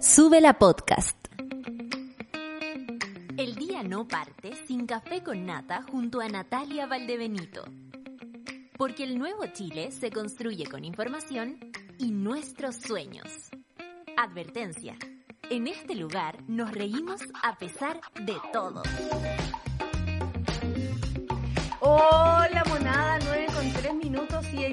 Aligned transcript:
Sube 0.00 0.40
la 0.40 0.54
podcast. 0.54 1.14
El 3.36 3.54
día 3.56 3.82
no 3.82 4.08
parte 4.08 4.56
sin 4.66 4.86
café 4.86 5.22
con 5.22 5.44
nata 5.44 5.82
junto 5.82 6.22
a 6.22 6.28
Natalia 6.28 6.86
Valdebenito. 6.86 7.64
Porque 8.78 9.04
el 9.04 9.18
nuevo 9.18 9.44
Chile 9.52 9.92
se 9.92 10.10
construye 10.10 10.64
con 10.64 10.86
información 10.86 11.58
y 11.98 12.12
nuestros 12.12 12.76
sueños. 12.76 13.50
Advertencia. 14.16 14.96
En 15.50 15.66
este 15.66 15.94
lugar 15.94 16.38
nos 16.48 16.72
reímos 16.72 17.20
a 17.42 17.58
pesar 17.58 18.00
de 18.24 18.36
todo. 18.54 18.82
Hola 21.80 22.64
monada, 22.70 23.18
9 23.22 23.46
con 23.54 23.72
3 23.74 23.94
minutos 23.96 24.46
y 24.54 24.64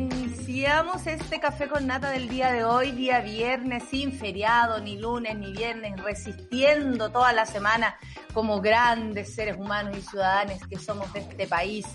iniciamos 0.48 1.06
este 1.08 1.42
café 1.42 1.68
con 1.68 1.88
nata 1.88 2.10
del 2.12 2.30
día 2.30 2.54
de 2.54 2.64
hoy, 2.64 2.92
día 2.92 3.20
viernes, 3.20 3.84
sin 3.92 4.14
feriado, 4.14 4.80
ni 4.80 4.98
lunes, 4.98 5.36
ni 5.38 5.52
viernes, 5.52 6.02
resistiendo 6.02 7.12
toda 7.12 7.34
la 7.34 7.46
semana 7.46 7.98
como 8.34 8.62
grandes 8.62 9.36
seres 9.36 9.58
humanos 9.58 9.98
y 9.98 10.02
ciudadanos 10.02 10.60
que 10.70 10.80
somos 10.80 11.12
de 11.12 11.20
este 11.20 11.48
país. 11.48 11.86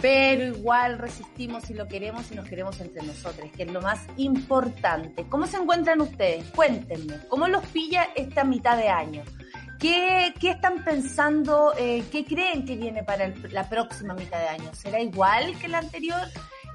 Pero 0.00 0.44
igual 0.56 0.98
resistimos 0.98 1.68
y 1.68 1.74
lo 1.74 1.88
queremos 1.88 2.30
y 2.30 2.36
nos 2.36 2.46
queremos 2.48 2.78
entre 2.80 3.02
nosotros, 3.04 3.50
que 3.56 3.64
es 3.64 3.72
lo 3.72 3.80
más 3.82 3.98
importante. 4.18 5.26
¿Cómo 5.28 5.48
se 5.48 5.56
encuentran 5.56 6.00
ustedes? 6.00 6.44
Cuéntenme, 6.54 7.18
¿cómo 7.28 7.48
los 7.48 7.64
pilla 7.66 8.06
esta 8.14 8.44
mitad 8.44 8.76
de 8.76 8.88
año? 8.88 9.24
¿Qué, 9.80 10.32
qué 10.40 10.50
están 10.50 10.84
pensando? 10.84 11.72
Eh, 11.76 12.04
¿Qué 12.12 12.24
creen 12.24 12.64
que 12.64 12.76
viene 12.76 13.02
para 13.02 13.24
el- 13.24 13.52
la 13.52 13.68
próxima 13.68 14.14
mitad 14.14 14.38
de 14.38 14.48
año? 14.48 14.72
¿Será 14.74 15.00
igual 15.00 15.58
que 15.58 15.66
la 15.68 15.78
anterior? 15.78 16.22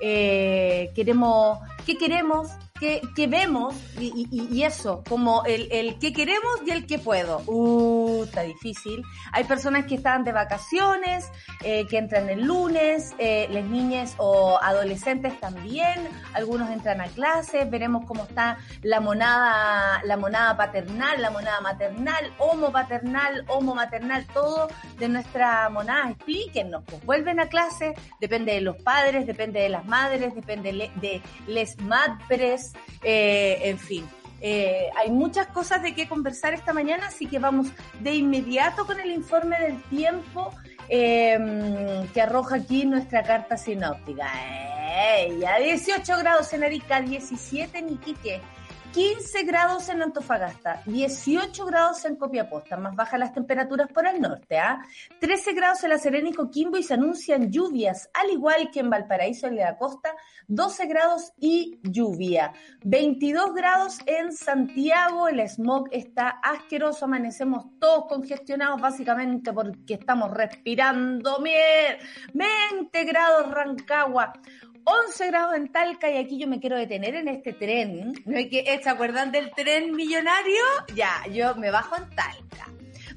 Eh, 0.02 0.92
queremos, 0.96 1.60
¿Qué 1.86 1.98
queremos? 1.98 2.50
¿Qué, 2.82 3.00
qué 3.16 3.28
vemos? 3.28 3.76
Y, 4.00 4.64
eso, 4.64 5.04
como 5.08 5.44
el, 5.46 6.00
qué 6.00 6.12
queremos 6.12 6.62
y 6.66 6.72
el 6.72 6.88
qué 6.88 6.98
puedo. 6.98 7.44
Uh, 7.46 8.24
está 8.24 8.42
difícil. 8.42 9.04
Hay 9.32 9.44
personas 9.44 9.86
que 9.86 9.94
están 9.94 10.24
de 10.24 10.32
vacaciones, 10.32 11.30
eh, 11.64 11.86
que 11.86 12.00
entran 12.00 12.28
el 12.32 12.42
lunes, 12.42 13.14
eh, 13.20 13.48
las 13.52 13.66
niñas 13.66 14.16
o 14.18 14.58
adolescentes 14.60 15.40
también, 15.40 16.10
algunos 16.34 16.72
entran 16.72 17.02
a 17.02 17.06
clases, 17.06 17.70
veremos 17.70 18.04
cómo 18.08 18.24
está 18.24 18.58
la 18.82 19.00
monada, 19.00 20.02
la 20.04 20.18
monada 20.18 20.58
paternal, 20.58 21.22
la 21.22 21.30
monada 21.30 21.62
maternal, 21.62 22.34
homo 22.40 22.72
paternal, 22.72 23.46
homo 23.48 23.76
maternal, 23.76 24.26
todo 24.34 24.70
de 24.98 25.08
nuestra 25.08 25.70
monada. 25.70 26.10
Explíquenos, 26.10 26.84
pues 26.88 27.06
vuelven 27.06 27.40
a 27.42 27.48
clase, 27.48 27.94
depende 28.20 28.54
de 28.54 28.62
los 28.62 28.78
padres, 28.78 29.28
depende 29.28 29.60
de 29.60 29.70
las 29.70 29.86
madres, 29.86 30.34
depende 30.34 30.92
de 30.96 31.22
les 31.46 31.80
madres, 31.80 32.71
eh, 33.04 33.60
en 33.64 33.80
fin. 33.80 34.08
Eh, 34.44 34.90
hay 34.98 35.12
muchas 35.12 35.48
cosas 35.48 35.84
de 35.84 35.94
qué 35.94 36.08
conversar 36.08 36.54
esta 36.54 36.74
mañana, 36.74 37.08
así 37.08 37.28
que 37.28 37.38
vamos 37.38 37.68
de 38.00 38.16
inmediato 38.16 38.88
con 38.88 39.00
el 39.00 39.12
informe 39.12 39.60
del 39.60 39.82
tiempo 39.84 40.52
eh, 40.90 41.38
que 42.12 42.22
arroja 42.22 42.56
aquí 42.56 42.86
nuestra 42.86 43.22
carta 43.22 43.56
sinóptica. 43.56 44.28
Eh, 44.94 45.38
ya 45.40 45.58
18 45.58 46.18
grados 46.18 46.52
en 46.54 46.64
Arica, 46.64 47.02
17 47.02 47.78
en 47.78 47.90
Iquique, 47.94 48.42
15 48.94 49.44
grados 49.44 49.88
en 49.88 50.02
Antofagasta, 50.02 50.82
18 50.86 51.66
grados 51.66 52.04
en 52.04 52.18
Copiapó, 52.18 52.62
más 52.78 52.94
bajas 52.94 53.20
las 53.20 53.34
temperaturas 53.34 53.88
por 53.90 54.06
el 54.06 54.20
norte, 54.20 54.58
¿ah? 54.58 54.82
13 55.20 55.54
grados 55.54 55.84
en 55.86 55.92
La 55.92 55.98
Serena 55.98 56.28
y 56.28 56.34
Coquimbo 56.34 56.78
y 56.78 56.84
se 56.84 56.96
anuncian 56.96 57.50
lluvias, 57.50 58.10
al 58.14 58.32
igual 58.32 58.70
que 58.70 58.82
en 58.82 58.90
Valparaíso 58.90 59.48
y 59.48 59.56
la 59.56 59.78
costa, 59.78 60.14
12 60.48 60.86
grados 60.88 61.32
y 61.40 61.80
lluvia. 61.84 62.52
22 62.84 63.54
grados 63.54 64.00
en 64.06 64.34
Santiago, 64.34 65.30
el 65.30 65.40
smog 65.48 65.88
está 65.92 66.28
asqueroso, 66.44 67.06
amanecemos 67.06 67.68
todos 67.80 68.08
congestionados 68.10 68.82
básicamente 68.82 69.54
porque 69.54 69.94
estamos 69.94 70.32
respirando 70.32 71.40
mier. 71.40 72.00
20 72.34 73.04
grados 73.06 73.52
Rancagua. 73.52 74.34
11 74.84 75.28
grados 75.28 75.56
en 75.56 75.72
Talca 75.72 76.10
y 76.10 76.18
aquí 76.18 76.40
yo 76.40 76.48
me 76.48 76.60
quiero 76.60 76.78
detener 76.78 77.16
en 77.16 77.28
este 77.28 77.54
tren. 77.54 78.14
¿No 78.26 78.38
es 78.38 78.48
que 78.50 78.80
se 78.82 78.90
acuerdan 78.90 79.32
del 79.32 79.52
tren 79.52 79.96
millonario? 79.96 80.62
Ya, 80.96 81.24
yo 81.32 81.56
me 81.56 81.72
bajo 81.72 81.96
en 81.98 82.10
Talca. 82.16 82.68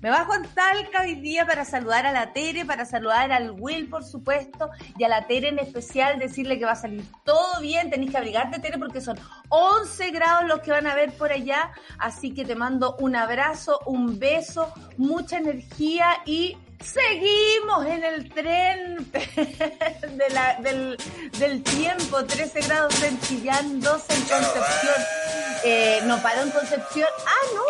Me 0.01 0.11
bajo 0.11 0.35
en 0.35 0.43
Talca 0.43 1.01
hoy 1.01 1.15
día 1.15 1.47
para 1.47 1.65
saludar 1.65 2.05
a 2.05 2.13
la 2.13 2.35
Tere, 2.35 2.67
para 2.67 2.85
saludar 2.85 3.33
al 3.33 3.53
Will, 3.53 3.89
por 3.89 4.05
supuesto, 4.05 4.69
y 4.99 5.05
a 5.05 5.09
la 5.09 5.27
Tere 5.27 5.49
en 5.49 5.59
especial, 5.59 6.19
decirle 6.19 6.59
que 6.59 6.67
va 6.67 6.73
a 6.73 6.77
salir 6.77 7.05
todo 7.25 7.61
bien, 7.63 7.89
tenéis 7.89 8.11
que 8.11 8.19
abrigarte, 8.19 8.61
Tere, 8.61 8.77
porque 8.77 9.01
son 9.01 9.19
11 9.49 10.11
grados 10.11 10.45
los 10.47 10.61
que 10.61 10.73
van 10.73 10.87
a 10.87 10.95
ver 10.95 11.13
por 11.13 11.33
allá, 11.33 11.73
así 11.99 12.35
que 12.35 12.45
te 12.45 12.55
mando 12.55 12.97
un 12.99 13.17
abrazo, 13.17 13.81
un 13.87 14.19
beso, 14.19 14.75
mucha 14.99 15.39
energía 15.39 16.09
y 16.27 16.59
seguimos 16.85 17.87
en 17.87 18.05
el 18.05 18.29
tren 18.31 19.11
de 19.13 20.31
la- 20.31 20.57
del, 20.61 20.97
del 21.39 21.63
tiempo, 21.63 22.25
13 22.25 22.61
grados 22.63 23.03
en 23.03 23.21
Chillán, 23.21 23.81
12 23.81 24.15
en 24.15 24.21
Concepción. 24.23 24.95
Eh, 25.65 26.01
no 26.05 26.21
paro 26.23 26.43
en 26.43 26.51
Concepción. 26.51 27.09
Ah, 27.27 27.47
no, 27.55 27.63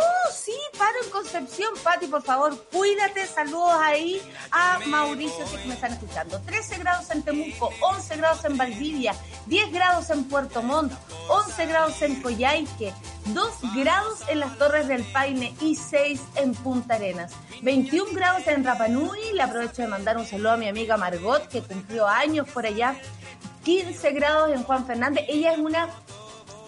paro 0.78 0.98
en 1.02 1.10
Concepción. 1.10 1.74
Pati, 1.82 2.06
por 2.06 2.22
favor, 2.22 2.56
cuídate. 2.72 3.26
Saludos 3.26 3.74
ahí 3.80 4.20
a 4.50 4.78
Mauricio, 4.86 5.46
si 5.46 5.56
me 5.68 5.74
están 5.74 5.92
escuchando. 5.92 6.40
13 6.40 6.78
grados 6.78 7.10
en 7.10 7.22
Temuco, 7.22 7.70
11 7.80 8.16
grados 8.16 8.44
en 8.44 8.56
Valdivia, 8.56 9.14
10 9.46 9.72
grados 9.72 10.10
en 10.10 10.24
Puerto 10.24 10.62
Montt, 10.62 10.92
11 11.28 11.66
grados 11.66 12.02
en 12.02 12.20
Coyhaique, 12.20 12.92
2 13.26 13.48
grados 13.74 14.20
en 14.28 14.40
las 14.40 14.56
Torres 14.58 14.88
del 14.88 15.04
Paine 15.04 15.54
y 15.60 15.76
6 15.76 16.20
en 16.36 16.54
Punta 16.54 16.94
Arenas. 16.94 17.32
21 17.62 18.12
grados 18.12 18.46
en 18.46 18.64
Rapanui. 18.64 19.32
Le 19.32 19.42
aprovecho 19.42 19.82
de 19.82 19.88
mandar 19.88 20.16
un 20.18 20.26
saludo 20.26 20.52
a 20.52 20.56
mi 20.56 20.68
amiga 20.68 20.96
Margot, 20.96 21.48
que 21.48 21.62
cumplió 21.62 22.06
años 22.06 22.48
por 22.48 22.66
allá. 22.66 22.96
15 23.64 24.12
grados 24.12 24.50
en 24.50 24.62
Juan 24.62 24.86
Fernández. 24.86 25.24
Ella 25.28 25.52
es 25.52 25.58
una 25.58 25.88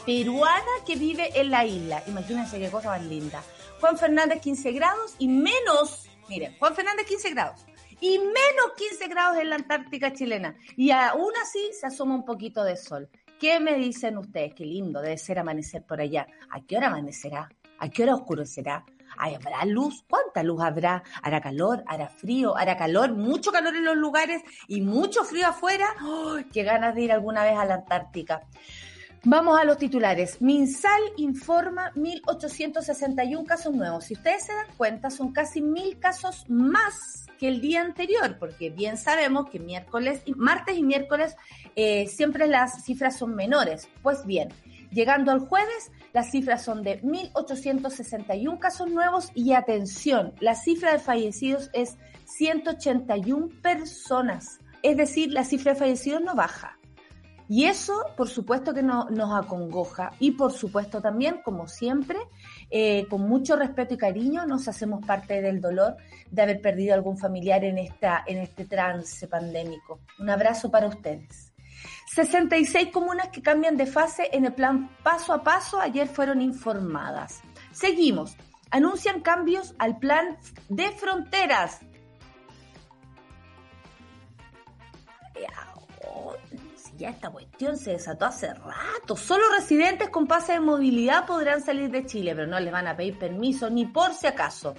peruana 0.06 0.62
que 0.86 0.96
vive 0.96 1.38
en 1.38 1.50
la 1.50 1.64
isla. 1.66 2.02
Imagínense 2.06 2.58
qué 2.58 2.70
cosa 2.70 2.90
más 2.90 3.02
linda. 3.02 3.42
Juan 3.80 3.98
Fernández 3.98 4.40
15 4.40 4.72
grados 4.72 5.14
y 5.18 5.28
menos, 5.28 6.08
miren, 6.28 6.56
Juan 6.58 6.74
Fernández 6.74 7.06
15 7.06 7.30
grados 7.30 7.66
y 8.00 8.18
menos 8.18 8.72
15 8.76 9.08
grados 9.08 9.38
en 9.38 9.50
la 9.50 9.56
Antártica 9.56 10.12
chilena. 10.12 10.56
Y 10.76 10.90
aún 10.90 11.32
así 11.42 11.70
se 11.78 11.86
asoma 11.86 12.14
un 12.14 12.24
poquito 12.24 12.64
de 12.64 12.76
sol. 12.76 13.08
¿Qué 13.38 13.60
me 13.60 13.74
dicen 13.74 14.16
ustedes? 14.16 14.54
Qué 14.54 14.64
lindo 14.64 15.00
debe 15.00 15.18
ser 15.18 15.38
amanecer 15.38 15.84
por 15.84 16.00
allá. 16.00 16.26
¿A 16.50 16.62
qué 16.62 16.76
hora 16.76 16.86
amanecerá? 16.86 17.50
¿A 17.78 17.88
qué 17.90 18.04
hora 18.04 18.14
oscurecerá? 18.14 18.84
¿Ay, 19.18 19.34
¿Habrá 19.34 19.64
luz? 19.66 20.04
¿Cuánta 20.08 20.42
luz 20.42 20.62
habrá? 20.62 21.02
¿Hará 21.22 21.40
calor? 21.40 21.84
¿Hará 21.86 22.08
frío? 22.08 22.56
¿Hará 22.56 22.76
calor? 22.76 23.12
Mucho 23.14 23.52
calor 23.52 23.76
en 23.76 23.84
los 23.84 23.96
lugares 23.96 24.42
y 24.68 24.80
mucho 24.80 25.24
frío 25.24 25.48
afuera. 25.48 25.86
¡Oh, 26.02 26.36
¡Qué 26.52 26.62
ganas 26.64 26.94
de 26.94 27.02
ir 27.02 27.12
alguna 27.12 27.44
vez 27.44 27.56
a 27.56 27.64
la 27.64 27.74
Antártica! 27.74 28.42
Vamos 29.24 29.58
a 29.58 29.64
los 29.64 29.78
titulares. 29.78 30.40
Minsal 30.40 31.00
informa 31.16 31.92
1.861 31.94 33.44
casos 33.44 33.74
nuevos. 33.74 34.04
Si 34.04 34.14
ustedes 34.14 34.44
se 34.44 34.54
dan 34.54 34.66
cuenta, 34.76 35.10
son 35.10 35.32
casi 35.32 35.60
mil 35.60 35.98
casos 35.98 36.44
más 36.48 37.26
que 37.38 37.48
el 37.48 37.60
día 37.60 37.82
anterior, 37.82 38.36
porque 38.38 38.70
bien 38.70 38.96
sabemos 38.96 39.50
que 39.50 39.58
miércoles, 39.58 40.22
martes 40.36 40.76
y 40.76 40.82
miércoles 40.82 41.36
eh, 41.74 42.06
siempre 42.06 42.46
las 42.46 42.84
cifras 42.84 43.18
son 43.18 43.34
menores. 43.34 43.88
Pues 44.02 44.24
bien, 44.24 44.48
llegando 44.90 45.32
al 45.32 45.40
jueves, 45.40 45.90
las 46.12 46.30
cifras 46.30 46.64
son 46.64 46.82
de 46.82 47.02
1.861 47.02 48.58
casos 48.58 48.90
nuevos 48.90 49.30
y 49.34 49.52
atención, 49.52 50.32
la 50.40 50.54
cifra 50.54 50.92
de 50.92 50.98
fallecidos 50.98 51.70
es 51.72 51.96
181 52.24 53.48
personas. 53.60 54.60
Es 54.82 54.96
decir, 54.96 55.32
la 55.32 55.44
cifra 55.44 55.72
de 55.72 55.78
fallecidos 55.78 56.22
no 56.22 56.34
baja. 56.34 56.78
Y 57.48 57.64
eso, 57.64 57.94
por 58.16 58.28
supuesto, 58.28 58.74
que 58.74 58.82
no- 58.82 59.08
nos 59.10 59.32
acongoja. 59.44 60.10
Y 60.18 60.32
por 60.32 60.52
supuesto 60.52 61.00
también, 61.00 61.40
como 61.44 61.68
siempre, 61.68 62.18
eh, 62.70 63.06
con 63.08 63.22
mucho 63.22 63.54
respeto 63.56 63.94
y 63.94 63.98
cariño, 63.98 64.46
nos 64.46 64.66
hacemos 64.66 65.04
parte 65.06 65.40
del 65.40 65.60
dolor 65.60 65.96
de 66.30 66.42
haber 66.42 66.60
perdido 66.60 66.94
algún 66.94 67.18
familiar 67.18 67.62
en, 67.64 67.78
esta, 67.78 68.24
en 68.26 68.38
este 68.38 68.64
trance 68.64 69.28
pandémico. 69.28 70.00
Un 70.18 70.30
abrazo 70.30 70.70
para 70.70 70.88
ustedes. 70.88 71.52
66 72.08 72.88
comunas 72.92 73.28
que 73.28 73.42
cambian 73.42 73.76
de 73.76 73.86
fase 73.86 74.28
en 74.32 74.44
el 74.46 74.54
plan 74.54 74.88
paso 75.02 75.32
a 75.32 75.42
paso 75.42 75.80
ayer 75.80 76.08
fueron 76.08 76.40
informadas. 76.40 77.42
Seguimos. 77.72 78.36
Anuncian 78.70 79.20
cambios 79.20 79.74
al 79.78 79.98
plan 79.98 80.36
de 80.68 80.90
fronteras. 80.92 81.80
Ya 86.96 87.10
esta 87.10 87.30
cuestión 87.30 87.76
se 87.76 87.92
desató 87.92 88.24
hace 88.24 88.54
rato. 88.54 89.16
Solo 89.16 89.44
residentes 89.56 90.08
con 90.08 90.26
pase 90.26 90.52
de 90.52 90.60
movilidad 90.60 91.26
podrán 91.26 91.62
salir 91.62 91.90
de 91.90 92.06
Chile, 92.06 92.34
pero 92.34 92.46
no 92.46 92.58
les 92.58 92.72
van 92.72 92.86
a 92.86 92.96
pedir 92.96 93.18
permiso 93.18 93.68
ni 93.68 93.84
por 93.84 94.14
si 94.14 94.26
acaso. 94.26 94.74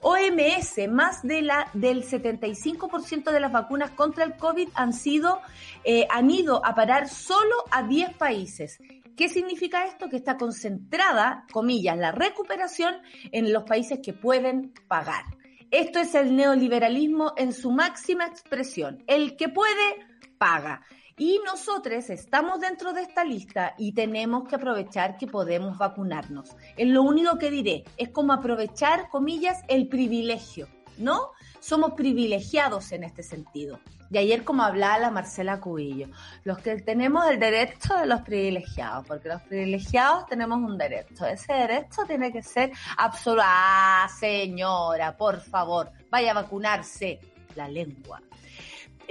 OMS, 0.00 0.88
más 0.88 1.22
de 1.22 1.42
la, 1.42 1.70
del 1.74 2.04
75% 2.04 3.30
de 3.30 3.40
las 3.40 3.52
vacunas 3.52 3.90
contra 3.90 4.24
el 4.24 4.36
COVID 4.36 4.68
han 4.74 4.92
sido, 4.92 5.40
eh, 5.84 6.06
han 6.10 6.30
ido 6.30 6.64
a 6.64 6.74
parar 6.74 7.08
solo 7.08 7.54
a 7.70 7.82
10 7.82 8.14
países. 8.14 8.78
¿Qué 9.16 9.28
significa 9.28 9.84
esto? 9.86 10.08
Que 10.08 10.16
está 10.16 10.36
concentrada, 10.36 11.44
comillas, 11.52 11.98
la 11.98 12.12
recuperación 12.12 12.94
en 13.32 13.52
los 13.52 13.64
países 13.64 13.98
que 14.02 14.12
pueden 14.12 14.72
pagar. 14.86 15.24
Esto 15.70 15.98
es 15.98 16.14
el 16.14 16.34
neoliberalismo 16.34 17.34
en 17.36 17.52
su 17.52 17.72
máxima 17.72 18.26
expresión. 18.26 19.02
El 19.06 19.36
que 19.36 19.48
puede, 19.48 20.06
paga. 20.38 20.82
Y 21.18 21.40
nosotros 21.44 22.10
estamos 22.10 22.60
dentro 22.60 22.92
de 22.92 23.02
esta 23.02 23.24
lista 23.24 23.74
y 23.76 23.92
tenemos 23.92 24.48
que 24.48 24.54
aprovechar 24.54 25.16
que 25.16 25.26
podemos 25.26 25.76
vacunarnos. 25.76 26.56
Es 26.76 26.86
lo 26.86 27.02
único 27.02 27.36
que 27.38 27.50
diré. 27.50 27.84
Es 27.96 28.10
como 28.10 28.32
aprovechar, 28.32 29.08
comillas, 29.08 29.62
el 29.66 29.88
privilegio, 29.88 30.68
¿no? 30.96 31.32
Somos 31.58 31.94
privilegiados 31.94 32.92
en 32.92 33.02
este 33.02 33.24
sentido. 33.24 33.80
Y 34.10 34.18
ayer, 34.18 34.44
como 34.44 34.62
hablaba 34.62 34.98
la 34.98 35.10
Marcela 35.10 35.60
Cubillo, 35.60 36.06
los 36.44 36.58
que 36.58 36.76
tenemos 36.76 37.26
el 37.26 37.40
derecho 37.40 37.94
de 37.96 38.06
los 38.06 38.22
privilegiados, 38.22 39.04
porque 39.06 39.28
los 39.28 39.42
privilegiados 39.42 40.26
tenemos 40.26 40.58
un 40.58 40.78
derecho. 40.78 41.26
Ese 41.26 41.52
derecho 41.52 42.04
tiene 42.06 42.32
que 42.32 42.42
ser 42.42 42.70
absoluto. 42.96 43.42
Ah, 43.44 44.08
señora, 44.18 45.16
por 45.16 45.40
favor, 45.40 45.90
vaya 46.10 46.30
a 46.30 46.34
vacunarse 46.34 47.18
la 47.56 47.68
lengua. 47.68 48.22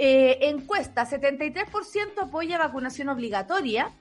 Eh, 0.00 0.38
encuesta, 0.48 1.04
73% 1.04 2.22
apoya 2.22 2.56
vacunación 2.56 3.08
obligatoria 3.08 3.92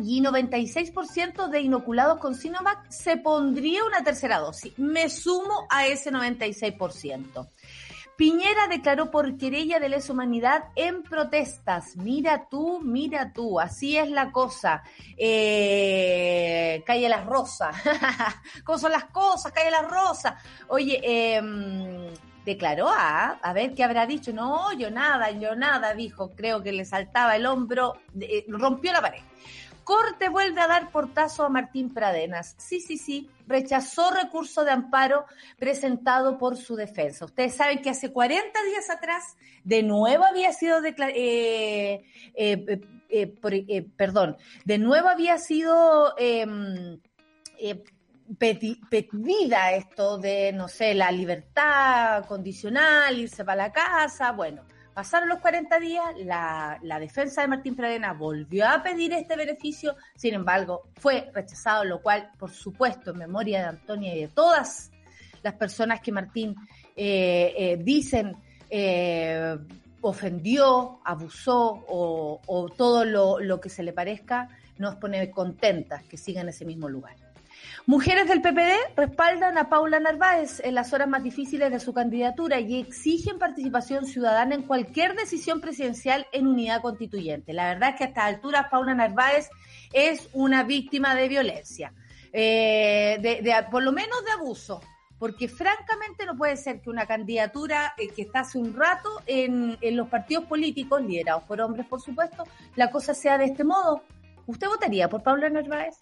y 0.00 0.20
96% 0.20 1.48
de 1.48 1.60
inoculados 1.60 2.18
con 2.18 2.34
Sinovac 2.34 2.90
se 2.90 3.16
pondría 3.16 3.84
una 3.84 4.02
tercera 4.02 4.40
dosis. 4.40 4.76
Me 4.76 5.08
sumo 5.08 5.66
a 5.70 5.86
ese 5.86 6.10
96%. 6.10 7.48
Piñera 8.16 8.66
declaró 8.68 9.10
por 9.10 9.38
querella 9.38 9.78
de 9.78 9.88
lesa 9.88 10.12
humanidad 10.12 10.64
en 10.76 11.02
protestas. 11.02 11.96
Mira 11.96 12.48
tú, 12.50 12.80
mira 12.82 13.32
tú, 13.32 13.58
así 13.58 13.96
es 13.96 14.10
la 14.10 14.30
cosa. 14.30 14.82
Eh, 15.16 16.82
calle 16.84 17.08
las 17.08 17.24
rosas. 17.24 17.74
¿Cómo 18.64 18.78
son 18.78 18.92
las 18.92 19.04
cosas? 19.04 19.52
Calle 19.52 19.70
las 19.70 19.88
rosas. 19.88 20.34
Oye, 20.68 21.00
eh, 21.02 22.12
declaró 22.50 22.88
a, 22.88 23.38
a 23.42 23.52
ver 23.52 23.74
qué 23.74 23.84
habrá 23.84 24.06
dicho. 24.06 24.32
No, 24.32 24.72
yo 24.72 24.90
nada, 24.90 25.30
yo 25.30 25.54
nada, 25.56 25.94
dijo. 25.94 26.30
Creo 26.30 26.62
que 26.62 26.72
le 26.72 26.84
saltaba 26.84 27.36
el 27.36 27.46
hombro, 27.46 27.94
eh, 28.20 28.44
rompió 28.48 28.92
la 28.92 29.00
pared. 29.00 29.22
Corte 29.84 30.28
vuelve 30.28 30.60
a 30.60 30.68
dar 30.68 30.90
portazo 30.92 31.44
a 31.44 31.48
Martín 31.48 31.92
Pradenas. 31.92 32.54
Sí, 32.58 32.80
sí, 32.80 32.96
sí, 32.96 33.28
rechazó 33.48 34.10
recurso 34.12 34.64
de 34.64 34.70
amparo 34.70 35.24
presentado 35.58 36.38
por 36.38 36.56
su 36.56 36.76
defensa. 36.76 37.24
Ustedes 37.24 37.54
saben 37.54 37.82
que 37.82 37.90
hace 37.90 38.12
40 38.12 38.62
días 38.64 38.88
atrás 38.88 39.36
de 39.64 39.82
nuevo 39.82 40.24
había 40.24 40.52
sido 40.52 40.80
declarado, 40.80 41.18
eh, 41.18 42.04
eh, 42.34 42.80
eh, 43.08 43.86
perdón, 43.96 44.36
de 44.64 44.78
nuevo 44.78 45.08
había 45.08 45.38
sido 45.38 46.14
em, 46.18 47.00
pedida 48.38 49.72
esto 49.72 50.18
de, 50.18 50.52
no 50.52 50.68
sé, 50.68 50.94
la 50.94 51.10
libertad 51.10 52.24
condicional, 52.26 53.18
irse 53.18 53.44
para 53.44 53.64
la 53.64 53.72
casa, 53.72 54.32
bueno 54.32 54.62
Pasaron 54.94 55.28
los 55.28 55.38
40 55.38 55.78
días, 55.78 56.04
la, 56.24 56.98
defensa 56.98 57.42
de 57.42 57.48
Martín 57.48 57.76
Pradena 57.76 58.12
volvió 58.12 58.68
a 58.68 58.82
pedir 58.82 59.12
este 59.12 59.36
beneficio, 59.36 59.96
sin 60.16 60.34
embargo, 60.34 60.90
fue 60.96 61.30
rechazado, 61.32 61.84
lo 61.84 62.02
cual, 62.02 62.30
por 62.38 62.50
supuesto, 62.50 63.12
en 63.12 63.18
memoria 63.18 63.60
de 63.60 63.68
Antonia 63.68 64.14
y 64.14 64.22
de 64.22 64.28
todas 64.28 64.90
las 65.42 65.54
personas 65.54 66.00
que 66.00 66.12
Martín 66.12 66.56
eh, 66.96 67.54
eh, 67.56 67.78
dicen 67.80 68.36
eh, 68.68 69.56
ofendió, 70.00 71.00
abusó 71.04 71.84
o, 71.88 72.68
todo 72.76 73.04
lo, 73.04 73.38
lo 73.38 73.60
que 73.60 73.68
se 73.68 73.82
le 73.82 73.92
parezca, 73.92 74.48
nos 74.76 74.96
pone 74.96 75.30
contentas 75.30 76.02
que 76.02 76.16
siga 76.16 76.40
en 76.40 76.48
ese 76.48 76.64
mismo 76.64 76.88
lugar. 76.88 77.16
Mujeres 77.86 78.28
del 78.28 78.42
PPD 78.42 78.94
respaldan 78.96 79.56
a 79.56 79.68
Paula 79.68 79.98
Narváez 80.00 80.60
en 80.60 80.74
las 80.74 80.92
horas 80.92 81.08
más 81.08 81.22
difíciles 81.22 81.70
de 81.70 81.80
su 81.80 81.94
candidatura 81.94 82.60
y 82.60 82.78
exigen 82.78 83.38
participación 83.38 84.04
ciudadana 84.04 84.54
en 84.54 84.62
cualquier 84.62 85.16
decisión 85.16 85.60
presidencial 85.60 86.26
en 86.32 86.46
unidad 86.46 86.82
constituyente. 86.82 87.52
La 87.52 87.68
verdad 87.68 87.90
es 87.90 87.96
que 87.96 88.04
a 88.04 88.06
esta 88.08 88.26
altura 88.26 88.68
Paula 88.70 88.94
Narváez 88.94 89.48
es 89.92 90.28
una 90.34 90.62
víctima 90.62 91.14
de 91.14 91.28
violencia, 91.28 91.92
eh, 92.32 93.18
de, 93.20 93.66
por 93.70 93.82
lo 93.82 93.92
menos 93.92 94.24
de 94.24 94.30
abuso 94.32 94.80
porque 95.18 95.48
francamente 95.48 96.24
no 96.24 96.34
puede 96.34 96.56
ser 96.56 96.80
que 96.80 96.88
una 96.88 97.04
candidatura 97.04 97.92
eh, 97.98 98.08
que 98.08 98.22
está 98.22 98.40
hace 98.40 98.56
un 98.56 98.74
rato 98.74 99.20
en, 99.26 99.76
en, 99.82 99.94
los 99.94 100.08
partidos 100.08 100.46
políticos, 100.46 101.02
liderados 101.02 101.42
por 101.42 101.60
hombres, 101.60 101.84
por 101.86 102.00
supuesto, 102.00 102.44
la 102.74 102.90
cosa 102.90 103.12
sea 103.12 103.36
de 103.36 103.44
este 103.44 103.62
modo. 103.62 104.02
¿Usted 104.46 104.66
votaría 104.68 105.10
por 105.10 105.22
Paula 105.22 105.50
Narváez? 105.50 105.98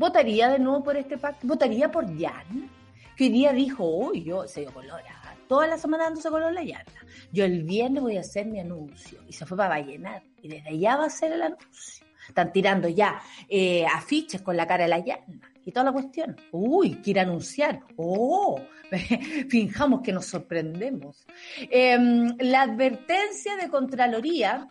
¿Votaría 0.00 0.48
de 0.48 0.58
nuevo 0.58 0.82
por 0.82 0.96
este 0.96 1.18
pacto? 1.18 1.46
¿Votaría 1.46 1.90
por 1.90 2.06
Jan? 2.18 2.70
Que 3.14 3.24
hoy 3.24 3.30
día 3.30 3.52
dijo, 3.52 3.84
uy, 3.84 4.24
yo 4.24 4.48
se 4.48 4.62
dio 4.62 4.72
color, 4.72 5.02
ah, 5.06 5.34
toda 5.46 5.66
la 5.66 5.76
semana 5.76 6.04
dándose 6.04 6.30
color 6.30 6.54
la 6.54 6.62
llana. 6.62 6.86
Yo 7.32 7.44
el 7.44 7.64
viernes 7.64 8.02
voy 8.02 8.16
a 8.16 8.20
hacer 8.20 8.46
mi 8.46 8.60
anuncio. 8.60 9.20
Y 9.28 9.34
se 9.34 9.44
fue 9.44 9.58
para 9.58 9.68
Vallenar. 9.68 10.22
Y 10.40 10.48
desde 10.48 10.70
allá 10.70 10.96
va 10.96 11.04
a 11.04 11.10
ser 11.10 11.32
el 11.32 11.42
anuncio. 11.42 12.06
Están 12.26 12.50
tirando 12.50 12.88
ya 12.88 13.20
eh, 13.46 13.84
afiches 13.84 14.40
con 14.40 14.56
la 14.56 14.66
cara 14.66 14.84
de 14.84 14.88
la 14.88 15.00
llana 15.00 15.38
y 15.66 15.70
toda 15.70 15.84
la 15.84 15.92
cuestión. 15.92 16.34
Uy, 16.50 16.94
quiere 17.02 17.20
anunciar. 17.20 17.82
Oh, 17.96 18.58
finjamos 19.50 20.00
que 20.00 20.14
nos 20.14 20.24
sorprendemos. 20.24 21.26
Em, 21.58 22.34
la 22.38 22.62
advertencia 22.62 23.54
de 23.56 23.68
Contraloría 23.68 24.66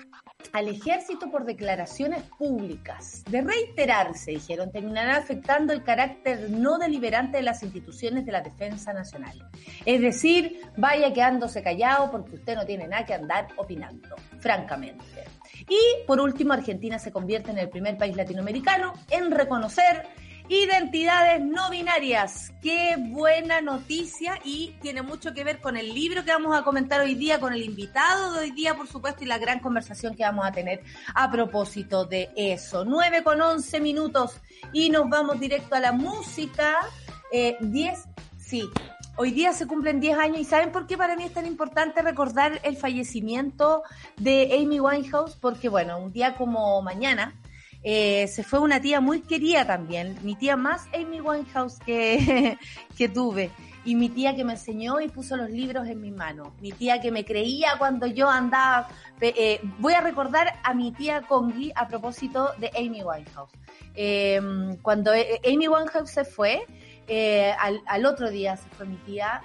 al 0.54 0.68
ejército 0.68 1.30
por 1.30 1.46
declaraciones 1.46 2.24
públicas 2.24 3.24
de 3.30 3.42
reiterarse, 3.42 4.32
dijeron, 4.32 4.72
terminará 4.72 5.18
afectando 5.18 5.74
el 5.74 5.84
carácter 5.84 6.50
no 6.50 6.78
deliberante 6.78 7.38
de 7.38 7.44
las 7.44 7.62
instituciones 7.64 8.26
de 8.26 8.32
la 8.32 8.42
defensa 8.42 8.94
nacional. 8.94 9.48
Es 9.86 10.02
decir, 10.02 10.62
vaya 10.78 11.14
quedándose 11.14 11.62
callado 11.62 12.10
porque 12.12 12.36
usted 12.36 12.56
no 12.56 12.66
tiene 12.66 12.88
nada 12.88 13.06
que 13.06 13.14
andar 13.14 13.48
opinando, 13.58 14.16
francamente. 14.40 15.06
Y 15.68 16.06
por 16.08 16.20
último, 16.20 16.54
Argentina 16.54 16.98
se 17.00 17.12
convierte 17.12 17.52
en 17.52 17.60
el 17.60 17.70
primer 17.70 17.98
país 17.98 18.16
latinoamericano 18.16 18.94
en 19.10 19.32
reconocer 19.32 20.08
Identidades 20.52 21.46
no 21.46 21.70
binarias. 21.70 22.52
Qué 22.60 22.96
buena 22.98 23.62
noticia 23.62 24.40
y 24.44 24.76
tiene 24.82 25.04
mucho 25.04 25.32
que 25.32 25.44
ver 25.44 25.62
con 25.62 25.78
el 25.78 25.94
libro 25.94 26.26
que 26.26 26.32
vamos 26.32 26.58
a 26.58 26.64
comentar 26.64 27.02
hoy 27.02 27.14
día, 27.14 27.40
con 27.40 27.54
el 27.54 27.62
invitado 27.62 28.34
de 28.34 28.40
hoy 28.40 28.52
día, 28.52 28.74
por 28.74 28.88
supuesto, 28.88 29.24
y 29.24 29.28
la 29.28 29.38
gran 29.38 29.60
conversación 29.60 30.16
que 30.16 30.24
vamos 30.24 30.48
a 30.48 30.52
tener 30.52 30.82
a 31.14 31.30
propósito 31.30 32.06
de 32.06 32.32
eso. 32.36 32.84
9 32.84 33.22
con 33.24 33.40
11 33.40 33.80
minutos 33.80 34.42
y 34.74 34.90
nos 34.90 35.08
vamos 35.08 35.40
directo 35.40 35.76
a 35.76 35.80
la 35.80 35.92
música. 35.92 36.78
10, 37.32 38.00
eh, 38.00 38.04
sí. 38.40 38.68
Hoy 39.18 39.30
día 39.30 39.54
se 39.54 39.68
cumplen 39.68 40.00
10 40.00 40.18
años 40.18 40.40
y 40.40 40.46
¿saben 40.46 40.72
por 40.72 40.88
qué 40.88 40.98
para 40.98 41.16
mí 41.16 41.26
es 41.26 41.34
tan 41.34 41.46
importante 41.46 42.02
recordar 42.02 42.60
el 42.64 42.76
fallecimiento 42.76 43.84
de 44.18 44.60
Amy 44.60 44.80
Winehouse? 44.80 45.36
Porque 45.36 45.70
bueno, 45.70 46.00
un 46.00 46.12
día 46.12 46.36
como 46.36 46.82
mañana, 46.82 47.36
eh, 47.82 48.28
se 48.28 48.44
fue 48.44 48.60
una 48.60 48.82
tía 48.82 49.00
muy 49.00 49.22
querida 49.22 49.66
también, 49.66 50.18
mi 50.24 50.36
tía 50.36 50.58
más 50.58 50.88
Amy 50.94 51.22
Winehouse 51.22 51.80
que, 51.80 52.58
que 52.98 53.10
tuve. 53.10 53.52
Y 53.86 53.96
mi 53.96 54.10
tía 54.10 54.36
que 54.36 54.44
me 54.44 54.54
enseñó 54.54 55.00
y 55.00 55.08
puso 55.08 55.38
los 55.38 55.50
libros 55.50 55.88
en 55.88 56.02
mi 56.02 56.12
mano. 56.12 56.54
Mi 56.62 56.74
tía 56.74 57.00
que 57.00 57.12
me 57.12 57.24
creía 57.24 57.78
cuando 57.78 58.08
yo 58.08 58.30
andaba. 58.30 58.90
Eh, 59.22 59.62
voy 59.80 59.94
a 59.94 60.02
recordar 60.02 60.60
a 60.64 60.74
mi 60.74 60.92
tía 60.92 61.22
Congi 61.22 61.72
a 61.74 61.88
propósito 61.88 62.52
de 62.58 62.70
Amy 62.78 63.02
Winehouse. 63.02 63.52
Em, 63.96 64.76
cuando 64.82 65.14
eh, 65.14 65.40
Amy 65.46 65.70
Winehouse 65.70 66.12
se 66.12 66.26
fue, 66.26 66.66
al, 67.58 67.82
al, 67.88 68.06
otro 68.06 68.30
día 68.30 68.58
se 68.58 68.70
fue 68.70 68.86
mi 68.86 68.98
tía 68.98 69.42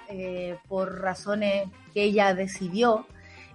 por 0.67 1.01
razones 1.01 1.69
que 1.93 2.03
ella 2.03 2.35
decidió. 2.35 3.07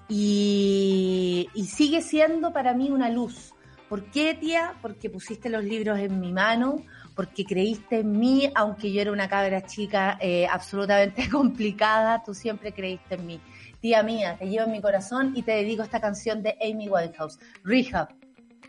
Y, 0.08 1.50
y 1.54 1.66
sigue 1.66 2.00
siendo 2.00 2.52
para 2.52 2.72
mí 2.72 2.90
una 2.90 3.10
luz 3.10 3.52
¿Por 3.90 4.04
qué, 4.04 4.34
tía? 4.34 4.74
Porque 4.80 5.10
pusiste 5.10 5.48
los 5.48 5.64
libros 5.64 5.98
en 5.98 6.20
mi 6.20 6.32
mano, 6.32 6.76
porque 7.16 7.44
creíste 7.44 7.98
en 7.98 8.12
mí, 8.12 8.48
aunque 8.54 8.92
yo 8.92 9.00
era 9.00 9.10
una 9.10 9.28
cabra 9.28 9.66
chica 9.66 10.16
eh, 10.20 10.46
absolutamente 10.46 11.28
complicada, 11.28 12.22
tú 12.22 12.32
siempre 12.32 12.72
creíste 12.72 13.16
en 13.16 13.26
mí. 13.26 13.40
Tía 13.80 14.04
mía, 14.04 14.36
te 14.38 14.48
llevo 14.48 14.66
en 14.66 14.70
mi 14.70 14.80
corazón 14.80 15.32
y 15.34 15.42
te 15.42 15.50
dedico 15.50 15.82
esta 15.82 16.00
canción 16.00 16.40
de 16.40 16.56
Amy 16.62 16.88
Winehouse, 16.88 17.40
Rehab, 17.64 18.14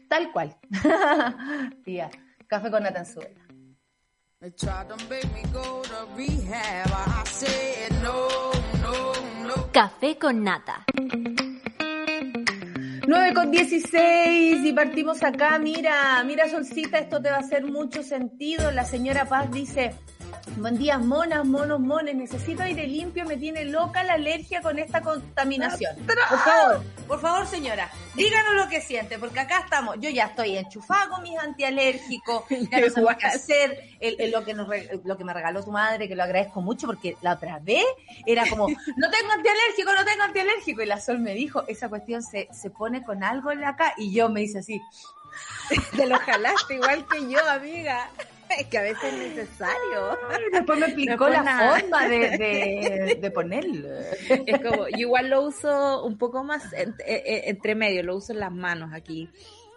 tal 0.09 0.31
cual. 0.31 0.57
tía, 1.85 2.09
café 2.47 2.71
con 2.71 2.81
Natanzuela. 2.81 3.45
Café 9.71 10.17
con 10.17 10.43
nata. 10.43 10.83
9 13.11 13.33
con 13.33 13.51
16 13.51 14.65
y 14.65 14.71
partimos 14.71 15.21
acá. 15.21 15.59
Mira, 15.59 16.23
mira 16.23 16.47
Solcita, 16.47 16.97
esto 16.97 17.21
te 17.21 17.29
va 17.29 17.35
a 17.35 17.39
hacer 17.41 17.65
mucho 17.65 18.03
sentido. 18.03 18.71
La 18.71 18.85
señora 18.85 19.25
Paz 19.25 19.51
dice, 19.51 19.91
Buen 20.57 20.77
día, 20.77 20.97
monas, 20.97 21.45
monos, 21.45 21.79
mones. 21.79 22.15
Necesito 22.15 22.63
aire 22.63 22.87
limpio, 22.87 23.25
me 23.25 23.37
tiene 23.37 23.65
loca 23.65 24.03
la 24.03 24.13
alergia 24.13 24.61
con 24.61 24.79
esta 24.79 25.01
contaminación. 25.01 25.95
Por 26.05 26.39
favor, 26.39 26.83
por 27.07 27.21
favor, 27.21 27.47
señora, 27.47 27.89
díganos 28.15 28.55
lo 28.55 28.67
que 28.67 28.81
siente, 28.81 29.19
porque 29.19 29.39
acá 29.39 29.59
estamos. 29.59 29.97
Yo 29.99 30.09
ya 30.09 30.25
estoy 30.25 30.57
enchufada 30.57 31.09
con 31.09 31.23
mis 31.23 31.37
antialérgicos, 31.37 32.43
ya 32.71 32.79
no 32.79 32.89
sé 32.89 33.17
qué 33.19 33.27
hacer. 33.27 34.31
lo, 34.31 34.43
que 34.43 34.53
nos, 34.53 34.67
lo 35.03 35.17
que 35.17 35.23
me 35.23 35.33
regaló 35.33 35.63
tu 35.63 35.71
madre, 35.71 36.07
que 36.07 36.15
lo 36.15 36.23
agradezco 36.23 36.61
mucho, 36.61 36.87
porque 36.87 37.17
la 37.21 37.33
otra 37.33 37.59
vez 37.59 37.85
era 38.25 38.47
como, 38.49 38.67
no 38.97 39.09
tengo 39.09 39.31
antialérgico, 39.33 39.93
no 39.93 40.05
tengo 40.05 40.23
antialérgico. 40.23 40.81
Y 40.81 40.85
la 40.85 40.99
Sol 40.99 41.19
me 41.19 41.33
dijo, 41.33 41.63
esa 41.67 41.89
cuestión 41.89 42.23
se, 42.23 42.47
se 42.51 42.69
pone 42.69 43.03
con 43.03 43.23
algo 43.23 43.51
en 43.51 43.61
la 43.61 43.69
acá. 43.69 43.93
Y 43.97 44.13
yo 44.13 44.29
me 44.29 44.41
hice 44.41 44.59
así. 44.59 44.81
Te 45.95 46.05
lo 46.07 46.17
jalaste 46.19 46.75
igual 46.75 47.05
que 47.07 47.29
yo, 47.29 47.39
amiga. 47.49 48.09
Es 48.57 48.67
que 48.69 48.77
a 48.77 48.81
veces 48.81 49.03
es 49.03 49.13
necesario. 49.13 50.17
después 50.51 50.79
me 50.79 50.85
explicó 50.87 51.29
la 51.29 51.43
forma 51.43 52.07
de, 52.07 53.17
de, 53.19 53.31
ponerlo. 53.33 53.89
Es 54.45 54.59
como, 54.59 54.87
yo 54.89 54.97
igual 54.97 55.29
lo 55.29 55.41
uso 55.43 56.03
un 56.03 56.17
poco 56.17 56.43
más 56.43 56.73
eh, 56.73 56.93
eh, 57.05 57.43
entre 57.45 57.75
medio, 57.75 58.03
lo 58.03 58.15
uso 58.15 58.33
en 58.33 58.39
las 58.39 58.51
manos 58.51 58.91
aquí 58.93 59.29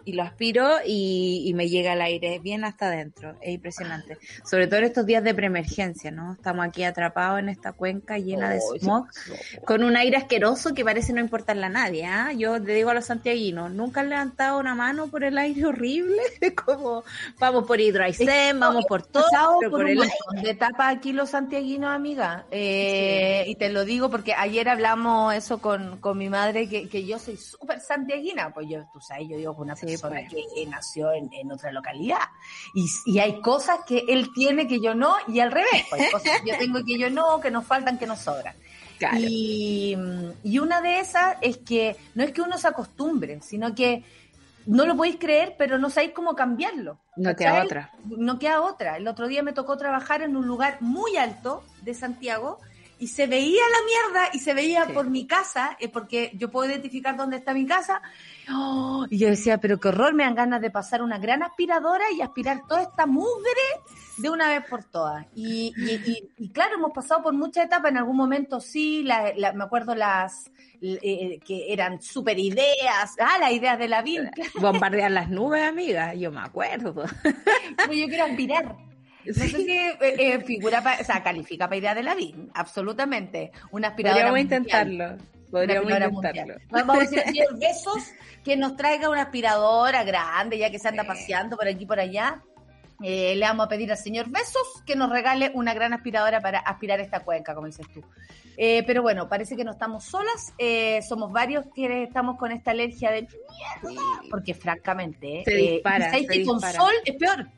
y 0.05 0.13
lo 0.13 0.23
aspiro 0.23 0.77
y, 0.85 1.51
me 1.55 1.69
llega 1.69 1.93
el 1.93 2.01
aire 2.01 2.39
bien 2.39 2.63
hasta 2.65 2.87
adentro. 2.87 3.35
Es 3.41 3.53
impresionante. 3.53 4.17
Sobre 4.43 4.67
todo 4.67 4.79
en 4.79 4.85
estos 4.85 5.05
días 5.05 5.23
de 5.23 5.33
preemergencia, 5.33 6.11
¿no? 6.11 6.33
Estamos 6.33 6.65
aquí 6.65 6.83
atrapados 6.83 7.39
en 7.39 7.49
esta 7.49 7.71
cuenca 7.71 8.17
llena 8.17 8.49
de 8.49 8.59
smog, 8.59 9.07
con 9.65 9.83
un 9.83 9.95
aire 9.95 10.17
asqueroso 10.17 10.73
que 10.73 10.83
parece 10.83 11.13
no 11.13 11.21
importarle 11.21 11.65
a 11.65 11.69
nadie. 11.69 12.05
¿ah? 12.05 12.33
Yo 12.33 12.59
le 12.59 12.73
digo 12.73 12.89
a 12.89 12.93
los 12.93 13.05
santiaguinos, 13.05 13.71
nunca 13.71 14.01
han 14.01 14.09
levantado 14.09 14.59
una 14.59 14.75
mano 14.75 15.07
por 15.07 15.23
el 15.23 15.37
aire 15.37 15.65
horrible. 15.65 16.21
Como 16.65 17.03
vamos 17.39 17.65
por 17.65 17.79
Hidroaicén, 17.79 18.59
vamos 18.59 18.85
por 18.85 19.01
todo. 19.01 19.23
Pero 19.59 19.71
por, 19.71 19.89
el 19.89 19.99
de 19.99 20.49
etapa 20.49 20.89
aquí 20.89 21.13
los 21.13 21.29
santiaguinos, 21.29 21.89
amiga. 21.89 22.45
Eh, 22.51 23.45
y 23.47 23.55
te 23.55 23.69
lo 23.69 23.85
digo 23.85 24.09
porque 24.09 24.33
ayer 24.33 24.67
hablamos 24.67 25.33
eso 25.33 25.59
con, 25.59 25.97
con 25.99 26.17
mi 26.17 26.29
madre, 26.29 26.67
que, 26.67 26.89
que 26.89 27.05
yo 27.05 27.17
soy 27.17 27.37
súper 27.37 27.79
santiaguina. 27.79 28.53
Pues 28.53 28.67
yo, 28.69 28.85
tú 28.93 28.99
sabes, 28.99 29.29
yo 29.29 29.37
digo 29.37 29.55
con 29.55 29.63
una 29.63 29.75
persona 29.97 30.27
que 30.27 30.65
nació 30.67 31.11
en, 31.11 31.51
otra 31.51 31.71
localidad. 31.71 32.19
Y, 32.73 32.87
y, 33.05 33.19
hay 33.19 33.41
cosas 33.41 33.79
que 33.87 34.05
él 34.07 34.29
tiene 34.33 34.67
que 34.67 34.79
yo 34.79 34.95
no, 34.95 35.15
y 35.27 35.39
al 35.39 35.51
revés. 35.51 35.85
Pues, 35.89 36.01
hay 36.01 36.11
cosas 36.11 36.41
que 36.41 36.51
yo 36.51 36.57
tengo 36.57 36.83
que 36.83 36.97
yo 36.97 37.09
no, 37.09 37.39
que 37.39 37.51
nos 37.51 37.65
faltan, 37.65 37.97
que 37.97 38.07
nos 38.07 38.19
sobran. 38.19 38.55
Y, 39.17 39.95
y 40.43 40.59
una 40.59 40.81
de 40.81 40.99
esas 40.99 41.37
es 41.41 41.57
que 41.57 41.97
no 42.15 42.23
es 42.23 42.31
que 42.31 42.41
uno 42.41 42.57
se 42.57 42.67
acostumbre, 42.67 43.39
sino 43.41 43.75
que 43.75 44.03
no 44.65 44.85
lo 44.85 44.95
podéis 44.95 45.17
creer, 45.17 45.55
pero 45.57 45.77
no 45.77 45.89
sabéis 45.89 46.13
cómo 46.13 46.35
cambiarlo. 46.35 46.99
No 47.15 47.35
queda 47.35 47.63
otra. 47.63 47.91
No 48.05 48.39
queda 48.39 48.61
otra. 48.61 48.97
El 48.97 49.07
otro 49.07 49.27
día 49.27 49.43
me 49.43 49.53
tocó 49.53 49.77
trabajar 49.77 50.21
en 50.21 50.35
un 50.35 50.47
lugar 50.47 50.77
muy 50.81 51.17
alto 51.17 51.63
de 51.81 51.93
Santiago 51.93 52.59
y 52.99 53.07
se 53.07 53.27
veía 53.27 53.61
la 53.71 54.13
mierda 54.13 54.29
y 54.33 54.39
se 54.39 54.53
veía 54.53 54.85
por 54.87 55.09
mi 55.09 55.27
casa, 55.27 55.75
eh, 55.79 55.89
porque 55.89 56.31
yo 56.35 56.49
puedo 56.49 56.69
identificar 56.69 57.15
dónde 57.15 57.37
está 57.37 57.53
mi 57.53 57.65
casa. 57.65 58.01
Oh, 58.51 59.05
y 59.09 59.17
yo 59.17 59.27
decía, 59.27 59.57
pero 59.57 59.79
qué 59.79 59.89
horror, 59.89 60.13
me 60.13 60.23
dan 60.23 60.35
ganas 60.35 60.61
de 60.61 60.71
pasar 60.71 61.01
una 61.01 61.17
gran 61.17 61.43
aspiradora 61.43 62.05
y 62.15 62.21
aspirar 62.21 62.61
toda 62.67 62.83
esta 62.83 63.05
mugre 63.05 63.51
de 64.17 64.29
una 64.29 64.49
vez 64.49 64.63
por 64.69 64.83
todas. 64.83 65.25
Y, 65.35 65.73
y, 66.37 66.49
claro, 66.49 66.75
hemos 66.75 66.91
pasado 66.91 67.23
por 67.23 67.33
muchas 67.33 67.65
etapas, 67.65 67.91
en 67.91 67.97
algún 67.97 68.17
momento 68.17 68.59
sí, 68.61 69.05
me 69.05 69.63
acuerdo 69.63 69.95
las 69.95 70.51
eh, 70.81 70.99
eh, 71.01 71.39
que 71.45 71.73
eran 71.73 72.01
super 72.01 72.37
ideas, 72.37 73.15
ah, 73.19 73.37
las 73.39 73.51
ideas 73.51 73.77
de 73.79 73.87
la 73.87 74.01
vida. 74.01 74.31
Bombardear 74.59 75.11
las 75.11 75.29
nubes, 75.29 75.63
amiga, 75.63 76.13
yo 76.13 76.31
me 76.31 76.41
acuerdo. 76.41 76.93
Pues 77.85 77.99
yo 77.99 78.07
quiero 78.07 78.25
aspirar. 78.25 78.75
No 79.25 79.33
sé 79.33 79.47
si 79.49 79.71
eh, 79.71 79.97
eh, 79.99 80.39
figura, 80.41 80.83
o 80.99 81.03
sea, 81.03 81.23
califica 81.23 81.65
para 81.65 81.77
idea 81.77 81.95
de 81.95 82.03
la 82.03 82.15
vida, 82.15 82.37
absolutamente. 82.53 83.51
Una 83.71 83.89
aspiradora 83.89 84.29
Podríamos 84.29 84.39
intentarlo. 84.39 85.17
Podríamos 85.49 85.91
intentarlo. 85.91 86.55
Vamos 86.69 86.95
a 86.95 86.99
decir, 86.99 87.23
besos, 87.59 88.13
que 88.43 88.55
nos 88.55 88.75
traiga 88.75 89.09
una 89.09 89.23
aspiradora 89.23 90.03
grande, 90.03 90.57
ya 90.57 90.69
que 90.69 90.79
se 90.79 90.87
anda 90.87 91.03
paseando 91.03 91.57
por 91.57 91.67
aquí 91.67 91.83
y 91.83 91.87
por 91.87 91.99
allá. 91.99 92.41
Eh, 93.03 93.35
le 93.35 93.45
vamos 93.45 93.65
a 93.65 93.69
pedir 93.69 93.91
al 93.91 93.97
señor 93.97 94.29
Besos 94.29 94.81
que 94.85 94.95
nos 94.95 95.09
regale 95.09 95.51
una 95.53 95.73
gran 95.73 95.91
aspiradora 95.91 96.39
para 96.39 96.59
aspirar 96.59 97.01
esta 97.01 97.19
cuenca, 97.19 97.53
como 97.53 97.67
dices 97.67 97.85
tú. 97.93 98.01
pero 98.55 99.01
bueno, 99.01 99.27
parece 99.27 99.57
que 99.57 99.65
no 99.65 99.71
estamos 99.71 100.05
solas, 100.05 100.53
somos 101.05 101.29
varios 101.31 101.65
que 101.75 102.03
estamos 102.03 102.37
con 102.37 102.53
esta 102.53 102.71
alergia 102.71 103.11
de 103.11 103.23
mierda, 103.23 104.01
porque 104.29 104.53
francamente, 104.53 105.43
se 105.43 105.55
dispara, 105.55 106.09
con 106.45 106.61
sol 106.61 106.93
es 107.03 107.15
peor. 107.15 107.49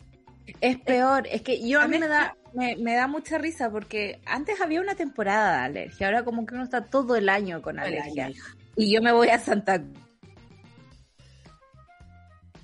Es 0.61 0.77
peor, 0.79 1.27
es 1.27 1.41
que 1.41 1.67
yo 1.67 1.81
a 1.81 1.87
mí 1.87 1.97
me 1.97 2.07
da, 2.07 2.35
me, 2.53 2.95
da 2.95 3.07
mucha 3.07 3.37
risa 3.37 3.69
porque 3.69 4.19
antes 4.25 4.61
había 4.61 4.81
una 4.81 4.95
temporada 4.95 5.59
de 5.59 5.65
alergia, 5.65 6.07
ahora 6.07 6.23
como 6.23 6.45
que 6.45 6.55
uno 6.55 6.63
está 6.63 6.85
todo 6.85 7.15
el 7.15 7.29
año 7.29 7.61
con 7.61 7.79
alergia. 7.79 8.31
Y 8.75 8.93
yo 8.93 9.01
me 9.01 9.11
voy 9.11 9.29
a 9.29 9.39
Santa 9.39 9.81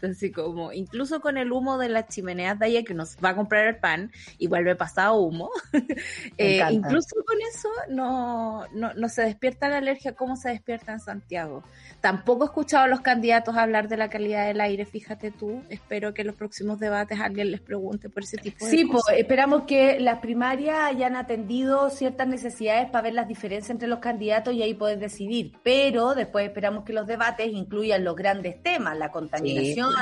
Así 0.03 0.31
como, 0.31 0.73
incluso 0.73 1.21
con 1.21 1.37
el 1.37 1.51
humo 1.51 1.77
de 1.77 1.89
las 1.89 2.07
chimeneas 2.07 2.59
de 2.59 2.65
allá 2.65 2.83
que 2.83 2.93
nos 2.93 3.15
va 3.23 3.29
a 3.29 3.35
comprar 3.35 3.67
el 3.67 3.77
pan 3.77 4.11
y 4.37 4.47
vuelve 4.47 4.75
pasado 4.75 5.15
humo, 5.15 5.49
eh, 6.37 6.61
incluso 6.71 7.15
con 7.25 7.37
eso 7.49 7.69
no, 7.89 8.67
no, 8.73 8.93
no, 8.93 9.09
se 9.09 9.21
despierta 9.23 9.69
la 9.69 9.77
alergia 9.77 10.13
como 10.13 10.35
se 10.35 10.49
despierta 10.49 10.91
en 10.91 10.99
Santiago. 10.99 11.63
Tampoco 12.01 12.43
he 12.43 12.47
escuchado 12.47 12.83
a 12.83 12.87
los 12.87 12.99
candidatos 12.99 13.55
hablar 13.55 13.87
de 13.87 13.95
la 13.95 14.09
calidad 14.09 14.45
del 14.45 14.59
aire, 14.59 14.85
fíjate 14.85 15.31
tú. 15.31 15.61
Espero 15.69 16.13
que 16.13 16.21
en 16.21 16.27
los 16.27 16.35
próximos 16.35 16.79
debates 16.79 17.19
alguien 17.21 17.49
les 17.49 17.61
pregunte 17.61 18.09
por 18.09 18.23
ese 18.23 18.37
tipo 18.37 18.65
de 18.65 18.71
sí, 18.71 18.85
cosas. 18.85 19.05
Sí, 19.05 19.11
pues 19.11 19.19
esperamos 19.19 19.63
que 19.63 19.99
las 20.01 20.19
primarias 20.19 20.77
hayan 20.79 21.15
atendido 21.15 21.89
ciertas 21.89 22.27
necesidades 22.27 22.89
para 22.89 23.03
ver 23.03 23.13
las 23.13 23.27
diferencias 23.27 23.69
entre 23.69 23.87
los 23.87 23.99
candidatos 23.99 24.53
y 24.53 24.63
ahí 24.63 24.73
poder 24.73 24.99
decidir. 24.99 25.53
Pero 25.63 26.13
después 26.13 26.45
esperamos 26.45 26.83
que 26.83 26.91
los 26.91 27.07
debates 27.07 27.47
incluyan 27.53 28.03
los 28.03 28.15
grandes 28.15 28.61
temas, 28.61 28.97
la 28.97 29.09
contaminación, 29.09 29.92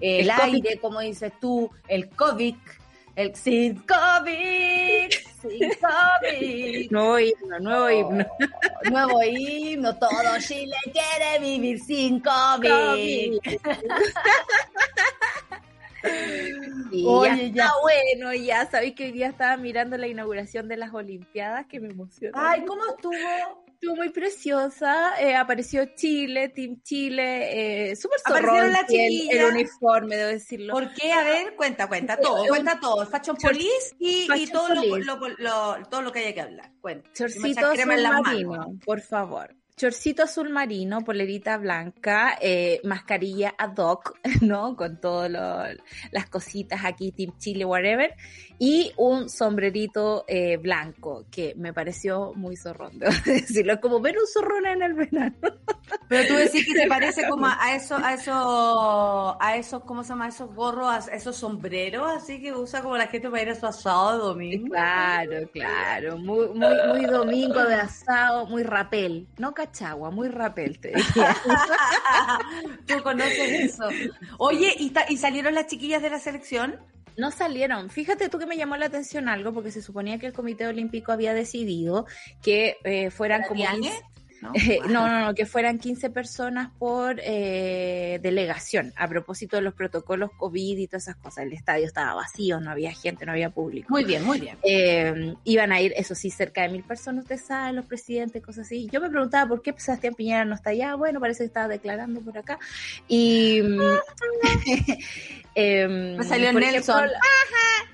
el, 0.00 0.30
aire, 0.30 0.78
como 0.80 1.00
dices 1.00 1.32
tú, 1.40 1.70
el 1.88 2.08
COVID, 2.10 2.54
el 3.16 3.34
sin 3.34 3.80
COVID, 3.80 5.10
sin 5.40 5.70
COVID. 5.80 6.90
Nuevo 6.90 7.18
himno, 7.18 7.58
nuevo 7.60 7.90
himno. 7.90 8.26
Nuevo 8.90 9.22
himno, 9.22 9.96
todo 9.96 10.38
Chile 10.40 10.76
quiere 10.84 11.38
vivir 11.40 11.80
sin 11.80 12.20
COVID. 12.20 13.38
Oye, 17.06 17.52
ya, 17.52 17.70
bueno, 17.80 18.34
ya 18.34 18.68
sabéis 18.68 18.94
que 18.94 19.04
hoy 19.04 19.12
día 19.12 19.28
estaba 19.28 19.56
mirando 19.56 19.96
la 19.96 20.08
inauguración 20.08 20.68
de 20.68 20.76
las 20.76 20.92
Olimpiadas, 20.92 21.66
que 21.66 21.80
me 21.80 21.88
emocionó. 21.88 22.36
Ay, 22.36 22.64
¿cómo 22.64 22.82
estuvo? 22.86 23.61
Estuvo 23.82 23.96
muy 23.96 24.10
preciosa. 24.10 25.20
Eh, 25.20 25.34
apareció 25.34 25.84
Chile, 25.96 26.50
Team 26.50 26.80
Chile, 26.82 27.90
eh, 27.90 27.96
súper 27.96 28.20
zorrón 28.20 28.72
la 28.72 28.86
el, 28.88 29.44
uniforme, 29.44 30.16
debo 30.16 30.30
decirlo. 30.30 30.72
¿Por 30.72 30.94
qué? 30.94 31.12
A 31.12 31.24
ver, 31.24 31.56
cuenta, 31.56 31.88
cuenta 31.88 32.16
todo, 32.16 32.46
cuenta 32.46 32.78
todo. 32.78 33.04
Fashion 33.06 33.36
Police 33.36 33.96
y, 33.98 34.28
y 34.32 34.46
todo, 34.46 34.68
Lo, 35.38 35.84
todo 35.90 36.02
lo 36.02 36.12
que 36.12 36.20
haya 36.20 36.32
que 36.32 36.40
hablar. 36.40 36.72
Cuenta. 36.80 37.10
Chorcito 37.12 37.72
marino, 37.86 38.78
por 38.84 39.00
favor 39.00 39.61
chorcito 39.76 40.22
azul 40.22 40.50
marino, 40.50 41.00
polerita 41.00 41.56
blanca, 41.56 42.38
eh, 42.40 42.80
mascarilla 42.84 43.54
ad 43.56 43.76
hoc, 43.76 44.18
¿no? 44.42 44.76
Con 44.76 45.00
todas 45.00 45.30
las 46.10 46.26
cositas 46.28 46.84
aquí, 46.84 47.12
Team 47.12 47.36
Chile, 47.38 47.64
whatever. 47.64 48.14
Y 48.58 48.92
un 48.96 49.28
sombrerito 49.28 50.24
eh, 50.28 50.56
blanco, 50.56 51.24
que 51.30 51.54
me 51.56 51.72
pareció 51.72 52.32
muy 52.34 52.56
zorrón, 52.56 52.98
debo 52.98 53.12
decirlo. 53.24 53.80
Como 53.80 54.00
ver 54.00 54.16
un 54.16 54.26
zorrón 54.26 54.66
en 54.66 54.82
el 54.82 54.94
verano. 54.94 55.34
Pero 56.08 56.28
tú 56.28 56.34
decís 56.34 56.66
que 56.66 56.74
te 56.74 56.86
parece 56.86 57.26
como 57.28 57.46
a 57.46 57.74
eso, 57.74 57.96
a 57.96 58.14
eso, 58.14 59.36
a 59.40 59.56
esos, 59.56 59.82
¿cómo 59.84 60.02
se 60.04 60.10
llama? 60.10 60.28
Esos 60.28 60.54
gorros, 60.54 61.08
a 61.08 61.14
esos 61.14 61.36
sombreros, 61.36 62.06
así 62.16 62.40
que 62.40 62.52
usa 62.52 62.82
como 62.82 62.96
la 62.96 63.08
gente 63.08 63.28
para 63.30 63.42
ir 63.42 63.48
a 63.50 63.54
su 63.54 63.66
asado 63.66 64.12
de 64.12 64.18
domingo. 64.18 64.68
Claro, 64.68 65.48
claro. 65.52 66.18
Muy, 66.18 66.48
muy, 66.48 66.74
muy 66.88 67.06
domingo 67.06 67.64
de 67.64 67.74
asado, 67.74 68.46
muy 68.46 68.62
rapel. 68.62 69.26
No 69.38 69.54
cachagua, 69.66 70.10
muy 70.10 70.28
rapel, 70.28 70.78
te 70.78 70.92
Tú 72.86 73.02
conoces 73.02 73.72
eso. 73.72 73.88
Oye, 74.38 74.74
¿y, 74.78 74.92
¿y 75.08 75.16
salieron 75.16 75.54
las 75.54 75.66
chiquillas 75.66 76.02
de 76.02 76.10
la 76.10 76.18
selección? 76.18 76.80
No 77.16 77.30
salieron. 77.30 77.90
Fíjate 77.90 78.28
tú 78.28 78.38
que 78.38 78.46
me 78.46 78.56
llamó 78.56 78.76
la 78.76 78.86
atención 78.86 79.28
algo, 79.28 79.52
porque 79.52 79.70
se 79.70 79.82
suponía 79.82 80.18
que 80.18 80.26
el 80.26 80.32
Comité 80.32 80.66
Olímpico 80.66 81.12
había 81.12 81.34
decidido 81.34 82.06
que 82.42 82.76
eh, 82.84 83.10
fueran 83.10 83.42
como... 83.42 83.62
¿no? 84.42 84.52
no, 84.88 85.20
no, 85.20 85.34
que 85.34 85.46
fueran 85.46 85.78
15 85.78 86.10
personas 86.10 86.70
por 86.78 87.20
eh, 87.22 88.18
delegación, 88.22 88.92
a 88.96 89.08
propósito 89.08 89.56
de 89.56 89.62
los 89.62 89.74
protocolos 89.74 90.30
COVID 90.36 90.78
y 90.78 90.86
todas 90.86 91.04
esas 91.04 91.16
cosas. 91.16 91.44
El 91.44 91.52
estadio 91.52 91.86
estaba 91.86 92.14
vacío, 92.14 92.60
no 92.60 92.70
había 92.70 92.92
gente, 92.92 93.24
no 93.24 93.32
había 93.32 93.50
público. 93.50 93.86
Muy 93.88 94.04
bien, 94.04 94.24
muy 94.24 94.40
bien. 94.40 94.58
Eh, 94.62 95.34
iban 95.44 95.72
a 95.72 95.80
ir, 95.80 95.94
eso 95.96 96.14
sí, 96.14 96.30
cerca 96.30 96.62
de 96.62 96.68
mil 96.68 96.82
personas, 96.82 97.22
ustedes 97.22 97.46
saben, 97.46 97.76
los 97.76 97.86
presidentes, 97.86 98.42
cosas 98.42 98.66
así. 98.66 98.88
Yo 98.92 99.00
me 99.00 99.08
preguntaba 99.08 99.48
por 99.48 99.62
qué 99.62 99.72
Sebastián 99.76 100.14
Piñera 100.14 100.44
no 100.44 100.54
está 100.54 100.70
allá. 100.70 100.94
Bueno, 100.96 101.20
parece 101.20 101.44
que 101.44 101.46
estaba 101.46 101.68
declarando 101.68 102.20
por 102.20 102.36
acá. 102.36 102.58
Y, 103.08 103.62
Eh, 105.54 105.86
Me 105.88 106.24
salió 106.24 106.52
Nelson. 106.52 107.04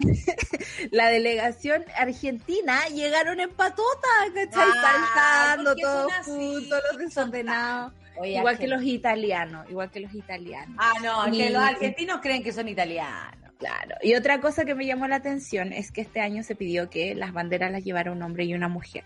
Ejemplo, 0.01 0.35
la 0.91 1.09
delegación 1.09 1.85
argentina 1.97 2.87
llegaron 2.89 3.41
en 3.41 3.51
patota, 3.51 4.09
¿cachai? 4.35 4.69
Ah, 4.77 5.55
Saltando 5.57 5.77
todos 5.77 6.13
juntos, 6.25 6.81
los 6.93 6.99
desordenados. 6.99 7.93
Oye, 8.17 8.39
igual 8.39 8.59
que 8.59 8.67
los 8.67 8.83
italianos, 8.83 9.69
igual 9.71 9.91
que 9.91 10.01
los 10.01 10.13
italianos. 10.15 10.77
Ah, 10.79 10.93
no, 11.03 11.33
que 11.33 11.51
los 11.51 11.63
argentinos 11.63 12.21
creen 12.21 12.43
que 12.43 12.53
son 12.53 12.69
italianos. 12.69 13.35
Claro. 13.59 13.97
Y 14.03 14.15
otra 14.15 14.41
cosa 14.41 14.65
que 14.65 14.77
me 14.77 14.87
llamó 14.87 15.09
la 15.09 15.17
atención 15.17 15.73
es 15.73 15.91
que 15.91 16.01
este 16.01 16.21
año 16.21 16.45
se 16.45 16.55
pidió 16.55 16.91
que 16.91 17.17
las 17.17 17.33
banderas 17.33 17.73
las 17.73 17.83
llevara 17.83 18.13
un 18.13 18.23
hombre 18.23 18.45
y 18.45 18.55
una 18.55 18.69
mujer. 18.69 19.03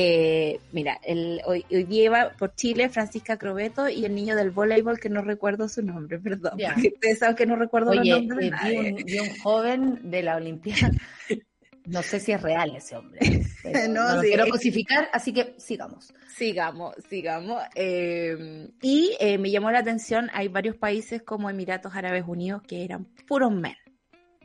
Eh, 0.00 0.60
mira, 0.70 1.00
el, 1.02 1.40
hoy, 1.44 1.66
hoy 1.72 1.84
lleva 1.86 2.30
por 2.38 2.54
Chile 2.54 2.88
Francisca 2.88 3.36
Crobeto 3.36 3.88
y 3.88 4.04
el 4.04 4.14
niño 4.14 4.36
del 4.36 4.52
voleibol 4.52 5.00
que 5.00 5.08
no 5.08 5.22
recuerdo 5.22 5.68
su 5.68 5.82
nombre, 5.82 6.18
perdón. 6.20 6.52
Porque 6.56 6.92
ustedes 6.94 7.18
saben 7.18 7.34
que 7.34 7.46
no 7.46 7.56
recuerdo 7.56 7.90
Oye, 7.90 8.12
los 8.12 8.24
nombres. 8.24 8.50
de 8.50 8.56
eh, 8.56 8.70
vi, 8.70 8.76
un, 8.76 9.04
vi 9.04 9.18
un 9.18 9.38
joven 9.40 10.10
de 10.10 10.22
la 10.22 10.36
Olimpiada. 10.36 10.90
No 11.88 12.02
sé 12.02 12.20
si 12.20 12.32
es 12.32 12.42
real 12.42 12.76
ese 12.76 12.96
hombre. 12.96 13.18
pero 13.62 13.78
No, 13.88 14.08
no, 14.08 14.16
lo 14.16 14.20
sí, 14.20 14.28
quiero 14.28 14.46
cosificar, 14.48 15.08
así 15.10 15.32
que 15.32 15.54
sigamos. 15.56 16.12
Sigamos, 16.36 16.94
sigamos. 17.08 17.62
Eh, 17.74 18.68
y 18.82 19.16
eh, 19.18 19.38
me 19.38 19.50
llamó 19.50 19.70
la 19.70 19.78
atención, 19.78 20.28
hay 20.34 20.48
varios 20.48 20.76
países 20.76 21.22
como 21.22 21.48
Emiratos 21.48 21.94
Árabes 21.94 22.24
Unidos 22.26 22.60
que 22.68 22.84
eran 22.84 23.06
puros 23.26 23.52
men. 23.52 23.74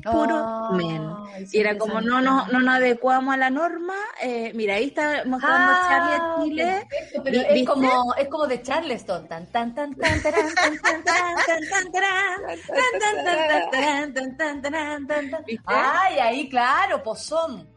Puro 0.02 0.72
men. 0.72 1.02
Ay, 1.34 1.46
Y 1.52 1.60
era 1.60 1.78
como 1.78 2.02
no 2.02 2.20
nos, 2.20 2.52
no 2.52 2.60
nos 2.60 2.76
adecuamos 2.76 3.34
a 3.34 3.38
la 3.38 3.50
norma. 3.50 3.96
Eh, 4.22 4.52
mira, 4.54 4.76
ahí 4.76 4.88
está 4.88 5.24
mostrando 5.26 5.72
Ah, 5.72 5.88
Charlie 5.88 6.50
Chile. 6.50 6.88
perfecto, 6.90 7.24
pero 7.24 7.42
es 7.42 7.68
como, 7.68 8.14
es 8.16 8.28
como 8.28 8.48
de 8.48 8.62
Charleston. 8.62 9.28
Tan, 9.30 9.46
tan, 9.52 9.74
tan, 9.74 9.96
tan, 9.96 10.22
tarán, 10.22 10.54
tan, 10.56 10.78
tan, 10.82 11.04
tarán, 11.04 11.36
tan, 11.46 11.70
tan, 11.70 11.92
tarán, 11.92 12.42
tan, 12.46 12.60
tan, 12.68 13.24
tan, 13.24 13.48
tan, 13.48 13.72
tarán, 13.72 14.14
tan, 14.14 14.38
tan, 14.38 14.62
tarán, 14.62 15.08
tan, 15.08 15.32
tan. 15.32 15.44
¿Viste? 15.46 15.64
Ay, 15.68 16.20
ahí, 16.20 16.50
claro, 16.50 17.02
pozón. 17.02 17.52
Tienes 17.52 17.64
toda 17.64 17.64
la 17.64 17.73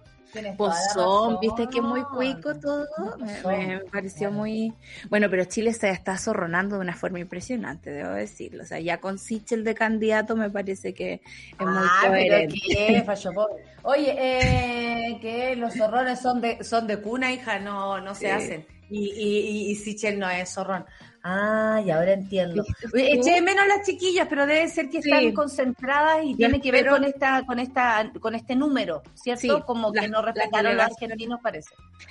Pozón, 0.57 1.39
viste 1.41 1.67
que 1.69 1.81
muy 1.81 2.03
cuico 2.03 2.55
todo. 2.59 2.87
Me, 3.45 3.81
pareció 3.93 4.31
muy. 4.31 4.73
Bueno, 5.09 5.29
pero 5.31 5.45
Chile 5.45 5.73
se 5.73 5.91
está 5.91 6.19
zorronando 6.19 6.77
de 6.77 6.83
una 6.83 6.95
forma 6.95 7.19
impresionante, 7.21 7.91
debo 7.91 8.11
decirlo. 8.11 8.63
O 8.63 8.67
sea, 8.67 8.81
ya 8.81 8.99
con 8.99 9.19
Sichel 9.19 9.65
de 9.65 9.75
candidato 9.75 10.37
me 10.37 10.51
parece 10.51 10.95
que 10.95 11.15
es 11.15 11.67
muy 11.67 11.77
Ah, 11.79 12.01
pero 12.03 12.13
coherente. 12.13 12.59
qué, 12.67 13.03
fallo 13.05 13.33
pobre. 13.33 13.65
Oye, 13.83 14.15
eh, 14.19 15.19
que 15.21 15.57
los 15.57 15.75
zorrones 15.75 16.21
son 16.21 16.41
de, 16.41 16.63
son 16.65 16.87
de 16.87 17.01
cuna, 17.01 17.33
hija, 17.33 17.59
no, 17.59 18.01
no 18.01 18.15
se 18.15 18.31
hacen. 18.31 18.67
Y, 18.89 19.11
y, 19.11 19.39
y, 19.41 19.71
y 19.71 19.75
Sichel 19.77 20.19
no 20.19 20.29
es 20.29 20.53
zorrón. 20.53 20.85
Ah, 21.29 21.83
y 21.85 21.91
ahora 21.91 22.13
entiendo. 22.13 22.63
Eché 22.95 23.41
menos 23.41 23.67
las 23.67 23.85
chiquillas, 23.85 24.29
pero 24.29 24.47
debe 24.47 24.69
ser 24.69 24.89
que 24.89 25.03
Sí. 25.03 25.11
están 25.11 25.33
concentradas 25.33 26.25
y 26.25 26.37
tiene 26.37 26.61
que 26.61 26.71
ver 26.71 26.87
con 26.87 27.03
esta, 27.03 27.45
con 27.45 27.59
esta, 27.59 28.13
con 28.21 28.37
este 28.37 28.55
número, 28.55 29.03
¿cierto? 29.15 29.41
Sí, 29.41 29.49
Como 29.67 29.93
que 29.93 30.07
no 30.07 30.23
las 30.23 30.35
respetaron 30.37 30.77
los 30.77 30.87
argentinos, 30.87 31.41
parece. 31.43 31.71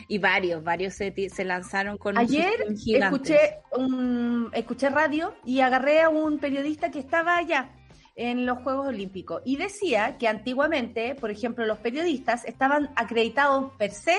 Y 0.10 0.18
varios, 0.18 0.62
varios 0.66 0.96
se, 0.96 1.14
se 1.30 1.46
lanzaron 1.46 1.98
con 1.98 2.18
Ayer 2.18 2.66
escuché 2.86 3.60
un, 3.78 4.50
escuché 4.52 4.90
radio 4.90 5.34
y 5.46 5.62
agarré 5.62 6.02
a 6.02 6.10
un 6.10 6.38
periodista 6.38 6.92
que 6.92 7.00
estaba 7.00 7.38
allá 7.38 7.70
en 8.18 8.46
los 8.46 8.58
Juegos 8.64 8.88
Olímpicos 8.88 9.42
y 9.46 9.56
decía 9.56 10.18
que 10.18 10.28
antiguamente, 10.28 11.16
por 11.16 11.32
ejemplo, 11.32 11.66
los 11.66 11.78
periodistas 11.78 12.44
estaban 12.44 12.90
acreditados 12.98 13.72
per 13.78 13.92
se 13.92 14.18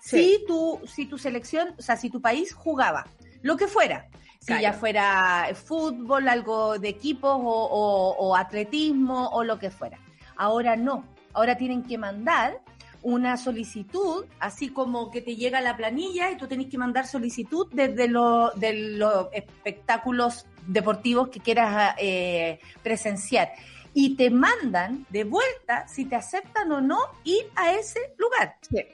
Sí. 0.00 0.38
si 0.38 0.46
tu 0.46 0.80
si 0.86 1.04
tu 1.06 1.18
selección, 1.18 1.74
o 1.76 1.82
sea, 1.82 1.96
si 1.96 2.08
tu 2.08 2.22
país 2.22 2.54
jugaba, 2.54 3.06
lo 3.42 3.56
que 3.56 3.66
fuera. 3.66 4.06
Si 4.40 4.52
ya 4.60 4.72
fuera 4.72 5.48
fútbol, 5.54 6.28
algo 6.28 6.78
de 6.78 6.88
equipos 6.88 7.32
o, 7.32 7.38
o- 7.40 8.16
o 8.18 8.36
atletismo 8.36 9.28
o 9.28 9.44
lo 9.44 9.58
que 9.58 9.70
fuera. 9.70 9.98
Ahora 10.36 10.76
no. 10.76 11.04
Ahora 11.34 11.56
tienen 11.56 11.82
que 11.82 11.98
mandar 11.98 12.60
una 13.02 13.36
solicitud, 13.36 14.24
así 14.40 14.70
como 14.70 15.10
que 15.10 15.20
te 15.20 15.36
llega 15.36 15.60
la 15.60 15.76
planilla 15.76 16.30
y 16.30 16.36
tú 16.36 16.46
tenés 16.48 16.68
que 16.68 16.78
mandar 16.78 17.06
solicitud 17.06 17.68
desde 17.72 18.08
lo- 18.08 18.50
de 18.52 18.72
los 18.96 19.28
espectáculos 19.32 20.46
deportivos 20.66 21.28
que 21.28 21.40
quieras 21.40 21.94
eh, 21.98 22.58
presenciar. 22.82 23.52
Y 23.94 24.16
te 24.16 24.30
mandan 24.30 25.06
de 25.10 25.24
vuelta 25.24 25.86
si 25.88 26.04
te 26.04 26.16
aceptan 26.16 26.70
o 26.72 26.80
no 26.80 26.98
ir 27.24 27.50
a 27.56 27.72
ese 27.72 28.00
lugar. 28.18 28.56
Sí. 28.62 28.84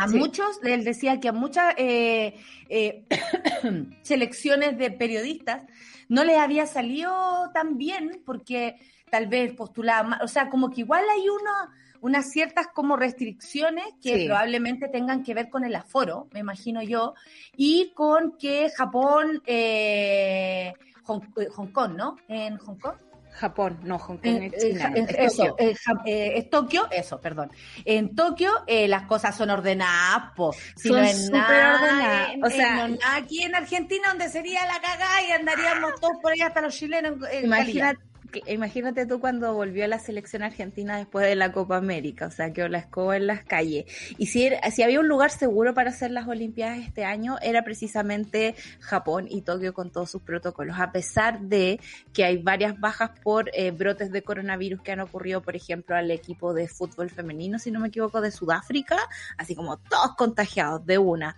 A 0.00 0.08
Sí. 0.08 0.16
muchos, 0.18 0.58
él 0.62 0.82
decía 0.84 1.20
que 1.20 1.28
a 1.28 1.32
muchas 1.32 1.74
eh, 1.76 2.34
eh, 2.70 3.04
selecciones 4.02 4.78
de 4.78 4.90
periodistas 4.90 5.64
no 6.08 6.24
les 6.24 6.38
había 6.38 6.66
salido 6.66 7.50
tan 7.52 7.76
bien 7.76 8.22
porque 8.24 8.76
tal 9.10 9.26
vez 9.26 9.52
postulaban 9.54 10.20
o 10.22 10.28
sea, 10.28 10.48
como 10.48 10.70
que 10.70 10.80
igual 10.80 11.04
hay 11.12 11.28
una, 11.28 11.76
unas 12.00 12.30
ciertas 12.30 12.68
como 12.68 12.96
restricciones 12.96 13.84
que 14.02 14.16
Sí. 14.16 14.26
probablemente 14.26 14.88
tengan 14.88 15.22
que 15.22 15.34
ver 15.34 15.50
con 15.50 15.64
el 15.64 15.74
aforo, 15.74 16.28
me 16.32 16.40
imagino 16.40 16.80
yo, 16.82 17.14
y 17.56 17.92
con 17.94 18.38
que 18.38 18.70
Japón, 18.70 19.42
eh, 19.46 20.72
Hong, 21.04 21.22
eh, 21.36 21.48
Hong 21.54 21.72
Kong, 21.72 21.92
¿no? 21.96 22.16
En 22.28 22.56
Hong 22.56 22.76
Kong. 22.78 22.96
Japón, 23.32 23.78
no, 23.82 23.98
Hong 23.98 24.16
Kong 24.18 24.26
En- 24.26 24.42
es 24.54 24.62
China. 24.62 24.92
es 24.94 25.08
eso, 25.18 25.46
Tokio. 25.46 25.56
eh, 25.58 25.74
Ja- 25.84 26.02
eh, 26.04 26.32
es 26.36 26.50
Tokio, 26.50 26.88
eso, 26.90 27.20
perdón. 27.20 27.50
En 27.84 28.14
Tokio 28.14 28.52
eh, 28.66 28.86
las 28.88 29.02
cosas 29.04 29.36
son 29.36 29.50
ordenadas, 29.50 30.32
po. 30.36 30.52
Si 30.76 30.88
Son 30.88 30.98
no 30.98 31.02
es 31.04 31.26
súper 31.26 31.40
nada, 31.40 31.74
ordenadas. 31.82 32.28
en- 32.34 32.44
O 32.44 32.50
sea- 32.50 32.84
en- 32.86 32.98
aquí 33.14 33.42
en 33.42 33.54
Argentina 33.54 34.08
donde 34.08 34.28
sería 34.28 34.64
la 34.66 34.80
cagada 34.80 35.22
y 35.28 35.32
andaríamos 35.32 35.92
todos 36.00 36.16
por 36.20 36.32
ahí 36.32 36.40
hasta 36.40 36.60
los 36.60 36.74
chilenos. 36.76 37.14
en- 37.30 37.38
en 37.38 37.44
Imagínate, 37.46 38.00
imagínate 38.46 39.06
tú 39.06 39.20
cuando 39.20 39.54
volvió 39.54 39.86
la 39.86 39.98
selección 39.98 40.42
argentina 40.42 40.96
después 40.96 41.26
de 41.26 41.36
la 41.36 41.52
Copa 41.52 41.76
América, 41.76 42.26
o 42.26 42.30
sea, 42.30 42.52
que 42.52 42.68
la 42.68 42.78
escoba 42.78 43.16
en 43.16 43.26
las 43.26 43.44
calles. 43.44 43.86
Y 44.18 44.26
si, 44.26 44.46
era- 44.46 44.70
si 44.70 44.82
había 44.82 45.00
un 45.00 45.08
lugar 45.08 45.30
seguro 45.30 45.74
para 45.74 45.90
hacer 45.90 46.10
las 46.10 46.28
Olimpiadas 46.28 46.78
este 46.78 47.04
año, 47.04 47.36
era 47.42 47.62
precisamente 47.64 48.54
Japón 48.80 49.26
y 49.28 49.42
Tokio 49.42 49.74
con 49.74 49.90
todos 49.90 50.10
sus 50.10 50.22
protocolos, 50.22 50.78
a 50.78 50.92
pesar 50.92 51.40
de 51.40 51.80
que 52.12 52.24
hay 52.24 52.38
varias 52.38 52.78
bajas 52.78 53.10
por 53.22 53.50
eh, 53.52 53.70
brotes 53.70 54.10
de 54.12 54.22
coronavirus 54.22 54.82
que 54.82 54.92
han 54.92 55.00
ocurrido, 55.00 55.42
por 55.42 55.56
ejemplo, 55.56 55.96
al 55.96 56.10
equipo 56.10 56.54
de 56.54 56.68
fútbol 56.68 57.10
femenino, 57.10 57.58
si 57.58 57.70
no 57.70 57.80
me 57.80 57.88
equivoco, 57.88 58.20
de 58.20 58.30
Sudáfrica, 58.30 58.96
así 59.36 59.54
como 59.54 59.76
todos 59.78 60.14
contagiados 60.16 60.84
de 60.86 60.98
una. 60.98 61.36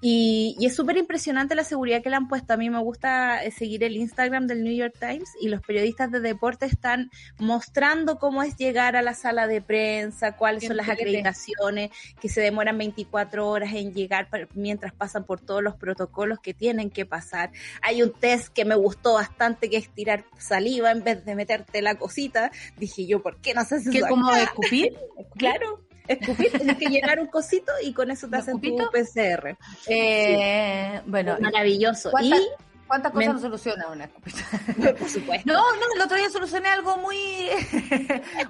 Y, 0.00 0.56
es 0.60 0.74
súper 0.74 0.96
impresionante 0.96 1.54
la 1.54 1.64
seguridad 1.64 2.02
que 2.02 2.10
le 2.10 2.16
han 2.16 2.28
puesto. 2.28 2.54
A 2.54 2.56
mí 2.56 2.70
me 2.70 2.80
gusta 2.80 3.44
eh, 3.44 3.50
seguir 3.50 3.84
el 3.84 3.96
Instagram 3.96 4.46
del 4.46 4.64
New 4.64 4.74
York 4.74 4.94
Times 4.98 5.28
y 5.40 5.48
los 5.48 5.60
periodistas 5.60 6.10
de 6.10 6.20
deporte 6.34 6.66
están 6.66 7.10
mostrando 7.38 8.18
cómo 8.18 8.42
es 8.42 8.56
llegar 8.56 8.96
a 8.96 9.02
la 9.02 9.14
sala 9.14 9.46
de 9.46 9.60
prensa, 9.62 10.36
cuáles 10.36 10.64
son 10.66 10.76
las 10.76 10.88
acreditaciones, 10.88 11.90
que 12.20 12.28
se 12.28 12.40
demoran 12.40 12.76
24 12.78 13.48
horas 13.48 13.72
en 13.74 13.92
llegar 13.92 14.28
mientras 14.54 14.92
pasan 14.92 15.24
por 15.24 15.40
todos 15.40 15.62
los 15.62 15.74
protocolos 15.76 16.38
que 16.40 16.54
tienen 16.54 16.90
que 16.90 17.06
pasar. 17.06 17.50
Hay 17.82 18.02
un 18.02 18.12
test 18.12 18.48
que 18.52 18.64
me 18.64 18.74
gustó 18.74 19.14
bastante 19.14 19.70
que 19.70 19.76
es 19.78 19.88
tirar 19.94 20.24
saliva 20.38 20.90
en 20.90 21.02
vez 21.04 21.24
de 21.24 21.34
meterte 21.34 21.82
la 21.82 21.94
cosita. 21.96 22.50
Dije 22.76 23.06
yo, 23.06 23.22
¿por 23.22 23.40
qué 23.40 23.54
no 23.54 23.64
se 23.64 23.76
hace 23.76 23.90
¿Qué, 23.90 23.98
eso 23.98 24.08
como 24.08 24.32
de 24.32 24.42
escupir? 24.42 24.98
Claro. 25.36 25.80
Escupir, 26.06 26.52
tienes 26.52 26.76
que 26.76 26.86
llenar 26.86 27.18
un 27.18 27.28
cosito 27.28 27.72
y 27.82 27.94
con 27.94 28.10
eso 28.10 28.28
te 28.28 28.36
¿Un 28.36 28.42
hacen 28.42 28.60
tu? 28.60 28.76
PCR. 28.92 29.56
Eh, 29.86 31.00
Bueno, 31.06 31.36
Maravilloso. 31.40 32.10
¿Cuántas- 32.10 32.40
Y, 32.40 32.46
¿cuántas 32.86 33.12
cosas 33.12 33.34
no 33.34 33.40
soluciona 33.40 33.88
una 33.88 34.04
escupita? 34.04 34.38
por 34.98 35.08
supuesto, 35.08 35.52
No, 35.52 35.76
no, 35.76 35.82
el 35.94 36.02
otro 36.02 36.16
día 36.16 36.30
solucioné 36.30 36.68
algo 36.68 36.96
muy... 36.98 37.16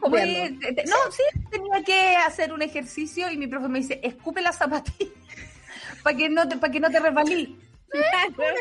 muy 0.08 0.58
no, 0.86 0.96
sí, 1.10 1.22
tenía 1.50 1.82
que 1.84 2.16
hacer 2.16 2.52
un 2.52 2.62
ejercicio 2.62 3.30
y 3.30 3.36
mi 3.36 3.46
profe 3.46 3.68
me 3.68 3.80
dice, 3.80 4.00
escupe 4.02 4.40
la 4.42 4.52
zapatilla 4.52 5.10
para 6.02 6.16
que 6.16 6.28
no 6.28 6.48
te, 6.48 6.56
para 6.56 6.72
que 6.72 6.80
no 6.80 6.90
te 6.90 7.00
resbalí. 7.00 7.58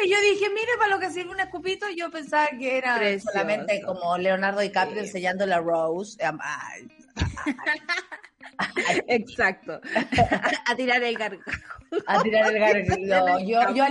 Y 0.05 0.09
yo 0.09 0.21
dije, 0.21 0.47
mire, 0.51 0.77
para 0.77 0.93
lo 0.93 0.99
que 0.99 1.09
sirve 1.09 1.31
un 1.31 1.39
escupito, 1.39 1.87
yo 1.89 2.11
pensaba 2.11 2.49
que 2.49 2.77
era 2.77 2.97
Precioso. 2.97 3.31
solamente 3.31 3.81
como 3.81 4.15
Leonardo 4.19 4.59
DiCaprio 4.59 5.01
Sí. 5.01 5.07
enseñando 5.07 5.47
la 5.47 5.59
Rose. 5.59 6.19
Exacto. 9.07 9.79
A 10.65 10.75
tirar 10.75 11.03
el 11.03 11.17
gargajo. 11.17 11.51
a 12.07 12.23
tirar 12.23 12.53
el 12.53 12.59
gargalo. 12.59 13.39
Yo, 13.45 13.61
yo 13.73 13.85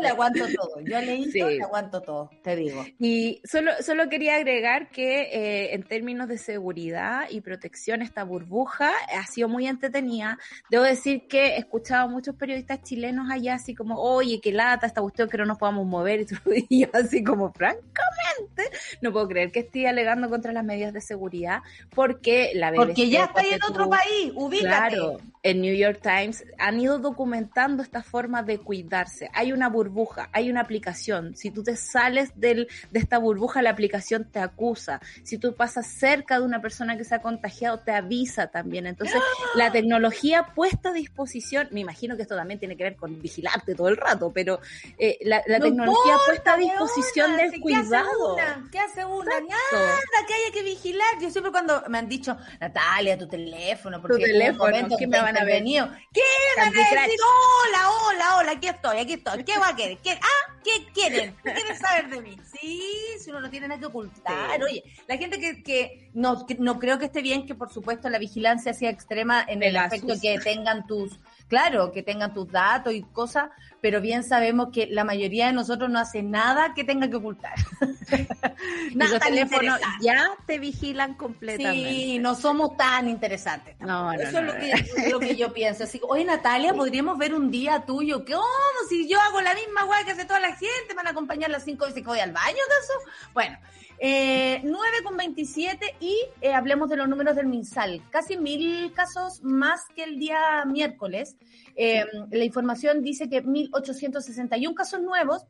le 0.00 0.08
aguanto 0.08 0.44
todo. 0.46 0.80
Yo 0.80 1.00
Leito 1.00 1.30
Sí. 1.32 1.40
le 1.40 1.62
aguanto 1.62 2.00
todo, 2.00 2.30
te 2.42 2.56
digo. 2.56 2.84
Y 2.98 3.40
solo, 3.44 3.72
solo 3.80 4.08
quería 4.08 4.36
agregar 4.36 4.90
que 4.90 5.22
eh, 5.32 5.74
en 5.74 5.82
términos 5.82 6.28
de 6.28 6.38
seguridad 6.38 7.26
y 7.30 7.40
protección, 7.40 8.02
esta 8.02 8.24
burbuja 8.24 8.92
ha 9.14 9.26
sido 9.26 9.48
muy 9.48 9.66
entretenida. 9.66 10.38
Debo 10.70 10.84
decir 10.84 11.26
que 11.28 11.54
he 11.54 11.58
escuchado 11.58 12.04
a 12.04 12.08
muchos 12.08 12.34
periodistas 12.36 12.82
chilenos 12.82 13.30
allá 13.30 13.54
así 13.54 13.74
como, 13.74 14.00
oye, 14.00 14.40
qué 14.42 14.52
lata 14.52 14.86
esta 14.86 15.00
cuestión 15.00 15.28
que 15.28 15.38
no 15.38 15.44
nos 15.44 15.58
podamos 15.58 15.86
mover. 15.86 16.26
Y, 16.68 16.80
yo 16.82 16.88
así 16.92 17.22
como, 17.22 17.52
francamente, 17.52 18.70
no 19.00 19.12
puedo 19.12 19.28
creer 19.28 19.52
que 19.52 19.60
esté 19.60 19.88
alegando 19.88 20.28
contra 20.28 20.52
las 20.52 20.64
medidas 20.64 20.92
de 20.92 21.00
seguridad 21.00 21.60
porque 21.94 22.52
la 22.54 22.70
BBC... 22.70 22.76
Porque 22.76 23.08
ya 23.08 23.24
está 23.24 23.42
en 23.42 23.62
otro 23.62 23.88
país, 23.96 24.32
ubícate. 24.34 24.96
Claro, 24.96 25.20
en 25.42 25.60
New 25.60 25.74
York 25.74 26.00
Times 26.02 26.44
han 26.58 26.80
ido 26.80 26.98
documentando 26.98 27.82
esta 27.82 28.02
forma 28.02 28.42
de 28.42 28.58
cuidarse. 28.58 29.28
Hay 29.34 29.52
una 29.52 29.68
burbuja, 29.68 30.28
hay 30.32 30.50
una 30.50 30.60
aplicación. 30.60 31.36
Si 31.36 31.50
tú 31.50 31.64
te 31.64 31.76
sales 31.76 32.30
del, 32.36 32.68
de 32.90 32.98
esta 32.98 33.18
burbuja, 33.18 33.60
la 33.60 33.70
aplicación 33.70 34.24
te 34.24 34.38
acusa. 34.38 35.00
Si 35.24 35.38
tú 35.38 35.54
pasas 35.54 35.86
cerca 35.86 36.38
de 36.38 36.44
una 36.44 36.60
persona 36.60 36.96
que 36.96 37.04
se 37.04 37.14
ha 37.14 37.22
contagiado, 37.22 37.80
te 37.80 37.92
avisa 37.92 38.48
también. 38.48 38.86
Entonces, 38.86 39.20
la 39.56 39.72
tecnología 39.72 40.46
puesta 40.54 40.90
a 40.90 40.92
disposición, 40.92 41.68
me 41.72 41.80
imagino 41.80 42.16
que 42.16 42.22
esto 42.22 42.36
también 42.36 42.60
tiene 42.60 42.76
que 42.76 42.84
ver 42.84 42.96
con 42.96 43.20
vigilarte 43.20 43.74
todo 43.74 43.88
el 43.88 43.96
rato, 43.96 44.32
pero 44.32 44.60
eh, 44.98 45.18
la, 45.22 45.42
tecnología 45.42 46.16
puesta 46.24 46.54
a 46.54 46.56
disposición 46.56 47.36
del 47.36 47.60
cuidado. 47.60 48.36
¿Qué 48.70 48.78
hace 48.78 49.04
una? 49.04 49.40
Nada, 49.40 50.26
que 50.26 50.34
haya 50.34 50.52
que 50.52 50.62
vigilar. 50.62 51.18
Yo 51.20 51.30
siempre 51.30 51.50
cuando 51.50 51.82
me 51.88 51.98
han 51.98 52.08
dicho, 52.08 52.36
Natalia, 52.60 53.18
tu 53.18 53.26
teléfono, 53.26 53.81
porque 53.82 54.16
tu 54.16 54.22
teléfono, 54.24 54.96
¿qué 54.98 55.06
me 55.06 55.20
van 55.20 55.36
a 55.36 55.44
ver? 55.44 55.62
¿Qué 55.62 56.22
van 56.56 56.68
a 56.68 56.70
decir? 56.70 56.98
Hola, 56.98 57.90
hola, 57.90 58.36
hola, 58.38 58.52
aquí 58.52 58.68
estoy, 58.68 58.98
aquí 58.98 59.12
estoy. 59.14 59.44
¿Qué 59.44 59.58
va 59.58 59.68
a 59.68 59.76
querer? 59.76 59.98
¿Qué, 59.98 60.10
ah, 60.12 60.54
¿qué 60.64 60.86
quieren? 60.92 61.34
¿Qué 61.42 61.52
quieren 61.52 61.78
saber 61.78 62.08
de 62.08 62.20
mí? 62.20 62.36
Sí, 62.58 62.90
si 63.18 63.30
uno 63.30 63.40
no 63.40 63.50
tiene 63.50 63.68
nada 63.68 63.80
que 63.80 63.86
ocultar. 63.86 64.62
Oye, 64.62 64.82
la 65.08 65.16
gente 65.16 65.38
que, 65.38 65.62
que 65.62 66.10
no, 66.14 66.46
no 66.58 66.78
creo 66.78 66.98
que 66.98 67.06
esté 67.06 67.22
bien 67.22 67.46
que, 67.46 67.54
por 67.54 67.72
supuesto, 67.72 68.08
la 68.08 68.18
vigilancia 68.18 68.74
sea 68.74 68.90
extrema 68.90 69.44
en 69.46 69.62
el, 69.62 69.76
aspecto 69.76 70.14
que 70.20 70.38
tengan 70.38 70.86
tus, 70.86 71.18
claro, 71.48 71.92
que 71.92 72.02
tengan 72.02 72.34
tus 72.34 72.50
datos 72.50 72.92
y 72.94 73.02
cosas, 73.02 73.50
pero 73.82 74.00
bien 74.00 74.22
sabemos 74.22 74.68
que 74.72 74.86
la 74.86 75.02
mayoría 75.02 75.48
de 75.48 75.52
nosotros 75.52 75.90
no 75.90 75.98
hace 75.98 76.22
nada 76.22 76.72
que 76.72 76.84
tenga 76.84 77.10
que 77.10 77.16
ocultar. 77.16 77.54
nada 78.94 79.10
Los 79.10 79.20
teléfonos 79.20 79.80
ya 80.00 80.30
te 80.46 80.60
vigilan 80.60 81.14
completamente. 81.14 81.90
Sí, 81.90 82.18
no 82.20 82.36
somos 82.36 82.76
tan 82.76 83.08
interesantes. 83.08 83.74
No, 83.80 84.12
no, 84.12 84.12
Eso 84.12 84.38
es 84.38 84.44
lo 84.44 84.54
que, 84.54 85.10
lo 85.10 85.18
que, 85.18 85.34
yo 85.34 85.52
pienso. 85.52 85.82
Así 85.82 85.98
que, 85.98 86.04
oye, 86.08 86.24
Natalia, 86.24 86.74
podríamos 86.74 87.18
ver 87.18 87.34
un 87.34 87.50
día 87.50 87.80
tuyo. 87.84 88.24
¿Qué 88.24 88.36
onda? 88.36 88.46
Si 88.88 89.08
yo 89.08 89.20
hago 89.20 89.40
la 89.40 89.52
misma 89.52 89.82
guay 89.82 90.04
que 90.04 90.12
hace 90.12 90.26
toda 90.26 90.38
la 90.38 90.54
gente, 90.54 90.70
¿me 90.90 90.94
van 90.94 91.08
a 91.08 91.10
acompañar 91.10 91.50
las 91.50 91.64
cinco 91.64 91.84
veces 91.84 92.02
que 92.02 92.08
voy 92.08 92.20
al 92.20 92.30
baño, 92.30 92.58
¿acaso? 92.64 92.92
Bueno, 93.34 93.58
eh, 94.04 94.60
9 94.64 94.78
con 95.04 95.16
27 95.16 95.94
y 96.00 96.18
eh, 96.40 96.52
hablemos 96.52 96.90
de 96.90 96.96
los 96.96 97.08
números 97.08 97.36
del 97.36 97.46
MinSal. 97.46 98.02
Casi 98.10 98.36
mil 98.36 98.92
casos 98.92 99.40
más 99.44 99.82
que 99.94 100.02
el 100.02 100.18
día 100.18 100.64
miércoles. 100.66 101.36
Eh, 101.76 102.04
la 102.32 102.44
información 102.44 103.00
dice 103.00 103.28
que 103.30 103.44
1.861 103.44 104.74
casos 104.74 105.00
nuevos, 105.00 105.46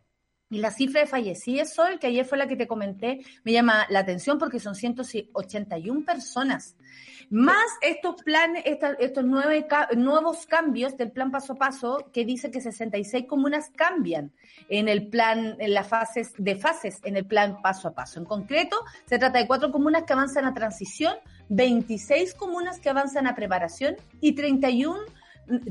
y 0.51 0.59
la 0.59 0.71
cifra 0.71 1.01
de 1.01 1.07
fallecidos, 1.07 1.71
Sol, 1.71 1.99
que 1.99 2.09
ayer 2.09 2.27
fue 2.27 2.37
la 2.37 2.47
que 2.47 2.57
te 2.57 2.67
comenté, 2.67 3.25
me 3.43 3.53
llama 3.53 3.87
la 3.89 4.01
atención 4.01 4.39
porque 4.39 4.61
son 4.61 4.75
181 4.75 6.05
personas. 6.05 6.77
Más 7.33 7.65
estos 7.81 8.23
planes, 8.23 8.63
estos 8.67 9.25
nueve, 9.25 9.67
nuevos 9.97 10.45
cambios 10.45 10.99
del 10.99 11.13
plan 11.13 11.31
paso 11.31 11.55
a 11.55 11.57
paso, 11.57 12.11
que 12.13 12.27
dice 12.27 12.51
que 12.51 12.61
66 12.61 13.25
comunas 13.27 13.71
cambian 13.75 14.33
en 14.69 14.87
el 14.87 15.09
plan, 15.09 15.57
en 15.59 15.73
las 15.73 15.89
fases 15.89 16.35
de 16.37 16.57
fases 16.57 16.99
en 17.05 17.17
el 17.17 17.25
plan 17.25 17.63
paso 17.63 17.89
a 17.89 17.95
paso. 17.95 18.21
En 18.21 18.27
concreto, 18.27 18.77
se 19.07 19.19
trata 19.19 19.39
de 19.39 19.47
cuatro 19.47 19.73
comunas 19.73 20.03
que 20.03 20.13
avanzan 20.13 20.45
a 20.45 20.53
transición, 20.53 21.15
26 21.49 22.35
comunas 22.35 22.79
que 22.81 22.91
avanzan 22.91 23.27
a 23.27 23.35
preparación 23.35 23.97
y 24.21 24.35
31 24.35 25.01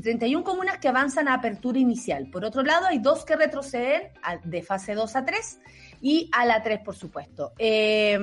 31 0.02 0.44
comunas 0.44 0.78
que 0.78 0.88
avanzan 0.88 1.28
a 1.28 1.34
apertura 1.34 1.78
inicial. 1.78 2.28
Por 2.28 2.44
otro 2.44 2.62
lado, 2.64 2.86
hay 2.86 2.98
dos 2.98 3.24
que 3.24 3.36
retroceden 3.36 4.10
de 4.42 4.62
fase 4.62 4.94
2 4.94 5.16
a 5.16 5.24
3 5.24 5.60
y 6.00 6.28
a 6.32 6.44
la 6.44 6.62
3, 6.62 6.80
por 6.80 6.96
supuesto. 6.96 7.52
Eh, 7.56 8.18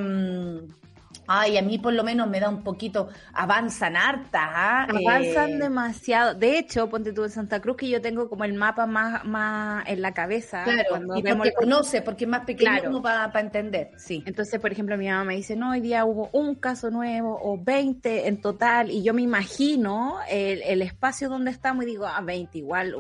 Ay, 1.32 1.60
a 1.60 1.62
mí 1.62 1.78
por 1.78 1.94
lo 1.94 2.04
menos 2.04 2.28
me 2.28 2.40
da 2.40 2.50
un 2.50 2.64
poquito, 2.64 3.10
avanzan 3.34 3.96
harta. 3.96 4.50
¿ah? 4.52 4.88
Avanzan 4.90 5.52
eh, 5.52 5.58
demasiado. 5.60 6.34
De 6.34 6.58
hecho, 6.58 6.90
ponte 6.90 7.14
tú 7.14 7.24
en 7.24 7.30
Santa 7.30 7.62
Cruz 7.62 7.78
que 7.78 7.88
yo 7.88 8.02
tengo 8.02 8.28
como 8.28 8.46
el 8.46 8.54
mapa 8.56 8.88
más, 8.88 9.24
más 9.26 9.88
en 9.88 10.02
la 10.02 10.12
cabeza. 10.12 10.64
Claro, 10.64 11.00
y 11.16 11.22
porque 11.22 11.54
conoce, 11.54 12.02
porque 12.02 12.24
es 12.24 12.30
más 12.32 12.46
pequeño 12.46 13.00
para 13.04 13.40
entender. 13.40 13.92
Sí. 13.98 14.24
Entonces, 14.26 14.60
por 14.60 14.72
ejemplo, 14.72 14.98
mi 14.98 15.08
mamá 15.08 15.24
me 15.24 15.36
dice, 15.36 15.56
no, 15.56 15.70
hoy 15.70 15.82
día 15.82 16.04
hubo 16.04 16.32
un 16.34 16.56
caso 16.56 16.90
nuevo 16.90 17.40
o 17.40 17.64
20 17.64 18.28
en 18.28 18.42
total, 18.42 18.90
y 18.90 19.04
yo 19.04 19.14
me 19.14 19.22
imagino 19.22 20.18
el, 20.28 20.82
espacio 20.82 21.30
donde 21.30 21.52
estamos 21.52 21.84
y 21.84 21.88
digo, 21.88 22.08
ah, 22.08 22.22
20 22.22 22.58
igual, 22.58 22.96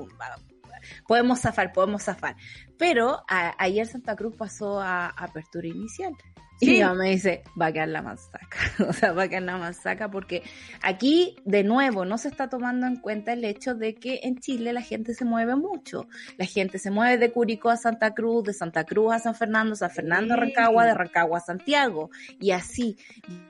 podemos 1.07 1.39
zafar, 1.39 1.73
podemos 1.73 2.03
zafar. 2.03 2.35
Pero 2.77 3.23
ayer 3.27 3.87
Santa 3.87 4.15
Cruz 4.15 4.35
pasó 4.35 4.79
a 4.79 5.07
apertura 5.07 5.67
inicial. 5.67 6.13
Y 6.61 6.67
mi 6.67 6.81
mamá 6.81 6.95
me 6.95 7.09
dice, 7.11 7.43
va 7.59 7.67
a 7.67 7.71
quedar 7.71 7.87
la 7.89 8.01
masaca. 8.01 8.57
o 8.87 8.93
sea, 8.93 9.13
va 9.13 9.23
a 9.23 9.27
quedar 9.27 9.43
la 9.43 9.57
masaca 9.57 10.09
porque 10.11 10.43
aquí, 10.81 11.37
de 11.45 11.63
nuevo, 11.63 12.05
no 12.05 12.17
se 12.17 12.27
está 12.27 12.49
tomando 12.49 12.85
en 12.85 12.97
cuenta 12.97 13.33
el 13.33 13.45
hecho 13.45 13.75
de 13.75 13.95
que 13.95 14.21
en 14.23 14.39
Chile 14.39 14.73
la 14.73 14.81
gente 14.81 15.13
se 15.13 15.25
mueve 15.25 15.55
mucho. 15.55 16.07
La 16.37 16.45
gente 16.45 16.77
se 16.77 16.91
mueve 16.91 17.17
de 17.17 17.31
Curicó 17.31 17.69
a 17.69 17.77
Santa 17.77 18.13
Cruz, 18.13 18.43
de 18.43 18.53
Santa 18.53 18.83
Cruz 18.83 19.13
a 19.13 19.19
San 19.19 19.35
Fernando, 19.35 19.75
San 19.75 19.91
Fernando 19.91 20.33
a 20.33 20.37
Rancagua, 20.37 20.85
de 20.85 20.93
Rancagua 20.93 21.37
a 21.37 21.41
Santiago. 21.41 22.09
Y 22.39 22.51
así, 22.51 22.97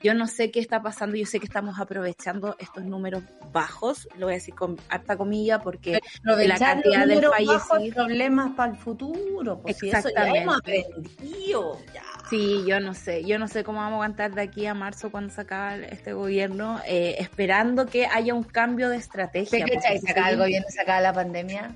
yo 0.03 0.13
no 0.13 0.27
sé 0.27 0.51
qué 0.51 0.59
está 0.59 0.81
pasando, 0.81 1.15
yo 1.15 1.25
sé 1.25 1.39
que 1.39 1.45
estamos 1.45 1.79
aprovechando 1.79 2.55
estos 2.59 2.83
números 2.83 3.23
bajos, 3.51 4.07
lo 4.17 4.27
voy 4.27 4.33
a 4.33 4.37
decir 4.37 4.53
con 4.53 4.77
harta 4.89 5.17
comilla 5.17 5.59
porque 5.59 5.99
la 6.23 6.57
cantidad 6.57 7.07
de 7.07 7.21
fallecidos. 7.21 7.95
problemas 7.95 8.51
para 8.55 8.73
el 8.73 8.77
futuro, 8.77 9.61
pues 9.61 9.81
Exactamente. 9.81 10.19
eso 10.21 10.33
ya 10.33 10.41
hemos 10.41 10.57
aprendido, 10.57 11.79
ya. 11.93 12.03
Sí, 12.29 12.63
yo 12.67 12.79
no 12.79 12.93
sé, 12.99 13.23
yo 13.23 13.39
no 13.39 13.47
sé 13.47 13.63
cómo 13.63 13.79
vamos 13.79 13.93
a 13.93 13.95
aguantar 13.95 14.33
de 14.35 14.41
aquí 14.41 14.65
a 14.67 14.73
marzo 14.73 15.09
cuando 15.09 15.33
se 15.33 15.41
acabe 15.41 15.91
este 15.91 16.13
gobierno, 16.13 16.79
eh, 16.85 17.15
esperando 17.19 17.87
que 17.87 18.05
haya 18.05 18.33
un 18.33 18.43
cambio 18.43 18.89
de 18.89 18.97
estrategia. 18.97 19.65
¿Te 19.65 19.71
cachai? 19.71 19.99
Se 19.99 20.11
acaba 20.11 20.29
el 20.29 20.37
gobierno, 20.37 20.67
se 20.69 20.81
acaba 20.81 21.01
la 21.01 21.13
pandemia. 21.13 21.75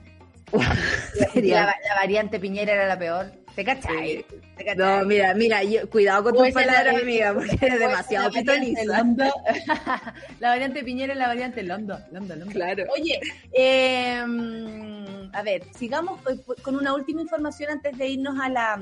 la, 1.36 1.76
variante 1.96 2.40
Piñera 2.40 2.74
era 2.74 2.88
la 2.88 3.00
peor. 3.00 3.32
¿Te 3.56 3.64
cachai? 3.64 4.26
No, 4.78 5.06
mira, 5.06 5.34
mira, 5.34 5.62
cuidado 5.92 6.24
con 6.24 6.36
tus 6.36 6.52
palabras, 6.52 7.02
amiga, 7.02 7.34
porque 7.34 7.58
eres 7.66 7.80
demasiado 7.80 8.32
pitoniza. 8.32 8.84
la 10.40 10.50
variante 10.50 10.84
Piñera 10.84 11.14
es 11.14 11.20
la 11.20 11.28
variante 11.28 11.64
Londo, 11.64 12.00
Londo, 12.12 12.36
Londo. 12.36 12.54
Claro. 12.54 12.84
Oye, 12.96 13.20
eh, 13.52 14.24
a 15.34 15.42
ver, 15.44 15.64
sigamos 15.76 16.20
con 16.62 16.76
una 16.76 16.94
última 16.94 17.22
información 17.22 17.72
antes 17.72 17.98
de 17.98 18.08
irnos 18.08 18.40
a 18.40 18.50
la 18.50 18.80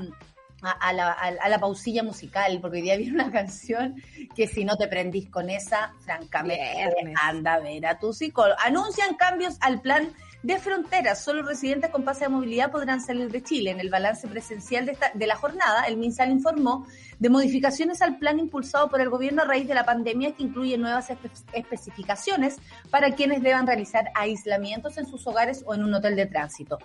a, 0.62 0.92
la, 0.92 1.12
a, 1.12 1.48
la, 1.48 1.58
pausilla 1.58 2.02
musical, 2.02 2.58
porque 2.60 2.78
hoy 2.78 2.82
día 2.82 2.96
viene 2.96 3.14
una 3.14 3.30
canción 3.30 4.00
que 4.34 4.46
si 4.46 4.64
no 4.64 4.76
te 4.76 4.86
prendís 4.88 5.28
con 5.28 5.50
esa, 5.50 5.92
francamente, 6.00 7.14
anda 7.20 7.54
a 7.54 7.60
ver 7.60 7.86
a 7.86 7.98
tu 7.98 8.12
psicólogo. 8.12 8.56
Anuncian 8.64 9.16
cambios 9.16 9.56
al 9.60 9.80
plan 9.80 10.12
de 10.42 10.58
fronteras. 10.58 11.22
Solo 11.22 11.42
residentes 11.42 11.90
con 11.90 12.04
pase 12.04 12.24
de 12.24 12.30
movilidad 12.30 12.70
podrán 12.70 13.00
salir 13.00 13.30
de 13.30 13.42
Chile. 13.42 13.70
En 13.70 13.80
el 13.80 13.90
balance 13.90 14.26
presencial 14.28 14.86
de, 14.86 14.92
esta, 14.92 15.10
de 15.14 15.26
la 15.26 15.36
jornada, 15.36 15.84
el 15.84 15.96
MinSal 15.96 16.30
informó 16.30 16.86
de 17.18 17.28
modificaciones 17.28 18.02
al 18.02 18.18
plan 18.18 18.38
impulsado 18.38 18.88
por 18.88 19.00
el 19.00 19.08
gobierno 19.08 19.42
a 19.42 19.44
raíz 19.44 19.68
de 19.68 19.74
la 19.74 19.84
pandemia 19.84 20.32
que 20.32 20.42
incluye 20.42 20.76
nuevas 20.78 21.08
especificaciones 21.52 22.56
para 22.90 23.12
quienes 23.12 23.42
deban 23.42 23.66
realizar 23.66 24.10
aislamientos 24.14 24.98
en 24.98 25.06
sus 25.06 25.26
hogares 25.26 25.62
o 25.66 25.74
en 25.74 25.84
un 25.84 25.94
hotel 25.94 26.16
de 26.16 26.26
tránsito 26.26 26.78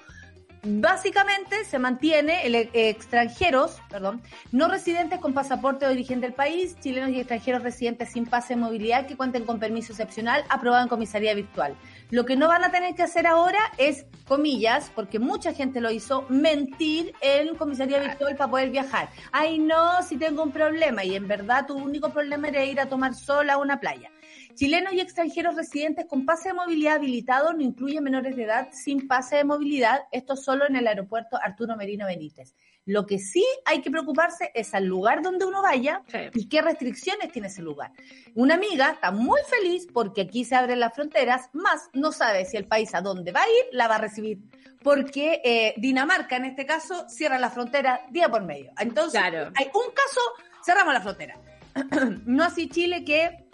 básicamente 0.68 1.64
se 1.66 1.80
mantiene 1.80 2.46
el, 2.46 2.56
eh, 2.56 2.70
extranjeros, 2.74 3.78
perdón, 3.90 4.22
no 4.52 4.68
residentes 4.68 5.20
con 5.20 5.34
pasaporte 5.34 5.86
de 5.86 5.92
origen 5.92 6.22
del 6.22 6.34
país, 6.34 6.78
chilenos 6.80 7.12
y 7.12 7.20
extranjeros 7.20 7.64
residentes 7.64 8.12
sin 8.12 8.26
pase 8.26 8.56
de 8.56 8.62
movilidad 8.62 9.08
que 9.08 9.16
cuenten 9.16 9.46
con 9.46 9.60
permiso 9.60 9.94
excepcional 9.94 10.44
aprobado 10.50 10.84
en 10.84 10.90
comisaría 10.90 11.34
virtual. 11.34 11.76
Lo 12.10 12.26
que 12.26 12.38
no 12.38 12.48
van 12.48 12.64
a 12.64 12.72
tener 12.72 12.96
que 12.96 13.04
hacer 13.04 13.28
ahora 13.28 13.60
es, 13.78 14.06
comillas, 14.26 14.90
porque 14.96 15.20
mucha 15.20 15.54
gente 15.54 15.82
lo 15.82 15.92
hizo, 15.92 16.26
mentir 16.30 17.14
en 17.20 17.54
comisaría 17.56 18.00
virtual 18.00 18.38
para 18.38 18.50
poder 18.50 18.70
viajar. 18.70 19.10
Ay, 19.34 19.60
no, 19.60 20.02
si 20.04 20.16
tengo 20.16 20.42
un 20.44 20.54
problema 20.54 21.04
y 21.04 21.16
en 21.16 21.28
verdad 21.28 21.66
tu 21.68 21.76
único 21.76 22.10
problema 22.12 22.48
era 22.48 22.64
ir 22.64 22.80
a 22.80 22.88
tomar 22.88 23.14
sol 23.14 23.50
a 23.50 23.58
una 23.58 23.82
playa. 23.82 24.10
Chilenos 24.56 24.94
y 24.94 25.02
extranjeros 25.02 25.56
residentes 25.56 26.06
con 26.06 26.26
pase 26.26 26.50
de 26.50 26.56
movilidad 26.56 26.96
habilitado 26.96 27.52
no 27.52 27.62
incluyen 27.62 28.04
menores 28.04 28.38
de 28.38 28.44
edad 28.44 28.70
sin 28.72 29.08
pase 29.08 29.36
de 29.36 29.44
movilidad, 29.44 30.04
esto 30.14 30.38
solo 30.38 30.66
en 30.66 30.78
el 30.78 30.88
aeropuerto 30.88 31.38
Arturo 31.44 31.76
Merino 31.76 32.08
Benítez. 32.08 32.56
Lo 32.88 33.06
que 33.06 33.20
sí 33.20 33.46
hay 33.66 33.82
que 33.82 33.92
preocuparse 33.92 34.50
es 34.56 34.74
al 34.74 34.86
lugar 34.86 35.22
donde 35.22 35.46
uno 35.46 35.62
vaya 35.62 36.02
y 36.34 36.48
qué 36.48 36.62
restricciones 36.62 37.32
tiene 37.34 37.50
ese 37.50 37.62
lugar. 37.62 37.92
Una 38.34 38.56
amiga 38.56 38.92
está 38.92 39.12
muy 39.12 39.42
feliz 39.48 39.88
porque 39.94 40.22
aquí 40.22 40.46
se 40.46 40.56
abren 40.56 40.80
las 40.80 40.96
fronteras, 40.96 41.50
más 41.52 41.90
no 41.92 42.14
sabe 42.14 42.46
si 42.46 42.56
el 42.56 42.66
país 42.66 42.96
a 42.96 43.02
dónde 43.02 43.34
va 43.34 43.42
a 43.42 43.48
ir 43.48 43.66
la 43.74 43.90
va 43.90 43.96
a 43.96 44.00
recibir, 44.00 44.40
porque 44.82 45.42
eh, 45.44 45.74
Dinamarca 45.76 46.38
en 46.38 46.46
este 46.46 46.66
caso 46.66 47.10
cierra 47.10 47.38
la 47.38 47.50
frontera 47.50 48.02
día 48.10 48.30
por 48.30 48.44
medio. 48.44 48.72
Entonces, 48.80 49.22
hay 49.22 49.66
un 49.74 49.92
caso, 49.94 50.22
cerramos 50.66 50.94
la 50.94 51.02
frontera. 51.02 51.38
no 52.26 52.46
así 52.46 52.70
Chile 52.70 53.04
que 53.04 53.47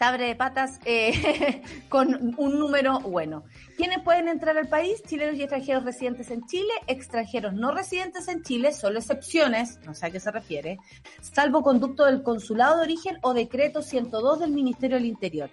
abre 0.00 0.26
de 0.26 0.34
patas 0.36 0.80
eh, 0.84 1.62
con 1.88 2.34
un 2.36 2.58
número 2.58 3.00
bueno. 3.00 3.44
¿Quiénes 3.76 4.00
pueden 4.02 4.28
entrar 4.28 4.56
al 4.58 4.68
país? 4.68 5.02
Chilenos 5.02 5.36
y 5.36 5.42
extranjeros 5.42 5.84
residentes 5.84 6.30
en 6.30 6.44
Chile, 6.46 6.72
extranjeros 6.86 7.54
no 7.54 7.72
residentes 7.72 8.28
en 8.28 8.42
Chile, 8.42 8.72
solo 8.72 8.98
excepciones, 8.98 9.78
no 9.84 9.94
sé 9.94 10.06
a 10.06 10.10
qué 10.10 10.20
se 10.20 10.30
refiere, 10.30 10.78
salvo 11.20 11.62
conducto 11.62 12.04
del 12.04 12.22
consulado 12.22 12.76
de 12.76 12.82
origen 12.82 13.18
o 13.22 13.34
decreto 13.34 13.82
102 13.82 14.40
del 14.40 14.52
Ministerio 14.52 14.96
del 14.96 15.06
Interior. 15.06 15.50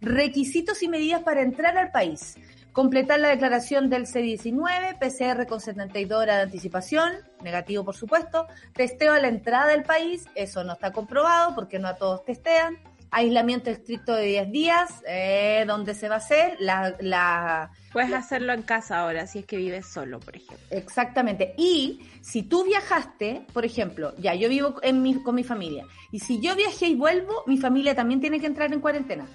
Requisitos 0.00 0.82
y 0.82 0.88
medidas 0.88 1.22
para 1.22 1.42
entrar 1.42 1.76
al 1.76 1.90
país 1.90 2.36
Completar 2.74 3.20
la 3.20 3.28
declaración 3.28 3.88
del 3.88 4.04
C19, 4.04 4.98
PCR 4.98 5.46
con 5.46 5.60
72 5.60 6.20
horas 6.20 6.38
de 6.38 6.42
anticipación, 6.42 7.12
negativo 7.40 7.84
por 7.84 7.94
supuesto. 7.94 8.48
Testeo 8.72 9.12
a 9.12 9.20
la 9.20 9.28
entrada 9.28 9.68
del 9.68 9.84
país, 9.84 10.26
eso 10.34 10.64
no 10.64 10.72
está 10.72 10.90
comprobado 10.90 11.54
porque 11.54 11.78
no 11.78 11.86
a 11.86 11.94
todos 11.94 12.24
testean. 12.24 12.76
Aislamiento 13.16 13.70
estricto 13.70 14.12
de 14.12 14.26
10 14.26 14.50
días, 14.50 14.90
eh, 15.06 15.64
¿dónde 15.68 15.94
se 15.94 16.08
va 16.08 16.16
a 16.16 16.18
hacer? 16.18 16.56
La, 16.58 16.96
la, 16.98 17.70
Puedes 17.92 18.12
hacerlo 18.12 18.52
en 18.52 18.62
casa 18.62 18.98
ahora, 18.98 19.28
si 19.28 19.38
es 19.38 19.46
que 19.46 19.56
vives 19.56 19.86
solo, 19.86 20.18
por 20.18 20.34
ejemplo. 20.34 20.66
Exactamente. 20.70 21.54
Y 21.56 22.00
si 22.20 22.42
tú 22.42 22.64
viajaste, 22.64 23.46
por 23.52 23.64
ejemplo, 23.64 24.14
ya 24.18 24.34
yo 24.34 24.48
vivo 24.48 24.74
en 24.82 25.00
mi, 25.00 25.22
con 25.22 25.36
mi 25.36 25.44
familia, 25.44 25.86
y 26.10 26.18
si 26.18 26.40
yo 26.40 26.56
viajé 26.56 26.88
y 26.88 26.96
vuelvo, 26.96 27.44
mi 27.46 27.56
familia 27.56 27.94
también 27.94 28.20
tiene 28.20 28.40
que 28.40 28.46
entrar 28.46 28.72
en 28.72 28.80
cuarentena. 28.80 29.28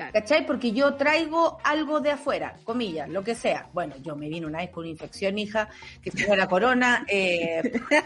Claro. 0.00 0.12
¿Cachai? 0.14 0.46
Porque 0.46 0.72
yo 0.72 0.94
traigo 0.94 1.58
algo 1.62 2.00
de 2.00 2.12
afuera, 2.12 2.56
comillas, 2.64 3.08
lo 3.10 3.22
que 3.22 3.34
sea. 3.34 3.68
Bueno, 3.74 3.94
yo 4.00 4.16
me 4.16 4.28
vine 4.30 4.46
una 4.46 4.58
vez 4.58 4.70
con 4.70 4.82
una 4.84 4.90
infección, 4.90 5.36
hija, 5.38 5.68
que 6.02 6.10
fue 6.10 6.36
la 6.38 6.48
corona, 6.48 7.04
eh, 7.06 7.60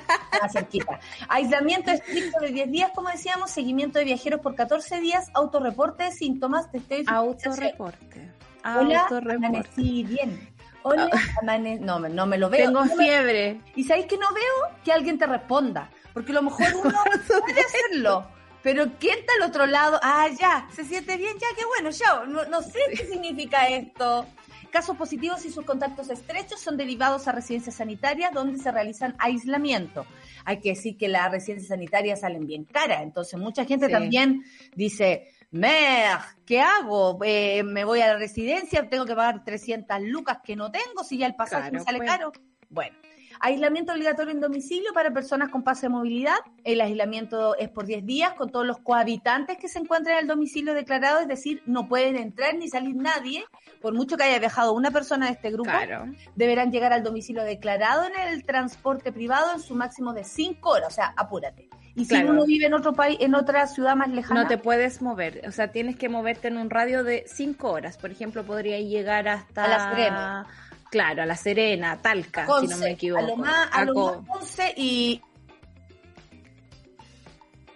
cerquita. 0.52 0.98
Aislamiento 1.28 1.92
estricto 1.92 2.40
de 2.40 2.48
10 2.50 2.70
días, 2.72 2.90
como 2.94 3.10
decíamos, 3.10 3.50
seguimiento 3.50 3.98
de 4.00 4.06
viajeros 4.06 4.40
por 4.40 4.54
14 4.56 4.98
días, 5.00 5.30
autorreporte 5.34 6.04
de 6.04 6.10
síntomas, 6.12 6.70
testeo 6.72 7.02
y 7.02 7.04
Autorreporte. 7.06 8.30
Hola, 8.64 9.02
Autorreporte. 9.02 9.46
amanecí 9.46 10.02
bien. 10.02 10.48
Hola, 10.82 11.08
amane... 11.40 11.78
no, 11.78 11.98
me- 12.00 12.08
no 12.10 12.26
me 12.26 12.38
lo 12.38 12.50
veo. 12.50 12.66
Tengo 12.66 12.84
No 12.84 12.96
me- 12.96 13.04
fiebre. 13.04 13.60
Y 13.76 13.84
sabéis 13.84 14.06
que 14.06 14.18
no 14.18 14.26
veo 14.34 14.76
que 14.84 14.92
alguien 14.92 15.16
te 15.18 15.26
responda, 15.26 15.90
porque 16.12 16.32
a 16.32 16.34
lo 16.34 16.42
mejor 16.42 16.66
uno 16.84 16.98
puede 17.40 17.60
hacerlo. 17.60 18.26
Pero 18.64 18.86
¿quién 18.98 19.18
está 19.20 19.32
al 19.40 19.48
otro 19.48 19.66
lado? 19.66 20.00
Ah, 20.02 20.26
ya, 20.40 20.66
se 20.74 20.84
siente 20.84 21.16
bien, 21.18 21.34
ya, 21.34 21.46
qué 21.56 21.64
bueno, 21.66 21.90
ya. 21.90 22.24
No, 22.26 22.44
no 22.46 22.62
sé 22.62 22.78
qué 22.90 23.04
significa 23.06 23.68
esto. 23.68 24.26
Casos 24.70 24.96
positivos 24.96 25.44
y 25.44 25.52
sus 25.52 25.64
contactos 25.64 26.08
estrechos 26.10 26.60
son 26.60 26.76
derivados 26.76 27.28
a 27.28 27.32
residencias 27.32 27.76
sanitarias 27.76 28.32
donde 28.32 28.58
se 28.58 28.72
realizan 28.72 29.14
aislamiento. 29.18 30.04
Hay 30.46 30.60
que 30.60 30.70
decir 30.70 30.96
que 30.96 31.06
las 31.08 31.30
residencias 31.30 31.68
sanitarias 31.68 32.20
salen 32.20 32.46
bien 32.46 32.64
caras, 32.64 33.02
entonces 33.02 33.38
mucha 33.38 33.64
gente 33.66 33.86
Sí. 33.86 33.92
también 33.92 34.42
dice, 34.74 35.28
Mer, 35.50 36.18
¿qué 36.44 36.60
hago? 36.60 37.18
Eh, 37.22 37.62
me 37.62 37.84
voy 37.84 38.00
a 38.00 38.08
la 38.08 38.16
residencia, 38.16 38.88
tengo 38.88 39.04
que 39.04 39.14
pagar 39.14 39.44
300 39.44 40.00
lucas 40.02 40.38
que 40.42 40.56
no 40.56 40.72
tengo, 40.72 41.04
si 41.04 41.18
ya 41.18 41.26
el 41.26 41.36
pasaje 41.36 41.70
me 41.70 41.80
sale 41.80 41.98
pues. 41.98 42.10
caro. 42.10 42.32
Bueno, 42.70 42.96
aislamiento 43.40 43.92
obligatorio 43.92 44.32
en 44.32 44.40
domicilio 44.40 44.92
para 44.92 45.12
personas 45.12 45.48
con 45.50 45.62
pase 45.62 45.86
de 45.86 45.90
movilidad. 45.90 46.36
El 46.64 46.80
aislamiento 46.80 47.56
es 47.56 47.68
por 47.68 47.86
10 47.86 48.06
días 48.06 48.32
con 48.34 48.50
todos 48.50 48.66
los 48.66 48.78
cohabitantes 48.78 49.58
que 49.58 49.68
se 49.68 49.78
encuentran 49.78 50.16
en 50.16 50.22
el 50.22 50.28
domicilio 50.28 50.74
declarado, 50.74 51.20
es 51.20 51.28
decir, 51.28 51.62
no 51.66 51.88
pueden 51.88 52.16
entrar 52.16 52.54
ni 52.54 52.68
salir 52.68 52.96
nadie, 52.96 53.44
por 53.80 53.94
mucho 53.94 54.16
que 54.16 54.24
haya 54.24 54.38
viajado 54.38 54.72
una 54.72 54.90
persona 54.90 55.26
de 55.26 55.32
este 55.32 55.50
grupo. 55.50 55.70
Claro. 55.70 56.06
Deberán 56.34 56.70
llegar 56.70 56.92
al 56.92 57.02
domicilio 57.02 57.42
declarado 57.42 58.04
en 58.04 58.28
el 58.28 58.44
transporte 58.44 59.12
privado 59.12 59.52
en 59.54 59.60
su 59.60 59.74
máximo 59.74 60.12
de 60.12 60.24
5 60.24 60.68
horas, 60.70 60.88
o 60.88 60.94
sea, 60.94 61.12
apúrate. 61.16 61.68
Y 61.96 62.06
si 62.06 62.16
uno 62.16 62.44
vive 62.44 62.66
en 62.66 62.74
otro 62.74 62.92
país, 62.92 63.18
en 63.20 63.36
otra 63.36 63.68
ciudad 63.68 63.94
más 63.94 64.08
lejana, 64.08 64.42
No 64.42 64.48
te 64.48 64.58
puedes 64.58 65.00
mover, 65.00 65.42
o 65.46 65.52
sea, 65.52 65.68
tienes 65.68 65.94
que 65.96 66.08
moverte 66.08 66.48
en 66.48 66.56
un 66.58 66.68
radio 66.68 67.04
de 67.04 67.24
5 67.26 67.70
horas. 67.70 67.98
Por 67.98 68.10
ejemplo, 68.10 68.42
podría 68.42 68.80
llegar 68.80 69.28
hasta... 69.28 69.64
A 69.64 69.68
La 69.68 69.90
Serena. 69.90 70.46
Claro, 70.94 71.24
a 71.24 71.26
La 71.26 71.34
Serena, 71.34 72.00
Talca, 72.00 72.46
Conce, 72.46 72.68
si 72.68 72.72
no 72.72 72.78
me 72.78 72.92
equivoco. 72.92 73.24
a 73.24 73.26
lo 73.26 73.36
más, 73.36 73.68
a 73.72 73.84
lo 73.84 73.94
más 73.94 74.28
Conce 74.28 74.72
y 74.76 75.20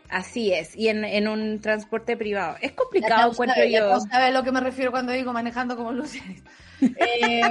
Así 0.08 0.52
es, 0.52 0.76
y 0.76 0.86
en, 0.86 1.04
en 1.04 1.26
un 1.26 1.60
transporte 1.60 2.16
privado. 2.16 2.56
Es 2.60 2.70
complicado, 2.72 3.32
encuentro 3.32 3.56
saben, 3.56 3.72
ya 3.72 3.80
yo. 3.80 3.88
todos 3.88 4.04
saben 4.04 4.28
a 4.28 4.30
lo 4.30 4.44
que 4.44 4.52
me 4.52 4.60
refiero 4.60 4.92
cuando 4.92 5.10
digo 5.12 5.32
manejando 5.32 5.76
como 5.76 5.90
Lucianes. 5.90 6.44
Eh, 7.20 7.42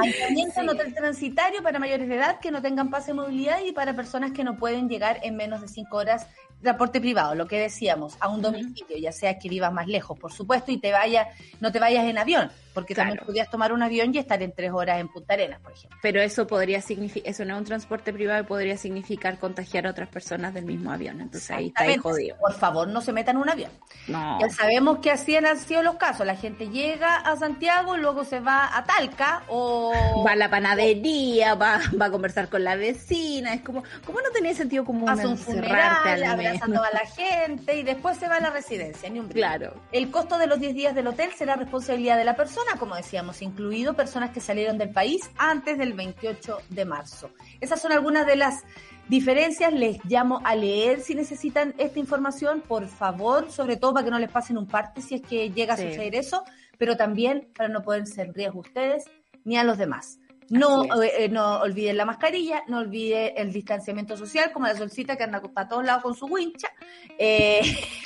aislamiento 0.00 0.60
en 0.60 0.68
hotel 0.68 0.94
transitario 0.94 1.62
para 1.62 1.78
mayores 1.78 2.08
de 2.08 2.16
edad 2.16 2.38
que 2.40 2.50
no 2.50 2.62
tengan 2.62 2.90
pase 2.90 3.08
de 3.08 3.14
movilidad 3.14 3.58
y 3.64 3.72
para 3.72 3.94
personas 3.94 4.32
que 4.32 4.44
no 4.44 4.56
pueden 4.56 4.88
llegar 4.88 5.20
en 5.22 5.36
menos 5.36 5.60
de 5.60 5.68
cinco 5.68 5.96
horas 5.96 6.26
transporte 6.62 7.00
privado, 7.00 7.34
lo 7.34 7.46
que 7.46 7.58
decíamos, 7.58 8.16
a 8.20 8.28
un 8.28 8.40
domicilio, 8.40 8.96
ya 8.96 9.12
sea 9.12 9.38
que 9.38 9.48
vivas 9.48 9.72
más 9.72 9.88
lejos, 9.88 10.18
por 10.18 10.32
supuesto, 10.32 10.70
y 10.70 10.78
te 10.78 10.92
vayas, 10.92 11.26
no 11.60 11.72
te 11.72 11.80
vayas 11.80 12.04
en 12.06 12.18
avión, 12.18 12.50
porque 12.72 12.94
también 12.94 13.16
Claro. 13.16 13.26
podrías 13.26 13.50
tomar 13.50 13.72
un 13.72 13.82
avión 13.82 14.14
y 14.14 14.18
estar 14.18 14.40
en 14.42 14.52
tres 14.52 14.70
horas 14.72 15.00
en 15.00 15.08
Punta 15.08 15.34
Arenas, 15.34 15.60
por 15.60 15.72
ejemplo. 15.72 15.98
Pero 16.00 16.22
eso 16.22 16.46
podría 16.46 16.80
significar, 16.80 17.30
eso 17.30 17.44
no 17.44 17.54
es 17.54 17.58
un 17.58 17.64
transporte 17.66 18.12
privado 18.12 18.42
y 18.42 18.46
podría 18.46 18.76
significar 18.76 19.38
contagiar 19.38 19.86
a 19.86 19.90
otras 19.90 20.08
personas 20.08 20.54
del 20.54 20.64
mismo 20.64 20.92
avión. 20.92 21.20
Entonces 21.20 21.50
ahí 21.50 21.66
está 21.66 21.82
ahí 21.82 21.96
jodido. 21.96 22.36
Por 22.38 22.54
favor, 22.54 22.88
no 22.88 23.00
se 23.00 23.12
metan 23.12 23.36
en 23.36 23.42
un 23.42 23.50
avión. 23.50 23.70
No. 24.06 24.38
Ya 24.40 24.48
sabemos 24.48 24.98
que 24.98 25.10
así 25.10 25.36
han 25.36 25.58
sido 25.58 25.82
los 25.82 25.96
casos. 25.96 26.24
La 26.24 26.36
gente 26.36 26.68
llega 26.68 27.16
a 27.16 27.36
Santiago, 27.36 27.96
luego 27.96 28.11
se 28.24 28.40
va 28.40 28.76
a 28.76 28.84
Talca 28.84 29.42
o 29.48 29.92
Va 30.26 30.32
a 30.32 30.36
la 30.36 30.48
panadería, 30.50 31.54
va, 31.54 31.80
va 32.00 32.06
a 32.06 32.10
conversar 32.10 32.48
con 32.48 32.62
la 32.64 32.76
vecina. 32.76 33.54
Es 33.54 33.62
como, 33.62 33.82
¿cómo 34.04 34.20
no 34.20 34.30
tenía 34.32 34.54
sentido 34.54 34.84
común 34.84 35.08
hace 35.08 35.26
un 35.26 35.36
funeral, 35.38 35.96
al 36.04 36.24
abraza 36.24 36.64
a 36.64 36.68
toda 36.68 36.90
la 36.92 37.06
gente 37.06 37.76
y 37.76 37.82
después 37.82 38.16
se 38.18 38.28
va 38.28 38.36
a 38.36 38.40
la 38.40 38.50
residencia. 38.50 39.08
Ni 39.10 39.18
un. 39.18 39.28
Claro. 39.28 39.74
El 39.90 40.10
costo 40.10 40.38
de 40.38 40.46
los 40.46 40.60
10 40.60 40.74
días 40.74 40.94
del 40.94 41.06
hotel 41.06 41.30
será 41.36 41.56
responsabilidad 41.56 42.16
de 42.16 42.24
la 42.24 42.36
persona, 42.36 42.72
como 42.78 42.94
decíamos, 42.94 43.42
incluido 43.42 43.94
personas 43.94 44.30
que 44.30 44.40
salieron 44.40 44.78
del 44.78 44.90
país 44.90 45.30
antes 45.38 45.78
del 45.78 45.94
28 45.94 46.58
de 46.68 46.84
marzo. 46.84 47.30
Esas 47.60 47.80
son 47.80 47.92
algunas 47.92 48.26
de 48.26 48.36
las 48.36 48.62
diferencias. 49.08 49.72
Les 49.72 49.98
llamo 50.04 50.40
a 50.44 50.54
leer 50.54 51.00
si 51.00 51.14
necesitan 51.14 51.74
esta 51.78 51.98
información, 51.98 52.60
por 52.62 52.86
favor, 52.88 53.50
sobre 53.50 53.76
todo 53.76 53.94
para 53.94 54.04
que 54.04 54.10
no 54.10 54.18
les 54.18 54.30
pasen 54.30 54.56
un 54.58 54.66
parte 54.66 55.02
si 55.02 55.16
es 55.16 55.22
que 55.22 55.50
llega 55.50 55.74
a 55.74 55.76
Sí. 55.76 55.88
suceder 55.88 56.14
eso, 56.14 56.44
pero 56.82 56.96
también 56.96 57.48
para 57.54 57.68
no 57.68 57.80
ponerse 57.80 58.22
en 58.22 58.34
riesgo 58.34 58.58
ustedes 58.58 59.04
ni 59.44 59.56
a 59.56 59.62
los 59.62 59.78
demás. 59.78 60.18
No, 60.48 60.82
Así 60.90 61.08
eh, 61.16 61.28
no 61.28 61.60
olviden 61.60 61.96
la 61.96 62.04
mascarilla, 62.04 62.64
no 62.66 62.78
olviden 62.78 63.34
el 63.36 63.52
distanciamiento 63.52 64.16
social, 64.16 64.50
como 64.50 64.66
la 64.66 64.74
solcita 64.74 65.14
que 65.16 65.22
anda 65.22 65.40
para 65.40 65.68
todos 65.68 65.84
lados 65.84 66.02
con 66.02 66.16
su 66.16 66.26
wincha. 66.26 66.68
Eh, 67.18 67.60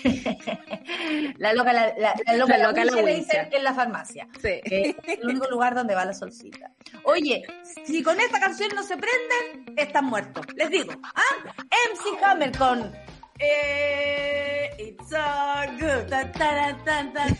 la 1.39 1.55
loca, 1.55 1.73
la, 1.73 1.95
la- 1.97 2.15
la 2.27 2.37
loca, 2.37 2.53
La 2.59 2.65
la 2.65 2.69
loca, 2.69 2.85
la 2.85 2.97
wincha 3.03 3.45
dicen 3.45 3.65
la 3.65 3.73
farmacia. 3.73 4.29
Sí. 4.43 4.49
Eh, 4.49 4.95
es 5.07 5.19
el 5.21 5.27
único 5.27 5.49
lugar 5.49 5.75
donde 5.75 5.95
va 5.95 6.05
la 6.05 6.13
solcita. 6.13 6.71
Oye, 7.05 7.45
si 7.87 8.03
con 8.03 8.21
esta 8.21 8.39
canción 8.39 8.69
no 8.75 8.83
se 8.83 8.99
prenden, 8.99 9.75
están 9.79 10.05
muertos. 10.05 10.45
Les 10.55 10.69
digo, 10.69 10.93
¿ah? 11.03 11.55
MC 11.95 12.23
Hammer 12.23 12.53
con 12.59 12.93
eh, 13.39 14.71
It's 14.79 15.13
all 15.13 15.67
good. 15.79 16.09
Tan, 16.09 16.33
tan, 16.33 17.13
tan, 17.13 17.37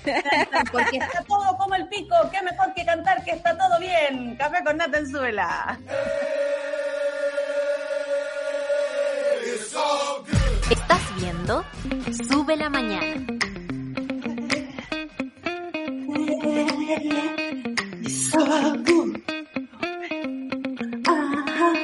porque 0.73 0.97
está 0.97 1.23
todo 1.25 1.57
como 1.59 1.75
el 1.75 1.89
pico. 1.89 2.15
Qué 2.33 2.43
mejor 2.43 2.73
que 2.75 2.85
cantar 2.85 3.23
que 3.25 3.33
está 3.33 3.57
todo 3.57 3.79
bien. 3.81 4.37
Café 4.37 4.65
con 4.65 4.77
nata 4.77 4.99
en 4.99 5.11
suela. 5.11 5.79
Estás 10.71 11.01
viendo 11.17 11.65
Sube 12.29 12.57
la 12.57 12.71
Mañana. 12.71 13.27
It's 18.03 18.35
all 18.35 18.77
good. 18.85 19.23
Ah, 21.07 21.75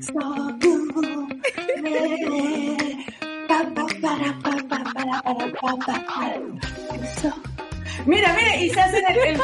so 0.00 0.20
good. 0.60 2.53
Mira, 8.06 8.32
mira, 8.34 8.56
y 8.56 8.70
se 8.70 8.80
hacen 8.80 9.04
el, 9.08 9.18
el... 9.18 9.40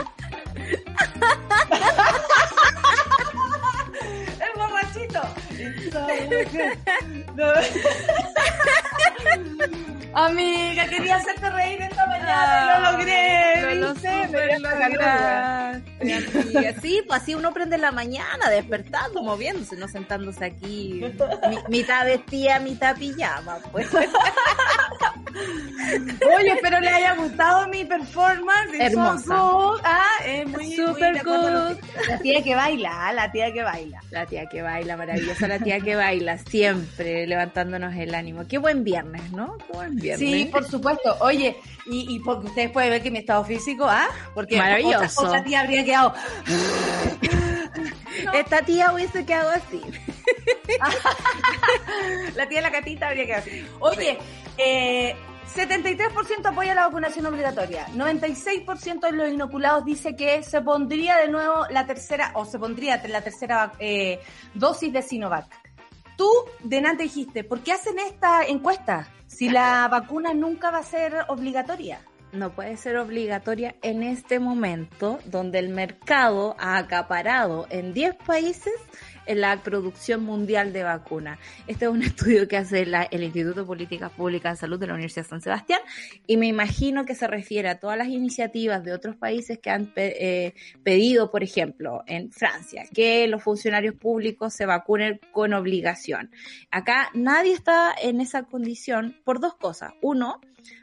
el 4.40 4.52
borrachito. 4.56 5.22
Amiga, 10.12 10.86
quería 10.88 11.16
hacerte 11.16 11.50
reír 11.50 11.80
esta 11.82 12.04
mañana 12.06 12.62
y 12.62 12.66
lo 12.66 12.92
logré. 12.92 13.62
Lo, 13.62 13.74
lo 13.86 13.94
¿viste? 13.94 14.28
Me 14.28 14.58
lograste. 14.58 15.84
Sí, 16.82 17.02
pues 17.06 17.22
así 17.22 17.34
uno 17.36 17.52
prende 17.52 17.78
la 17.78 17.92
mañana, 17.92 18.48
despertando, 18.50 19.22
moviéndose, 19.22 19.76
no 19.76 19.86
sentándose 19.86 20.44
aquí, 20.44 21.00
mi- 21.48 21.58
mitad 21.68 22.04
vestida, 22.06 22.58
mitad 22.58 22.96
pijama, 22.96 23.58
pues. 23.70 23.86
Oye, 26.38 26.52
espero 26.52 26.80
les 26.80 26.92
haya 26.92 27.14
gustado 27.14 27.68
mi 27.68 27.84
performance. 27.84 28.74
Hermosa. 28.78 29.34
Ah, 29.84 30.04
es 30.24 30.46
muy, 30.48 30.74
Super 30.74 31.12
muy 31.24 31.76
que- 31.76 32.06
La 32.08 32.18
tía 32.18 32.42
que 32.42 32.54
baila, 32.54 33.08
ah, 33.08 33.12
la 33.12 33.30
tía 33.32 33.52
que 33.52 33.62
baila. 33.62 34.00
La 34.10 34.26
tía 34.26 34.46
que 34.46 34.62
baila, 34.62 34.96
maravillosa, 34.96 35.48
la 35.48 35.58
tía 35.58 35.80
que 35.80 35.96
baila, 35.96 36.38
siempre 36.38 37.26
levantándonos 37.26 37.94
el 37.96 38.14
ánimo. 38.14 38.46
Qué 38.48 38.58
buen 38.58 38.84
viernes, 38.84 39.30
¿no? 39.32 39.56
Qué 39.58 39.72
buen 39.72 39.96
viernes. 39.96 40.18
Sí, 40.30 40.48
por 40.50 40.64
supuesto. 40.64 41.16
Oye, 41.20 41.56
y, 41.86 42.14
y 42.14 42.18
porque 42.20 42.48
ustedes 42.48 42.70
pueden 42.70 42.90
ver 42.90 43.02
que 43.02 43.10
mi 43.10 43.18
estado 43.18 43.44
físico, 43.44 43.86
ah, 43.88 44.08
porque 44.34 44.56
Maravilloso. 44.58 45.20
Otra, 45.22 45.28
otra 45.28 45.44
tía 45.44 45.60
habría 45.60 45.84
quedado. 45.84 46.14
Esta 48.34 48.62
tía 48.62 48.92
hubiese 48.92 49.24
quedado 49.24 49.50
así. 49.50 49.80
La 52.34 52.48
tía 52.48 52.58
de 52.58 52.62
la 52.62 52.70
catita 52.70 53.08
habría 53.08 53.26
quedado 53.26 53.42
así. 53.42 53.66
Oye, 53.80 54.18
eh, 54.56 55.14
73% 55.54 56.46
apoya 56.46 56.74
la 56.74 56.86
vacunación 56.86 57.26
obligatoria. 57.26 57.86
96% 57.88 59.00
de 59.00 59.12
los 59.12 59.32
inoculados 59.32 59.84
dice 59.84 60.14
que 60.14 60.42
se 60.42 60.60
pondría 60.60 61.16
de 61.16 61.28
nuevo 61.28 61.66
la 61.70 61.86
tercera, 61.86 62.32
o 62.34 62.44
se 62.44 62.58
pondría 62.58 63.02
la 63.08 63.20
tercera 63.20 63.72
eh, 63.78 64.20
dosis 64.54 64.92
de 64.92 65.02
Sinovac. 65.02 65.46
Tú, 66.16 66.30
delante 66.62 67.04
dijiste, 67.04 67.44
¿por 67.44 67.62
qué 67.62 67.72
hacen 67.72 67.98
esta 67.98 68.44
encuesta 68.44 69.08
si 69.26 69.48
la 69.48 69.88
vacuna 69.88 70.34
nunca 70.34 70.70
va 70.70 70.78
a 70.78 70.82
ser 70.82 71.24
obligatoria? 71.28 72.00
No 72.32 72.54
puede 72.54 72.76
ser 72.76 72.96
obligatoria 72.96 73.74
en 73.82 74.02
este 74.02 74.38
momento 74.38 75.18
donde 75.24 75.58
el 75.58 75.68
mercado 75.68 76.56
ha 76.58 76.76
acaparado 76.76 77.66
en 77.70 77.92
10 77.92 78.16
países 78.26 78.72
la 79.34 79.62
producción 79.62 80.24
mundial 80.24 80.72
de 80.72 80.82
vacunas. 80.82 81.38
Este 81.66 81.84
es 81.84 81.90
un 81.90 82.02
estudio 82.02 82.48
que 82.48 82.56
hace 82.56 82.82
el 82.82 83.22
Instituto 83.22 83.60
de 83.60 83.66
Políticas 83.66 84.10
Públicas 84.12 84.52
de 84.52 84.60
Salud 84.60 84.78
de 84.78 84.86
la 84.86 84.94
Universidad 84.94 85.24
de 85.24 85.28
San 85.28 85.40
Sebastián 85.40 85.80
y 86.26 86.36
me 86.36 86.46
imagino 86.46 87.04
que 87.04 87.14
se 87.14 87.26
refiere 87.26 87.68
a 87.68 87.78
todas 87.78 87.98
las 87.98 88.08
iniciativas 88.08 88.82
de 88.84 88.92
otros 88.92 89.16
países 89.16 89.58
que 89.58 89.70
han 89.70 89.92
eh, 89.96 90.54
pedido, 90.82 91.30
por 91.30 91.42
ejemplo, 91.42 92.02
en 92.06 92.32
Francia, 92.32 92.84
que 92.92 93.26
los 93.28 93.42
funcionarios 93.42 93.94
públicos 93.94 94.54
se 94.54 94.66
vacunen 94.66 95.20
con 95.32 95.54
obligación. 95.54 96.30
Acá 96.70 97.10
nadie 97.14 97.52
está 97.52 97.94
en 98.00 98.20
esa 98.20 98.44
condición 98.44 99.16
por 99.24 99.40
dos 99.40 99.54
cosas. 99.54 99.92
Uno, 100.00 100.40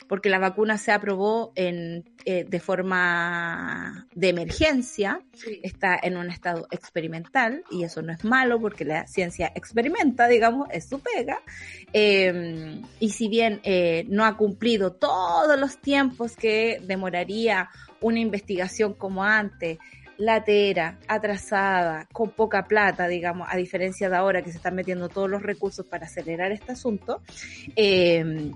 porque 0.07 0.29
la 0.29 0.39
vacuna 0.39 0.77
se 0.77 0.91
aprobó 0.91 1.51
en, 1.55 2.05
eh, 2.25 2.45
de 2.47 2.59
forma 2.59 4.07
de 4.13 4.29
emergencia, 4.29 5.21
está 5.63 5.99
en 6.01 6.17
un 6.17 6.29
estado 6.29 6.67
experimental 6.71 7.63
y 7.69 7.83
eso 7.83 8.01
no 8.01 8.13
es 8.13 8.23
malo 8.23 8.59
porque 8.59 8.85
la 8.85 9.05
ciencia 9.07 9.51
experimenta, 9.55 10.27
digamos, 10.27 10.67
es 10.71 10.87
su 10.87 10.99
pega. 10.99 11.39
Em, 11.93 12.81
y 12.99 13.09
si 13.09 13.27
bien 13.27 13.59
eh, 13.63 14.05
no 14.07 14.25
ha 14.25 14.37
cumplido 14.37 14.93
todos 14.93 15.59
los 15.59 15.77
tiempos 15.77 16.35
que 16.35 16.79
demoraría 16.83 17.69
una 18.01 18.19
investigación 18.19 18.93
como 18.93 19.23
antes, 19.23 19.77
latera, 20.17 20.97
atrasada, 21.07 22.07
con 22.11 22.31
poca 22.31 22.65
plata, 22.65 23.07
digamos, 23.07 23.47
a 23.51 23.55
diferencia 23.55 24.09
de 24.09 24.15
ahora 24.15 24.41
que 24.41 24.51
se 24.51 24.57
están 24.57 24.75
metiendo 24.75 25.09
todos 25.09 25.29
los 25.29 25.43
recursos 25.43 25.85
para 25.85 26.05
acelerar 26.05 26.51
este 26.51 26.71
asunto, 26.71 27.21
eh, 27.75 28.51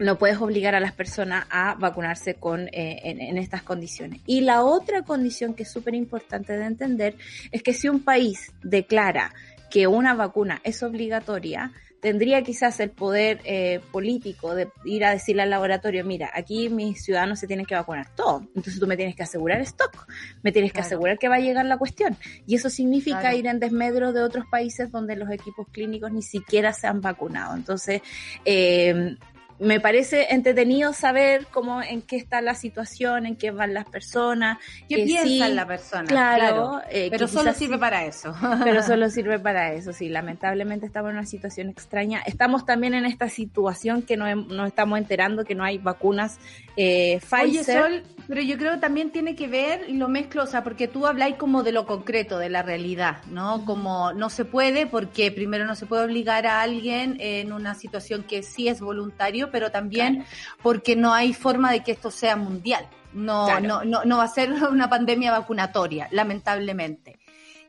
no 0.00 0.16
puedes 0.18 0.38
obligar 0.38 0.74
a 0.74 0.80
las 0.80 0.92
personas 0.92 1.46
a 1.50 1.74
vacunarse 1.74 2.34
con, 2.34 2.68
eh, 2.68 3.00
en, 3.04 3.36
estas 3.38 3.62
condiciones. 3.62 4.20
Y 4.26 4.40
la 4.40 4.64
otra 4.64 5.02
condición 5.02 5.54
que 5.54 5.64
es 5.64 5.70
súper 5.70 5.94
importante 5.94 6.56
de 6.56 6.64
entender 6.64 7.16
es 7.52 7.62
que 7.62 7.74
si 7.74 7.88
un 7.88 8.02
país 8.02 8.52
declara 8.62 9.34
que 9.70 9.86
una 9.86 10.14
vacuna 10.14 10.60
es 10.64 10.82
obligatoria, 10.82 11.70
tendría 12.00 12.42
quizás 12.42 12.80
el 12.80 12.90
poder 12.90 13.40
eh, 13.44 13.80
político 13.92 14.54
de 14.54 14.68
ir 14.86 15.04
a 15.04 15.10
decirle 15.10 15.42
al 15.42 15.50
laboratorio, 15.50 16.02
mira, 16.02 16.30
aquí 16.32 16.70
mis 16.70 17.04
ciudadanos 17.04 17.38
se 17.38 17.46
tienen 17.46 17.66
que 17.66 17.74
vacunar 17.74 18.08
todo, 18.16 18.40
entonces 18.56 18.80
tú 18.80 18.86
me 18.86 18.96
tienes 18.96 19.14
que 19.14 19.22
asegurar 19.22 19.60
stock, 19.60 20.06
me 20.42 20.50
tienes 20.50 20.72
que 20.72 20.80
asegurar 20.80 21.18
que 21.18 21.28
va 21.28 21.36
a 21.36 21.40
llegar 21.40 21.66
la 21.66 21.76
cuestión. 21.76 22.16
Y 22.46 22.54
eso 22.54 22.70
significa 22.70 23.34
ir 23.34 23.46
en 23.46 23.60
desmedro 23.60 24.14
de 24.14 24.22
otros 24.22 24.46
países 24.50 24.90
donde 24.90 25.14
los 25.14 25.30
equipos 25.30 25.66
clínicos 25.70 26.10
ni 26.10 26.22
siquiera 26.22 26.72
se 26.72 26.86
han 26.86 27.02
vacunado. 27.02 27.54
Entonces, 27.54 28.00
eh, 28.46 29.16
me 29.60 29.78
parece 29.78 30.28
entretenido 30.30 30.92
saber 30.92 31.46
cómo 31.50 31.82
en 31.82 32.00
qué 32.02 32.16
está 32.16 32.40
la 32.40 32.54
situación, 32.54 33.26
en 33.26 33.36
qué 33.36 33.50
van 33.50 33.74
las 33.74 33.84
personas. 33.84 34.58
¿Qué 34.88 35.04
piensa 35.04 35.48
la 35.48 35.66
persona? 35.66 36.04
Claro, 36.04 36.80
eh, 36.90 37.08
pero 37.10 37.28
solo 37.28 37.52
sirve 37.52 37.78
para 37.78 38.06
eso. 38.06 38.34
pero 38.64 38.82
solo 38.82 39.10
sirve 39.10 39.38
para 39.38 39.72
eso, 39.72 39.92
sí. 39.92 40.08
Lamentablemente 40.08 40.86
estamos 40.86 41.10
en 41.10 41.18
una 41.18 41.26
situación 41.26 41.68
extraña. 41.68 42.22
Estamos 42.24 42.64
también 42.64 42.94
en 42.94 43.04
esta 43.04 43.28
situación 43.28 44.02
que 44.02 44.16
nos, 44.16 44.46
nos 44.48 44.66
estamos 44.66 44.98
enterando 44.98 45.44
que 45.44 45.54
no 45.54 45.62
hay 45.62 45.78
vacunas 45.78 46.38
eh, 46.76 47.20
Pfizer. 47.20 47.42
Oye, 47.42 47.64
Sol, 47.64 48.02
pero 48.28 48.40
yo 48.40 48.56
creo 48.56 48.72
que 48.72 48.78
también 48.78 49.10
tiene 49.10 49.34
que 49.34 49.48
ver, 49.48 49.84
y 49.88 49.94
lo 49.94 50.08
mezclo, 50.08 50.44
o 50.44 50.46
sea, 50.46 50.64
porque 50.64 50.88
tú 50.88 51.06
habláis 51.06 51.34
como 51.36 51.62
de 51.62 51.72
lo 51.72 51.84
concreto, 51.84 52.38
de 52.38 52.48
la 52.48 52.62
realidad, 52.62 53.22
¿no? 53.26 53.64
Como 53.64 54.12
no 54.12 54.30
se 54.30 54.44
puede, 54.44 54.86
porque 54.86 55.30
primero 55.30 55.66
no 55.66 55.74
se 55.74 55.86
puede 55.86 56.04
obligar 56.04 56.46
a 56.46 56.62
alguien 56.62 57.16
en 57.18 57.52
una 57.52 57.74
situación 57.74 58.22
que 58.22 58.42
sí 58.42 58.68
es 58.68 58.80
voluntario, 58.80 59.49
pero 59.50 59.70
también 59.70 60.24
porque 60.62 60.96
no 60.96 61.12
hay 61.12 61.32
forma 61.32 61.72
de 61.72 61.80
que 61.80 61.92
esto 61.92 62.10
sea 62.10 62.36
mundial. 62.36 62.86
No, 63.12 63.60
no, 63.60 63.84
no, 63.84 64.04
no 64.04 64.18
va 64.18 64.24
a 64.24 64.28
ser 64.28 64.52
una 64.70 64.88
pandemia 64.88 65.32
vacunatoria, 65.32 66.08
lamentablemente. 66.12 67.18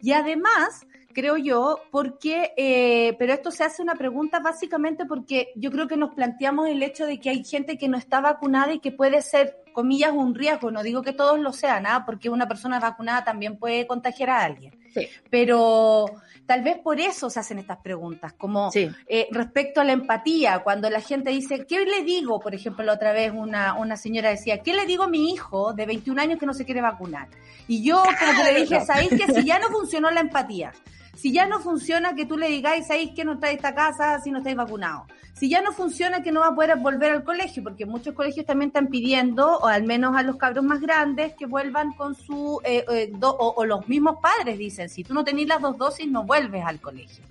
Y 0.01 0.13
además, 0.13 0.85
creo 1.13 1.37
yo, 1.37 1.81
porque, 1.91 2.53
eh, 2.57 3.15
pero 3.19 3.33
esto 3.33 3.51
se 3.51 3.63
hace 3.63 3.81
una 3.81 3.95
pregunta 3.95 4.39
básicamente 4.39 5.05
porque 5.05 5.49
yo 5.55 5.71
creo 5.71 5.87
que 5.87 5.97
nos 5.97 6.13
planteamos 6.13 6.69
el 6.69 6.81
hecho 6.83 7.05
de 7.05 7.19
que 7.19 7.29
hay 7.29 7.43
gente 7.43 7.77
que 7.77 7.87
no 7.87 7.97
está 7.97 8.21
vacunada 8.21 8.73
y 8.73 8.79
que 8.79 8.91
puede 8.91 9.21
ser, 9.21 9.57
comillas, 9.73 10.11
un 10.11 10.35
riesgo. 10.35 10.71
No 10.71 10.83
digo 10.83 11.01
que 11.01 11.13
todos 11.13 11.39
lo 11.39 11.53
sean, 11.53 11.85
¿ah? 11.85 12.03
porque 12.05 12.29
una 12.29 12.47
persona 12.47 12.79
vacunada 12.79 13.23
también 13.23 13.57
puede 13.57 13.87
contagiar 13.87 14.29
a 14.29 14.43
alguien. 14.43 14.80
Sí. 14.93 15.07
Pero 15.29 16.05
tal 16.45 16.63
vez 16.63 16.79
por 16.79 16.99
eso 16.99 17.29
se 17.29 17.39
hacen 17.39 17.59
estas 17.59 17.77
preguntas, 17.77 18.33
como 18.33 18.71
eh, 18.75 19.27
respecto 19.31 19.79
a 19.79 19.85
la 19.85 19.93
empatía, 19.93 20.59
cuando 20.59 20.89
la 20.89 20.99
gente 20.99 21.29
dice, 21.29 21.65
¿qué 21.65 21.85
le 21.85 22.03
digo? 22.03 22.41
Por 22.41 22.53
ejemplo, 22.53 22.83
la 22.83 22.93
otra 22.93 23.13
vez 23.13 23.31
una, 23.33 23.75
una 23.75 23.95
señora 23.95 24.31
decía, 24.31 24.57
¿qué 24.57 24.73
le 24.73 24.85
digo 24.85 25.03
a 25.03 25.07
mi 25.07 25.31
hijo 25.31 25.73
de 25.73 25.85
21 25.85 26.21
años 26.21 26.39
que 26.39 26.45
no 26.45 26.53
se 26.53 26.65
quiere 26.65 26.81
vacunar? 26.81 27.29
Y 27.69 27.83
yo 27.83 28.03
como 28.19 28.37
que 28.37 28.51
le 28.51 28.59
dije, 28.59 28.81
¿sabéis 28.81 29.11
que 29.11 29.31
si 29.33 29.45
ya 29.45 29.59
no 29.59 29.67
funcionó 29.71 30.11
la 30.11 30.19
empatía? 30.19 30.73
Si 31.15 31.31
ya 31.31 31.45
no 31.45 31.59
funciona 31.59 32.15
que 32.15 32.25
tú 32.25 32.37
le 32.37 32.47
digáis, 32.47 32.89
ahí 32.89 33.13
que 33.13 33.23
no 33.23 33.33
está 33.33 33.49
esta 33.51 33.73
casa 33.73 34.19
si 34.19 34.31
no 34.31 34.39
estáis 34.39 34.55
vacunados. 34.57 35.07
Si 35.33 35.49
ya 35.49 35.61
no 35.61 35.71
funciona 35.71 36.21
que 36.21 36.31
no 36.31 36.41
va 36.41 36.47
a 36.47 36.55
poder 36.55 36.77
volver 36.77 37.11
al 37.11 37.23
colegio, 37.23 37.63
porque 37.63 37.85
muchos 37.85 38.13
colegios 38.13 38.45
también 38.45 38.69
están 38.69 38.87
pidiendo, 38.87 39.57
o 39.57 39.65
al 39.65 39.83
menos 39.83 40.15
a 40.15 40.23
los 40.23 40.35
cabros 40.35 40.63
más 40.63 40.81
grandes, 40.81 41.33
que 41.35 41.45
vuelvan 41.45 41.93
con 41.93 42.15
su, 42.15 42.61
eh, 42.63 42.85
eh, 42.91 43.11
o, 43.21 43.65
los 43.65 43.87
mismos 43.87 44.17
padres 44.21 44.57
dicen, 44.57 44.89
si 44.89 45.03
tú 45.03 45.13
no 45.13 45.23
tenés 45.23 45.47
las 45.47 45.61
dos 45.61 45.77
dosis, 45.77 46.07
no 46.07 46.23
vuelves 46.23 46.63
al 46.65 46.79
colegio. 46.79 47.23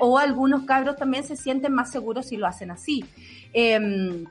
O 0.00 0.18
algunos 0.18 0.64
cabros 0.64 0.96
también 0.96 1.24
se 1.24 1.36
sienten 1.36 1.72
más 1.72 1.90
seguros 1.90 2.26
si 2.26 2.36
lo 2.36 2.46
hacen 2.46 2.70
así. 2.70 3.04
Em, 3.52 4.26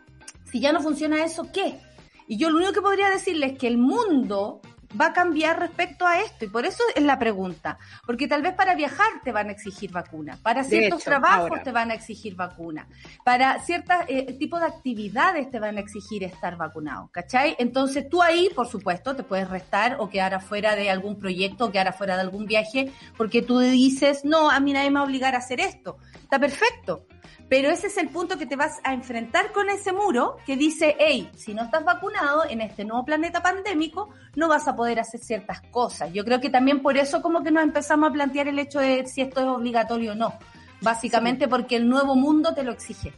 si 0.46 0.60
ya 0.60 0.72
no 0.72 0.82
funciona 0.82 1.24
eso, 1.24 1.52
¿qué? 1.52 1.80
Y 2.28 2.38
yo 2.38 2.50
lo 2.50 2.58
único 2.58 2.74
que 2.74 2.82
podría 2.82 3.10
decirles 3.10 3.54
es 3.54 3.58
que 3.58 3.68
el 3.68 3.78
mundo 3.78 4.62
va 5.00 5.08
a 5.08 5.13
cambiar 5.13 5.60
respecto 5.60 6.06
a 6.06 6.21
esto? 6.21 6.45
Y 6.45 6.50
por 6.50 6.65
eso 6.65 6.84
es 6.95 7.04
la 7.04 7.19
pregunta. 7.19 7.78
Porque 8.06 8.28
tal 8.28 8.41
vez 8.41 8.54
para 8.54 8.76
viajar 8.76 9.08
te 9.23 9.32
van 9.32 9.50
a 9.50 9.52
exigir 9.52 9.91
vacuna, 9.91 10.38
para 10.41 10.63
ciertos 10.63 11.04
trabajos 11.04 11.63
te 11.63 11.71
van 11.71 11.91
a 11.91 11.93
exigir 11.93 12.36
vacuna, 12.36 12.88
para 13.23 13.60
ciertos 13.60 13.95
eh, 14.08 14.34
tipos 14.34 14.60
de 14.60 14.67
actividades 14.67 15.50
te 15.50 15.60
van 15.60 15.78
a 15.78 15.80
exigir 15.80 16.23
estar 16.23 16.58
vacunado, 16.58 17.10
¿cachai? 17.12 17.56
Entonces 17.60 18.10
tú 18.10 18.21
ahí, 18.21 18.50
por 18.56 18.67
supuesto, 18.67 19.15
te 19.15 19.23
puedes 19.23 19.50
restar 19.50 19.97
o 20.00 20.10
quedar 20.10 20.34
afuera 20.34 20.76
de 20.76 20.89
algún 20.89 21.17
proyecto 21.17 21.65
o 21.65 21.71
quedar 21.71 21.88
afuera 21.88 22.15
de 22.15 22.21
algún 22.21 22.45
viaje 22.45 22.91
porque 23.17 23.41
tú 23.41 23.60
dices, 23.60 24.23
no, 24.23 24.50
a 24.50 24.60
mí 24.60 24.73
nadie 24.73 24.89
me 24.89 24.95
va 24.95 25.02
a 25.02 25.06
obligar 25.06 25.36
a 25.36 25.39
hacer 25.39 25.60
esto. 25.60 25.97
Está 26.15 26.39
perfecto. 26.39 27.06
Pero 27.50 27.70
ese 27.70 27.88
es 27.88 27.98
el 27.98 28.10
punto 28.10 28.38
que 28.38 28.46
te 28.46 28.56
vas 28.56 28.80
a 28.84 28.94
enfrentar 28.94 29.52
con 29.52 29.70
ese 29.70 29.94
muro 29.94 30.38
que 30.46 30.58
dice, 30.58 30.96
hey, 31.00 31.30
si 31.36 31.54
no 31.54 31.63
estás 31.63 31.84
vacunado 31.84 32.44
en 32.50 32.62
este 32.62 32.86
nuevo 32.86 33.06
planeta 33.06 33.42
pandémico, 33.42 34.10
no 34.36 34.48
vas 34.48 34.68
a 34.68 34.76
poder 34.76 35.00
hacer 35.00 35.20
ciertas 35.20 35.62
cosas. 35.72 36.12
Yo 36.13 36.26
creo 36.26 36.42
que 36.42 36.50
también 36.50 36.82
por 36.82 36.98
eso 36.98 37.22
como 37.22 37.44
que 37.44 37.52
nos 37.52 37.63
empezamos 37.63 38.10
a 38.10 38.13
plantear 38.13 38.48
el 38.48 38.60
hecho 38.60 38.80
de 38.80 39.06
si 39.08 39.22
esto 39.22 39.42
es 39.42 39.48
obligatorio 39.48 40.12
o 40.12 40.16
no. 40.16 40.34
Básicamente 40.82 41.48
porque 41.48 41.76
el 41.76 41.90
nuevo 41.90 42.16
mundo 42.16 42.54
te 42.54 42.63
lo 42.63 42.72
exige. 42.72 43.13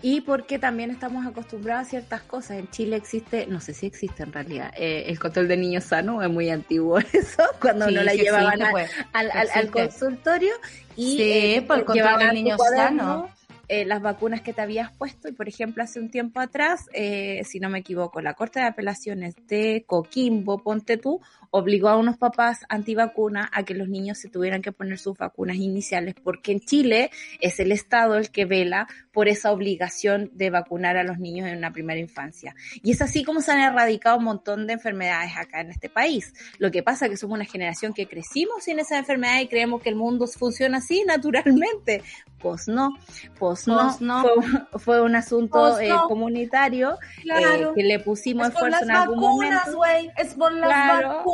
Y 0.00 0.20
porque 0.20 0.58
también 0.58 0.90
estamos 0.90 1.26
acostumbrados 1.26 1.86
a 1.86 1.90
ciertas 1.90 2.22
cosas. 2.22 2.58
En 2.58 2.70
Chile 2.70 2.96
existe, 2.96 3.46
no 3.46 3.60
sé 3.60 3.74
si 3.74 3.86
existe 3.86 4.22
en 4.22 4.32
realidad, 4.32 4.72
eh, 4.76 5.04
el 5.06 5.18
control 5.18 5.48
de 5.48 5.56
niños 5.56 5.84
sano, 5.84 6.22
es 6.22 6.30
muy 6.30 6.50
antiguo 6.50 6.98
eso, 7.12 7.42
cuando 7.60 7.90
no 7.90 8.02
la 8.02 8.14
llevaban 8.14 8.60
pues. 8.70 8.90
al, 9.12 9.70
consultorio. 9.70 10.52
Y, 10.96 11.16
sí, 11.16 11.22
eh, 11.22 11.64
por 11.66 11.78
el 11.78 11.84
control 11.84 12.18
de 12.18 12.32
niños 12.32 12.60
sano 12.76 13.28
eh, 13.68 13.84
las 13.84 14.00
vacunas 14.00 14.40
que 14.40 14.52
te 14.52 14.62
habías 14.62 14.90
puesto. 14.96 15.28
Y 15.28 15.32
por 15.32 15.48
ejemplo, 15.48 15.82
hace 15.82 16.00
un 16.00 16.10
tiempo 16.10 16.40
atrás, 16.40 16.88
eh, 16.92 17.42
si 17.44 17.60
no 17.60 17.68
me 17.68 17.80
equivoco, 17.80 18.20
la 18.20 18.34
Corte 18.34 18.60
de 18.60 18.66
Apelaciones 18.66 19.34
de 19.46 19.84
Coquimbo, 19.86 20.58
ponte 20.58 20.96
tú, 20.96 21.20
obligó 21.50 21.88
a 21.88 21.96
unos 21.96 22.16
papás 22.16 22.60
antivacuna 22.68 23.48
a 23.52 23.62
que 23.62 23.74
los 23.74 23.88
niños 23.88 24.18
se 24.18 24.28
tuvieran 24.28 24.62
que 24.62 24.72
poner 24.72 24.98
sus 24.98 25.16
vacunas 25.16 25.56
iniciales, 25.56 26.14
porque 26.22 26.52
en 26.52 26.60
Chile 26.60 27.10
es 27.40 27.60
el 27.60 27.72
Estado 27.72 28.16
el 28.16 28.30
que 28.30 28.44
vela 28.44 28.86
por 29.12 29.28
esa 29.28 29.50
obligación 29.50 30.30
de 30.34 30.50
vacunar 30.50 30.96
a 30.96 31.02
los 31.02 31.18
niños 31.18 31.48
en 31.48 31.58
una 31.58 31.72
primera 31.72 31.98
infancia. 31.98 32.54
Y 32.82 32.92
es 32.92 33.02
así 33.02 33.24
como 33.24 33.40
se 33.40 33.52
han 33.52 33.60
erradicado 33.60 34.18
un 34.18 34.24
montón 34.24 34.66
de 34.66 34.74
enfermedades 34.74 35.32
acá 35.36 35.60
en 35.60 35.70
este 35.70 35.88
país. 35.88 36.32
Lo 36.58 36.70
que 36.70 36.82
pasa 36.82 37.06
es 37.06 37.10
que 37.10 37.16
somos 37.16 37.36
una 37.36 37.44
generación 37.44 37.92
que 37.92 38.06
crecimos 38.06 38.64
sin 38.64 38.78
esa 38.78 38.98
enfermedad 38.98 39.40
y 39.40 39.48
creemos 39.48 39.82
que 39.82 39.88
el 39.88 39.96
mundo 39.96 40.26
funciona 40.26 40.78
así 40.78 41.04
naturalmente. 41.04 42.02
Pues 42.38 42.68
no, 42.68 42.96
pues 43.36 43.66
no, 43.66 43.96
Fue, 44.76 45.00
un 45.02 45.16
asunto 45.16 45.80
eh, 45.80 45.90
comunitario 46.06 46.96
eh, 47.24 47.66
que 47.74 47.82
le 47.82 47.98
pusimos 47.98 48.48
esfuerzo 48.48 48.84
en 48.84 48.92
algún 48.92 49.18
momento. 49.18 49.84
Es 50.16 50.34
por 50.34 50.52
las 50.52 51.02
vacunas, 51.02 51.24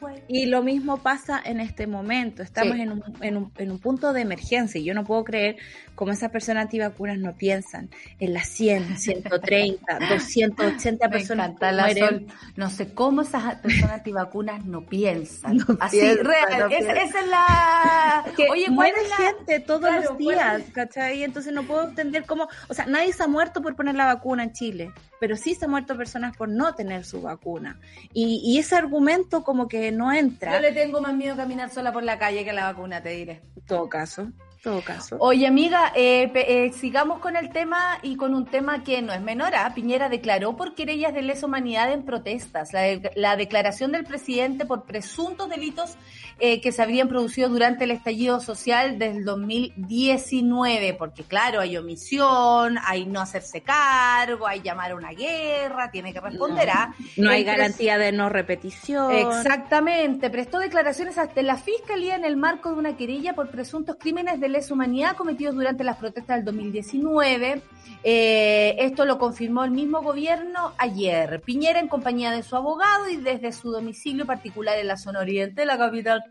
güey. 0.00 0.22
Y 0.28 0.46
lo 0.46 0.62
mismo 0.62 0.98
pasa 0.98 1.40
en 1.44 1.60
este 1.60 1.86
momento. 1.86 2.42
Estamos 2.42 2.76
en, 2.76 2.92
un, 2.92 3.02
en, 3.20 3.36
un, 3.36 3.52
en 3.56 3.70
un 3.70 3.78
punto 3.78 4.12
de 4.12 4.20
emergencia 4.20 4.80
y 4.80 4.84
yo 4.84 4.94
no 4.94 5.04
puedo 5.04 5.24
creer 5.24 5.56
cómo 5.94 6.12
esas 6.12 6.30
personas 6.30 6.64
antivacunas 6.64 7.18
no 7.18 7.34
piensan 7.34 7.90
en 8.18 8.34
las 8.34 8.48
100, 8.48 8.98
130, 8.98 9.98
280 10.10 11.08
personas 11.08 11.52
que 11.58 12.26
No 12.56 12.70
sé 12.70 12.92
cómo 12.92 13.22
esas 13.22 13.56
personas 13.56 13.92
antivacunas 13.92 14.64
no 14.64 14.84
piensan. 14.84 15.58
Así, 15.80 16.00
real. 16.00 16.72
esa, 16.72 16.92
es 16.92 17.26
la... 17.28 18.24
Que 18.36 18.48
Oye, 18.50 18.70
muere 18.70 18.96
gente 19.16 19.60
todos 19.60 19.94
los 20.04 20.18
días, 20.18 20.62
¿cachai? 20.72 21.22
Entonces 21.22 21.52
no 21.52 21.62
puedo 21.64 21.88
entender 21.88 22.24
cómo... 22.26 22.48
O 22.68 22.74
sea, 22.74 22.86
nadie 22.86 23.12
se 23.12 23.22
ha 23.22 23.28
muerto 23.28 23.62
por 23.62 23.76
poner 23.76 23.94
la 23.94 24.06
vacuna 24.06 24.44
en 24.44 24.52
Chile, 24.52 24.92
pero 25.20 25.36
sí 25.36 25.54
se 25.54 25.64
han 25.64 25.70
muerto 25.70 25.96
personas 25.96 26.36
por 26.36 26.48
no 26.48 26.74
tener 26.74 27.04
su 27.04 27.22
vacuna. 27.22 27.78
Y, 28.12 28.40
y 28.44 28.58
ese 28.58 28.76
argumento 28.76 29.33
como 29.42 29.66
que 29.66 29.90
no 29.90 30.12
entra. 30.12 30.52
Yo 30.52 30.60
le 30.60 30.72
tengo 30.72 31.00
más 31.00 31.14
miedo 31.14 31.34
a 31.34 31.36
caminar 31.38 31.70
sola 31.70 31.92
por 31.92 32.04
la 32.04 32.18
calle 32.18 32.44
que 32.44 32.52
la 32.52 32.72
vacuna, 32.72 33.02
te 33.02 33.08
diré. 33.10 33.42
En 33.56 33.64
todo 33.66 33.88
caso 33.88 34.28
todo 34.64 34.80
caso. 34.80 35.16
Oye, 35.20 35.46
amiga, 35.46 35.92
eh, 35.94 36.32
eh, 36.34 36.72
sigamos 36.72 37.20
con 37.20 37.36
el 37.36 37.50
tema 37.50 37.98
y 38.02 38.16
con 38.16 38.34
un 38.34 38.46
tema 38.46 38.82
que 38.82 39.02
no 39.02 39.12
es 39.12 39.20
menor. 39.20 39.54
¿ah? 39.54 39.70
Piñera 39.74 40.08
declaró 40.08 40.56
por 40.56 40.74
querellas 40.74 41.12
de 41.12 41.20
lesa 41.20 41.46
humanidad 41.46 41.92
en 41.92 42.04
protestas. 42.04 42.70
La, 43.14 43.36
declaración 43.36 43.92
del 43.92 44.04
presidente 44.04 44.64
por 44.64 44.84
presuntos 44.84 45.50
delitos 45.50 45.96
eh, 46.38 46.60
que 46.60 46.72
se 46.72 46.82
habrían 46.82 47.08
producido 47.08 47.48
durante 47.48 47.84
el 47.84 47.90
estallido 47.90 48.40
social 48.40 48.98
del 48.98 49.24
2019. 49.24 50.94
Porque, 50.94 51.22
claro, 51.24 51.60
hay 51.60 51.76
omisión, 51.76 52.78
hay 52.84 53.06
no 53.06 53.20
hacerse 53.20 53.62
cargo, 53.62 54.46
hay 54.46 54.60
llamar 54.60 54.92
a 54.92 54.96
una 54.96 55.10
guerra, 55.10 55.90
tiene 55.90 56.12
que 56.12 56.20
responder 56.20 56.70
a. 56.70 56.82
¿ah? 56.84 56.94
No 57.16 57.30
hay 57.30 57.44
garantía 57.44 57.98
de 57.98 58.12
no 58.12 58.28
repetición. 58.28 59.12
Exactamente. 59.12 60.30
Prestó 60.30 60.58
declaraciones 60.58 61.18
hasta 61.18 61.42
la 61.42 61.56
fiscalía 61.56 62.16
en 62.16 62.24
el 62.24 62.36
marco 62.36 62.70
de 62.70 62.76
una 62.76 62.96
querella 62.96 63.34
por 63.34 63.48
presuntos 63.50 63.96
crímenes 63.98 64.40
de 64.40 64.48
lesa 64.48 64.74
humanidad 64.74 65.16
cometidos 65.16 65.54
durante 65.54 65.84
las 65.84 65.96
protestas 65.96 66.36
del 66.36 66.44
2019. 66.46 67.62
Eh, 68.06 68.76
esto 68.80 69.04
lo 69.04 69.18
confirmó 69.18 69.64
el 69.64 69.70
mismo 69.70 70.02
gobierno 70.02 70.72
ayer. 70.78 71.40
Piñera, 71.40 71.80
en 71.80 71.88
compañía 71.88 72.30
de 72.30 72.42
su 72.42 72.56
abogado 72.56 73.08
y 73.08 73.16
desde 73.16 73.52
su 73.52 73.70
domicilio 73.70 74.26
particular 74.26 74.78
en 74.78 74.88
la 74.88 74.96
zona 74.96 75.20
oriente 75.20 75.62
de 75.62 75.66
la 75.66 75.78
capital 75.78 76.23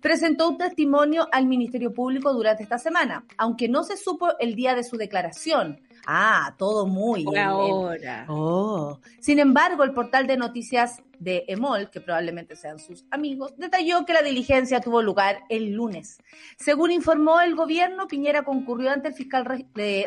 presentó 0.00 0.48
un 0.48 0.58
testimonio 0.58 1.28
al 1.32 1.46
Ministerio 1.46 1.92
Público 1.92 2.32
durante 2.32 2.62
esta 2.62 2.78
semana, 2.78 3.24
aunque 3.36 3.68
no 3.68 3.84
se 3.84 3.96
supo 3.96 4.38
el 4.38 4.54
día 4.54 4.74
de 4.74 4.84
su 4.84 4.96
declaración. 4.96 5.80
Ah, 6.06 6.54
todo 6.56 6.86
muy 6.86 7.26
ahora. 7.36 8.24
Oh. 8.28 8.98
Sin 9.20 9.38
embargo, 9.38 9.84
el 9.84 9.92
portal 9.92 10.26
de 10.26 10.36
noticias 10.36 11.02
de 11.18 11.44
EMOL, 11.48 11.90
que 11.90 12.00
probablemente 12.00 12.56
sean 12.56 12.78
sus 12.78 13.04
amigos, 13.10 13.54
detalló 13.58 14.06
que 14.06 14.14
la 14.14 14.22
diligencia 14.22 14.80
tuvo 14.80 15.02
lugar 15.02 15.40
el 15.50 15.72
lunes. 15.72 16.18
Según 16.56 16.90
informó 16.90 17.40
el 17.40 17.54
gobierno, 17.54 18.08
Piñera 18.08 18.42
concurrió 18.42 18.90
ante 18.90 19.08
el 19.08 19.14
fiscal 19.14 19.44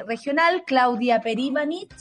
regional 0.07 0.63
Claudia 0.65 1.21
Peribanich 1.21 1.93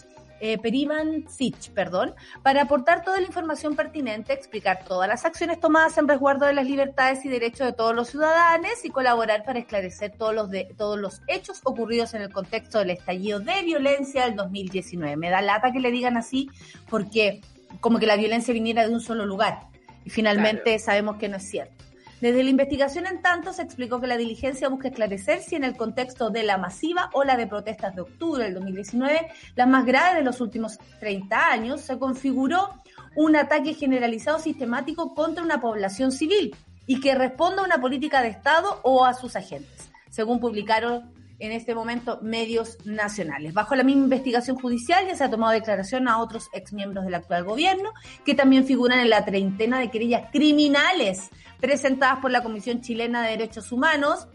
eh, 0.45 1.25
Sitch, 1.29 1.71
perdón, 1.71 2.15
para 2.43 2.63
aportar 2.63 3.05
toda 3.05 3.21
la 3.21 3.27
información 3.27 3.77
pertinente, 3.77 4.33
explicar 4.33 4.85
todas 4.85 5.09
las 5.09 5.25
acciones 5.25 5.61
tomadas 5.61 5.97
en 5.99 6.09
resguardo 6.09 6.47
de 6.47 6.53
las 6.53 6.67
libertades 6.67 7.25
y 7.25 7.29
derechos 7.29 7.65
de 7.69 7.73
todos 7.73 7.95
los 7.95 8.09
ciudadanos 8.09 8.85
y 8.85 8.91
colaborar 8.91 9.45
para 9.45 9.61
esclarecer 9.61 10.17
todos 10.19 10.35
los, 10.35 10.51
de, 10.51 10.75
todos 10.77 10.99
los 10.99 11.23
hechos 11.29 11.61
ocurridos 11.63 12.15
en 12.15 12.23
el 12.23 12.33
contexto 12.33 12.81
del 12.81 12.91
estallido 12.91 13.39
de 13.39 13.63
violencia 13.63 14.25
del 14.25 14.35
2019. 14.35 15.17
Me 15.17 15.31
da 15.31 15.41
lata 15.43 15.71
que 15.71 15.79
le 15.79 15.93
digan 15.93 16.17
así 16.17 16.51
porque 16.91 17.41
como 17.81 18.01
que 18.01 18.07
la 18.07 18.17
violencia 18.17 18.53
viniera 18.53 18.85
de 18.85 18.93
un 18.93 19.01
solo 19.01 19.25
lugar 19.25 19.69
y 20.05 20.11
finalmente 20.11 20.77
sabemos 20.81 21.19
que 21.19 21.29
no 21.29 21.37
es 21.37 21.49
cierto. 21.49 21.85
Desde 22.23 22.45
la 22.45 22.51
investigación, 22.51 23.09
en 23.09 23.21
tanto, 23.21 23.53
se 23.53 23.63
explicó 23.63 24.01
que 24.01 24.07
la 24.07 24.17
diligencia 24.17 24.69
busca 24.69 24.87
esclarecer 24.87 25.43
si 25.43 25.57
en 25.57 25.65
el 25.65 25.77
contexto 25.77 26.31
de 26.31 26.45
la 26.45 26.57
masiva 26.57 27.11
ola 27.15 27.37
de 27.37 27.49
protestas 27.49 27.97
de 27.97 28.03
octubre 28.03 28.45
del 28.45 28.55
2019, 28.55 29.27
la 29.57 29.67
más 29.67 29.85
grave 29.85 30.19
de 30.19 30.23
los 30.23 30.41
últimos 30.41 30.79
30 31.01 31.51
años, 31.51 31.81
se 31.81 31.99
configuró 31.99 32.81
un 33.17 33.35
ataque 33.35 33.75
generalizado 33.75 34.39
sistemático 34.39 35.17
contra 35.17 35.43
una 35.43 35.61
población 35.61 36.13
civil 36.13 36.55
y 36.87 37.01
que 37.01 37.17
responda 37.17 37.63
a 37.63 37.65
una 37.65 37.81
política 37.81 38.23
de 38.23 38.29
Estado 38.29 38.79
o 38.85 39.05
a 39.05 39.15
sus 39.15 39.35
agentes, 39.35 39.91
según 40.09 40.39
publicaron 40.39 41.13
en 41.39 41.53
este 41.53 41.75
momento 41.75 42.19
medios 42.23 42.79
nacionales. 42.85 43.55
Bajo 43.55 43.75
la 43.75 43.85
misma 43.85 44.05
investigación 44.05 44.57
judicial 44.57 45.07
ya 45.07 45.17
se 45.17 45.25
ha 45.25 45.31
tomado 45.31 45.53
declaración 45.53 46.09
a 46.09 46.19
otros 46.19 46.49
exmiembros 46.53 47.05
del 47.05 47.15
actual 47.15 47.45
gobierno 47.45 47.93
que 48.25 48.35
también 48.35 48.65
figuran 48.65 49.01
en 49.01 49.11
la 49.11 49.25
treintena 49.25 49.79
de 49.79 49.91
querellas 49.91 50.31
criminales 50.33 51.31
presentadas 51.61 52.21
por 52.21 52.31
la 52.31 52.43
Comisión 52.43 52.81
Chilena 52.81 53.23
de 53.23 53.31
Derechos 53.31 53.73
Humanos. 53.73 54.29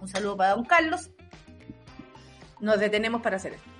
Un 0.00 0.08
saludo 0.08 0.36
para 0.36 0.54
don 0.54 0.64
Carlos. 0.64 1.10
Nos 2.60 2.78
detenemos 2.78 3.22
para 3.22 3.36
hacer 3.36 3.54
esto. 3.54 3.71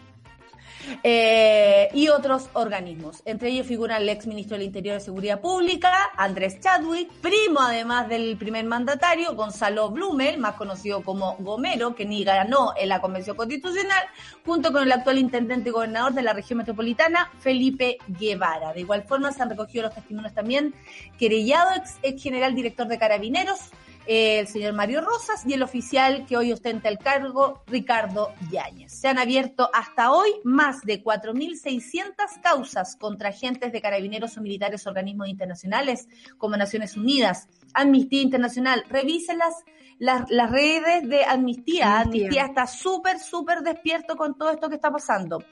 Eh, 1.02 1.88
y 1.94 2.08
otros 2.08 2.48
organismos. 2.52 3.22
Entre 3.24 3.50
ellos 3.50 3.66
figura 3.66 3.98
el 3.98 4.08
ex 4.08 4.26
ministro 4.26 4.56
del 4.56 4.66
Interior 4.66 4.94
de 4.94 5.00
Seguridad 5.00 5.40
Pública, 5.40 6.10
Andrés 6.16 6.60
Chadwick, 6.60 7.10
primo 7.20 7.60
además 7.60 8.08
del 8.08 8.36
primer 8.36 8.64
mandatario, 8.64 9.34
Gonzalo 9.34 9.90
Blumel, 9.90 10.38
más 10.38 10.54
conocido 10.54 11.02
como 11.02 11.36
Gomero, 11.38 11.94
que 11.94 12.04
ni 12.04 12.24
ganó 12.24 12.72
en 12.76 12.88
la 12.88 13.00
Convención 13.00 13.36
Constitucional, 13.36 14.02
junto 14.44 14.72
con 14.72 14.82
el 14.82 14.92
actual 14.92 15.18
intendente 15.18 15.68
y 15.70 15.72
gobernador 15.72 16.14
de 16.14 16.22
la 16.22 16.32
región 16.32 16.58
metropolitana, 16.58 17.30
Felipe 17.40 17.98
Guevara. 18.08 18.72
De 18.72 18.80
igual 18.80 19.04
forma 19.04 19.32
se 19.32 19.42
han 19.42 19.50
recogido 19.50 19.84
los 19.84 19.94
testimonios 19.94 20.34
también 20.34 20.74
querellado 21.18 21.70
ex, 21.76 21.98
ex 22.02 22.22
general 22.22 22.54
director 22.54 22.86
de 22.86 22.98
Carabineros, 22.98 23.70
el 24.06 24.48
señor 24.48 24.72
Mario 24.72 25.00
Rosas 25.00 25.44
y 25.46 25.52
el 25.52 25.62
oficial 25.62 26.26
que 26.26 26.36
hoy 26.36 26.52
ostenta 26.52 26.88
el 26.88 26.98
cargo, 26.98 27.62
Ricardo 27.66 28.32
Yáñez. 28.50 28.92
Se 28.92 29.08
han 29.08 29.18
abierto 29.18 29.70
hasta 29.72 30.12
hoy 30.12 30.30
más 30.44 30.82
de 30.82 31.02
4.600 31.02 32.40
causas 32.42 32.96
contra 32.96 33.30
agentes 33.30 33.72
de 33.72 33.80
carabineros 33.80 34.36
o 34.36 34.40
militares 34.40 34.86
organismos 34.86 35.28
internacionales 35.28 36.08
como 36.38 36.56
Naciones 36.56 36.96
Unidas, 36.96 37.48
Amnistía 37.74 38.22
Internacional. 38.22 38.84
Revísenlas 38.88 39.54
las, 40.02 40.28
las 40.30 40.50
redes 40.50 41.08
de 41.08 41.24
Amnistía. 41.24 42.00
Amnistía, 42.00 42.46
está 42.46 42.66
súper, 42.66 43.20
súper 43.20 43.60
despierto 43.60 44.16
con 44.16 44.36
todo 44.36 44.50
esto 44.50 44.68
que 44.68 44.74
está 44.74 44.90
pasando. 44.90 45.44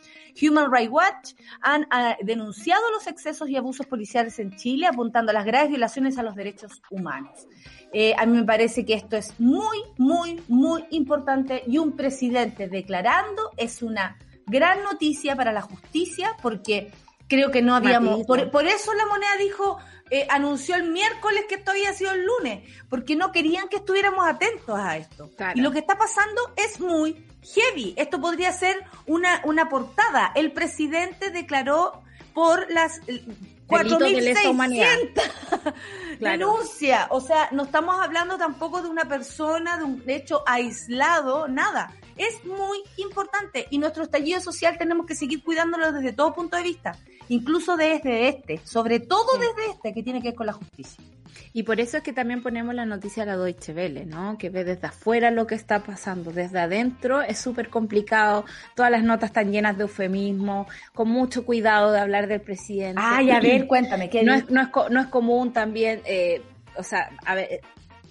Human 0.42 0.72
Rights 0.72 0.90
Watch 0.90 1.32
han 1.60 1.86
ah, 1.92 2.16
denunciado 2.20 2.82
los 2.90 3.06
excesos 3.06 3.48
y 3.48 3.54
abusos 3.54 3.86
policiales 3.86 4.40
en 4.40 4.56
Chile, 4.56 4.88
apuntando 4.88 5.30
a 5.30 5.34
las 5.34 5.44
graves 5.44 5.68
violaciones 5.68 6.18
a 6.18 6.24
los 6.24 6.34
derechos 6.34 6.82
humanos. 6.90 7.46
Eh, 7.92 8.12
a 8.18 8.26
mí 8.26 8.38
me 8.38 8.44
parece 8.44 8.84
que 8.84 8.94
esto 8.94 9.16
es 9.16 9.38
muy, 9.38 9.84
muy, 9.98 10.42
muy 10.48 10.84
importante 10.90 11.62
y 11.68 11.78
un 11.78 11.94
presidente 11.94 12.66
declarando 12.66 13.52
es 13.56 13.82
una 13.82 14.18
gran 14.46 14.82
noticia 14.82 15.36
para 15.36 15.52
la 15.52 15.62
justicia 15.62 16.36
porque 16.42 16.90
creo 17.28 17.52
que 17.52 17.62
no 17.62 17.76
habíamos... 17.76 18.26
Por, 18.26 18.40
eso 18.66 18.94
la 18.94 19.06
moneda 19.06 19.36
dijo, 19.38 19.78
eh, 20.10 20.26
anunció 20.28 20.74
el 20.74 20.90
miércoles 20.90 21.44
que 21.48 21.56
esto 21.56 21.70
había 21.70 21.92
sido 21.92 22.12
el 22.12 22.24
lunes, 22.24 22.62
porque 22.88 23.16
no 23.16 23.32
querían 23.32 23.68
que 23.68 23.76
estuviéramos 23.76 24.26
atentos 24.26 24.78
a 24.78 24.96
esto. 24.96 25.30
Y 25.54 25.60
lo 25.60 25.70
que 25.70 25.78
está 25.78 25.96
pasando 25.96 26.40
es 26.56 26.80
muy 26.80 27.24
heavy. 27.54 27.94
Esto 27.96 28.20
podría 28.20 28.52
ser 28.52 28.76
una, 29.06 29.40
una 29.44 29.68
portada. 29.68 30.32
El 30.34 30.52
presidente 30.52 31.30
declaró 31.30 32.02
por 32.34 32.70
las 32.70 33.00
4.600 33.70 35.74
denuncia. 36.20 37.08
O 37.10 37.20
sea, 37.20 37.48
no 37.52 37.64
estamos 37.64 37.96
hablando 38.00 38.36
tampoco 38.36 38.82
de 38.82 38.88
una 38.88 39.06
persona, 39.06 39.78
de 39.78 39.84
un 39.84 40.02
hecho 40.06 40.42
aislado, 40.46 41.48
nada. 41.48 41.94
Es 42.16 42.44
muy 42.44 42.82
importante 42.96 43.66
y 43.70 43.78
nuestro 43.78 44.02
estallido 44.02 44.40
social 44.40 44.76
tenemos 44.76 45.06
que 45.06 45.14
seguir 45.14 45.42
cuidándolo 45.42 45.92
desde 45.92 46.12
todo 46.12 46.34
punto 46.34 46.56
de 46.56 46.64
vista, 46.64 46.98
incluso 47.28 47.76
desde 47.76 48.28
este, 48.28 48.60
sobre 48.64 49.00
todo 49.00 49.38
desde 49.38 49.72
este 49.72 49.94
que 49.94 50.02
tiene 50.02 50.20
que 50.20 50.28
ver 50.28 50.34
con 50.34 50.46
la 50.46 50.52
justicia. 50.52 51.02
Y 51.52 51.62
por 51.64 51.80
eso 51.80 51.98
es 51.98 52.02
que 52.02 52.12
también 52.12 52.42
ponemos 52.42 52.74
la 52.74 52.86
noticia 52.86 53.22
a 53.22 53.26
la 53.26 53.36
Deutsche 53.36 53.72
Welle, 53.72 54.06
¿no? 54.06 54.38
Que 54.38 54.50
ve 54.50 54.64
desde 54.64 54.86
afuera 54.86 55.30
lo 55.30 55.46
que 55.46 55.54
está 55.54 55.80
pasando. 55.82 56.32
Desde 56.32 56.60
adentro 56.60 57.22
es 57.22 57.38
súper 57.38 57.68
complicado. 57.68 58.44
Todas 58.74 58.90
las 58.90 59.02
notas 59.02 59.30
están 59.30 59.52
llenas 59.52 59.76
de 59.76 59.82
eufemismo, 59.82 60.66
con 60.94 61.08
mucho 61.08 61.44
cuidado 61.44 61.92
de 61.92 62.00
hablar 62.00 62.26
del 62.26 62.40
presidente. 62.40 63.00
Ay, 63.02 63.30
a 63.30 63.40
ver, 63.40 63.66
cuéntame. 63.66 64.08
¿qué 64.10 64.22
no, 64.24 64.34
es, 64.34 64.50
no, 64.50 64.62
es, 64.62 64.68
no 64.90 65.00
es 65.00 65.06
común 65.06 65.52
también, 65.52 66.00
eh, 66.04 66.42
o 66.76 66.82
sea, 66.82 67.10
a 67.24 67.34
ver, 67.34 67.60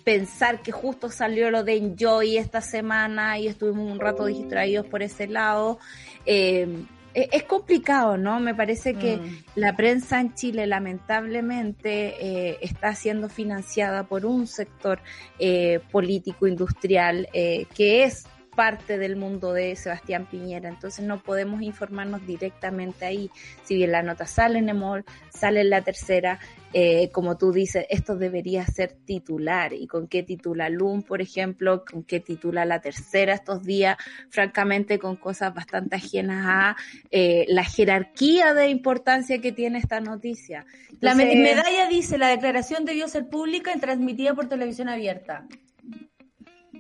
pensar 0.03 0.61
que 0.61 0.71
justo 0.71 1.09
salió 1.09 1.51
lo 1.51 1.63
de 1.63 1.77
Enjoy 1.77 2.37
esta 2.37 2.61
semana 2.61 3.37
y 3.37 3.47
estuvimos 3.47 3.91
un 3.91 3.99
rato 3.99 4.25
distraídos 4.25 4.85
por 4.87 5.03
ese 5.03 5.27
lado. 5.27 5.79
Eh, 6.25 6.67
es 7.13 7.43
complicado, 7.43 8.17
¿no? 8.17 8.39
Me 8.39 8.53
parece 8.55 8.93
que 8.93 9.17
mm. 9.17 9.43
la 9.55 9.75
prensa 9.75 10.19
en 10.19 10.33
Chile 10.33 10.67
lamentablemente 10.67 12.15
eh, 12.51 12.57
está 12.61 12.95
siendo 12.95 13.29
financiada 13.29 14.03
por 14.03 14.25
un 14.25 14.47
sector 14.47 14.99
eh, 15.39 15.79
político 15.91 16.47
industrial 16.47 17.27
eh, 17.33 17.65
que 17.73 18.03
es 18.03 18.25
parte 18.55 18.97
del 18.97 19.15
mundo 19.15 19.53
de 19.53 19.75
Sebastián 19.77 20.27
Piñera, 20.29 20.67
entonces 20.67 21.05
no 21.05 21.23
podemos 21.23 21.61
informarnos 21.61 22.25
directamente 22.27 23.05
ahí. 23.05 23.31
Si 23.63 23.75
bien 23.75 23.93
la 23.93 24.03
nota 24.03 24.25
sale 24.25 24.59
en 24.59 24.67
Emol, 24.67 25.05
sale 25.29 25.61
en 25.61 25.69
la 25.69 25.81
tercera, 25.81 26.39
eh, 26.73 27.09
como 27.11 27.37
tú 27.37 27.51
dices, 27.51 27.85
esto 27.89 28.15
debería 28.15 28.65
ser 28.65 28.93
titular. 29.05 29.73
¿Y 29.73 29.87
con 29.87 30.07
qué 30.07 30.23
titula 30.23 30.69
LUM, 30.69 31.03
por 31.03 31.21
ejemplo? 31.21 31.83
¿Con 31.83 32.03
qué 32.03 32.19
titula 32.19 32.65
la 32.65 32.79
tercera 32.79 33.33
estos 33.33 33.63
días? 33.63 33.97
Francamente, 34.29 34.99
con 34.99 35.15
cosas 35.15 35.53
bastante 35.53 35.95
ajenas 35.95 36.45
a 36.47 36.75
eh, 37.11 37.45
la 37.47 37.63
jerarquía 37.63 38.53
de 38.53 38.69
importancia 38.69 39.39
que 39.39 39.51
tiene 39.51 39.79
esta 39.79 39.99
noticia. 39.99 40.65
la 40.99 41.15
medalla 41.15 41.87
dice, 41.87 42.17
la 42.17 42.27
declaración 42.27 42.85
debió 42.85 43.07
ser 43.07 43.27
pública 43.27 43.73
y 43.75 43.79
transmitida 43.79 44.33
por 44.33 44.47
televisión 44.47 44.89
abierta. 44.89 45.47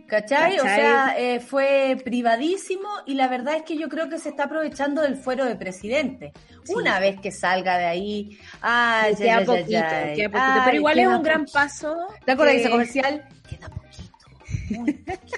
¿Cachai? 0.09 0.59
O 0.59 0.63
sea, 0.63 1.15
eh, 1.17 1.39
fue 1.39 1.95
privadísimo 2.03 2.89
y 3.05 3.13
la 3.13 3.27
verdad 3.27 3.55
es 3.57 3.61
que 3.61 3.77
yo 3.77 3.89
creo 3.89 4.09
que 4.09 4.17
se 4.17 4.29
está 4.29 4.45
aprovechando 4.45 5.03
del 5.03 5.15
fuero 5.15 5.45
de 5.45 5.55
presidente. 5.55 6.33
Una 6.69 6.99
vez 6.99 7.19
que 7.21 7.31
salga 7.31 7.77
de 7.77 7.85
ahí, 7.85 8.39
ay, 8.61 9.15
queda, 9.15 9.45
poquito, 9.45 9.79
pero 10.65 10.75
igual 10.75 10.99
es 10.99 11.07
un 11.07 11.21
gran 11.21 11.45
paso. 11.45 11.95
¿Te 12.25 12.31
acuerdas 12.31 12.55
de 12.55 12.61
ese 12.61 12.69
comercial? 12.71 13.29
Queda 13.47 13.69
poquito, 13.69 14.25
muy 14.69 14.93
poquito. 14.93 15.37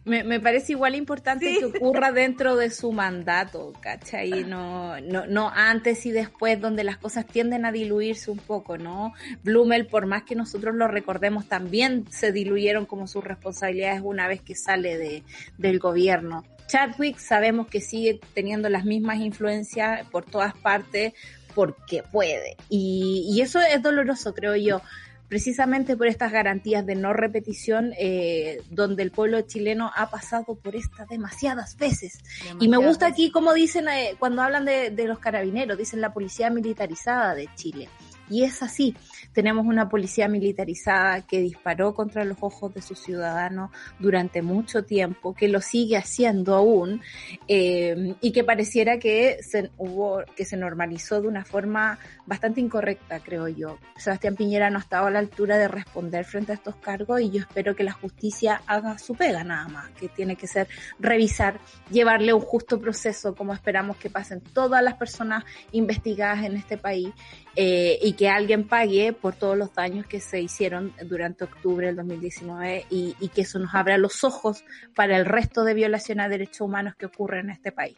me, 0.05 0.23
me, 0.23 0.39
parece 0.39 0.73
igual 0.73 0.95
importante 0.95 1.57
que 1.57 1.65
ocurra 1.65 2.11
dentro 2.11 2.55
de 2.55 2.69
su 2.69 2.91
mandato, 2.91 3.73
¿cachai? 3.79 4.43
No, 4.45 4.99
no, 5.01 5.25
no 5.27 5.51
antes 5.53 6.05
y 6.05 6.11
después, 6.11 6.59
donde 6.59 6.83
las 6.83 6.97
cosas 6.97 7.25
tienden 7.25 7.65
a 7.65 7.71
diluirse 7.71 8.31
un 8.31 8.39
poco, 8.39 8.77
¿no? 8.77 9.13
Blumel, 9.43 9.87
por 9.87 10.05
más 10.05 10.23
que 10.23 10.35
nosotros 10.35 10.75
lo 10.75 10.87
recordemos, 10.87 11.47
también 11.47 12.05
se 12.09 12.31
diluyeron 12.31 12.85
como 12.85 13.07
sus 13.07 13.23
responsabilidades 13.23 14.01
una 14.03 14.27
vez 14.27 14.41
que 14.41 14.55
sale 14.55 14.97
de, 14.97 15.23
del 15.57 15.79
gobierno. 15.79 16.43
Chadwick 16.67 17.17
sabemos 17.17 17.67
que 17.67 17.81
sigue 17.81 18.19
teniendo 18.33 18.69
las 18.69 18.85
mismas 18.85 19.17
influencias 19.17 20.07
por 20.09 20.25
todas 20.25 20.55
partes 20.55 21.13
porque 21.55 22.03
puede. 22.03 22.57
Y, 22.69 23.27
y 23.33 23.41
eso 23.41 23.59
es 23.59 23.81
doloroso, 23.81 24.33
creo 24.33 24.55
yo 24.55 24.81
precisamente 25.29 25.95
por 25.95 26.07
estas 26.07 26.31
garantías 26.31 26.85
de 26.85 26.95
no 26.95 27.13
repetición, 27.13 27.93
eh, 27.97 28.61
donde 28.71 29.03
el 29.03 29.11
pueblo 29.11 29.39
chileno 29.41 29.91
ha 29.95 30.09
pasado 30.09 30.55
por 30.55 30.75
estas 30.75 31.07
demasiadas 31.07 31.77
veces. 31.77 32.19
y 32.59 32.67
me 32.67 32.77
gusta 32.77 33.05
aquí 33.05 33.31
como 33.31 33.53
dicen 33.53 33.87
eh, 33.87 34.15
cuando 34.17 34.41
hablan 34.41 34.65
de, 34.65 34.89
de 34.89 35.05
los 35.05 35.19
carabineros, 35.19 35.77
dicen 35.77 36.01
la 36.01 36.11
policía 36.11 36.49
militarizada 36.49 37.35
de 37.35 37.47
Chile. 37.55 37.87
Y 38.29 38.43
es 38.43 38.61
así. 38.61 38.95
Tenemos 39.33 39.65
una 39.65 39.89
policía 39.89 40.27
militarizada 40.27 41.21
que 41.25 41.39
disparó 41.39 41.93
contra 41.93 42.23
los 42.23 42.37
ojos 42.41 42.73
de 42.73 42.81
sus 42.81 42.99
ciudadanos 42.99 43.71
durante 43.99 44.41
mucho 44.41 44.83
tiempo, 44.83 45.33
que 45.33 45.47
lo 45.47 45.61
sigue 45.61 45.97
haciendo 45.97 46.55
aún, 46.55 47.01
eh, 47.47 48.15
y 48.21 48.31
que 48.31 48.43
pareciera 48.43 48.99
que 48.99 49.39
se, 49.41 49.71
hubo, 49.77 50.23
que 50.35 50.45
se 50.45 50.57
normalizó 50.57 51.21
de 51.21 51.27
una 51.27 51.45
forma 51.45 51.99
bastante 52.25 52.61
incorrecta, 52.61 53.19
creo 53.19 53.47
yo. 53.47 53.77
Sebastián 53.97 54.35
Piñera 54.35 54.69
no 54.69 54.77
ha 54.77 54.81
estado 54.81 55.07
a 55.07 55.11
la 55.11 55.19
altura 55.19 55.57
de 55.57 55.67
responder 55.67 56.25
frente 56.25 56.51
a 56.51 56.55
estos 56.55 56.75
cargos 56.75 57.21
y 57.21 57.31
yo 57.31 57.39
espero 57.39 57.75
que 57.75 57.83
la 57.83 57.93
justicia 57.93 58.61
haga 58.67 58.97
su 58.97 59.15
pega 59.15 59.43
nada 59.43 59.67
más, 59.67 59.89
que 59.91 60.09
tiene 60.09 60.35
que 60.35 60.47
ser 60.47 60.67
revisar, 60.99 61.59
llevarle 61.89 62.33
un 62.33 62.41
justo 62.41 62.79
proceso 62.79 63.35
como 63.35 63.53
esperamos 63.53 63.97
que 63.97 64.09
pasen 64.09 64.41
todas 64.41 64.83
las 64.83 64.95
personas 64.95 65.43
investigadas 65.71 66.43
en 66.45 66.55
este 66.55 66.77
país 66.77 67.09
eh, 67.55 67.99
y 68.01 68.13
que 68.13 68.29
alguien 68.29 68.67
pague 68.67 69.13
por 69.13 69.35
todos 69.35 69.57
los 69.57 69.73
daños 69.73 70.05
que 70.05 70.19
se 70.19 70.41
hicieron 70.41 70.93
durante 71.05 71.43
octubre 71.43 71.87
del 71.87 71.95
2019 71.97 72.85
y, 72.89 73.15
y 73.19 73.29
que 73.29 73.41
eso 73.41 73.59
nos 73.59 73.73
abra 73.73 73.97
los 73.97 74.23
ojos 74.23 74.63
para 74.95 75.17
el 75.17 75.25
resto 75.25 75.63
de 75.63 75.73
violaciones 75.73 76.25
a 76.25 76.29
derechos 76.29 76.61
humanos 76.61 76.95
que 76.95 77.05
ocurren 77.05 77.45
en 77.45 77.51
este 77.51 77.71
país. 77.71 77.97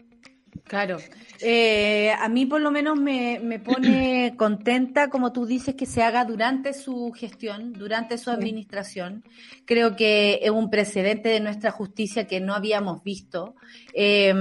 Claro, 0.64 0.98
eh, 1.42 2.14
a 2.18 2.30
mí 2.30 2.46
por 2.46 2.62
lo 2.62 2.72
menos 2.72 2.98
me, 2.98 3.40
me, 3.44 3.60
pone 3.60 4.34
contenta, 4.38 5.10
como 5.10 5.34
tú 5.34 5.46
dices, 5.46 5.76
que 5.76 5.86
se 5.86 6.02
haga 6.02 6.24
durante 6.24 6.74
su 6.74 7.12
gestión, 7.12 7.74
durante 7.74 8.18
su 8.18 8.30
administración. 8.30 9.24
Creo 9.66 9.96
que 9.96 10.40
es 10.42 10.52
un 10.52 10.70
precedente 10.70 11.30
de 11.30 11.40
nuestra 11.40 11.72
justicia 11.72 12.26
que 12.26 12.40
no 12.40 12.54
habíamos 12.54 13.04
visto. 13.04 13.56
Eh, 13.94 14.34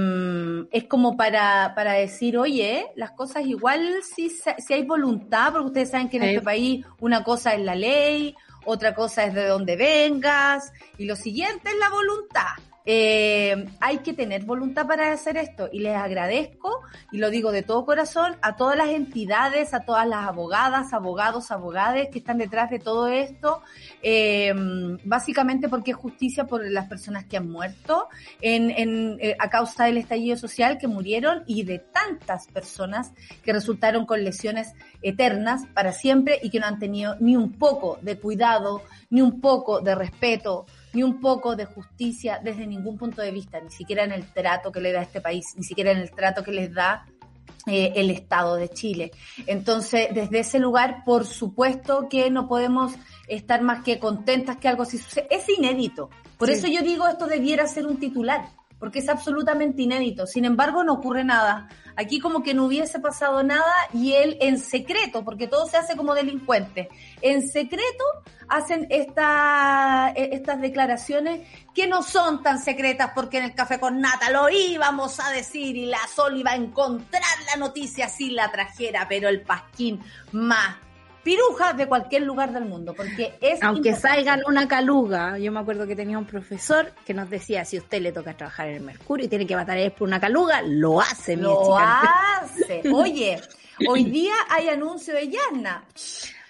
es 0.71 0.83
como 0.85 1.17
para, 1.17 1.73
para 1.75 1.93
decir, 1.93 2.37
oye, 2.37 2.87
las 2.95 3.11
cosas 3.11 3.45
igual 3.45 4.01
si, 4.03 4.29
si 4.29 4.73
hay 4.73 4.83
voluntad, 4.83 5.51
porque 5.51 5.67
ustedes 5.67 5.91
saben 5.91 6.09
que 6.09 6.17
en 6.17 6.23
este 6.23 6.41
país 6.41 6.85
una 6.99 7.23
cosa 7.23 7.53
es 7.53 7.61
la 7.61 7.75
ley, 7.75 8.35
otra 8.65 8.93
cosa 8.93 9.25
es 9.25 9.33
de 9.33 9.47
dónde 9.47 9.75
vengas, 9.75 10.71
y 10.97 11.05
lo 11.05 11.15
siguiente 11.15 11.69
es 11.69 11.77
la 11.77 11.89
voluntad. 11.89 12.70
Eh, 12.85 13.67
hay 13.79 13.99
que 13.99 14.13
tener 14.13 14.43
voluntad 14.43 14.87
para 14.87 15.11
hacer 15.11 15.37
esto 15.37 15.69
y 15.71 15.79
les 15.79 15.95
agradezco, 15.95 16.81
y 17.11 17.17
lo 17.17 17.29
digo 17.29 17.51
de 17.51 17.61
todo 17.61 17.85
corazón, 17.85 18.35
a 18.41 18.55
todas 18.55 18.75
las 18.75 18.89
entidades, 18.89 19.73
a 19.73 19.81
todas 19.81 20.07
las 20.07 20.27
abogadas, 20.27 20.93
abogados, 20.93 21.51
abogades 21.51 22.09
que 22.09 22.19
están 22.19 22.39
detrás 22.39 22.71
de 22.71 22.79
todo 22.79 23.07
esto, 23.07 23.61
eh, 24.01 24.53
básicamente 25.03 25.69
porque 25.69 25.91
es 25.91 25.97
justicia 25.97 26.45
por 26.45 26.65
las 26.69 26.87
personas 26.87 27.25
que 27.25 27.37
han 27.37 27.49
muerto 27.49 28.07
en, 28.41 28.71
en, 28.71 29.17
eh, 29.21 29.35
a 29.37 29.49
causa 29.49 29.85
del 29.85 29.97
estallido 29.97 30.35
social, 30.37 30.77
que 30.77 30.87
murieron, 30.87 31.43
y 31.45 31.63
de 31.63 31.79
tantas 31.79 32.47
personas 32.47 33.11
que 33.43 33.53
resultaron 33.53 34.05
con 34.05 34.23
lesiones 34.23 34.73
eternas 35.01 35.67
para 35.73 35.91
siempre 35.91 36.39
y 36.41 36.49
que 36.49 36.59
no 36.59 36.65
han 36.65 36.79
tenido 36.79 37.15
ni 37.19 37.35
un 37.35 37.53
poco 37.53 37.99
de 38.01 38.17
cuidado, 38.17 38.81
ni 39.09 39.21
un 39.21 39.39
poco 39.39 39.81
de 39.81 39.93
respeto 39.93 40.65
ni 40.93 41.03
un 41.03 41.19
poco 41.19 41.55
de 41.55 41.65
justicia 41.65 42.39
desde 42.43 42.67
ningún 42.67 42.97
punto 42.97 43.21
de 43.21 43.31
vista, 43.31 43.59
ni 43.59 43.69
siquiera 43.69 44.03
en 44.03 44.11
el 44.11 44.25
trato 44.31 44.71
que 44.71 44.81
le 44.81 44.91
da 44.91 45.01
este 45.01 45.21
país, 45.21 45.53
ni 45.55 45.63
siquiera 45.63 45.91
en 45.91 45.99
el 45.99 46.11
trato 46.11 46.43
que 46.43 46.51
les 46.51 46.73
da 46.73 47.05
eh, 47.67 47.93
el 47.95 48.09
Estado 48.09 48.55
de 48.55 48.69
Chile. 48.69 49.11
Entonces, 49.45 50.07
desde 50.13 50.39
ese 50.39 50.59
lugar, 50.59 51.03
por 51.05 51.25
supuesto 51.25 52.07
que 52.09 52.29
no 52.29 52.47
podemos 52.47 52.93
estar 53.27 53.61
más 53.61 53.83
que 53.83 53.99
contentas 53.99 54.57
que 54.57 54.67
algo 54.67 54.83
así 54.83 54.97
suceda. 54.97 55.27
Es 55.29 55.47
inédito. 55.47 56.09
Por 56.37 56.47
sí. 56.47 56.55
eso 56.55 56.67
yo 56.67 56.81
digo, 56.81 57.07
esto 57.07 57.27
debiera 57.27 57.67
ser 57.67 57.85
un 57.85 57.97
titular 57.97 58.49
porque 58.81 58.97
es 58.97 59.09
absolutamente 59.09 59.83
inédito. 59.83 60.25
Sin 60.25 60.43
embargo, 60.43 60.83
no 60.83 60.93
ocurre 60.93 61.23
nada. 61.23 61.69
Aquí 61.95 62.19
como 62.19 62.41
que 62.41 62.55
no 62.55 62.65
hubiese 62.65 62.99
pasado 62.99 63.43
nada 63.43 63.71
y 63.93 64.13
él 64.13 64.37
en 64.41 64.57
secreto, 64.57 65.23
porque 65.23 65.45
todo 65.45 65.67
se 65.67 65.77
hace 65.77 65.95
como 65.95 66.15
delincuente, 66.15 66.89
en 67.21 67.47
secreto 67.47 68.03
hacen 68.47 68.87
esta, 68.89 70.11
estas 70.15 70.61
declaraciones 70.61 71.47
que 71.75 71.85
no 71.85 72.01
son 72.01 72.41
tan 72.41 72.57
secretas 72.57 73.11
porque 73.13 73.37
en 73.37 73.43
el 73.43 73.53
café 73.53 73.79
con 73.79 74.01
nata 74.01 74.31
lo 74.31 74.49
íbamos 74.49 75.19
a 75.19 75.29
decir 75.29 75.77
y 75.77 75.85
la 75.85 75.99
Sol 76.13 76.35
iba 76.37 76.51
a 76.51 76.55
encontrar 76.55 77.21
la 77.53 77.57
noticia 77.57 78.09
si 78.09 78.31
la 78.31 78.51
trajera, 78.51 79.05
pero 79.07 79.29
el 79.29 79.41
pasquín 79.41 80.01
más 80.31 80.75
pirujas 81.23 81.77
de 81.77 81.87
cualquier 81.87 82.23
lugar 82.23 82.51
del 82.53 82.65
mundo, 82.65 82.93
porque 82.93 83.33
es... 83.41 83.61
Aunque 83.63 83.95
salgan 83.95 84.41
una 84.47 84.67
caluga, 84.67 85.37
yo 85.37 85.51
me 85.51 85.59
acuerdo 85.59 85.87
que 85.87 85.95
tenía 85.95 86.17
un 86.17 86.25
profesor 86.25 86.91
que 87.05 87.13
nos 87.13 87.29
decía, 87.29 87.65
si 87.65 87.77
usted 87.77 88.01
le 88.01 88.11
toca 88.11 88.35
trabajar 88.35 88.69
en 88.69 88.75
el 88.75 88.81
Mercurio 88.81 89.25
y 89.25 89.29
tiene 89.29 89.45
que 89.45 89.55
matar 89.55 89.77
por 89.93 90.07
una 90.07 90.19
caluga, 90.19 90.61
lo 90.61 91.01
hace, 91.01 91.35
Lo 91.35 91.77
hace. 91.77 92.81
Oye, 92.93 93.39
hoy 93.87 94.05
día 94.05 94.33
hay 94.49 94.69
anuncio 94.69 95.13
de 95.13 95.29
Yarna. 95.29 95.83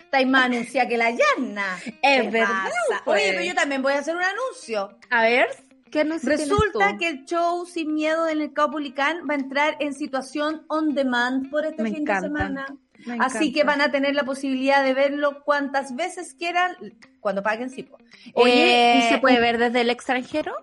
Taima 0.10 0.46
anuncia 0.46 0.88
que 0.88 0.98
la 0.98 1.10
Yarna. 1.12 1.78
Es 2.02 2.32
verdad. 2.32 2.70
Pues. 3.06 3.18
Oye, 3.18 3.32
pero 3.32 3.44
yo 3.46 3.56
también 3.56 3.82
voy 3.82 3.94
a 3.94 4.00
hacer 4.00 4.16
un 4.16 4.24
anuncio. 4.24 4.98
A 5.10 5.24
ver. 5.24 5.48
¿Qué 5.90 6.06
Resulta 6.06 6.98
que 6.98 7.10
el 7.10 7.26
show 7.26 7.66
Sin 7.66 7.94
Miedo 7.94 8.24
del 8.24 8.40
Mercado 8.40 8.72
Publicán 8.72 9.28
va 9.30 9.34
a 9.34 9.38
entrar 9.38 9.76
en 9.82 9.94
situación 9.94 10.64
on 10.70 10.96
demand 10.96 11.50
por 11.50 11.66
este 11.66 11.84
Me 11.84 11.90
fin 11.92 12.04
encanta. 12.04 12.22
de 12.22 12.28
semana. 12.28 12.66
Así 13.20 13.52
que 13.52 13.64
van 13.64 13.82
a 13.82 13.91
tener 13.91 14.16
la 14.16 14.24
posibilidad 14.24 14.84
de 14.84 14.93
verlo 14.93 15.43
cuantas 15.43 15.95
veces 15.95 16.34
quieran, 16.34 16.76
cuando 17.20 17.43
paguen 17.43 17.70
sí. 17.70 17.88
Oye, 18.34 18.93
eh, 18.93 18.99
¿y 18.99 19.02
se 19.10 19.18
puede 19.20 19.39
ver 19.39 19.58
desde 19.58 19.82
el 19.82 19.89
extranjero? 19.89 20.54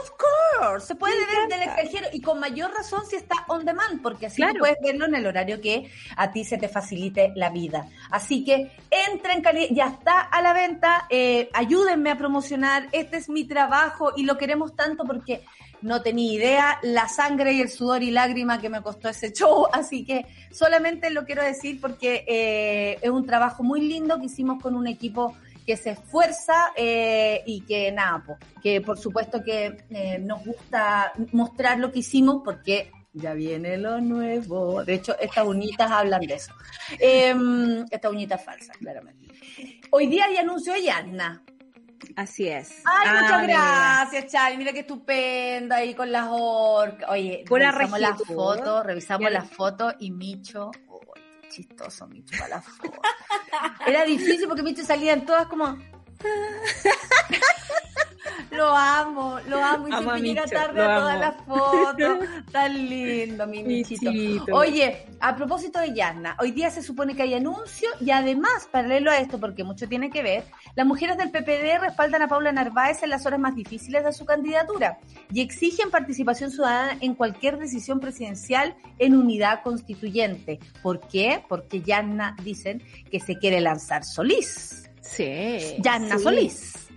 Of 0.00 0.10
course, 0.10 0.86
se 0.86 0.94
puede 0.94 1.16
ver 1.16 1.48
desde 1.48 1.62
el 1.62 1.68
extranjero 1.68 2.08
y 2.12 2.20
con 2.20 2.38
mayor 2.38 2.72
razón 2.72 3.06
si 3.06 3.16
está 3.16 3.36
on 3.48 3.64
demand, 3.64 4.02
porque 4.02 4.26
así 4.26 4.36
claro. 4.36 4.58
puedes 4.58 4.76
verlo 4.82 5.06
en 5.06 5.14
el 5.14 5.26
horario 5.26 5.60
que 5.62 5.90
a 6.16 6.30
ti 6.30 6.44
se 6.44 6.58
te 6.58 6.68
facilite 6.68 7.32
la 7.34 7.48
vida. 7.48 7.88
Así 8.10 8.44
que 8.44 8.70
entra 8.90 9.32
en 9.32 9.40
calidad, 9.40 9.68
ya 9.70 9.86
está 9.88 10.20
a 10.20 10.42
la 10.42 10.52
venta, 10.52 11.06
eh, 11.08 11.48
ayúdenme 11.54 12.10
a 12.10 12.18
promocionar, 12.18 12.88
este 12.92 13.16
es 13.16 13.30
mi 13.30 13.44
trabajo 13.44 14.12
y 14.14 14.24
lo 14.24 14.36
queremos 14.36 14.76
tanto 14.76 15.04
porque 15.04 15.42
no 15.82 16.02
tenía 16.02 16.32
idea 16.32 16.78
la 16.82 17.08
sangre 17.08 17.52
y 17.52 17.60
el 17.60 17.68
sudor 17.68 18.02
y 18.02 18.10
lágrima 18.10 18.60
que 18.60 18.68
me 18.68 18.82
costó 18.82 19.08
ese 19.08 19.32
show, 19.32 19.66
así 19.72 20.04
que 20.04 20.26
solamente 20.50 21.10
lo 21.10 21.24
quiero 21.24 21.42
decir 21.42 21.80
porque 21.80 22.24
eh, 22.26 22.98
es 23.00 23.10
un 23.10 23.26
trabajo 23.26 23.62
muy 23.62 23.80
lindo 23.80 24.18
que 24.18 24.26
hicimos 24.26 24.62
con 24.62 24.74
un 24.74 24.86
equipo 24.86 25.34
que 25.68 25.76
se 25.76 25.90
esfuerza 25.90 26.72
eh, 26.74 27.42
y 27.44 27.60
que 27.60 27.92
nada, 27.92 28.22
pues, 28.24 28.38
que 28.62 28.80
por 28.80 28.98
supuesto 28.98 29.44
que 29.44 29.84
eh, 29.90 30.18
nos 30.18 30.42
gusta 30.42 31.12
mostrar 31.32 31.78
lo 31.78 31.92
que 31.92 31.98
hicimos 31.98 32.40
porque 32.42 32.90
ya 33.12 33.34
viene 33.34 33.76
lo 33.76 34.00
nuevo. 34.00 34.82
De 34.82 34.94
hecho, 34.94 35.14
estas 35.18 35.46
uñitas 35.46 35.90
hablan 35.90 36.22
de 36.22 36.34
eso. 36.34 36.54
Eh, 36.98 37.34
estas 37.90 38.10
uñitas 38.10 38.42
falsas, 38.42 38.76
claramente. 38.78 39.26
Hoy 39.90 40.06
día 40.06 40.24
hay 40.24 40.36
anuncio 40.36 40.72
de 40.72 40.84
Yarna. 40.84 41.42
Así 42.16 42.48
es. 42.48 42.70
Ay, 42.84 43.08
Ah, 43.08 43.20
muchas 43.22 43.40
mira. 43.42 43.54
gracias, 44.06 44.32
Charlie. 44.32 44.58
Mira 44.58 44.72
qué 44.72 44.80
estupenda 44.80 45.76
ahí 45.76 45.94
con 45.94 46.10
las 46.10 46.26
orcas. 46.30 47.08
Oye, 47.10 47.44
Pura 47.46 47.70
revisamos 47.72 48.00
las 48.00 48.22
fotos, 48.22 48.84
revisamos 48.86 49.30
las 49.30 49.50
fotos 49.50 49.94
y 50.00 50.10
Micho, 50.10 50.70
uy, 50.88 50.98
qué 51.42 51.48
chistoso 51.48 52.06
Micho 52.06 52.36
para 52.38 52.56
la 52.56 52.62
foto. 52.62 53.00
Era 53.86 54.04
difícil 54.04 54.46
porque 54.48 54.62
Micho 54.62 54.84
salían 54.84 55.24
todas 55.26 55.46
como... 55.46 55.76
Lo 58.50 58.74
amo, 58.74 59.38
lo 59.48 59.62
amo 59.62 59.88
y 59.88 59.92
Amo 59.92 60.02
siempre 60.02 60.22
llega 60.22 60.44
tarde 60.44 60.82
a 60.82 60.98
todas 60.98 61.20
las 61.20 61.36
fotos. 61.44 62.18
Tan 62.52 62.88
lindo, 62.88 63.46
mi 63.46 63.62
Michito. 63.62 64.10
Michito. 64.10 64.54
Oye, 64.54 65.06
a 65.20 65.36
propósito 65.36 65.78
de 65.78 65.94
Yasna, 65.94 66.36
hoy 66.40 66.52
día 66.52 66.70
se 66.70 66.82
supone 66.82 67.14
que 67.14 67.22
hay 67.22 67.34
anuncio 67.34 67.88
y 68.00 68.10
además, 68.10 68.68
paralelo 68.70 69.10
a 69.10 69.18
esto, 69.18 69.38
porque 69.38 69.64
mucho 69.64 69.88
tiene 69.88 70.10
que 70.10 70.22
ver, 70.22 70.44
las 70.74 70.86
mujeres 70.86 71.16
del 71.16 71.30
PPD 71.30 71.80
respaldan 71.80 72.22
a 72.22 72.28
Paula 72.28 72.52
Narváez 72.52 73.02
en 73.02 73.10
las 73.10 73.26
horas 73.26 73.40
más 73.40 73.54
difíciles 73.54 74.04
de 74.04 74.12
su 74.12 74.24
candidatura 74.24 74.98
y 75.32 75.40
exigen 75.40 75.90
participación 75.90 76.50
ciudadana 76.50 76.96
en 77.00 77.14
cualquier 77.14 77.58
decisión 77.58 78.00
presidencial 78.00 78.76
en 78.98 79.16
unidad 79.16 79.62
constituyente. 79.62 80.58
¿Por 80.82 81.00
qué? 81.00 81.44
Porque 81.48 81.82
Yasna 81.82 82.36
dicen 82.42 82.82
que 83.10 83.20
se 83.20 83.36
quiere 83.36 83.60
lanzar 83.60 84.04
Solís. 84.04 84.90
Sí. 85.00 85.76
Yasna 85.80 86.18
sí. 86.18 86.22
Solís. 86.22 86.88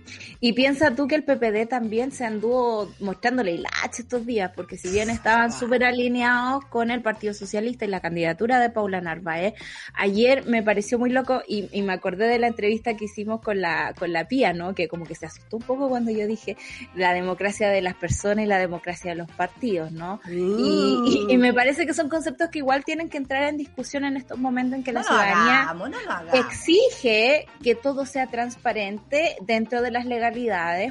Y 0.44 0.54
piensa 0.54 0.92
tú 0.92 1.06
que 1.06 1.14
el 1.14 1.22
PPD 1.22 1.68
también 1.68 2.10
se 2.10 2.24
anduvo 2.24 2.92
mostrándole 2.98 3.52
hilacha 3.52 4.00
estos 4.00 4.26
días, 4.26 4.50
porque 4.56 4.76
si 4.76 4.90
bien 4.90 5.08
estaban 5.08 5.52
súper 5.52 5.84
alineados 5.84 6.64
con 6.64 6.90
el 6.90 7.00
Partido 7.00 7.32
Socialista 7.32 7.84
y 7.84 7.88
la 7.88 8.00
candidatura 8.00 8.58
de 8.58 8.68
Paula 8.68 9.00
Narváez, 9.00 9.54
ayer 9.94 10.44
me 10.46 10.60
pareció 10.64 10.98
muy 10.98 11.10
loco 11.10 11.42
y, 11.46 11.68
y 11.70 11.82
me 11.82 11.92
acordé 11.92 12.26
de 12.26 12.40
la 12.40 12.48
entrevista 12.48 12.96
que 12.96 13.04
hicimos 13.04 13.40
con 13.40 13.60
la, 13.60 13.94
con 13.96 14.12
la 14.12 14.26
Pía, 14.26 14.52
¿no? 14.52 14.74
Que 14.74 14.88
como 14.88 15.04
que 15.06 15.14
se 15.14 15.26
asustó 15.26 15.58
un 15.58 15.62
poco 15.62 15.88
cuando 15.88 16.10
yo 16.10 16.26
dije 16.26 16.56
la 16.96 17.14
democracia 17.14 17.68
de 17.68 17.80
las 17.80 17.94
personas 17.94 18.44
y 18.44 18.48
la 18.48 18.58
democracia 18.58 19.12
de 19.12 19.18
los 19.18 19.30
partidos, 19.30 19.92
¿no? 19.92 20.20
Y, 20.28 21.28
y- 21.28 21.32
y 21.34 21.38
me 21.38 21.54
parece 21.54 21.86
que 21.86 21.94
son 21.94 22.08
conceptos 22.08 22.48
que 22.50 22.58
igual 22.58 22.84
tienen 22.84 23.08
que 23.08 23.16
entrar 23.18 23.44
en 23.44 23.58
discusión 23.58 24.04
en 24.04 24.16
estos 24.16 24.38
momentos 24.40 24.76
en 24.78 24.82
que 24.82 24.90
la 24.92 25.02
no 25.02 25.06
lo 25.08 25.12
ciudadanía 25.12 25.62
hagamos, 25.62 25.90
no 25.90 25.96
exige 26.34 27.46
que 27.62 27.76
todo 27.76 28.06
sea 28.06 28.26
transparente 28.26 29.36
dentro 29.46 29.82
de 29.82 29.92
las 29.92 30.04
legalidades, 30.04 30.31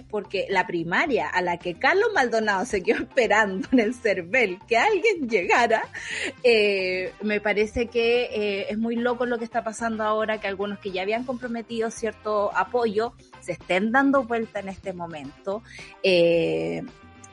porque 0.10 0.46
la 0.50 0.66
primaria 0.68 1.28
a 1.28 1.42
la 1.42 1.58
que 1.58 1.76
Carlos 1.76 2.10
Maldonado 2.14 2.66
se 2.66 2.82
quedó 2.82 3.04
esperando 3.04 3.68
en 3.72 3.80
el 3.80 3.94
CERVEL 3.94 4.60
que 4.68 4.78
alguien 4.78 5.30
llegara, 5.30 5.84
eh, 6.44 7.14
me 7.22 7.42
parece 7.42 7.88
que 7.88 8.24
eh, 8.24 8.68
es 8.70 8.78
muy 8.78 8.96
loco 8.96 9.26
lo 9.26 9.38
que 9.38 9.46
está 9.46 9.64
pasando 9.64 10.04
ahora, 10.04 10.40
que 10.40 10.48
algunos 10.48 10.80
que 10.80 10.92
ya 10.92 11.02
habían 11.02 11.24
comprometido 11.24 11.92
cierto 11.92 12.56
apoyo 12.56 13.14
se 13.40 13.54
estén 13.54 13.92
dando 13.92 14.24
vuelta 14.24 14.60
en 14.60 14.70
este 14.70 14.94
momento. 14.94 15.64
Eh, 16.04 16.84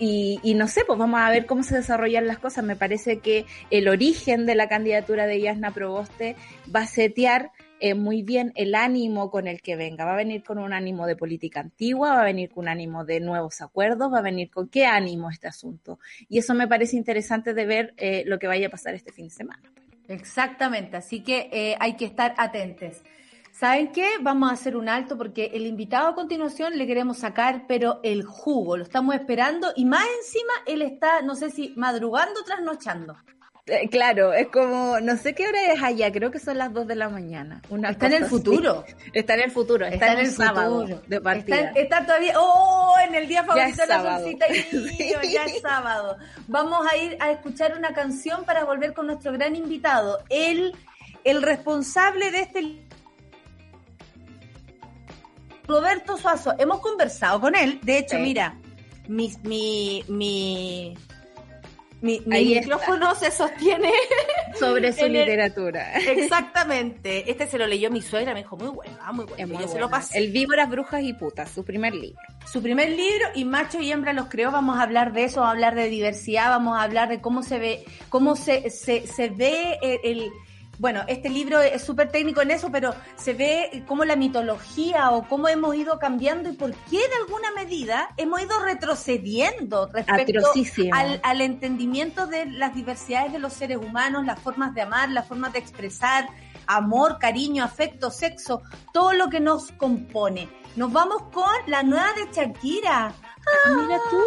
y, 0.01 0.39
y 0.45 0.55
no 0.55 0.69
sé, 0.69 0.85
pues 0.87 0.99
vamos 0.99 1.21
a 1.21 1.31
ver 1.31 1.47
cómo 1.47 1.63
se 1.63 1.75
desarrollan 1.75 2.29
las 2.29 2.39
cosas. 2.39 2.65
Me 2.65 2.77
parece 2.77 3.19
que 3.19 3.47
el 3.71 3.89
origen 3.89 4.47
de 4.47 4.55
la 4.55 4.69
candidatura 4.69 5.27
de 5.27 5.41
Yasna 5.41 5.73
Proboste 5.73 6.37
va 6.75 6.83
a 6.83 6.87
setear 6.87 7.51
eh, 7.81 7.95
muy 7.95 8.23
bien 8.23 8.53
el 8.57 8.75
ánimo 8.75 9.31
con 9.31 9.47
el 9.47 9.61
que 9.63 9.77
venga. 9.77 10.05
Va 10.05 10.15
a 10.15 10.17
venir 10.17 10.43
con 10.43 10.59
un 10.59 10.73
ánimo 10.73 11.07
de 11.07 11.17
política 11.17 11.61
antigua, 11.61 12.15
va 12.15 12.23
a 12.23 12.25
venir 12.25 12.51
con 12.51 12.65
un 12.65 12.69
ánimo 12.69 13.05
de 13.05 13.21
nuevos 13.21 13.61
acuerdos, 13.61 14.13
va 14.13 14.19
a 14.19 14.23
venir 14.23 14.51
con 14.51 14.69
qué 14.69 14.87
ánimo 14.87 15.31
este 15.31 15.49
asunto. 15.49 15.99
Y 16.29 16.39
eso 16.39 16.55
me 16.55 16.69
parece 16.69 16.97
interesante 16.97 17.55
de 17.55 17.67
ver 17.67 17.95
eh, 17.97 18.25
lo 18.27 18.39
que 18.39 18.47
vaya 18.47 18.67
a 18.69 18.71
pasar 18.71 18.95
este 18.95 19.13
fin 19.13 19.27
de 19.27 19.35
semana. 19.35 19.63
Exactamente, 20.09 20.97
así 20.97 21.23
que 21.23 21.51
eh, 21.53 21.77
hay 21.79 21.95
que 21.95 22.07
estar 22.07 22.35
atentos. 22.39 23.03
¿Saben 23.53 23.91
qué? 23.91 24.07
Vamos 24.21 24.51
a 24.51 24.55
hacer 24.55 24.77
un 24.77 24.89
alto 24.89 25.19
porque 25.19 25.51
el 25.53 25.67
invitado 25.67 26.09
a 26.09 26.15
continuación 26.15 26.79
le 26.79 26.87
queremos 26.87 27.19
sacar, 27.19 27.65
pero 27.67 27.99
el 28.05 28.23
jugo, 28.23 28.77
lo 28.77 28.85
estamos 28.85 29.15
esperando 29.17 29.73
y 29.75 29.85
más 29.85 30.07
encima 30.19 30.53
él 30.67 30.81
está, 30.83 31.23
no 31.23 31.35
sé 31.35 31.51
si 31.51 31.73
madrugando 31.77 32.41
o 32.41 32.45
trasnochando. 32.45 33.17
Eh, 33.69 33.89
claro, 33.91 34.33
es 34.33 34.49
como, 34.49 34.99
no 35.01 35.17
sé 35.17 35.35
qué 35.35 35.47
hora 35.47 35.73
es 35.73 35.83
allá, 35.83 36.11
creo 36.11 36.31
que 36.31 36.39
son 36.39 36.59
las 36.59 36.73
2 36.73 36.87
de 36.87 36.95
la 36.95 37.09
mañana. 37.09 37.61
Una 37.69 37.91
Está 37.91 38.07
en 38.07 38.15
el 38.15 38.25
futuro. 38.25 38.85
Está 39.13 39.35
en 39.35 39.41
el 39.43 39.51
futuro, 39.51 39.87
está, 39.87 40.13
en 40.13 40.19
el 40.21 40.31
sábado 40.31 40.81
futuro. 40.83 41.03
de 41.07 41.21
partida. 41.21 41.73
Está, 41.75 42.05
todavía, 42.07 42.35
oh, 42.39 42.95
en 43.07 43.15
el 43.15 43.29
día 43.29 43.45
favorito 43.45 43.83
de 43.83 43.87
la 43.89 44.03
solcita 44.21 44.47
y 44.49 44.77
niño, 44.77 45.19
ya 45.31 45.45
es 45.45 45.61
sábado. 45.61 46.17
Vamos 46.47 46.87
a 46.91 46.97
ir 46.97 47.17
a 47.21 47.31
escuchar 47.31 47.77
una 47.77 47.93
canción 47.93 48.45
para 48.45 48.65
volver 48.65 48.95
con 48.95 49.07
nuestro 49.07 49.33
gran 49.33 49.55
invitado, 49.57 50.19
el, 50.31 50.75
el 51.25 51.43
responsable 51.43 52.31
de 52.31 52.41
este 52.41 52.83
Roberto 55.67 56.17
Suazo. 56.17 56.55
Hemos 56.59 56.81
conversado 56.81 57.41
con 57.41 57.55
él, 57.55 57.79
de 57.83 57.99
hecho, 57.99 58.17
Sí. 58.17 58.23
mira, 58.23 58.57
mi, 59.09 59.33
mi, 59.43 60.05
mi, 60.09 60.97
mi, 62.01 62.21
mi 62.27 62.53
está. 62.55 62.61
micrófono 62.77 63.15
se 63.15 63.31
sostiene 63.31 63.93
Sobre 64.59 64.93
su 64.93 65.05
el- 65.07 65.13
literatura. 65.15 65.93
exactamente. 65.99 67.31
Este 67.31 67.47
se 67.47 67.59
lo 67.59 67.67
leyó 67.67 67.91
mi 67.91 68.03
suegra, 68.03 68.33
me 68.35 68.41
dijo, 68.43 68.57
muy 68.57 68.69
bueno, 68.69 68.97
ah, 69.03 69.13
muy 69.13 69.25
bueno. 69.25 69.55
Yo 69.55 69.69
se 69.69 69.79
lo 69.79 69.89
buena. 69.89 69.91
pasé. 69.91 70.19
El 70.19 70.31
Víboras, 70.33 70.69
Brujas 70.71 71.03
y 71.03 71.13
Putas, 71.13 71.51
su 71.51 71.65
primer 71.65 71.95
libro. 71.95 72.21
su 72.51 72.63
primer 72.63 72.91
libro 72.91 73.27
y 73.35 73.45
Macho 73.45 73.81
y 73.81 73.91
Hembra 73.93 74.13
los 74.13 74.27
creó. 74.29 74.51
Vamos 74.51 74.79
a 74.79 74.83
hablar 74.83 75.13
de 75.13 75.25
eso, 75.25 75.41
vamos 75.41 75.49
a 75.49 75.53
hablar 75.53 75.75
de 75.75 75.89
diversidad, 75.89 76.49
vamos 76.49 76.79
a 76.79 76.83
hablar 76.83 77.09
de 77.09 77.21
cómo 77.21 77.43
se 77.43 77.59
ve, 77.59 77.85
cómo 78.09 78.37
se, 78.37 78.71
se, 78.71 79.07
se 79.07 79.29
ve 79.29 79.79
el, 79.83 79.99
el- 80.05 80.31
bueno, 80.79 81.03
este 81.09 81.29
libro 81.29 81.61
es 81.61 81.83
súper 81.83 82.11
técnico 82.11 82.41
en 82.41 82.53
eso, 82.53 82.71
pero 82.71 82.95
se 83.17 83.35
ve 83.35 83.85
cómo 83.87 84.05
la 84.05 84.17
mitología 84.17 85.11
o 85.11 85.27
cómo 85.27 85.49
hemos 85.49 85.75
ido 85.75 85.99
cambiando 85.99 86.51
y 86.51 86.53
por 86.53 86.73
qué 86.73 86.99
de 86.99 87.15
alguna 87.25 87.51
medida 87.53 88.11
hemos 88.17 88.41
ido 88.41 88.59
retrocediendo 88.61 89.89
respecto 89.93 90.41
al, 90.93 91.21
al 91.25 91.41
entendimiento 91.41 92.27
de 92.27 92.47
las 92.47 92.75
diversidades 92.75 93.33
de 93.33 93.41
los 93.41 93.53
seres 93.53 93.79
humanos, 93.79 94.25
las 94.25 94.41
formas 94.41 94.73
de 94.75 94.83
amar, 94.83 95.11
las 95.11 95.27
formas 95.27 95.53
de 95.53 95.59
expresar 95.59 96.29
amor, 96.69 97.19
cariño, 97.19 97.65
afecto, 97.65 98.11
sexo, 98.11 98.63
todo 98.93 99.15
lo 99.15 99.29
que 99.29 99.41
nos 99.41 99.73
compone. 99.73 100.49
Nos 100.77 100.93
vamos 100.93 101.23
con 101.33 101.51
la 101.67 101.83
nueva 101.83 102.13
de 102.13 102.31
Shakira. 102.33 103.13
Mira 103.77 103.99
tú. 104.11 104.23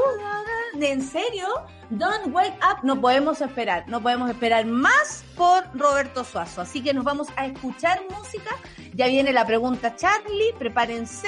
¿En 0.80 1.01
serio? 1.01 1.47
Don't 1.89 2.34
wake 2.34 2.57
up. 2.63 2.84
No 2.84 3.01
podemos 3.01 3.41
esperar, 3.41 3.84
no 3.88 4.01
podemos 4.01 4.30
esperar 4.30 4.65
más 4.65 5.26
por 5.36 5.65
Roberto 5.78 6.24
Suazo. 6.24 6.61
Así 6.61 6.82
que 6.82 6.93
nos 6.93 7.03
vamos 7.03 7.28
a 7.36 7.45
escuchar 7.45 8.01
música. 8.09 8.55
Ya 8.93 9.07
viene 9.07 9.34
la 9.34 9.45
pregunta, 9.45 9.95
Charlie, 9.95 10.53
prepárense. 10.57 11.28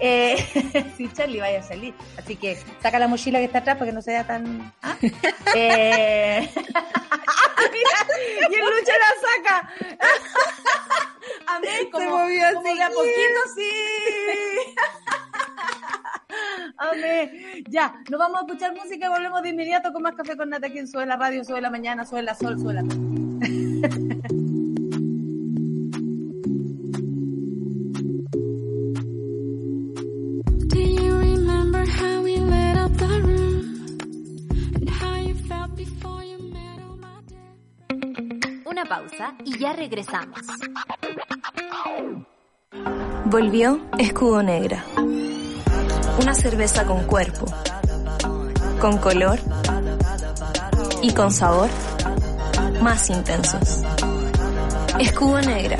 Eh, 0.00 0.92
sí, 0.96 1.10
Charlie 1.12 1.40
vaya 1.40 1.60
a 1.60 1.62
salir. 1.62 1.94
Así 2.16 2.36
que 2.36 2.58
saca 2.80 2.98
la 2.98 3.06
mochila 3.06 3.38
que 3.38 3.44
está 3.44 3.58
atrás 3.58 3.76
para 3.76 3.90
que 3.90 3.94
no 3.94 4.02
se 4.02 4.12
vea 4.12 4.26
tan... 4.26 4.72
¿ah? 4.82 4.96
Eh, 5.54 6.50
Mira, 7.72 7.96
y 8.50 8.54
el 8.54 8.60
Lucho 8.60 8.92
la 8.92 9.10
saca. 9.24 9.56
Amén, 11.46 11.90
como, 11.90 12.10
movió 12.10 12.54
como 12.54 12.74
de 12.74 12.82
a 12.82 12.88
poquito, 12.90 13.40
sí. 13.56 13.70
Amén. 16.76 17.30
Ya, 17.68 17.94
nos 18.10 18.18
vamos 18.18 18.38
a 18.38 18.46
escuchar 18.46 18.74
música 18.74 19.06
y 19.06 19.08
volvemos 19.08 19.42
de 19.42 19.48
inmediato 19.50 19.92
con 19.92 20.02
más 20.02 20.14
café 20.14 20.36
con 20.36 20.48
nata 20.50 20.66
aquí 20.68 20.78
en 20.78 20.86
Sube 20.88 21.06
la 21.06 21.16
Radio, 21.16 21.44
Sube 21.44 21.60
la 21.60 21.70
Mañana, 21.70 22.04
Sube 22.04 22.22
la 22.22 22.34
Sol, 22.34 22.58
Sube 22.58 22.74
la 22.74 22.82
Do 30.68 30.80
you 30.80 31.16
remember 31.16 31.84
how 31.84 32.22
we 32.22 32.36
lit 32.36 32.76
up 32.76 32.92
the 32.96 33.20
room? 33.22 33.96
And 34.76 34.88
how 34.90 35.16
you 35.16 35.34
felt 35.34 35.74
before 35.76 36.22
you 36.24 36.38
met 36.38 36.78
all 36.82 36.96
my 36.96 37.20
day? 37.26 38.62
Una 38.66 38.84
pausa 38.84 39.34
y 39.44 39.58
ya 39.58 39.72
regresamos. 39.72 40.40
Volvió 43.26 43.80
Escudo 43.98 44.42
Negra. 44.42 44.84
Una 46.20 46.34
cerveza 46.34 46.84
con 46.84 47.04
cuerpo, 47.04 47.46
con 48.80 48.98
color 48.98 49.38
y 51.00 51.12
con 51.12 51.30
sabor 51.30 51.68
más 52.82 53.08
intensos. 53.10 53.82
Escudo 54.98 55.40
Negra, 55.40 55.78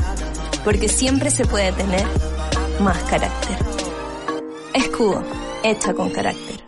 porque 0.64 0.88
siempre 0.88 1.30
se 1.30 1.44
puede 1.44 1.72
tener 1.72 2.06
más 2.80 2.98
carácter. 3.04 3.56
Escudo, 4.74 5.24
hecha 5.64 5.92
con 5.92 6.10
carácter. 6.10 6.62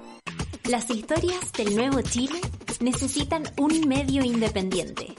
Las 0.65 0.91
historias 0.91 1.53
del 1.53 1.77
nuevo 1.77 2.01
Chile 2.03 2.41
necesitan 2.81 3.45
un 3.57 3.89
medio 3.89 4.25
independiente. 4.25 5.15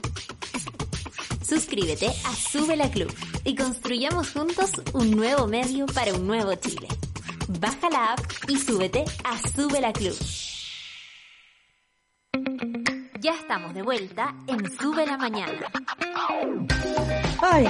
Suscríbete 1.48 2.08
a 2.08 2.36
Sube 2.36 2.76
la 2.76 2.90
Club 2.90 3.14
y 3.44 3.56
construyamos 3.56 4.32
juntos 4.32 4.72
un 4.94 5.12
nuevo 5.12 5.48
medio 5.48 5.86
para 5.88 6.14
un 6.14 6.28
nuevo 6.28 6.54
Chile. 6.56 6.88
Baja 7.60 7.90
la 7.90 8.14
app 8.14 8.20
y 8.48 8.58
súbete 8.58 9.04
a 9.24 9.38
Sube 9.38 9.82
la 9.82 9.92
Club. 9.92 10.16
Ya 13.20 13.34
estamos 13.34 13.74
de 13.74 13.82
vuelta 13.82 14.34
en 14.48 14.60
Sube 14.80 15.06
la 15.06 15.18
Mañana. 15.18 15.70
Ay. 17.42 17.68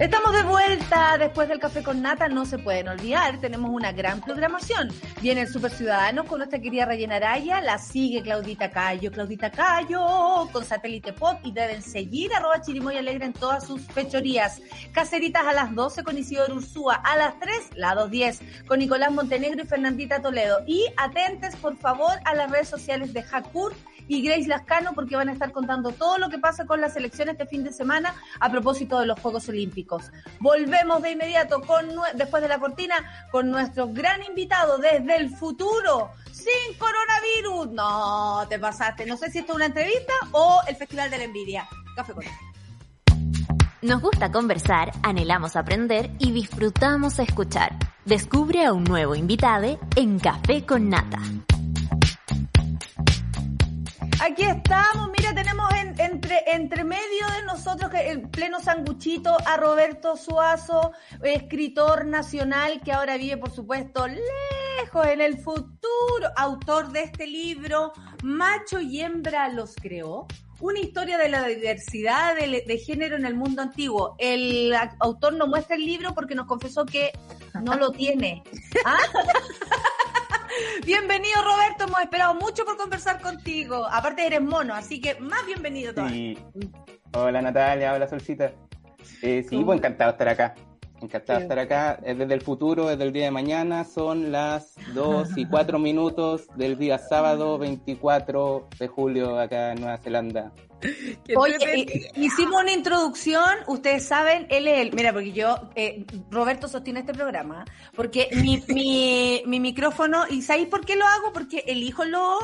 Estamos 0.00 0.32
de 0.32 0.42
vuelta 0.44 1.18
después 1.18 1.46
del 1.46 1.58
café 1.58 1.82
con 1.82 2.00
nata, 2.00 2.26
no 2.26 2.46
se 2.46 2.56
pueden 2.56 2.88
olvidar, 2.88 3.38
tenemos 3.38 3.70
una 3.70 3.92
gran 3.92 4.22
programación. 4.22 4.88
Viene 5.20 5.42
el 5.42 5.48
Super 5.48 5.70
Ciudadanos 5.70 6.24
con 6.24 6.38
nuestra 6.38 6.58
querida 6.58 6.86
Rayena 6.86 7.16
Araya, 7.16 7.60
la 7.60 7.76
sigue 7.76 8.22
Claudita 8.22 8.70
Cayo, 8.70 9.12
Claudita 9.12 9.50
Cayo 9.50 10.48
con 10.52 10.64
Satélite 10.64 11.12
Pop 11.12 11.36
y 11.44 11.52
deben 11.52 11.82
seguir 11.82 12.32
arroba 12.32 12.62
Chirimoy 12.62 12.96
Alegre 12.96 13.26
en 13.26 13.34
todas 13.34 13.66
sus 13.66 13.82
fechorías. 13.88 14.62
Caseritas 14.92 15.46
a 15.46 15.52
las 15.52 15.74
12 15.74 16.02
con 16.02 16.16
Isidoro 16.16 16.54
Ursúa, 16.54 16.94
a 16.94 17.18
las 17.18 17.38
3, 17.38 17.76
la 17.76 17.94
2.10 17.94 18.66
con 18.66 18.78
Nicolás 18.78 19.12
Montenegro 19.12 19.62
y 19.62 19.66
Fernandita 19.66 20.22
Toledo. 20.22 20.60
Y 20.66 20.86
atentes 20.96 21.56
por 21.56 21.76
favor 21.76 22.12
a 22.24 22.34
las 22.34 22.50
redes 22.50 22.70
sociales 22.70 23.12
de 23.12 23.22
Jacur 23.22 23.74
y 24.10 24.22
Grace 24.22 24.48
Lascano 24.48 24.92
porque 24.92 25.14
van 25.14 25.28
a 25.28 25.32
estar 25.32 25.52
contando 25.52 25.92
todo 25.92 26.18
lo 26.18 26.28
que 26.28 26.38
pasa 26.38 26.66
con 26.66 26.80
las 26.80 26.96
elecciones 26.96 27.34
este 27.34 27.46
fin 27.46 27.62
de 27.62 27.72
semana 27.72 28.12
a 28.40 28.50
propósito 28.50 28.98
de 28.98 29.06
los 29.06 29.20
Juegos 29.20 29.48
Olímpicos. 29.48 30.10
Volvemos 30.40 31.00
de 31.00 31.12
inmediato 31.12 31.60
con 31.60 31.86
después 32.14 32.42
de 32.42 32.48
la 32.48 32.58
cortina 32.58 32.96
con 33.30 33.52
nuestro 33.52 33.86
gran 33.88 34.20
invitado 34.24 34.78
desde 34.78 35.14
el 35.14 35.30
futuro 35.30 36.10
sin 36.32 36.76
coronavirus. 36.76 37.72
No, 37.72 38.48
te 38.48 38.58
pasaste. 38.58 39.06
No 39.06 39.16
sé 39.16 39.30
si 39.30 39.38
esto 39.38 39.52
es 39.52 39.56
una 39.56 39.66
entrevista 39.66 40.12
o 40.32 40.60
el 40.66 40.74
Festival 40.74 41.08
de 41.08 41.18
la 41.18 41.24
Envidia. 41.24 41.68
Café 41.94 42.12
con 42.12 42.24
Nos 43.82 44.00
gusta 44.02 44.32
conversar, 44.32 44.90
anhelamos 45.04 45.54
aprender 45.54 46.10
y 46.18 46.32
disfrutamos 46.32 47.20
escuchar. 47.20 47.76
Descubre 48.04 48.64
a 48.64 48.72
un 48.72 48.82
nuevo 48.82 49.14
invitado 49.14 49.78
en 49.94 50.18
Café 50.18 50.66
con 50.66 50.88
Nata. 50.88 51.20
Aquí 54.22 54.42
estamos, 54.42 55.08
mira, 55.16 55.34
tenemos 55.34 55.72
en- 55.74 55.98
entre, 55.98 56.42
entre 56.46 56.84
medio 56.84 57.26
de 57.38 57.46
nosotros, 57.46 57.90
que 57.90 58.10
el 58.10 58.28
pleno 58.28 58.60
sanguchito, 58.60 59.34
a 59.46 59.56
Roberto 59.56 60.16
Suazo, 60.16 60.92
escritor 61.22 62.04
nacional 62.04 62.80
que 62.84 62.92
ahora 62.92 63.16
vive, 63.16 63.38
por 63.38 63.50
supuesto, 63.50 64.06
lejos 64.06 65.06
en 65.06 65.22
el 65.22 65.38
futuro, 65.38 66.28
autor 66.36 66.92
de 66.92 67.04
este 67.04 67.26
libro, 67.26 67.92
Macho 68.22 68.78
y 68.80 69.00
Hembra 69.00 69.48
los 69.48 69.74
creó. 69.74 70.26
Una 70.60 70.80
historia 70.80 71.16
de 71.16 71.30
la 71.30 71.46
diversidad 71.46 72.34
de, 72.36 72.62
de 72.66 72.78
género 72.78 73.16
en 73.16 73.24
el 73.24 73.34
mundo 73.34 73.62
antiguo. 73.62 74.14
El 74.18 74.74
autor 74.98 75.32
no 75.32 75.46
muestra 75.46 75.76
el 75.76 75.86
libro 75.86 76.12
porque 76.14 76.34
nos 76.34 76.46
confesó 76.46 76.84
que 76.84 77.12
no 77.62 77.74
lo 77.76 77.90
tiene. 77.92 78.42
¿Ah? 78.84 78.98
Bienvenido 80.84 81.42
Roberto, 81.42 81.84
hemos 81.84 82.00
esperado 82.00 82.34
mucho 82.34 82.64
por 82.64 82.76
conversar 82.76 83.20
contigo. 83.20 83.86
Aparte 83.90 84.26
eres 84.26 84.42
mono, 84.42 84.74
así 84.74 85.00
que 85.00 85.18
más 85.20 85.44
bienvenido 85.46 85.94
todavía. 85.94 86.36
Sí. 86.54 86.70
Hola 87.14 87.42
Natalia, 87.42 87.94
hola 87.94 88.08
Solcita. 88.08 88.52
Eh, 89.22 89.44
sí, 89.48 89.62
pues 89.64 89.78
encantado 89.78 90.12
de 90.12 90.14
estar 90.14 90.28
acá. 90.28 90.54
Encantado 91.00 91.38
de 91.38 91.44
estar 91.44 91.58
acá. 91.58 91.98
Es 92.04 92.18
desde 92.18 92.34
el 92.34 92.40
futuro, 92.42 92.88
desde 92.88 93.04
el 93.04 93.12
día 93.12 93.24
de 93.24 93.30
mañana. 93.30 93.84
Son 93.84 94.32
las 94.32 94.74
2 94.94 95.36
y 95.36 95.46
4 95.46 95.78
minutos 95.80 96.46
del 96.56 96.78
día 96.78 96.98
sábado 96.98 97.58
24 97.58 98.68
de 98.78 98.88
julio 98.88 99.38
acá 99.38 99.72
en 99.72 99.80
Nueva 99.80 99.98
Zelanda. 99.98 100.52
Oye, 101.36 101.56
eh, 101.60 102.10
hicimos 102.16 102.62
una 102.62 102.72
introducción, 102.72 103.44
ustedes 103.66 104.06
saben, 104.06 104.46
él 104.50 104.66
es 104.68 104.78
el, 104.80 104.92
mira, 104.94 105.12
porque 105.12 105.32
yo, 105.32 105.70
eh, 105.74 106.04
Roberto 106.30 106.68
sostiene 106.68 107.00
este 107.00 107.12
programa, 107.12 107.64
porque 107.94 108.28
mi, 108.42 108.62
mi, 108.68 109.42
mi 109.46 109.60
micrófono, 109.60 110.24
¿y 110.28 110.42
sabéis 110.42 110.68
por 110.68 110.84
qué 110.84 110.96
lo 110.96 111.06
hago? 111.06 111.32
Porque 111.32 111.64
elijo 111.66 112.04
lo- 112.04 112.38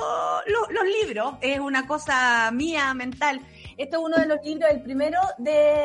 lo- 0.47 0.70
los 0.70 0.84
libros, 1.03 1.34
es 1.41 1.59
una 1.61 1.87
cosa 1.87 2.51
mía, 2.53 2.93
mental. 2.95 3.41
Esto 3.78 3.97
es 3.99 4.03
uno 4.05 4.16
de 4.16 4.26
los 4.26 4.39
libros, 4.45 4.70
el 4.70 4.82
primero 4.82 5.18
de, 5.39 5.82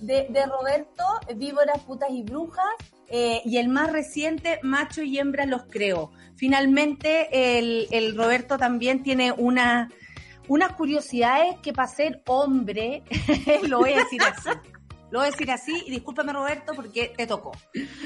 de, 0.00 0.26
de 0.30 0.46
Roberto, 0.46 1.04
Víboras, 1.36 1.78
Putas 1.84 2.10
y 2.10 2.22
Brujas, 2.22 2.64
eh, 3.08 3.42
y 3.44 3.58
el 3.58 3.68
más 3.68 3.92
reciente, 3.92 4.58
Macho 4.62 5.02
y 5.02 5.18
Hembra 5.18 5.44
los 5.44 5.64
creo. 5.68 6.10
Finalmente, 6.34 7.58
el, 7.58 7.86
el 7.90 8.16
Roberto 8.16 8.56
también 8.58 9.02
tiene 9.02 9.32
una 9.32 9.90
unas 10.52 10.72
curiosidades 10.74 11.56
que 11.62 11.72
para 11.72 11.88
ser 11.88 12.22
hombre, 12.26 13.02
lo 13.68 13.78
voy 13.78 13.94
a 13.94 14.00
decir 14.00 14.20
así. 14.22 14.50
Lo 15.10 15.18
voy 15.18 15.28
a 15.28 15.30
decir 15.30 15.50
así, 15.50 15.82
y 15.86 15.90
discúlpame 15.90 16.32
Roberto, 16.32 16.72
porque 16.74 17.12
te 17.16 17.26
tocó. 17.26 17.52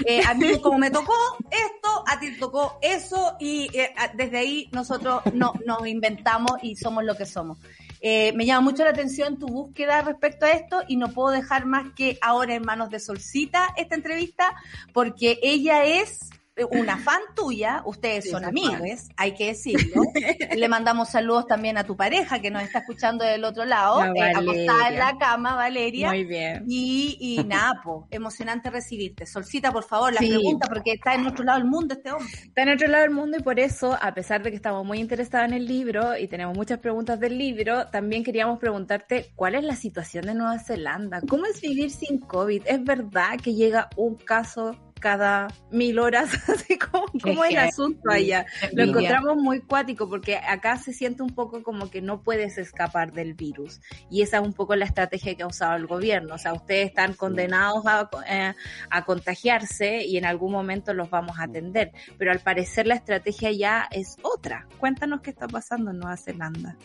Eh, 0.04 0.22
a 0.24 0.34
mí, 0.34 0.58
como 0.62 0.78
me 0.78 0.90
tocó 0.90 1.14
esto, 1.50 2.04
a 2.06 2.18
ti 2.20 2.32
te 2.32 2.38
tocó 2.38 2.78
eso, 2.82 3.36
y 3.40 3.68
eh, 3.76 3.90
desde 4.14 4.38
ahí 4.38 4.68
nosotros 4.72 5.22
no, 5.32 5.54
nos 5.64 5.86
inventamos 5.88 6.52
y 6.62 6.76
somos 6.76 7.04
lo 7.04 7.16
que 7.16 7.26
somos. 7.26 7.58
Eh, 8.00 8.32
me 8.34 8.44
llama 8.46 8.60
mucho 8.60 8.84
la 8.84 8.90
atención 8.90 9.38
tu 9.38 9.46
búsqueda 9.46 10.02
respecto 10.02 10.46
a 10.46 10.50
esto, 10.50 10.82
y 10.86 10.96
no 10.96 11.08
puedo 11.08 11.30
dejar 11.30 11.66
más 11.66 11.94
que 11.94 12.16
ahora 12.22 12.54
en 12.54 12.64
manos 12.64 12.90
de 12.90 13.00
Solcita 13.00 13.68
esta 13.76 13.96
entrevista, 13.96 14.54
porque 14.92 15.40
ella 15.42 15.84
es 15.84 16.30
una 16.70 16.96
fan 16.98 17.20
tuya, 17.34 17.82
ustedes 17.84 18.24
Sí, 18.24 18.30
son 18.30 18.42
soy 18.42 18.48
amigues, 18.50 19.08
hay 19.16 19.34
que 19.34 19.48
decirlo. 19.48 20.02
Le 20.56 20.68
mandamos 20.68 21.10
saludos 21.10 21.46
también 21.46 21.76
a 21.78 21.84
tu 21.84 21.96
pareja 21.96 22.40
que 22.40 22.50
nos 22.50 22.62
está 22.62 22.78
escuchando 22.80 23.24
del 23.24 23.44
otro 23.44 23.64
lado, 23.64 24.00
La 24.14 24.30
eh, 24.30 24.32
acostada 24.34 24.88
en 24.88 24.98
la 24.98 25.16
cama, 25.18 25.54
Valeria. 25.54 26.08
Muy 26.08 26.24
bien. 26.24 26.64
Y, 26.68 27.16
y 27.20 27.44
nada, 27.46 27.80
po, 27.84 28.06
emocionante 28.10 28.70
recibirte. 28.70 29.26
Solcita, 29.26 29.70
por 29.72 29.84
favor, 29.84 30.12
la 30.12 30.20
Sí. 30.20 30.28
pregunta, 30.30 30.66
porque 30.68 30.92
está 30.92 31.14
en 31.14 31.26
otro 31.26 31.44
lado 31.44 31.58
del 31.58 31.68
mundo 31.68 31.94
este 31.94 32.10
hombre. 32.10 32.32
Está 32.32 32.62
en 32.62 32.70
otro 32.70 32.88
lado 32.88 33.02
del 33.02 33.12
mundo 33.12 33.36
y 33.38 33.42
por 33.42 33.60
eso, 33.60 33.96
a 34.00 34.14
pesar 34.14 34.42
de 34.42 34.50
que 34.50 34.56
estamos 34.56 34.84
muy 34.84 34.98
interesados 34.98 35.48
en 35.48 35.54
el 35.54 35.66
libro 35.66 36.16
y 36.16 36.26
tenemos 36.28 36.56
muchas 36.56 36.78
preguntas 36.78 37.20
del 37.20 37.36
libro, 37.38 37.86
también 37.88 38.24
queríamos 38.24 38.58
preguntarte 38.58 39.30
cuál 39.34 39.54
es 39.56 39.64
la 39.64 39.76
situación 39.76 40.24
de 40.26 40.34
Nueva 40.34 40.58
Zelanda. 40.58 41.20
¿Cómo 41.28 41.44
es 41.46 41.60
vivir 41.60 41.90
sin 41.90 42.18
COVID? 42.20 42.62
¿Es 42.66 42.82
verdad 42.82 43.38
que 43.42 43.54
llega 43.54 43.88
un 43.96 44.14
caso 44.16 44.74
cada 45.00 45.48
mil 45.70 45.98
horas? 45.98 46.30
Así 46.48 46.78
como, 46.78 47.06
¿Cómo 47.22 47.44
es 47.44 47.50
el 47.52 47.58
asunto 47.58 48.10
allá? 48.10 48.46
Lo 48.72 48.84
encontramos 48.84 49.36
muy 49.36 49.60
cuático 49.60 50.08
porque 50.08 50.36
acá 50.36 50.76
se 50.76 50.92
siente 50.92 51.22
un 51.22 51.30
poco 51.30 51.62
como 51.62 51.90
que 51.90 52.02
no 52.02 52.22
puedes 52.22 52.58
escapar 52.58 53.12
del 53.12 53.34
virus 53.34 53.80
y 54.10 54.22
esa 54.22 54.38
es 54.38 54.42
un 54.42 54.52
poco 54.52 54.76
la 54.76 54.84
estrategia 54.84 55.34
que 55.34 55.42
ha 55.42 55.46
usado 55.46 55.76
el 55.76 55.86
gobierno. 55.86 56.34
O 56.34 56.38
sea, 56.38 56.52
ustedes 56.52 56.88
están 56.88 57.14
condenados 57.14 57.86
a, 57.86 58.08
eh, 58.28 58.54
a 58.90 59.04
contagiarse 59.04 60.04
y 60.04 60.16
en 60.16 60.24
algún 60.24 60.52
momento 60.52 60.94
los 60.94 61.10
vamos 61.10 61.38
a 61.38 61.44
atender, 61.44 61.92
pero 62.18 62.32
al 62.32 62.40
parecer 62.40 62.86
la 62.86 62.94
estrategia 62.94 63.52
ya 63.52 63.88
es 63.90 64.16
otra. 64.22 64.66
Cuéntanos 64.78 65.20
qué 65.20 65.30
está 65.30 65.46
pasando 65.46 65.90
en 65.90 65.98
Nueva 65.98 66.16
Zelanda. 66.16 66.76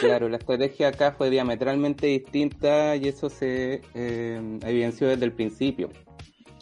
Claro, 0.00 0.28
la 0.28 0.38
estrategia 0.38 0.88
acá 0.88 1.12
fue 1.12 1.30
diametralmente 1.30 2.06
distinta 2.08 2.96
y 2.96 3.08
eso 3.08 3.30
se 3.30 3.82
eh, 3.94 4.58
evidenció 4.62 5.08
desde 5.08 5.24
el 5.24 5.32
principio. 5.32 5.90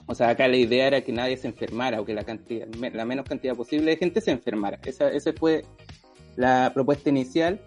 O 0.07 0.15
sea, 0.15 0.31
acá 0.31 0.49
la 0.49 0.57
idea 0.57 0.87
era 0.87 1.01
que 1.03 1.13
nadie 1.13 1.37
se 1.37 1.49
enfermara 1.49 2.01
o 2.01 2.05
que 2.05 2.15
la 2.15 2.25
cantidad, 2.25 2.67
la 2.93 3.05
menos 3.05 3.27
cantidad 3.27 3.55
posible 3.55 3.93
de 3.93 3.97
gente 3.97 4.21
se 4.21 4.31
enfermara. 4.31 4.79
Esa, 4.85 5.09
esa 5.11 5.33
fue 5.33 5.65
la 6.37 6.71
propuesta 6.75 7.09
inicial 7.09 7.61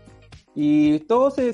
y 0.53 0.99
todo 0.99 1.31
se 1.31 1.53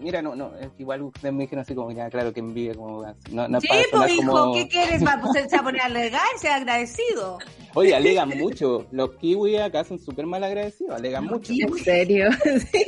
Mira, 0.00 0.20
no, 0.20 0.34
no, 0.34 0.50
igual 0.78 1.02
ustedes 1.02 1.32
me 1.32 1.42
dijeron 1.42 1.62
así 1.62 1.76
como, 1.76 1.92
ya, 1.92 2.10
claro 2.10 2.32
que 2.32 2.40
envidia, 2.40 2.74
como, 2.74 3.04
no, 3.30 3.46
no 3.46 3.60
Sí, 3.60 3.68
pues 3.92 4.12
hijo, 4.12 4.32
como- 4.32 4.54
¿qué 4.54 4.66
quieres? 4.66 5.04
Va, 5.06 5.20
pues, 5.22 5.48
se 5.48 5.56
va 5.56 5.60
a 5.60 5.62
poner 5.62 5.80
a 5.80 5.84
alegar 5.84 6.22
y 6.34 6.38
ser 6.40 6.50
agradecido. 6.50 7.38
Oye, 7.74 7.94
alegan 7.94 8.30
mucho. 8.30 8.84
Los 8.90 9.12
kiwis 9.12 9.60
acá 9.60 9.84
son 9.84 10.00
súper 10.00 10.26
mal 10.26 10.42
agradecidos, 10.42 10.96
alegan 10.96 11.26
mucho. 11.26 11.52
¿En 11.52 11.72
serio? 11.84 12.30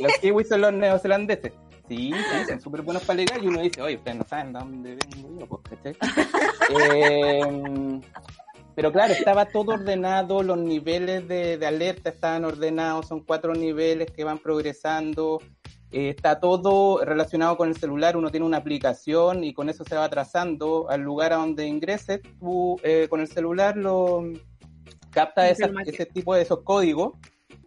Los 0.01 0.11
kiwis 0.19 0.49
son 0.49 0.59
los 0.59 0.73
neozelandeses. 0.73 1.53
Sí, 1.87 2.11
sí, 2.13 2.45
son 2.47 2.59
súper 2.61 2.81
buenos 2.81 3.03
para 3.03 3.13
alegar 3.21 3.43
y 3.43 3.47
uno 3.47 3.61
dice, 3.61 3.81
oye, 3.81 3.95
ustedes 3.97 4.17
no 4.17 4.25
saben 4.27 4.53
de 4.53 4.59
dónde 4.59 4.97
vengo 5.13 5.39
yo, 5.39 5.45
pues, 5.47 5.61
¿cachai? 5.69 5.95
Eh, 6.69 8.01
pero 8.75 8.91
claro, 8.91 9.13
estaba 9.13 9.45
todo 9.45 9.73
ordenado, 9.73 10.41
los 10.43 10.57
niveles 10.57 11.27
de, 11.27 11.57
de 11.57 11.65
alerta 11.65 12.09
estaban 12.09 12.43
ordenados, 12.43 13.07
son 13.07 13.21
cuatro 13.21 13.53
niveles 13.53 14.11
que 14.11 14.23
van 14.23 14.39
progresando, 14.39 15.39
eh, 15.91 16.09
está 16.09 16.39
todo 16.39 17.05
relacionado 17.05 17.55
con 17.55 17.69
el 17.69 17.77
celular, 17.77 18.17
uno 18.17 18.31
tiene 18.31 18.45
una 18.45 18.57
aplicación 18.57 19.43
y 19.43 19.53
con 19.53 19.69
eso 19.69 19.83
se 19.85 19.95
va 19.95 20.09
trazando 20.09 20.89
al 20.89 21.01
lugar 21.01 21.31
a 21.33 21.37
donde 21.37 21.67
ingreses, 21.67 22.19
tú 22.39 22.77
eh, 22.83 23.07
con 23.09 23.21
el 23.21 23.27
celular 23.27 23.77
lo 23.77 24.23
capta 25.11 25.47
esa- 25.49 25.69
ese 25.85 26.05
tipo 26.07 26.35
de 26.35 26.41
esos 26.41 26.61
códigos 26.63 27.13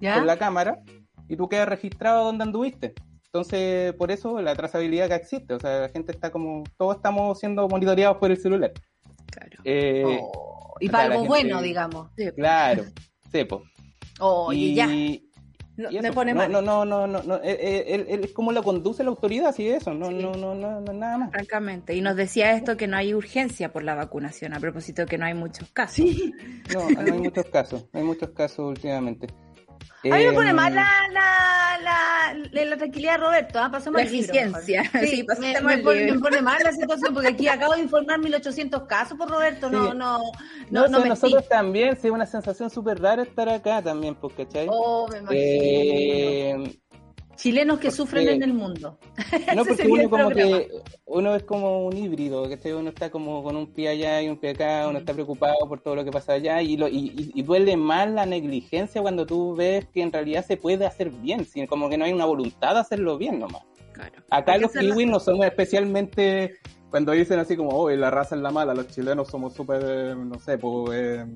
¿Ya? 0.00 0.14
con 0.18 0.26
la 0.26 0.36
cámara 0.36 0.80
y 1.28 1.36
tú 1.36 1.48
quedas 1.48 1.68
registrado 1.68 2.24
donde 2.24 2.44
anduviste. 2.44 2.94
Entonces, 3.32 3.92
por 3.94 4.10
eso 4.10 4.40
la 4.40 4.54
trazabilidad 4.54 5.08
que 5.08 5.14
existe, 5.14 5.54
o 5.54 5.60
sea, 5.60 5.80
la 5.82 5.88
gente 5.90 6.12
está 6.12 6.30
como, 6.30 6.64
todos 6.78 6.96
estamos 6.96 7.38
siendo 7.38 7.68
monitoreados 7.68 8.16
por 8.16 8.30
el 8.30 8.38
celular. 8.38 8.72
Claro. 9.30 9.58
Eh, 9.64 10.18
Oh, 10.20 10.74
y 10.80 10.88
para 10.88 11.04
algo 11.04 11.16
gente- 11.16 11.28
bueno, 11.28 11.62
digamos. 11.62 12.08
Claro, 12.36 12.84
sepo. 13.30 13.62
Oye, 14.20 14.58
y, 14.58 14.74
ya. 14.74 14.86
No, 15.76 15.90
me 16.02 16.12
pone 16.12 16.32
no, 16.32 16.38
mal. 16.38 16.50
no, 16.50 16.60
no, 16.62 16.84
no, 16.84 17.06
no, 17.06 17.22
no, 17.22 17.36
eh, 17.36 17.56
eh, 17.60 17.84
él, 17.88 18.06
él 18.08 18.24
es 18.24 18.32
como 18.32 18.50
lo 18.50 18.64
conduce 18.64 19.04
la 19.04 19.10
autoridad, 19.10 19.48
así 19.50 19.68
eso, 19.68 19.94
no, 19.94 20.08
Sí. 20.08 20.14
no, 20.14 20.32
no, 20.32 20.52
no, 20.54 20.80
no, 20.80 20.92
nada 20.92 21.18
más. 21.18 21.30
Francamente. 21.30 21.94
Y 21.94 22.00
nos 22.00 22.16
decía 22.16 22.52
esto 22.52 22.76
que 22.76 22.88
no 22.88 22.96
hay 22.96 23.14
urgencia 23.14 23.72
por 23.72 23.84
la 23.84 23.94
vacunación, 23.94 24.54
a 24.54 24.58
propósito 24.60 25.02
de 25.02 25.06
que 25.06 25.18
no 25.18 25.26
hay 25.26 25.34
muchos 25.34 25.70
casos. 25.70 26.04
No, 26.74 26.88
no 26.90 27.00
hay 27.00 27.12
muchos 27.20 27.44
casos, 27.46 27.86
no 27.92 28.00
hay 28.00 28.06
muchos 28.06 28.30
casos 28.30 28.58
últimamente. 28.70 29.28
A 30.04 30.16
mí 30.16 30.26
me 30.26 30.32
pone 30.32 30.50
Em, 30.50 30.56
mal 30.56 30.74
la, 30.74 30.88
la, 31.12 31.78
la, 31.82 32.64
la, 32.64 32.76
tranquilidad 32.76 33.12
de 33.12 33.18
Roberto, 33.24 33.58
¿ah? 33.58 33.70
pasemos 33.70 34.00
La 34.00 34.08
libro, 34.08 34.24
eficiencia. 34.32 34.82
Sí, 35.00 35.24
me, 35.62 35.78
pone, 35.78 36.00
libro. 36.00 36.14
me 36.14 36.20
pone 36.20 36.42
mal 36.42 36.58
la 36.62 36.72
situación 36.72 37.12
porque 37.14 37.28
aquí 37.28 37.48
acabo 37.48 37.74
de 37.74 37.80
informar 37.80 38.18
1800 38.20 38.82
casos 38.84 39.18
por 39.18 39.28
Roberto, 39.28 39.68
no, 39.70 39.90
Sí. 39.90 39.96
no, 39.96 40.18
No, 40.18 40.82
no, 40.82 40.88
no 40.88 41.00
me 41.00 41.08
nosotros 41.08 41.48
también, 41.48 41.96
sí, 41.96 42.06
es 42.08 42.12
una 42.12 42.26
sensación 42.26 42.70
súper 42.70 43.00
rara 43.00 43.22
estar 43.22 43.48
acá 43.48 43.82
también, 43.82 44.14
pues, 44.14 44.34
¿cachai? 44.34 44.66
Oh, 44.70 45.08
me 45.10 45.18
imagino. 45.18 45.40
Eh, 45.40 46.78
Chilenos 47.38 47.78
que 47.78 47.92
sufren 47.92 48.28
en 48.28 48.42
el 48.42 48.52
mundo. 48.52 48.98
no, 49.54 49.64
porque 49.64 49.86
uno 49.86 50.10
como 50.10 50.30
que, 50.30 50.68
uno 51.06 51.34
es 51.36 51.44
como 51.44 51.86
un 51.86 51.96
híbrido, 51.96 52.48
¿cachai? 52.50 52.72
Uno 52.72 52.88
está 52.88 53.10
como 53.10 53.44
con 53.44 53.54
un 53.54 53.72
pie 53.72 53.90
allá 53.90 54.20
y 54.20 54.28
un 54.28 54.38
pie 54.38 54.50
acá, 54.50 54.88
uno 54.88 54.98
está 54.98 55.14
preocupado 55.14 55.68
por 55.68 55.80
todo 55.80 55.94
lo 55.94 56.04
que 56.04 56.10
pasa 56.10 56.32
allá 56.32 56.60
y, 56.60 56.76
lo, 56.76 56.88
y, 56.88 57.32
y- 57.34 57.42
duele 57.42 57.76
más 57.76 58.10
la 58.10 58.26
negligencia 58.26 59.00
cuando 59.00 59.24
tú 59.24 59.54
ves 59.54 59.86
que 59.94 60.02
en 60.02 60.12
realidad 60.12 60.44
se 60.44 60.56
puede 60.56 60.84
hacer 60.84 61.10
bien, 61.10 61.44
sino 61.44 61.68
como 61.68 61.88
que 61.88 61.96
no 61.96 62.04
hay 62.04 62.12
una 62.12 62.26
voluntad 62.26 62.74
de 62.74 62.80
hacerlo 62.80 63.16
bien 63.16 63.38
nomás. 63.38 63.62
Claro. 63.92 64.20
Acá 64.30 64.54
que 64.54 64.60
los 64.60 64.72
kiwis 64.72 65.06
no 65.06 65.20
somos 65.20 65.46
especialmente 65.46 66.58
cuando 66.90 67.12
dicen 67.12 67.38
así 67.38 67.56
como, 67.56 67.70
oh, 67.70 67.90
la 67.90 68.10
raza 68.10 68.34
es 68.34 68.42
la 68.42 68.50
mala, 68.50 68.74
los 68.74 68.88
chilenos 68.88 69.28
somos 69.28 69.54
súper, 69.54 69.82
eh, 69.86 70.14
no 70.16 70.40
sé, 70.40 70.58
pues, 70.58 70.98
eh, 71.00 71.26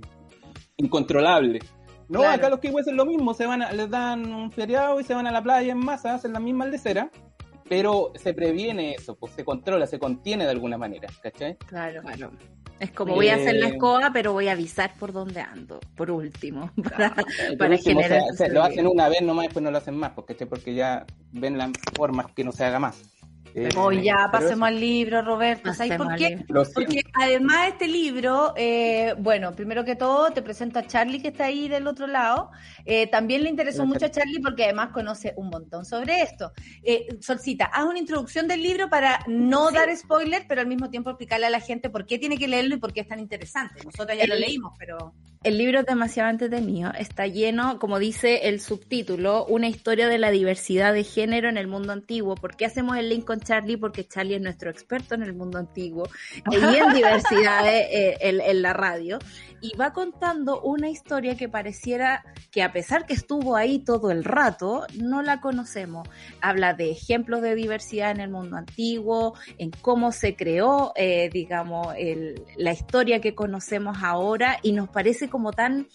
incontrolables. 0.78 1.62
No, 2.08 2.20
Claro. 2.20 2.34
acá 2.34 2.48
los 2.50 2.60
kiwis 2.60 2.86
es 2.86 2.94
lo 2.94 3.04
mismo, 3.04 3.34
se 3.34 3.46
van 3.46 3.62
a- 3.62 3.72
les 3.72 3.88
dan 3.90 4.32
un 4.32 4.50
feriado 4.52 5.00
y 5.00 5.04
se 5.04 5.14
van 5.14 5.26
a 5.26 5.30
la 5.32 5.42
playa 5.42 5.72
en 5.72 5.78
masa, 5.78 6.14
hacen 6.14 6.32
la 6.32 6.40
misma 6.40 6.64
aldecera, 6.64 7.10
pero 7.68 8.12
se 8.16 8.34
previene 8.34 8.94
eso, 8.94 9.14
pues 9.16 9.32
se 9.32 9.44
controla, 9.44 9.86
se 9.86 9.98
contiene 9.98 10.44
de 10.44 10.50
alguna 10.50 10.76
manera, 10.76 11.08
¿cachai? 11.22 11.56
Claro. 11.66 12.02
Claro. 12.02 12.30
Es 12.80 12.90
como 12.90 13.14
voy 13.14 13.28
a 13.28 13.36
hacer 13.36 13.54
la 13.54 13.66
Eh, 13.68 13.70
escoba, 13.74 14.10
pero 14.12 14.32
voy 14.32 14.48
a 14.48 14.52
avisar 14.52 14.92
por 14.98 15.12
dónde 15.12 15.40
ando, 15.40 15.78
por 15.96 16.10
último, 16.10 16.70
para, 16.82 17.14
Por 17.14 17.56
para 17.58 17.74
último, 17.76 18.00
o 18.00 18.02
sea, 18.02 18.08
generar 18.20 18.34
se- 18.36 18.48
lo 18.48 18.62
hacen 18.64 18.86
una 18.88 19.08
vez 19.08 19.22
nomás, 19.22 19.44
después 19.44 19.62
no 19.62 19.70
lo 19.70 19.78
hacen 19.78 19.96
más, 19.96 20.10
porque, 20.12 20.34
porque 20.46 20.74
ya 20.74 21.06
ven 21.30 21.56
las 21.58 21.70
formas 21.96 22.26
que 22.34 22.42
no 22.42 22.50
se 22.50 22.64
haga 22.64 22.80
más. 22.80 23.00
Eh, 23.54 23.68
Oh, 23.76 23.92
ya, 23.92 24.30
pasemos 24.32 24.66
al 24.68 24.80
libro, 24.80 25.20
Roberto. 25.20 25.74
¿Sabes 25.74 25.98
por 25.98 26.14
qué? 26.16 26.42
Lo. 26.48 26.64
Porque 26.72 27.02
además 27.12 27.68
este 27.68 27.86
libro, 27.86 28.54
eh, 28.56 29.14
bueno, 29.18 29.52
primero 29.54 29.84
que 29.84 29.94
todo 29.94 30.30
te 30.30 30.40
presento 30.40 30.78
a 30.78 30.86
Charlie 30.86 31.20
que 31.20 31.28
está 31.28 31.44
ahí 31.46 31.68
del 31.68 31.86
otro 31.86 32.06
lado. 32.06 32.50
Eh, 32.86 33.08
también 33.08 33.42
le 33.42 33.50
interesó 33.50 33.84
mucho 33.84 34.06
a 34.06 34.10
Charlie 34.10 34.40
porque 34.40 34.64
además 34.64 34.88
conoce 34.92 35.34
un 35.36 35.50
montón 35.50 35.84
sobre 35.84 36.22
esto. 36.22 36.52
Eh, 36.82 37.08
Solcita, 37.20 37.66
haz 37.66 37.84
una 37.84 37.98
introducción 37.98 38.48
del 38.48 38.62
libro 38.62 38.88
para 38.88 39.20
no 39.26 39.70
dar 39.70 39.94
spoiler, 39.94 40.46
pero 40.48 40.62
al 40.62 40.66
mismo 40.66 40.88
tiempo 40.88 41.10
explicarle 41.10 41.46
a 41.46 41.50
la 41.50 41.60
gente 41.60 41.90
por 41.90 42.06
qué 42.06 42.18
tiene 42.18 42.38
que 42.38 42.48
leerlo 42.48 42.76
y 42.76 42.78
por 42.78 42.92
qué 42.94 43.00
es 43.00 43.08
tan 43.08 43.20
interesante. 43.20 43.84
Nosotros 43.84 44.16
ya 44.16 44.26
lo 44.26 44.34
El- 44.34 44.40
leímos, 44.40 44.72
pero... 44.78 45.12
El 45.44 45.58
libro 45.58 45.80
es 45.80 45.86
demasiado 45.86 46.30
entretenido, 46.30 46.92
está 46.96 47.26
lleno, 47.26 47.80
como 47.80 47.98
dice 47.98 48.46
el 48.48 48.60
subtítulo, 48.60 49.44
una 49.46 49.66
historia 49.66 50.06
de 50.06 50.16
la 50.16 50.30
diversidad 50.30 50.94
de 50.94 51.02
género 51.02 51.48
en 51.48 51.56
el 51.56 51.66
mundo 51.66 51.92
antiguo. 51.92 52.36
¿Por 52.36 52.56
qué 52.56 52.64
hacemos 52.64 52.96
el 52.96 53.08
link 53.08 53.24
con 53.32 53.40
Charlie? 53.40 53.78
Porque 53.78 54.06
Charlie 54.06 54.34
es 54.34 54.42
nuestro 54.42 54.70
experto 54.70 55.14
en 55.14 55.22
el 55.22 55.32
mundo 55.32 55.58
antiguo 55.58 56.06
y 56.50 56.56
en 56.76 56.92
diversidad 56.92 57.66
eh, 57.66 58.18
en, 58.20 58.40
en 58.40 58.62
la 58.62 58.72
radio. 58.74 59.18
Y 59.62 59.74
va 59.76 59.92
contando 59.92 60.60
una 60.60 60.90
historia 60.90 61.36
que 61.36 61.48
pareciera 61.48 62.24
que 62.50 62.62
a 62.62 62.72
pesar 62.72 63.06
que 63.06 63.14
estuvo 63.14 63.56
ahí 63.56 63.78
todo 63.78 64.10
el 64.10 64.24
rato, 64.24 64.86
no 65.00 65.22
la 65.22 65.40
conocemos. 65.40 66.06
Habla 66.40 66.74
de 66.74 66.90
ejemplos 66.90 67.42
de 67.42 67.54
diversidad 67.54 68.10
en 68.10 68.20
el 68.20 68.28
mundo 68.30 68.56
antiguo, 68.56 69.34
en 69.58 69.70
cómo 69.70 70.10
se 70.12 70.34
creó, 70.36 70.92
eh, 70.96 71.30
digamos, 71.32 71.94
el- 71.96 72.42
la 72.56 72.72
historia 72.72 73.20
que 73.20 73.34
conocemos 73.34 73.98
ahora 74.02 74.58
y 74.62 74.72
nos 74.72 74.88
parece 74.88 75.30
como 75.30 75.52
tan 75.52 75.86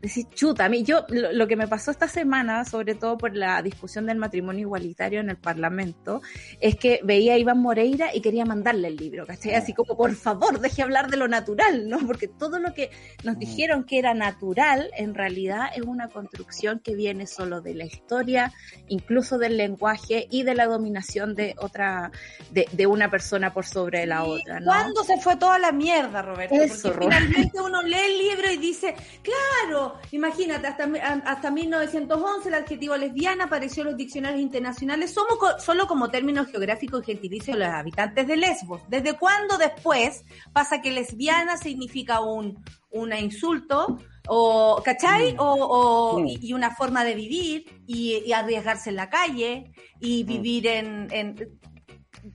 decir, 0.00 0.26
chuta, 0.34 0.66
a 0.66 0.68
mí 0.68 0.84
yo 0.84 1.04
lo, 1.08 1.32
lo 1.32 1.48
que 1.48 1.56
me 1.56 1.66
pasó 1.66 1.90
esta 1.90 2.08
semana, 2.08 2.64
sobre 2.64 2.94
todo 2.94 3.18
por 3.18 3.36
la 3.36 3.60
discusión 3.62 4.06
del 4.06 4.18
matrimonio 4.18 4.62
igualitario 4.62 5.20
en 5.20 5.30
el 5.30 5.36
Parlamento, 5.36 6.22
es 6.60 6.76
que 6.76 7.00
veía 7.02 7.34
a 7.34 7.38
Iván 7.38 7.60
Moreira 7.60 8.14
y 8.14 8.20
quería 8.20 8.44
mandarle 8.44 8.88
el 8.88 8.96
libro, 8.96 9.26
¿cachai? 9.26 9.54
Así 9.54 9.72
como, 9.74 9.96
por 9.96 10.14
favor, 10.14 10.60
deje 10.60 10.82
hablar 10.82 11.10
de 11.10 11.16
lo 11.16 11.28
natural, 11.28 11.88
¿no? 11.88 11.98
Porque 12.06 12.28
todo 12.28 12.58
lo 12.58 12.74
que 12.74 12.90
nos 13.24 13.38
dijeron 13.38 13.84
que 13.84 13.98
era 13.98 14.14
natural, 14.14 14.90
en 14.96 15.14
realidad 15.14 15.70
es 15.74 15.82
una 15.82 16.08
construcción 16.08 16.80
que 16.80 16.94
viene 16.94 17.26
solo 17.26 17.60
de 17.60 17.74
la 17.74 17.84
historia, 17.84 18.52
incluso 18.88 19.38
del 19.38 19.56
lenguaje 19.56 20.28
y 20.30 20.42
de 20.44 20.54
la 20.54 20.66
dominación 20.66 21.34
de 21.34 21.54
otra, 21.58 22.12
de, 22.50 22.66
de 22.72 22.86
una 22.86 23.10
persona 23.10 23.52
por 23.52 23.66
sobre 23.66 24.06
la 24.06 24.24
otra, 24.24 24.60
¿no? 24.60 24.66
¿Cuándo 24.66 25.04
se 25.04 25.16
fue 25.18 25.36
toda 25.36 25.58
la 25.58 25.72
mierda, 25.72 26.22
Roberto? 26.22 26.54
Eso, 26.54 26.88
Porque 26.88 27.06
Roberto. 27.06 27.24
finalmente 27.26 27.60
uno 27.60 27.82
lee 27.82 27.96
el 27.96 28.18
libro 28.18 28.50
y 28.52 28.56
dice, 28.56 28.94
claro, 29.22 29.87
imagínate, 30.12 30.66
hasta, 30.66 30.84
hasta 31.24 31.50
1911 31.50 32.48
el 32.48 32.54
adjetivo 32.54 32.96
lesbiana 32.96 33.44
apareció 33.44 33.82
en 33.82 33.88
los 33.88 33.96
diccionarios 33.96 34.40
internacionales 34.40 35.12
somos 35.12 35.38
co- 35.38 35.58
solo 35.58 35.86
como 35.86 36.10
término 36.10 36.44
geográfico 36.44 37.00
y 37.00 37.04
gentilicio 37.04 37.54
de 37.54 37.60
los 37.60 37.68
habitantes 37.68 38.26
de 38.26 38.36
Lesbos. 38.36 38.82
¿Desde 38.88 39.14
cuándo 39.14 39.58
después 39.58 40.24
pasa 40.52 40.80
que 40.80 40.90
lesbiana 40.92 41.56
significa 41.56 42.20
un 42.20 42.62
una 42.90 43.20
insulto? 43.20 43.98
O, 44.28 44.80
¿cachai? 44.84 45.34
O, 45.38 45.44
o- 45.52 46.20
Mm. 46.20 46.26
y 46.26 46.38
y 46.48 46.52
una 46.54 46.74
forma 46.74 47.04
de 47.04 47.14
vivir 47.14 47.64
y, 47.86 48.22
y 48.26 48.32
arriesgarse 48.32 48.90
en 48.90 48.96
la 48.96 49.08
calle 49.10 49.72
y 50.00 50.24
vivir 50.24 50.66
en, 50.66 51.08
en 51.12 51.58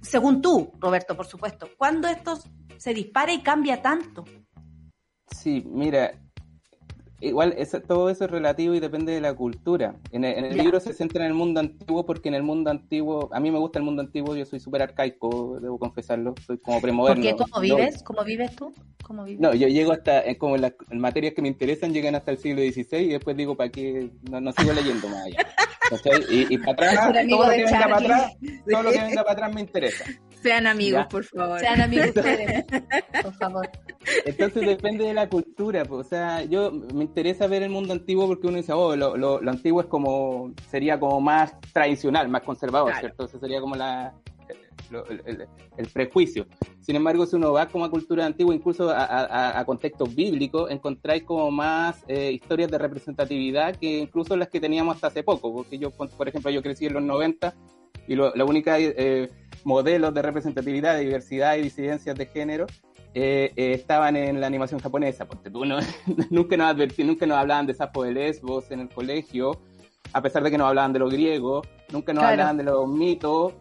según 0.02 0.42
tú, 0.42 0.72
Roberto, 0.80 1.16
por 1.18 1.26
supuesto, 1.26 1.68
¿cuándo 1.78 2.08
esto 2.08 2.40
se 2.78 2.94
dispara 2.94 3.34
y 3.34 3.42
cambia 3.42 3.82
tanto? 3.82 4.24
Sí, 5.32 5.64
mira, 5.66 6.14
igual 7.28 7.54
eso- 7.58 7.82
todo 7.82 8.10
eso 8.10 8.26
es 8.26 8.32
relativo 8.32 8.74
y 8.74 8.80
depende 8.80 9.12
de 9.14 9.22
la 9.22 9.34
cultura. 9.34 9.96
En 10.12 10.24
el, 10.24 10.38
en 10.38 10.46
el 10.46 10.58
libro 10.58 10.80
se 10.80 10.94
centra 10.94 11.24
en 11.26 11.32
el 11.32 11.34
mundo 11.34 11.60
antiguo 11.60 12.06
porque 12.06 12.30
en 12.30 12.36
el 12.36 12.44
mundo 12.44 12.70
antiguo, 12.70 13.30
a 13.32 13.40
mí 13.40 13.52
me 13.52 13.60
gusta 13.60 13.80
el 13.80 13.86
mundo 13.86 14.02
antiguo, 14.02 14.36
yo 14.36 14.46
soy 14.46 14.60
súper 14.60 14.82
arcaico, 14.82 15.60
debo 15.62 15.78
confesarlo, 15.80 16.36
soy 16.46 16.58
como 16.58 16.82
premoderno. 16.82 17.24
¿Por 17.24 17.38
qué? 17.38 17.44
¿Cómo 17.52 17.62
vives? 17.62 18.04
¿Cómo 18.04 18.24
vives 18.24 18.56
tú? 18.56 18.74
¿Cómo 19.04 19.24
vives? 19.24 19.42
no, 19.42 19.54
yo 19.54 19.68
llego 19.68 19.92
hasta, 19.92 20.26
eh, 20.26 20.38
como 20.38 20.56
las 20.58 20.74
materias 20.92 21.34
que 21.34 21.42
me 21.42 21.50
interesan, 21.50 21.94
llegan 21.94 22.16
hasta 22.16 22.32
el 22.32 22.38
siglo 22.38 22.62
XVI 22.62 22.98
y 23.00 23.10
después 23.10 23.36
digo, 23.36 23.56
¿para 23.56 23.70
qué? 23.70 24.10
No, 24.30 24.40
no 24.40 24.52
sigo 24.54 24.72
leyendo 24.74 25.08
más 25.10 25.26
allá. 25.26 25.38
Y, 26.30 26.54
y 26.54 26.58
para 26.58 26.72
atrás, 26.92 27.28
todo 27.30 27.44
lo 27.46 27.52
que 27.52 27.64
venga 27.66 27.80
para 27.84 27.98
atrás, 27.98 28.34
todo 28.72 28.84
lo 28.84 28.92
que 28.92 29.00
venga 29.02 29.24
para 29.24 29.34
atrás 29.34 29.54
me 29.54 29.62
interesa. 29.62 30.06
Sean 30.44 30.68
amigos, 30.68 31.02
Ya. 31.04 31.10
por 31.10 31.24
favor. 31.24 31.60
Sean 31.60 31.82
amigos 31.82 32.08
ustedes, 32.16 32.66
por 33.24 33.34
favor. 33.34 33.70
Entonces 34.26 34.66
depende 34.68 35.06
de 35.06 35.14
la 35.14 35.30
cultura, 35.30 35.86
pues, 35.86 36.06
o 36.06 36.10
sea, 36.10 36.44
yo 36.44 36.72
me 36.72 37.06
interesa 37.06 37.48
ver 37.48 37.64
el 37.64 37.70
mundo 37.70 37.94
antiguo 37.94 38.28
porque 38.28 38.48
uno 38.48 38.58
dice, 38.58 38.74
oh, 38.74 38.96
lo, 38.96 39.16
lo, 39.18 39.42
lo 39.42 39.52
antiguo 39.52 39.82
es 39.82 39.88
como, 39.88 40.52
sería 40.70 41.00
como 41.00 41.22
más 41.22 41.56
tradicional, 41.72 42.28
más 42.30 42.42
conservador, 42.44 42.90
Claro. 42.92 43.00
¿cierto? 43.00 43.26
Ese 43.26 43.40
sería 43.40 43.62
como 43.62 43.76
la, 43.76 44.14
lo- 44.92 45.08
el, 45.08 45.22
el- 45.26 45.48
el 45.78 45.88
prejuicio. 45.88 46.46
Sin 46.82 46.98
embargo, 46.98 47.26
si 47.26 47.38
uno 47.38 47.54
va 47.54 47.68
como 47.68 47.86
a 47.86 47.90
cultura 47.90 48.26
antigua, 48.26 48.54
incluso 48.54 48.90
a, 48.90 49.06
a- 49.06 49.60
a 49.60 49.66
contextos 49.66 50.14
bíblicos, 50.14 50.70
encontráis 50.70 51.24
como 51.24 51.50
más 51.50 52.04
eh, 52.10 52.32
historias 52.34 52.70
de 52.70 52.78
representatividad 52.78 53.76
que 53.78 54.00
incluso 54.00 54.36
las 54.36 54.50
que 54.50 54.60
teníamos 54.60 54.96
hasta 54.96 55.08
hace 55.08 55.24
poco, 55.24 55.54
porque 55.54 55.78
yo, 55.80 55.92
por 55.92 56.28
ejemplo, 56.28 56.52
yo 56.52 56.62
crecí 56.62 56.86
en 56.88 56.94
los 56.96 57.04
90 57.04 57.56
y 58.06 58.16
lo- 58.16 58.36
la 58.36 58.44
única 58.44 58.78
eh, 58.80 59.30
modelos 59.64 60.14
de 60.14 60.22
representatividad, 60.22 60.96
de 60.96 61.02
diversidad 61.06 61.56
y 61.56 61.62
disidencias 61.64 62.16
de 62.16 62.26
género 62.26 62.66
eh, 63.14 63.52
eh, 63.56 63.74
estaban 63.74 64.16
en 64.16 64.42
la 64.42 64.48
animación 64.48 64.80
japonesa. 64.80 65.26
Porque 65.26 65.50
tú 65.50 65.66
no, 65.66 65.78
nunca 66.30 66.58
nos 66.58 66.68
advertí, 66.68 67.04
nunca 67.04 67.26
nos 67.26 67.38
hablaban 67.38 67.68
de 67.68 67.74
Sapo 67.74 68.04
de 68.04 68.12
Lesbos 68.12 68.72
en 68.72 68.80
el 68.82 68.90
colegio, 68.90 69.60
a 70.14 70.22
pesar 70.22 70.44
de 70.44 70.52
que 70.52 70.58
nos 70.58 70.68
hablaban 70.68 70.94
de 70.94 71.00
los 71.00 71.12
griegos, 71.12 71.68
nunca 71.92 72.14
nos 72.14 72.22
Claro. 72.22 72.32
hablaban 72.34 72.58
de 72.58 72.64
los 72.64 72.88
mitos, 72.88 73.54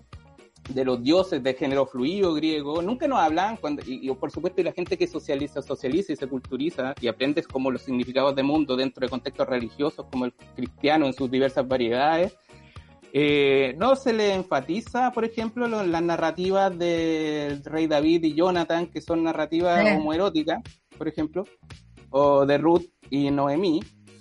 de 0.69 0.85
los 0.85 1.03
dioses 1.03 1.43
de 1.43 1.55
género 1.55 1.87
fluido 1.87 2.35
griego, 2.35 2.83
nunca 2.83 3.09
nos 3.09 3.19
hablaban 3.19 3.57
cuando, 3.57 3.83
y, 3.85 4.09
y 4.09 4.15
por 4.15 4.31
supuesto 4.31 4.61
y 4.61 4.65
la 4.65 4.73
gente 4.73 4.97
que 4.97 5.09
socializa, 5.09 5.61
socializa 5.61 6.13
y 6.13 6.17
se 6.17 6.29
culturiza 6.29 6.95
y 7.01 7.09
aprendes 7.09 7.49
como 7.49 7.71
los 7.71 7.83
significados 7.83 8.37
de 8.37 8.45
mundo 8.45 8.77
dentro 8.77 9.05
de 9.05 9.11
contextos 9.11 9.49
religiosos 9.49 10.07
como 10.11 10.25
el 10.27 10.33
cristiano 10.55 11.07
en 11.07 11.15
sus 11.15 11.29
diversas 11.31 11.67
variedades, 11.67 12.37
eh, 13.13 13.75
no 13.79 13.95
se 13.97 14.13
le 14.13 14.33
enfatiza, 14.35 15.13
por 15.13 15.25
ejemplo, 15.25 15.69
lo- 15.69 15.85
las 15.85 16.03
narrativas 16.03 16.77
del 16.79 17.63
rey 17.65 17.87
David 17.87 18.25
y 18.25 18.35
Jonathan, 18.35 18.87
que 18.87 19.01
son 19.01 19.23
narrativas 19.25 19.85
Eh. 19.85 19.97
homoeróticas, 19.97 20.63
por 20.97 21.09
ejemplo, 21.09 21.45
o 22.11 22.47
de 22.47 22.59
Ruth 22.59 22.85
y 23.11 23.31
Noemí, 23.31 23.81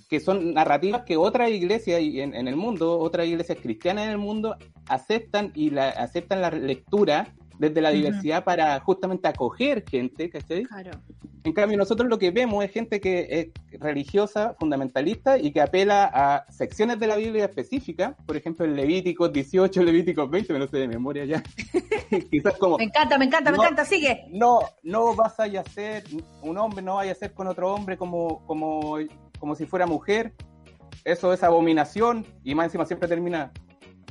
que 0.10 0.20
son 0.20 0.54
narrativas 0.54 1.04
que 1.06 1.16
otras 1.16 1.50
iglesias 1.52 2.02
en, 2.02 2.36
en 2.36 2.48
el 2.50 2.58
mundo, 2.58 3.00
otras 3.00 3.28
iglesias 3.28 3.58
cristianas 3.62 4.06
en 4.06 4.12
el 4.12 4.18
mundo 4.18 4.58
aceptan 4.88 5.54
y 5.56 5.70
la, 5.70 5.90
aceptan 5.90 6.42
la 6.42 6.50
lectura 6.52 7.34
desde 7.62 7.80
la 7.80 7.92
diversidad 7.92 8.44
para 8.44 8.80
justamente 8.80 9.28
acoger 9.28 9.86
gente, 9.88 10.32
¿cachai? 10.32 10.64
Claro. 10.64 10.92
En 11.44 11.54
cambio, 11.54 11.78
nosotros 11.78 12.10
lo 12.10 12.18
que 12.18 12.32
vemos 12.32 12.64
es 12.66 12.72
gente 12.72 13.00
que 13.00 13.52
es 13.72 13.80
religiosa, 13.80 14.56
fundamentalista 14.60 15.38
y 15.38 15.52
que 15.52 15.62
apela 15.62 16.10
a 16.12 16.52
secciones 16.52 17.00
de 17.00 17.06
la 17.06 17.18
Biblia 17.18 17.46
específicas, 17.46 18.16
por 18.26 18.36
ejemplo, 18.36 18.66
el 18.66 18.76
Levítico 18.76 19.30
18, 19.30 19.84
Levítico 19.84 20.28
20, 20.28 20.54
me 20.54 20.60
lo 20.60 20.68
sé 20.68 20.78
de 20.78 20.88
memoria 20.88 21.24
ya. 21.26 21.44
Quizás 22.32 22.58
como, 22.58 22.80
Me 22.80 22.86
encanta, 22.86 23.20
me 23.20 23.26
encanta, 23.26 23.52
me 23.52 23.58
encanta, 23.58 23.86
sigue. 23.86 24.26
no, 24.32 24.62
no 24.82 25.16
vas 25.16 25.40
a 25.40 25.64
ser, 25.66 26.04
un 26.42 26.58
hombre 26.58 26.82
no 26.82 26.96
vaya 26.96 27.12
a 27.12 27.16
ser 27.16 27.32
con 27.34 27.46
otro 27.46 27.72
hombre 27.74 27.96
como, 27.96 28.44
como, 28.48 28.98
como 29.40 29.56
si 29.56 29.68
fuera 29.68 29.86
mujer. 29.86 30.34
eso 31.06 31.32
es 31.32 31.44
abominación, 31.44 32.26
y 32.44 32.56
más 32.56 32.66
encima 32.66 32.86
siempre 32.86 33.08
termina, 33.08 33.52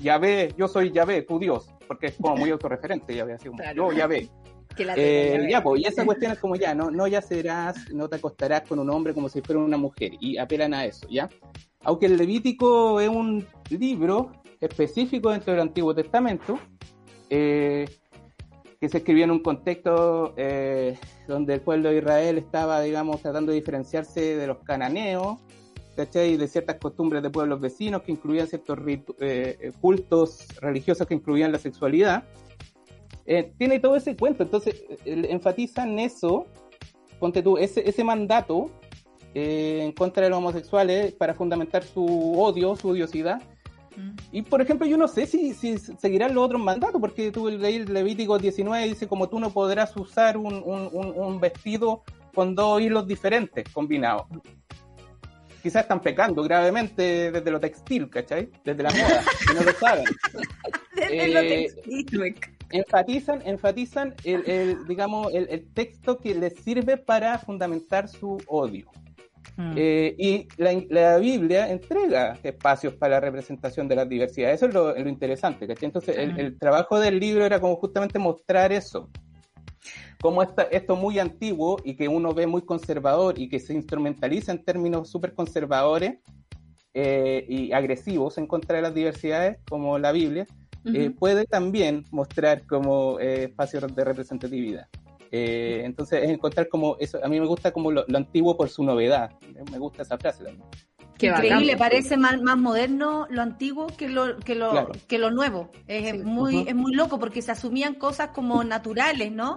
Yahvé, 0.03 0.55
yo 0.57 0.68
soy 0.68 0.90
Yahvé, 0.90 1.22
tu 1.22 1.38
Dios, 1.38 1.68
porque 1.86 2.07
es 2.09 2.16
como 2.16 2.36
muy 2.36 2.51
autorreferente, 2.51 3.14
Yahvé, 3.14 3.34
así 3.34 3.48
como, 3.48 3.59
Claro. 3.59 3.92
yo 3.92 3.96
Yahvé. 3.96 4.28
Eh, 4.96 5.48
ya, 5.51 5.62
pues, 5.62 5.82
y 5.82 5.86
esa 5.86 6.05
cuestión 6.07 6.32
es 6.32 6.38
como 6.38 6.57
ya, 6.57 6.74
no, 6.74 6.90
no 6.90 7.07
yacerás, 7.07 7.90
no 7.92 8.09
te 8.09 8.16
acostarás 8.16 8.62
con 8.62 8.78
un 8.78 8.88
hombre 8.90 9.12
como 9.14 9.28
si 9.28 9.40
fuera 9.40 9.61
una 9.61 9.76
mujer, 9.76 10.12
y 10.20 10.38
apelan 10.38 10.74
a 10.74 10.84
eso, 10.84 11.07
¿ya? 11.09 11.28
Aunque 11.82 12.07
el 12.07 12.16
Levítico 12.16 13.01
es 13.01 13.09
un 13.09 13.46
libro 13.70 14.32
específico 14.61 15.30
dentro 15.30 15.53
del 15.53 15.62
Antiguo 15.62 15.94
Testamento, 15.94 16.59
eh, 17.30 17.88
que 18.80 18.88
se 18.88 18.98
escribió 18.98 19.24
en 19.24 19.30
un 19.30 19.40
contexto 19.40 20.34
eh, 20.36 20.98
donde 21.28 21.55
el 21.55 21.61
pueblo 21.61 21.90
de 21.90 21.98
Israel 21.98 22.38
estaba, 22.38 22.80
digamos, 22.80 23.20
tratando 23.20 23.53
de 23.53 23.59
diferenciarse 23.59 24.36
de 24.36 24.46
los 24.46 24.59
cananeos, 24.61 25.38
¿cachai? 25.97 26.36
De 26.36 26.47
ciertas 26.49 26.76
costumbres 26.76 27.22
de 27.22 27.30
pueblos 27.30 27.61
vecinos 27.61 28.03
que 28.03 28.12
incluían 28.12 28.47
ciertos 28.47 28.78
eh, 28.86 29.03
eh, 29.20 29.72
cultos 29.80 30.47
religiosos 30.61 31.07
que 31.07 31.14
incluían 31.14 31.53
la 31.53 31.59
sexualidad. 31.59 32.24
Eh, 33.26 33.53
tiene 33.59 33.78
todo 33.78 33.97
ese 33.97 34.16
cuento, 34.16 34.43
entonces 34.43 34.82
eh, 35.05 35.26
enfatizan 35.30 35.99
eso, 35.99 36.47
ponte 37.18 37.43
tú, 37.43 37.59
ese, 37.59 37.88
ese 37.88 38.03
mandato 38.03 38.70
eh, 39.34 39.82
en 39.84 39.93
contra 39.93 40.24
de 40.24 40.30
los 40.30 40.38
homosexuales 40.38 41.12
para 41.12 41.34
fundamentar 41.34 41.84
su 41.84 42.05
odio, 42.41 42.74
su 42.76 42.88
odiosidad. 42.88 43.41
Y 44.32 44.43
por 44.43 44.62
ejemplo, 44.62 44.86
yo 44.86 44.97
no 44.97 45.07
sé 45.09 45.26
si, 45.26 45.53
si 45.53 45.76
seguirán 45.76 46.34
los 46.34 46.45
otros 46.45 46.62
mandatos, 46.62 47.01
porque 47.01 47.30
tú 47.30 47.49
leí 47.51 47.84
Levítico 47.84 48.38
19 48.38 48.88
dice 48.88 49.07
como 49.07 49.28
tú 49.28 49.38
no 49.38 49.51
podrás 49.51 49.95
usar 49.97 50.38
un, 50.38 50.55
un- 50.55 50.88
un- 50.93 51.12
un 51.16 51.41
vestido 51.41 52.03
con 52.34 52.55
dos 52.55 52.80
hilos 52.80 53.07
diferentes 53.07 53.68
combinados. 53.72 54.24
Quizás 55.62 55.82
están 55.82 56.00
pecando 56.00 56.42
gravemente 56.42 57.30
desde 57.30 57.50
lo 57.50 57.61
textil, 57.61 58.08
¿cachai? 58.08 58.48
Desde 58.64 58.82
la 58.82 58.90
moda, 58.90 59.22
y 59.50 59.54
no 59.54 59.62
lo 59.62 59.72
saben. 59.72 60.04
Desde 60.96 61.28
lo 61.28 61.40
Eh, 61.40 61.70
textil. 61.74 62.34
enfatizan, 62.70 63.42
enfatizan 63.46 64.14
el, 64.24 64.42
el, 64.48 64.86
digamos, 64.86 65.32
el, 65.32 65.46
el 65.50 65.66
texto 65.72 66.18
que 66.18 66.34
les 66.34 66.54
sirve 66.56 66.96
para 66.96 67.38
fundamentar 67.38 68.08
su 68.08 68.38
odio. 68.46 68.90
Mm. 69.56 69.74
Eh, 69.76 70.14
y 70.18 70.48
la, 70.56 70.72
la 70.88 71.16
Biblia 71.18 71.68
entrega 71.70 72.38
espacios 72.42 72.94
para 72.94 73.14
la 73.14 73.20
representación 73.20 73.88
de 73.88 73.96
las 73.96 74.08
diversidades. 74.08 74.56
Eso 74.56 74.66
es 74.66 74.74
lo, 74.74 74.94
lo 74.96 75.08
interesante. 75.08 75.66
¿cachai? 75.66 75.86
Entonces, 75.86 76.16
el, 76.16 76.38
el 76.38 76.58
trabajo 76.58 76.98
del 76.98 77.18
libro 77.18 77.44
era 77.44 77.61
como 77.61 77.76
justamente 77.76 78.18
mostrar 78.18 78.72
eso. 78.72 79.08
Como 80.20 80.42
esta, 80.42 80.62
esto 80.64 80.96
muy 80.96 81.18
antiguo 81.18 81.78
y 81.84 81.94
que 81.94 82.08
uno 82.08 82.34
ve 82.34 82.46
muy 82.46 82.62
conservador 82.62 83.38
y 83.38 83.48
que 83.48 83.58
se 83.58 83.72
instrumentaliza 83.74 84.52
en 84.52 84.64
términos 84.64 85.08
súper 85.08 85.34
conservadores 85.34 86.18
eh, 86.92 87.46
y 87.48 87.72
agresivos 87.72 88.36
en 88.36 88.46
contra 88.46 88.76
de 88.76 88.82
las 88.82 88.94
diversidades, 88.94 89.58
como 89.68 89.98
la 89.98 90.12
Biblia, 90.12 90.46
eh, 90.86 91.10
puede 91.10 91.44
también 91.44 92.04
mostrar 92.10 92.66
como 92.66 93.20
eh, 93.20 93.44
espacios 93.44 93.94
de 93.94 94.04
representatividad. 94.04 94.88
Eh, 95.30 95.82
entonces, 95.84 96.24
es 96.24 96.30
encontrar 96.30 96.68
como 96.68 96.96
eso. 96.98 97.22
A 97.22 97.28
mí 97.28 97.38
me 97.38 97.46
gusta 97.46 97.70
como 97.70 97.92
lo, 97.92 98.04
lo 98.08 98.18
antiguo 98.18 98.56
por 98.56 98.68
su 98.68 98.82
novedad. 98.82 99.30
Me 99.70 99.78
gusta 99.78 100.02
esa 100.02 100.18
frase 100.18 100.44
también. 100.44 100.68
Qué 101.20 101.26
Increíble, 101.26 101.76
parece 101.76 102.16
más, 102.16 102.40
más 102.40 102.56
moderno 102.56 103.26
lo 103.30 103.42
antiguo 103.42 103.86
que 103.88 104.08
lo, 104.08 104.38
que 104.38 104.54
lo, 104.54 104.70
Claro. 104.70 104.92
que 105.06 105.18
lo 105.18 105.30
nuevo. 105.30 105.70
Es, 105.86 106.12
Sí. 106.12 106.18
muy, 106.18 106.64
es 106.66 106.74
muy 106.74 106.94
loco 106.94 107.18
porque 107.18 107.42
se 107.42 107.52
asumían 107.52 107.94
cosas 107.94 108.28
como 108.28 108.64
naturales, 108.64 109.30
¿no? 109.30 109.54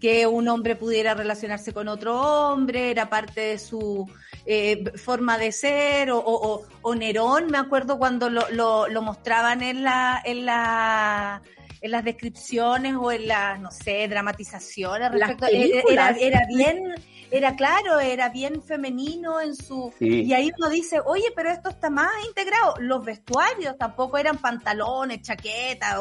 Que 0.00 0.26
un 0.26 0.48
hombre 0.48 0.74
pudiera 0.74 1.14
relacionarse 1.14 1.72
con 1.72 1.86
otro 1.88 2.20
hombre, 2.50 2.90
era 2.90 3.08
parte 3.08 3.40
de 3.40 3.58
su 3.58 4.08
eh, 4.46 4.82
forma 4.96 5.38
de 5.38 5.52
ser, 5.52 6.10
o, 6.10 6.18
o, 6.18 6.54
o- 6.54 6.62
o 6.82 6.94
Nerón, 6.96 7.46
me 7.48 7.58
acuerdo 7.58 7.98
cuando 7.98 8.28
lo, 8.28 8.48
lo, 8.50 8.88
lo 8.88 9.02
mostraban 9.02 9.62
en 9.62 9.84
la, 9.84 10.20
en 10.24 10.46
la 10.46 11.42
en 11.80 11.90
las 11.90 12.04
descripciones 12.04 12.94
o 12.96 13.10
en 13.10 13.26
las, 13.26 13.58
no 13.60 13.70
sé, 13.72 14.06
dramatizaciones 14.06 15.10
Las 15.14 15.30
respecto, 15.30 15.46
era, 15.46 15.60
películas. 15.82 16.16
era 16.20 16.40
bien, 16.48 16.94
era 17.32 17.56
claro, 17.56 17.98
era 17.98 18.28
bien 18.28 18.62
femenino 18.62 19.40
en 19.40 19.56
su, 19.56 19.92
Sí. 19.98 20.22
y 20.24 20.32
ahí 20.34 20.50
uno 20.58 20.68
dice, 20.68 21.00
oye, 21.04 21.24
pero 21.34 21.50
esto 21.50 21.70
está 21.70 21.88
más 21.90 22.10
integrado. 22.26 22.74
Los 22.78 23.04
vestuarios 23.04 23.76
tampoco 23.78 24.18
eran 24.18 24.36
pantalones, 24.38 25.22
chaquetas, 25.22 25.96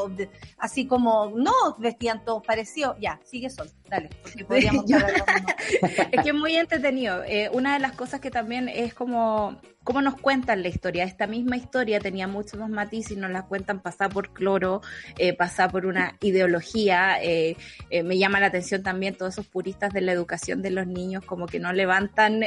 así 0.58 0.86
como, 0.86 1.32
no, 1.36 1.54
vestían 1.80 2.24
todos 2.26 2.44
parecidos. 2.46 2.98
Ya, 3.00 3.20
sigue 3.24 3.50
sol, 3.50 3.70
dale, 3.90 4.10
porque 4.22 4.44
podríamos 4.46 4.86
mismo. 4.86 5.08
Es 6.12 6.24
que 6.24 6.30
es 6.30 6.36
muy 6.36 6.56
entretenido. 6.58 7.24
Eh, 7.24 7.50
una 7.54 7.74
de 7.74 7.80
las 7.80 7.94
cosas 7.94 8.20
que 8.20 8.30
también 8.30 8.68
es 8.68 8.94
como 8.94 9.58
cómo 9.84 10.02
nos 10.02 10.16
cuentan 10.16 10.62
la 10.62 10.70
historia. 10.70 11.04
Esta 11.04 11.28
misma 11.28 11.58
historia 11.58 12.00
tenía 12.00 12.28
muchos 12.28 12.60
más 12.60 12.70
matices 12.70 13.14
y 13.14 13.16
nos 13.16 13.32
la 13.32 13.46
cuentan 13.46 13.82
pasada 13.82 14.10
por 14.10 14.34
cloro, 14.34 14.82
eh, 15.18 15.34
pasada 15.36 15.70
por 15.70 15.86
una 15.86 16.18
ideología. 16.22 17.22
eh, 17.22 17.58
eh, 17.90 18.04
me 18.04 18.18
llama 18.18 18.40
la 18.40 18.48
atención 18.48 18.84
también 18.84 19.16
todos 19.16 19.34
esos 19.34 19.48
puristas 19.48 19.94
de 19.94 20.02
la 20.02 20.12
educación 20.12 20.62
de 20.62 20.72
los 20.72 20.88
niños, 20.88 21.24
como 21.26 21.46
que 21.46 21.60
no 21.60 21.74
levantan 21.74 22.42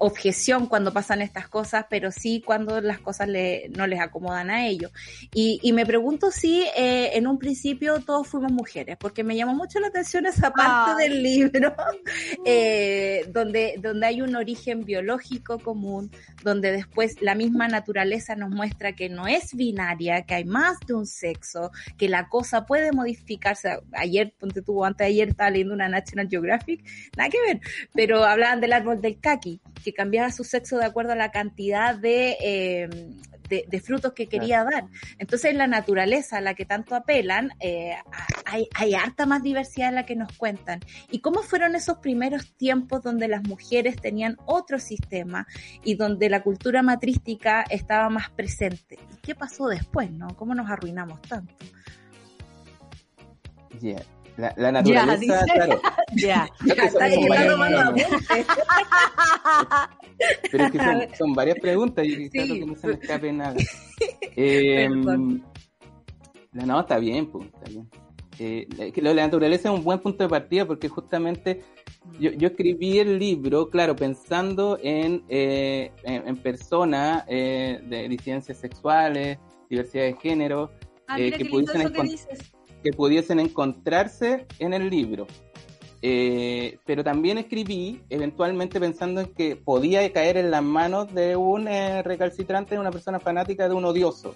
objeción 0.00 0.66
cuando 0.66 0.92
pasan 0.92 1.22
estas 1.22 1.48
cosas, 1.48 1.86
pero 1.88 2.10
sí 2.10 2.42
cuando 2.44 2.80
las 2.80 2.98
cosas 2.98 3.28
le- 3.28 3.68
no 3.76 3.86
les 3.86 4.00
acomodan 4.00 4.50
a 4.50 4.66
ellos. 4.66 4.90
Y, 5.34 5.60
y 5.62 5.72
me 5.72 5.86
pregunto 5.86 6.30
si 6.30 6.64
eh, 6.76 7.10
en 7.14 7.26
un 7.26 7.38
principio 7.38 8.00
todos 8.00 8.26
fuimos 8.28 8.52
mujeres, 8.52 8.96
porque 8.98 9.22
me 9.24 9.36
llamó 9.36 9.54
mucho 9.54 9.78
la 9.80 9.88
atención 9.88 10.26
esa 10.26 10.50
parte 10.50 10.92
Ay. 11.02 11.08
del 11.08 11.22
libro, 11.22 11.74
eh, 12.44 13.24
donde, 13.32 13.76
donde 13.80 14.06
hay 14.06 14.22
un 14.22 14.36
origen 14.36 14.84
biológico 14.84 15.58
común, 15.58 16.10
donde 16.42 16.72
después 16.72 17.20
la 17.22 17.34
misma 17.34 17.68
naturaleza 17.68 18.34
nos 18.36 18.50
muestra 18.50 18.92
que 18.92 19.08
no 19.08 19.26
es 19.26 19.54
binaria, 19.54 20.22
que 20.22 20.34
hay 20.34 20.44
más 20.44 20.78
de 20.86 20.94
un 20.94 21.06
sexo, 21.06 21.70
que 21.96 22.08
la 22.08 22.28
cosa 22.28 22.66
puede 22.66 22.92
modificarse. 22.92 23.78
Ayer, 23.92 24.32
ponte 24.38 24.62
tú, 24.62 24.84
antes 24.84 25.06
de 25.06 25.12
ayer 25.12 25.28
estaba 25.28 25.50
leyendo 25.50 25.74
una 25.74 25.88
National 25.88 26.28
Geographic, 26.28 26.84
nada 27.16 27.30
que 27.30 27.40
ver, 27.40 27.60
pero 27.94 28.24
hablaban 28.24 28.60
del 28.60 28.72
árbol 28.72 29.00
del 29.00 29.18
kaki, 29.20 29.60
que 29.82 29.92
cambiaba 29.92 30.30
su 30.30 30.44
sexo 30.44 30.78
de 30.78 30.84
acuerdo 30.84 31.12
a 31.12 31.16
la 31.16 31.30
cantidad 31.30 31.94
de, 31.94 32.36
eh, 32.40 32.88
de, 33.48 33.64
de 33.68 33.80
frutos 33.80 34.12
que 34.12 34.26
quería 34.26 34.64
dar. 34.64 34.86
Entonces, 35.18 35.50
en 35.50 35.58
la 35.58 35.66
naturaleza 35.66 36.38
a 36.38 36.40
la 36.40 36.54
que 36.54 36.64
tanto 36.64 36.94
apelan, 36.94 37.52
eh, 37.60 37.94
hay, 38.44 38.68
hay 38.74 38.94
harta 38.94 39.26
más 39.26 39.42
diversidad 39.42 39.88
en 39.88 39.94
la 39.96 40.06
que 40.06 40.16
nos 40.16 40.32
cuentan. 40.36 40.80
¿Y 41.10 41.20
cómo 41.20 41.42
fueron 41.42 41.74
esos 41.74 41.98
primeros 41.98 42.52
tiempos 42.56 43.02
donde 43.02 43.28
las 43.28 43.42
mujeres 43.42 44.00
tenían 44.00 44.36
otro 44.46 44.78
sistema 44.78 45.46
y 45.84 45.94
donde 45.94 46.28
la 46.28 46.42
cultura 46.42 46.82
matrística 46.82 47.62
estaba 47.70 48.08
más 48.08 48.30
presente? 48.30 48.98
¿Y 49.12 49.16
qué 49.22 49.34
pasó 49.34 49.68
después, 49.68 50.10
no? 50.10 50.28
¿Cómo 50.36 50.54
nos 50.54 50.70
arruinamos 50.70 51.22
tanto? 51.22 51.54
Yeah. 53.80 54.15
La, 54.36 54.52
la 54.56 54.72
naturaleza, 54.72 55.16
dice. 55.16 55.54
claro. 55.54 55.80
Ya, 56.16 56.48
son 56.60 56.78
está 56.78 57.94
Pero 60.50 60.64
es 60.64 60.70
que 60.72 60.78
son, 60.84 61.02
son 61.18 61.32
varias 61.34 61.58
preguntas 61.60 62.06
y 62.06 62.30
trato 62.30 62.54
Sí. 62.54 62.60
que 62.60 62.66
no 62.66 62.76
se 62.76 62.86
me 62.86 62.92
escape 62.94 63.32
nada. 63.32 63.56
Eh, 64.36 64.88
no, 66.52 66.80
está 66.80 66.98
bien, 66.98 67.26
pues, 67.26 67.46
está 67.46 67.70
bien. 67.70 67.88
Eh, 68.38 68.66
de 68.94 69.14
la 69.14 69.22
naturaleza 69.22 69.70
es 69.70 69.74
un 69.78 69.82
buen 69.84 69.98
punto 69.98 70.22
de 70.24 70.28
partida 70.28 70.66
porque 70.66 70.88
justamente 70.88 71.62
yo, 72.20 72.30
yo 72.32 72.48
escribí 72.48 72.98
el 72.98 73.18
libro, 73.18 73.70
claro, 73.70 73.96
pensando 73.96 74.78
en, 74.82 75.24
eh, 75.28 75.90
en, 76.04 76.28
en 76.28 76.36
personas 76.36 77.24
eh, 77.28 77.80
de 77.84 78.08
disidencias 78.08 78.58
sexuales, 78.58 79.38
diversidad 79.70 80.04
de 80.04 80.14
género, 80.16 80.70
Ah, 81.08 81.20
Eh, 81.20 81.30
que 81.30 81.44
pudiesen 81.44 81.82
eso 81.82 81.92
pudiesen 82.92 83.40
encontrarse 83.40 84.46
en 84.58 84.74
el 84.74 84.90
libro. 84.90 85.26
Eh, 86.02 86.78
pero 86.84 87.02
también 87.02 87.38
escribí 87.38 88.02
eventualmente 88.10 88.78
pensando 88.78 89.22
en 89.22 89.28
que 89.28 89.56
podía 89.56 90.12
caer 90.12 90.36
en 90.36 90.50
las 90.50 90.62
manos 90.62 91.12
de 91.12 91.36
un 91.36 91.68
eh, 91.68 92.02
recalcitrante, 92.02 92.74
de 92.74 92.80
una 92.80 92.90
persona 92.90 93.18
fanática, 93.18 93.68
de 93.68 93.74
un 93.74 93.84
odioso. 93.84 94.34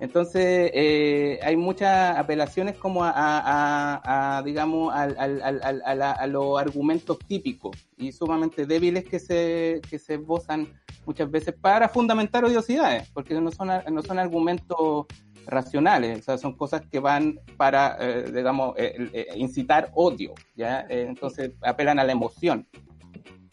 Entonces 0.00 0.70
eh, 0.74 1.38
hay 1.42 1.56
muchas 1.56 2.18
apelaciones 2.18 2.76
como 2.76 3.02
a, 3.04 4.42
digamos, 4.44 4.92
a 4.92 6.26
los 6.26 6.58
argumentos 6.58 7.18
típicos 7.28 7.76
y 7.96 8.10
sumamente 8.10 8.66
débiles 8.66 9.04
que 9.04 9.20
se, 9.20 9.80
que 9.88 9.98
se 9.98 10.14
esbozan 10.14 10.68
muchas 11.06 11.30
veces 11.30 11.54
para 11.60 11.88
fundamentar 11.88 12.44
odiosidades, 12.44 13.08
porque 13.10 13.34
no 13.34 13.52
son, 13.52 13.68
no 13.68 14.02
son 14.02 14.18
argumentos 14.18 15.06
racionales, 15.46 16.20
o 16.20 16.22
sea, 16.22 16.38
son 16.38 16.56
cosas 16.56 16.82
que 16.90 16.98
van 16.98 17.40
para, 17.56 17.96
eh, 18.00 18.30
digamos, 18.32 18.74
eh, 18.76 19.10
eh, 19.12 19.26
incitar 19.36 19.90
odio, 19.94 20.34
¿ya? 20.54 20.86
Eh, 20.88 21.06
entonces 21.08 21.52
apelan 21.62 21.98
a 21.98 22.04
la 22.04 22.12
emoción. 22.12 22.66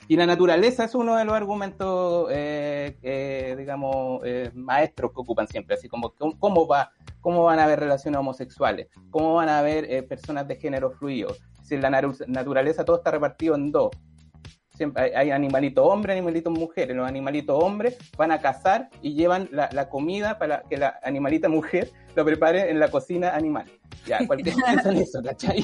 Y 0.07 0.17
la 0.17 0.25
naturaleza 0.25 0.83
es 0.83 0.95
uno 0.95 1.15
de 1.15 1.23
los 1.23 1.33
argumentos, 1.33 2.27
eh, 2.31 3.55
digamos, 3.57 4.21
maestros 4.53 5.11
que 5.13 5.21
ocupan 5.21 5.47
siempre, 5.47 5.75
así 5.75 5.87
como 5.87 6.13
cómo, 6.37 6.67
va, 6.67 6.91
cómo 7.21 7.43
van 7.43 7.59
a 7.59 7.63
haber 7.63 7.79
relaciones 7.79 8.19
homosexuales, 8.19 8.87
cómo 9.09 9.35
van 9.35 9.47
a 9.47 9.59
haber 9.59 10.05
personas 10.07 10.47
de 10.49 10.57
género 10.57 10.91
fluido. 10.91 11.33
Si 11.63 11.75
en 11.75 11.81
la 11.81 11.89
naturaleza 12.27 12.83
todo 12.83 12.97
está 12.97 13.11
repartido 13.11 13.55
en 13.55 13.71
dos, 13.71 13.91
siempre 14.81 15.15
hay, 15.15 15.29
animalitos 15.29 15.85
hombres, 15.85 16.15
animalitos 16.15 16.51
mujeres. 16.51 16.95
Los 16.95 17.07
animalitos 17.07 17.63
hombres 17.63 17.99
van 18.17 18.31
a 18.31 18.41
cazar 18.41 18.89
y 19.03 19.13
llevan 19.13 19.47
la, 19.51 19.69
la 19.73 19.89
comida 19.89 20.39
para 20.39 20.63
que 20.63 20.75
la 20.75 20.99
animalita 21.03 21.47
mujer 21.49 21.91
lo 22.15 22.25
prepare 22.25 22.71
en 22.71 22.79
la 22.79 22.89
cocina 22.89 23.35
animal. 23.35 23.69
Ya, 24.07 24.17
cualquier 24.27 24.55
cosa 24.55 24.89
en 24.89 24.97
eso, 24.97 25.21
¿cachai? 25.21 25.63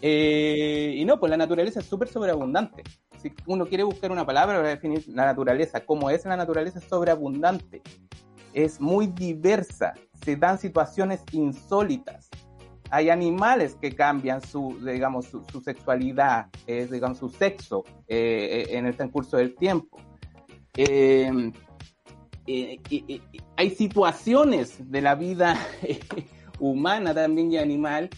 Eh, 0.00 0.94
y 0.96 1.04
no, 1.04 1.20
pues 1.20 1.28
la 1.28 1.36
naturaleza 1.36 1.80
es 1.80 1.86
súper 1.86 2.08
sobreabundante. 2.08 2.84
Si 3.18 3.34
uno 3.46 3.66
quiere 3.66 3.82
buscar 3.82 4.10
una 4.10 4.24
palabra 4.24 4.56
para 4.56 4.68
definir 4.70 5.06
la 5.08 5.26
naturaleza, 5.26 5.84
cómo 5.84 6.08
es 6.08 6.24
la 6.24 6.36
naturaleza, 6.36 6.78
es 6.78 6.86
sobreabundante. 6.86 7.82
Es 8.54 8.80
muy 8.80 9.08
diversa. 9.08 9.92
Se 10.24 10.36
dan 10.36 10.58
situaciones 10.58 11.22
insólitas. 11.32 12.30
Hay 12.90 13.10
animales 13.10 13.76
que 13.80 13.94
cambian 13.94 14.40
su, 14.40 14.78
digamos, 14.84 15.26
su, 15.26 15.60
sexualidad, 15.60 16.46
digamos, 16.66 17.18
su 17.18 17.28
sexo 17.28 17.84
eh, 18.06 18.66
en 18.70 18.86
el 18.86 18.96
transcurso 18.96 19.36
del 19.36 19.54
tiempo. 19.54 19.98
Eh, 20.76 21.52
eh, 22.46 23.20
hay 23.56 23.70
situaciones 23.70 24.90
de 24.90 25.02
la 25.02 25.14
vida 25.14 25.58
humana 26.60 27.12
también 27.12 27.52
y 27.52 27.58
animal 27.58 28.08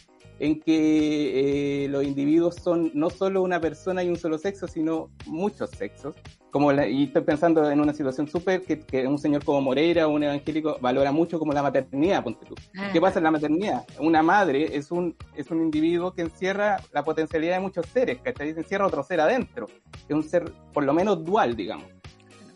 en 0.40 0.58
que 0.58 1.84
eh, 1.84 1.88
los 1.88 2.02
individuos 2.02 2.56
son 2.56 2.90
no 2.94 3.10
solo 3.10 3.42
una 3.42 3.60
persona 3.60 4.02
y 4.02 4.08
un 4.08 4.16
solo 4.16 4.38
sexo, 4.38 4.66
sino 4.66 5.10
muchos 5.26 5.70
sexos. 5.70 6.14
Como 6.50 6.72
la- 6.72 6.88
y 6.88 7.04
estoy 7.04 7.22
pensando 7.22 7.70
en 7.70 7.78
una 7.78 7.92
situación 7.92 8.26
súper 8.26 8.62
que, 8.62 8.80
que 8.80 9.06
un 9.06 9.18
señor 9.18 9.44
como 9.44 9.60
Moreira 9.60 10.08
o 10.08 10.10
un 10.12 10.22
evangélico 10.24 10.78
valora 10.80 11.12
mucho 11.12 11.38
como 11.38 11.52
la 11.52 11.62
maternidad, 11.62 12.24
ponte 12.24 12.44
tú. 12.46 12.54
¿Qué 12.92 13.00
pasa 13.00 13.18
en 13.20 13.24
la 13.24 13.30
maternidad? 13.30 13.84
Una 14.00 14.22
madre 14.22 14.74
es 14.76 14.90
un, 14.90 15.14
es 15.36 15.50
un 15.50 15.60
individuo 15.60 16.12
que 16.12 16.22
encierra 16.22 16.78
la 16.92 17.04
potencialidad 17.04 17.54
de 17.56 17.60
muchos 17.60 17.86
seres, 17.86 18.18
¿cachai? 18.22 18.52
Se 18.54 18.60
encierra 18.60 18.86
otro 18.86 19.04
ser 19.04 19.20
adentro. 19.20 19.66
Es 20.08 20.14
un 20.16 20.22
ser, 20.24 20.50
por 20.72 20.82
lo 20.84 20.92
menos, 20.92 21.24
dual, 21.24 21.54
digamos. 21.54 21.86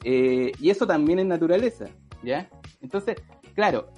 Eh, 0.02 0.52
y 0.58 0.70
eso 0.70 0.86
también 0.86 1.18
es 1.18 1.26
naturaleza, 1.26 1.86
¿ya? 2.22 2.48
Entonces, 2.80 3.16
claro, 3.54 3.88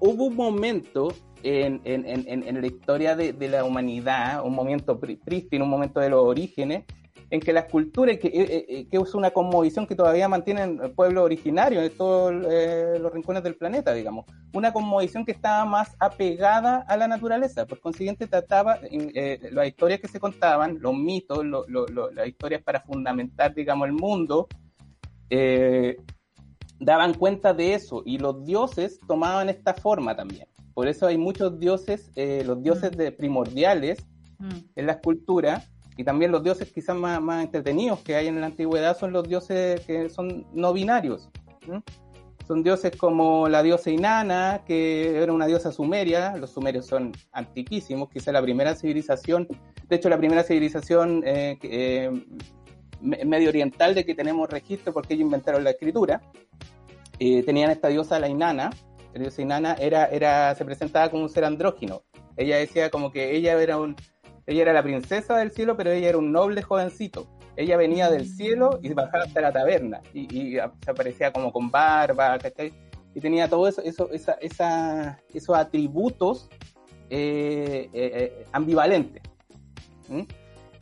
hubo 0.00 0.24
un 0.24 0.36
momento 0.36 1.08
en, 1.44 1.80
en, 1.84 2.06
en, 2.08 2.24
en- 2.26 2.42
en 2.48 2.60
la 2.60 2.66
historia 2.66 3.14
de, 3.14 3.32
de 3.32 3.48
la 3.48 3.64
humanidad, 3.64 4.44
un 4.44 4.54
momento 4.54 4.98
prístino, 4.98 5.64
un 5.64 5.70
momento 5.70 6.00
de 6.00 6.08
los 6.08 6.24
orígenes, 6.24 6.84
en 7.30 7.40
que 7.40 7.52
las 7.52 7.64
culturas, 7.64 8.18
que, 8.18 8.28
eh, 8.28 8.66
eh, 8.68 8.86
que 8.88 8.96
es 8.96 9.14
una 9.14 9.30
cosmovisión 9.30 9.86
que 9.86 9.94
todavía 9.96 10.28
mantienen 10.28 10.94
pueblos 10.94 11.24
originarios 11.24 11.82
de 11.82 11.90
todos 11.90 12.32
eh, 12.48 12.98
los 13.00 13.12
rincones 13.12 13.42
del 13.42 13.56
planeta, 13.56 13.92
digamos, 13.92 14.24
una 14.52 14.72
cosmovisión 14.72 15.24
que 15.24 15.32
estaba 15.32 15.64
más 15.64 15.96
apegada 15.98 16.84
a 16.86 16.96
la 16.96 17.08
naturaleza, 17.08 17.66
por 17.66 17.80
consiguiente 17.80 18.26
trataba 18.26 18.78
eh, 18.82 19.40
las 19.52 19.66
historias 19.66 20.00
que 20.00 20.08
se 20.08 20.20
contaban, 20.20 20.78
los 20.80 20.94
mitos, 20.94 21.44
lo- 21.44 21.64
lo- 21.66 21.86
lo- 21.88 22.10
las 22.12 22.28
historias 22.28 22.62
para 22.62 22.80
fundamentar, 22.80 23.52
digamos, 23.54 23.86
el 23.88 23.94
mundo, 23.94 24.46
eh, 25.30 25.96
daban 26.78 27.14
cuenta 27.14 27.52
de 27.54 27.74
eso. 27.74 28.02
Y 28.04 28.18
los 28.18 28.44
dioses 28.44 29.00
tomaban 29.08 29.48
esta 29.48 29.74
forma 29.74 30.14
también. 30.14 30.46
Por 30.74 30.88
eso 30.88 31.06
hay 31.06 31.16
muchos 31.16 31.58
dioses, 31.58 32.10
eh, 32.16 32.42
los 32.44 32.62
dioses 32.62 32.90
de 32.92 33.12
primordiales 33.12 34.04
Mm. 34.38 34.48
en 34.74 34.86
las 34.86 34.96
culturas 34.96 35.70
y 35.96 36.02
también 36.02 36.32
los 36.32 36.42
dioses 36.42 36.72
quizás 36.72 36.96
más, 36.96 37.22
más 37.22 37.44
entretenidos 37.44 38.00
que 38.00 38.16
hay 38.16 38.26
en 38.26 38.40
la 38.40 38.46
antigüedad 38.46 38.98
son 38.98 39.12
los 39.12 39.28
dioses 39.28 39.80
que 39.86 40.10
son 40.10 40.44
no 40.52 40.72
binarios. 40.72 41.28
Son 42.48 42.62
dioses 42.64 42.94
como 42.96 43.48
la 43.48 43.62
diosa 43.62 43.90
Inanna, 43.90 44.62
que 44.66 45.16
era 45.22 45.32
una 45.32 45.46
diosa 45.46 45.70
sumeria, 45.72 46.36
los 46.36 46.50
sumerios 46.50 46.84
son 46.86 47.12
antiquísimos, 47.32 48.10
quizás 48.10 48.34
la 48.34 48.42
primera 48.42 48.74
civilización, 48.74 49.46
de 49.88 49.96
hecho 49.96 50.08
la 50.08 50.18
primera 50.18 50.42
civilización 50.42 51.22
eh, 51.24 51.56
eh, 51.62 52.10
me- 53.00 53.24
medio 53.24 53.48
oriental 53.48 53.94
de 53.94 54.04
que 54.04 54.14
tenemos 54.16 54.50
registro 54.50 54.92
porque 54.92 55.14
ellos 55.14 55.24
inventaron 55.26 55.62
la 55.62 55.70
escritura, 55.70 56.20
eh, 57.20 57.42
tenían 57.44 57.70
esta 57.70 57.86
diosa 57.88 58.18
la 58.18 58.28
Inanna, 58.28 58.70
diosa 59.18 59.42
Inanna 59.42 59.74
era, 59.74 60.06
era, 60.06 60.54
se 60.54 60.64
presentaba 60.64 61.10
como 61.10 61.22
un 61.22 61.28
ser 61.28 61.44
andrógino, 61.44 62.02
ella 62.36 62.56
decía 62.56 62.90
como 62.90 63.10
que 63.12 63.36
ella 63.36 63.60
era 63.60 63.78
un, 63.78 63.96
ella 64.46 64.62
era 64.62 64.72
la 64.72 64.82
princesa 64.82 65.36
del 65.36 65.52
cielo, 65.52 65.76
pero 65.76 65.90
ella 65.90 66.08
era 66.08 66.18
un 66.18 66.32
noble 66.32 66.62
jovencito. 66.62 67.26
Ella 67.56 67.76
venía 67.76 68.10
del 68.10 68.26
cielo 68.26 68.80
y 68.82 68.92
bajaba 68.92 69.24
hasta 69.24 69.40
la 69.40 69.52
taberna 69.52 70.00
y, 70.12 70.22
y 70.36 70.52
se 70.54 70.90
aparecía 70.90 71.32
como 71.32 71.52
con 71.52 71.70
barba, 71.70 72.36
¿cachai? 72.38 72.72
Y 73.14 73.20
tenía 73.20 73.48
todo 73.48 73.68
eso, 73.68 73.80
eso 73.82 74.10
esa, 74.10 74.32
esa, 74.40 75.20
esos 75.32 75.56
atributos 75.56 76.48
eh, 77.10 77.88
eh, 77.92 78.12
eh, 78.14 78.46
ambivalentes. 78.50 79.22
¿Mm? 80.08 80.22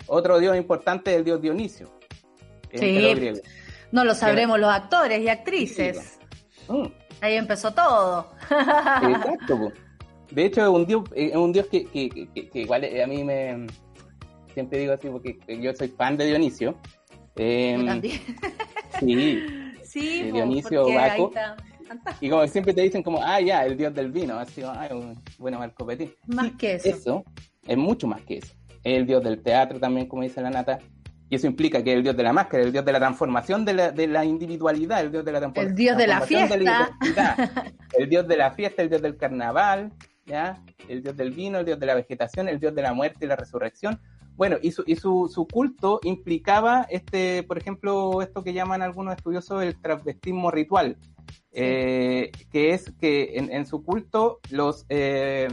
Otro 0.07 0.39
dios 0.39 0.57
importante 0.57 1.11
es 1.11 1.19
el 1.19 1.25
dios 1.25 1.43
Dionisio. 1.43 1.91
Sí. 2.73 3.33
No 3.91 4.05
lo 4.05 4.15
sabremos 4.15 4.59
los 4.59 4.73
actores 4.73 5.21
y 5.21 5.29
actrices. 5.29 6.19
Mm. 6.69 6.87
Ahí 7.23 7.37
empezó 7.37 7.73
todo. 7.73 8.27
Exacto. 8.51 9.57
po. 9.59 9.73
De 10.31 10.45
hecho, 10.47 10.61
es 10.63 10.69
un 10.69 10.85
dios, 10.87 11.05
eh, 11.15 11.31
es 11.31 11.37
un 11.37 11.53
dios 11.53 11.67
que, 11.69 11.85
que, 11.87 12.09
que- 12.09 12.49
que 12.51 12.59
igual 12.61 12.85
eh, 12.85 13.03
a 13.03 13.07
mí 13.07 13.23
me 13.23 13.67
siempre 14.53 14.79
digo 14.81 14.93
así 14.93 15.09
porque 15.09 15.39
yo 15.61 15.73
soy 15.75 15.89
fan 15.89 16.17
de 16.17 16.27
Dionisio. 16.27 16.75
Eh, 17.37 17.77
Yo 17.79 17.87
también. 17.87 18.21
sí, 19.01 19.43
Sí, 19.85 20.25
po, 20.31 20.35
Dionisio 20.37 20.93
Baco. 20.93 21.29
está. 21.29 21.57
Y 22.21 22.29
como 22.31 22.47
siempre 22.47 22.73
te 22.75 22.81
dicen 22.83 23.03
como, 23.03 23.23
ah, 23.23 23.41
ya, 23.41 23.65
el 23.67 23.77
dios 23.77 23.95
del 23.95 24.11
vino, 24.11 24.39
así, 24.39 24.63
ah, 24.65 24.89
bueno, 25.39 25.59
Marco 25.59 25.87
Petit. 25.87 26.11
Más 26.27 26.47
Sí, 26.47 26.57
que 26.57 26.75
eso. 26.75 26.89
Eso 26.89 27.25
es 27.67 27.77
mucho 27.77 28.07
más 28.07 28.23
que 28.23 28.39
eso. 28.39 28.53
Es 28.83 28.97
el 28.99 29.07
dios 29.07 29.23
del 29.23 29.43
teatro 29.43 29.79
también, 29.79 30.07
como 30.09 30.23
dice 30.23 30.41
la 30.41 30.51
nata. 30.51 30.79
Y 31.33 31.37
eso 31.37 31.47
implica 31.47 31.83
que 31.83 31.95
el 31.95 32.03
dios 32.03 32.15
de 32.15 32.23
la 32.25 32.35
máscara, 32.35 32.63
el 32.63 32.73
dios 32.73 32.85
de 32.85 32.93
la 32.93 32.99
transformación 32.99 33.65
de 33.65 33.73
la, 33.73 33.91
de 33.91 34.07
la 34.07 34.23
individualidad, 34.23 35.01
el 35.01 35.11
dios 35.11 35.25
de 35.25 35.33
la 35.33 35.41
transfor- 35.41 35.63
El 35.63 35.75
dios 35.75 35.97
de 35.97 36.07
la 36.07 36.17
transformación 36.19 36.61
fiesta. 36.61 36.91
identidad. 37.01 37.73
el 37.99 38.09
dios 38.11 38.29
de 38.29 38.37
la 38.37 38.51
fiesta, 38.51 38.83
el 38.83 38.91
dios 38.91 39.01
del 39.01 39.17
carnaval, 39.17 39.95
¿ya? 40.27 40.63
El 40.91 41.03
dios 41.03 41.17
del 41.17 41.31
vino, 41.31 41.59
el 41.61 41.65
dios 41.65 41.81
de 41.81 41.87
la 41.87 41.95
vegetación, 41.95 42.49
el 42.51 42.61
dios 42.61 42.75
de 42.75 42.83
la 42.83 42.93
muerte 42.93 43.25
y 43.25 43.29
la 43.29 43.37
resurrección. 43.37 43.99
Bueno, 44.37 44.59
y 44.61 44.73
su, 44.73 44.85
y 44.87 44.95
su, 44.97 45.31
su 45.33 45.47
culto 45.49 46.01
implicaba, 46.03 46.87
este, 46.91 47.43
por 47.45 47.57
ejemplo, 47.57 48.21
esto 48.21 48.45
que 48.45 48.53
llaman 48.53 48.83
algunos 48.83 49.17
estudiosos 49.17 49.63
el 49.63 49.81
transvestismo 49.81 50.51
ritual, 50.51 50.99
eh, 51.53 52.31
que 52.51 52.75
es 52.75 52.93
que 53.01 53.39
en, 53.39 53.51
en 53.51 53.65
su 53.65 53.83
culto 53.83 54.41
los 54.51 54.85
eh, 54.91 55.49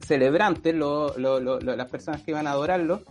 celebrantes, 0.00 0.74
lo- 0.74 1.16
lo- 1.18 1.38
lo- 1.38 1.60
lo- 1.60 1.76
las 1.76 1.90
personas 1.90 2.22
que 2.22 2.30
iban 2.30 2.46
a 2.46 2.52
adorarlo, 2.52 3.02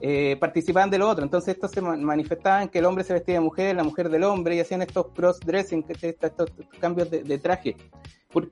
eh, 0.00 0.36
participaban 0.38 0.90
de 0.90 1.00
otro. 1.02 1.24
Entonces 1.24 1.54
esto 1.54 1.68
se 1.68 1.80
ma- 1.80 1.96
manifestaba 1.96 2.62
en 2.62 2.68
que 2.68 2.78
el 2.78 2.84
hombre 2.84 3.04
se 3.04 3.12
vestía 3.12 3.34
de 3.34 3.40
mujer, 3.40 3.76
la 3.76 3.84
mujer 3.84 4.08
del 4.08 4.24
hombre, 4.24 4.56
y 4.56 4.60
hacían 4.60 4.82
estos 4.82 5.06
cross-dressing, 5.14 5.84
estos, 5.88 6.20
estos 6.22 6.50
cambios 6.80 7.10
de, 7.10 7.22
de 7.22 7.38
traje. 7.38 7.76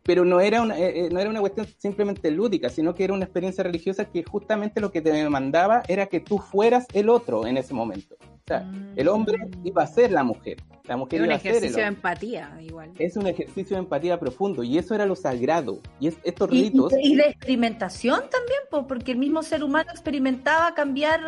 Pero 0.04 0.24
no 0.24 0.40
era, 0.40 0.62
una, 0.62 0.78
eh, 0.78 1.06
eh, 1.06 1.08
no 1.10 1.18
era 1.18 1.28
una 1.28 1.40
cuestión 1.40 1.66
simplemente 1.76 2.30
lúdica, 2.30 2.68
sino 2.68 2.94
que 2.94 3.02
era 3.02 3.14
una 3.14 3.24
experiencia 3.24 3.64
religiosa 3.64 4.04
que 4.04 4.22
justamente 4.22 4.80
lo 4.80 4.92
que 4.92 5.00
te 5.00 5.10
demandaba 5.10 5.82
era 5.88 6.06
que 6.06 6.20
tú 6.20 6.38
fueras 6.38 6.86
el 6.92 7.08
otro 7.08 7.46
en 7.46 7.56
ese 7.56 7.74
momento. 7.74 8.14
O 8.44 8.48
sea, 8.48 8.68
el 8.96 9.08
hombre 9.08 9.36
iba 9.62 9.82
a 9.84 9.86
ser 9.86 10.10
la 10.10 10.24
mujer, 10.24 10.56
la 10.84 10.96
mujer 10.96 11.20
Es 11.20 11.24
un 11.24 11.26
iba 11.26 11.36
a 11.36 11.38
ser 11.38 11.50
el 11.52 11.56
ejercicio 11.58 11.82
de 11.82 11.88
hombre. 11.88 11.96
empatía, 11.98 12.58
igual. 12.60 12.90
Es 12.98 13.16
un 13.16 13.26
ejercicio 13.28 13.76
de 13.76 13.82
empatía 13.82 14.18
profundo 14.18 14.64
y 14.64 14.78
eso 14.78 14.94
era 14.96 15.06
lo 15.06 15.14
sagrado. 15.14 15.78
Y 16.00 16.08
es, 16.08 16.16
estos 16.24 16.50
Y, 16.52 16.64
ritos... 16.64 16.92
y- 17.00 17.12
y 17.12 17.16
de 17.16 17.22
experimentación 17.28 18.18
también, 18.30 18.60
po, 18.70 18.86
porque 18.88 19.12
el 19.12 19.18
mismo 19.18 19.42
ser 19.44 19.62
humano 19.62 19.90
experimentaba 19.92 20.74
cambiar 20.74 21.20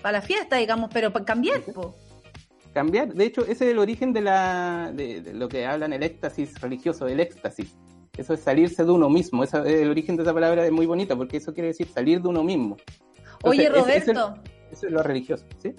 para 0.00 0.12
la 0.12 0.22
fiesta, 0.22 0.56
digamos, 0.56 0.90
pero 0.92 1.12
para 1.12 1.24
cambiar, 1.24 1.62
po. 1.62 1.96
cambiar. 2.72 3.12
De 3.12 3.24
hecho, 3.24 3.42
ese 3.42 3.52
es 3.66 3.72
el 3.72 3.78
origen 3.80 4.12
de, 4.12 4.20
la, 4.20 4.92
de, 4.94 5.20
de 5.20 5.34
lo 5.34 5.48
que 5.48 5.66
hablan 5.66 5.92
el 5.92 6.04
éxtasis 6.04 6.60
religioso, 6.60 7.08
el 7.08 7.18
éxtasis. 7.18 7.74
Eso 8.16 8.34
es 8.34 8.40
salirse 8.40 8.84
de 8.84 8.90
uno 8.92 9.08
mismo. 9.10 9.42
Esa- 9.42 9.68
el 9.68 9.90
origen 9.90 10.16
de 10.16 10.22
esa 10.22 10.32
palabra 10.32 10.64
es 10.64 10.70
muy 10.72 10.86
bonita 10.86 11.16
porque 11.16 11.38
eso 11.38 11.52
quiere 11.52 11.68
decir 11.68 11.88
salir 11.88 12.22
de 12.22 12.28
uno 12.28 12.44
mismo. 12.44 12.76
Oye, 13.42 13.66
Entonces, 13.66 13.96
es 13.96 14.08
el- 14.08 14.14
Roberto, 14.16 14.42
Eso 14.70 14.86
es 14.86 14.92
lo 14.92 15.02
religioso, 15.02 15.46
¿sí? 15.58 15.74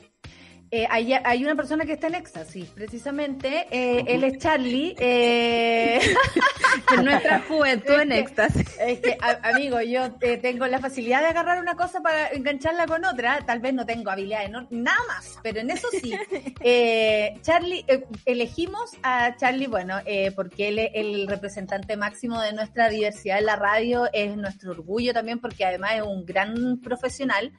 Eh, 0.71 0.85
hay, 0.89 1.13
hay 1.13 1.43
una 1.43 1.55
persona 1.55 1.85
que 1.85 1.93
está 1.93 2.07
en 2.07 2.15
éxtasis, 2.15 2.65
precisamente. 2.67 3.65
eh, 3.71 4.03
Él 4.07 4.23
es 4.23 4.37
Charlie. 4.37 4.95
eh, 4.99 5.99
En 6.95 7.05
nuestra 7.05 7.41
juventud 7.41 7.93
Es 7.93 8.01
en 8.01 8.09
que- 8.09 8.19
éxtasis. 8.19 8.77
Es 8.79 8.99
que, 8.99 9.17
a- 9.21 9.49
amigo, 9.49 9.81
yo 9.81 10.15
eh, 10.21 10.37
tengo 10.37 10.65
la 10.67 10.79
facilidad 10.79 11.21
de 11.21 11.27
agarrar 11.27 11.59
una 11.59 11.75
cosa 11.75 12.01
para 12.01 12.27
engancharla 12.29 12.85
con 12.87 13.03
otra. 13.05 13.43
Tal 13.45 13.59
vez 13.59 13.73
no 13.73 13.85
tengo 13.85 14.11
habilidades, 14.11 14.49
no- 14.51 14.67
nada 14.69 14.97
más, 15.07 15.37
pero 15.43 15.59
en 15.59 15.71
eso 15.71 15.87
sí. 16.01 16.13
Eh, 16.61 17.33
Charlie, 17.41 17.85
elegimos 18.25 18.91
a 19.01 19.35
Charlie, 19.37 19.67
bueno, 19.67 19.95
porque 20.35 20.67
él 20.69 20.79
es 20.79 20.91
el 20.93 21.27
representante 21.27 21.95
máximo 21.95 22.39
de 22.41 22.53
nuestra 22.53 22.89
diversidad 22.89 23.39
en 23.39 23.45
la 23.45 23.55
radio, 23.55 24.07
es 24.13 24.35
nuestro 24.35 24.71
orgullo 24.71 25.13
también, 25.13 25.39
porque 25.39 25.65
además 25.65 25.93
es 25.95 26.01
un 26.03 26.25
gran 26.25 26.79
profesional. 26.81 27.51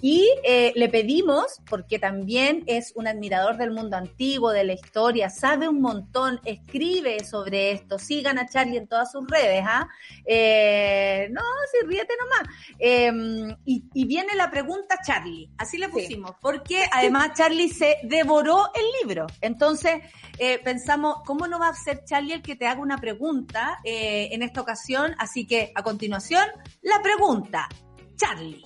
Y 0.00 0.26
le 0.74 0.88
pedimos, 0.88 1.60
porque 1.68 1.98
también 1.98 2.53
es 2.66 2.92
un 2.94 3.08
admirador 3.08 3.56
del 3.56 3.70
mundo 3.70 3.96
antiguo, 3.96 4.50
de 4.50 4.64
la 4.64 4.74
historia, 4.74 5.30
sabe 5.30 5.68
un 5.68 5.80
montón, 5.80 6.40
escribe 6.44 7.24
sobre 7.24 7.72
esto. 7.72 7.98
Sigan 7.98 8.38
a 8.38 8.46
Charlie 8.46 8.76
en 8.76 8.86
todas 8.86 9.10
sus 9.10 9.26
redes, 9.26 9.64
¿ah? 9.66 9.88
Eh, 10.24 11.28
no, 11.30 11.42
sí, 11.72 11.86
ríete 11.86 12.14
nomás. 12.18 12.54
Eh, 12.78 13.56
y, 13.64 13.84
y 13.92 14.04
viene 14.06 14.34
la 14.34 14.50
pregunta 14.50 14.98
Charlie, 15.04 15.50
así 15.58 15.78
le 15.78 15.88
pusimos, 15.88 16.32
porque 16.40 16.84
además 16.92 17.32
Charlie 17.34 17.68
se 17.68 17.98
devoró 18.02 18.70
el 18.74 18.84
libro. 19.02 19.26
Entonces 19.40 20.00
eh, 20.38 20.58
pensamos, 20.62 21.16
¿cómo 21.24 21.46
no 21.46 21.58
va 21.58 21.68
a 21.68 21.74
ser 21.74 22.04
Charlie 22.04 22.34
el 22.34 22.42
que 22.42 22.56
te 22.56 22.66
haga 22.66 22.80
una 22.80 22.98
pregunta 22.98 23.78
eh, 23.84 24.28
en 24.32 24.42
esta 24.42 24.60
ocasión? 24.60 25.14
Así 25.18 25.46
que 25.46 25.72
a 25.74 25.82
continuación, 25.82 26.44
la 26.82 27.00
pregunta. 27.02 27.68
Charlie. 28.16 28.62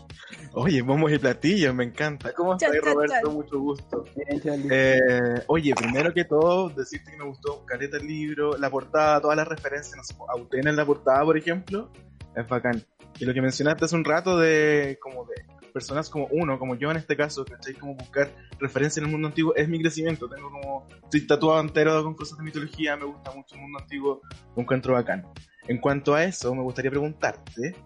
Oye, 0.53 0.83
momos 0.83 1.13
y 1.13 1.19
platillos, 1.19 1.75
me 1.75 1.85
encanta. 1.85 2.33
¿Cómo 2.33 2.55
estás, 2.55 2.71
Roberto? 2.83 3.15
chan. 3.25 3.35
Mucho 3.35 3.59
gusto. 3.59 4.05
Bien, 4.17 4.41
Charlie. 4.41 4.69
Eh, 4.71 5.45
oye, 5.47 5.75
primero 5.75 6.13
que 6.13 6.25
todo, 6.25 6.69
decirte 6.71 7.13
que 7.13 7.17
me 7.17 7.25
gustó 7.25 7.65
caleta 7.65 7.97
el 7.97 8.07
libro, 8.07 8.57
la 8.59 8.71
portada, 8.71 9.21
todas 9.21 9.37
las 9.37 9.49
referencias, 9.49 9.97
no 9.97 10.05
sé, 10.05 10.15
Autena 10.29 10.71
en 10.71 10.77
la 10.77 10.85
portada, 10.85 11.25
por 11.25 11.37
ejemplo, 11.37 11.91
es 12.37 12.47
bacán. 12.47 12.83
Y 13.19 13.25
lo 13.25 13.35
que 13.35 13.43
mencionaste 13.43 13.85
hace 13.85 13.97
un 13.97 14.05
rato 14.05 14.39
de, 14.39 14.99
como 15.01 15.25
de 15.25 15.35
personas 15.73 16.09
como 16.11 16.27
uno, 16.31 16.59
como 16.59 16.75
yo 16.75 16.91
en 16.91 16.97
este 16.97 17.17
caso, 17.17 17.45
¿cachai? 17.45 17.75
Como 17.75 17.95
buscar 17.95 18.31
referencia 18.59 19.01
en 19.01 19.07
el 19.07 19.13
mundo 19.13 19.29
antiguo, 19.29 19.55
es 19.55 19.69
mi 19.69 19.81
crecimiento. 19.81 20.29
Tengo 20.29 20.51
como, 20.51 20.87
estoy 21.05 21.27
tatuado 21.27 21.61
entero 21.61 22.03
con 22.03 22.15
cosas 22.15 22.39
de 22.39 22.45
mitología, 22.45 22.97
me 22.97 23.05
gusta 23.05 23.33
mucho 23.33 23.55
el 23.55 23.61
mundo 23.63 23.79
antiguo, 23.79 24.21
lo 24.57 24.63
encuentro 24.63 24.95
bacán. 24.95 25.27
En 25.67 25.79
cuanto 25.79 26.15
a 26.15 26.25
eso, 26.25 26.55
me 26.55 26.63
gustaría 26.63 26.91
preguntarte, 26.91 27.77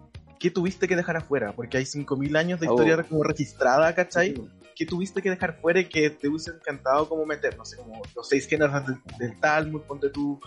¿qué 0.43 0.51
tuviste 0.51 0.89
que 0.89 0.97
dejar 0.97 1.15
afuera? 1.15 1.53
Porque 1.53 1.77
hay 1.77 1.85
5.000 1.85 2.35
años 2.37 2.59
de 2.59 2.67
Oh. 2.67 2.71
historia 2.73 3.01
como 3.03 3.23
registrada, 3.23 3.95
¿cachai? 3.95 4.33
¿Qué 4.75 4.85
tuviste 4.85 5.21
que 5.21 5.29
dejar 5.29 5.57
fuera 5.61 5.79
y 5.79 5.85
que 5.85 6.09
te 6.09 6.27
hubiese 6.27 6.51
encantado 6.51 7.07
como 7.07 7.25
meter? 7.25 7.55
No 7.57 7.63
sé, 7.63 7.77
como 7.77 8.01
los 8.13 8.27
seis 8.27 8.45
géneros 8.45 8.85
del, 8.85 8.97
del 9.19 9.39
Talmud, 9.39 9.83
ponte 9.83 10.09
tú. 10.09 10.41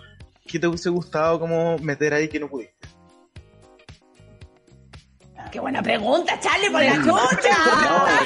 ¿Qué 0.46 0.58
te 0.58 0.66
hubiese 0.66 0.90
gustado 0.90 1.40
como 1.40 1.78
meter 1.78 2.12
ahí 2.12 2.28
que 2.28 2.38
no 2.38 2.46
pudiste? 2.50 2.74
Qué 5.50 5.60
buena 5.60 5.82
pregunta, 5.82 6.38
Charlie, 6.40 6.68
por 6.70 6.82
la 6.82 6.96
chucha. 6.96 7.56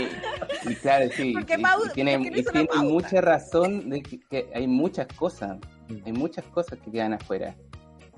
No, 0.65 0.69
y, 0.71 0.73
y 0.73 0.75
claro, 0.75 1.09
sí. 1.17 1.33
¿Por 1.35 1.47
qué 1.47 1.55
y- 1.55 1.93
tiene, 1.95 2.15
y 2.15 2.79
mucha 2.79 3.21
razón 3.21 3.91
de 3.91 4.03
que, 4.03 4.19
que 4.29 4.51
hay 4.53 4.67
muchas 4.67 5.07
cosas. 5.15 5.59
Hay 6.05 6.13
muchas 6.13 6.45
cosas 6.47 6.81
que 6.85 6.91
quedan 6.91 7.13
afuera. 7.15 7.55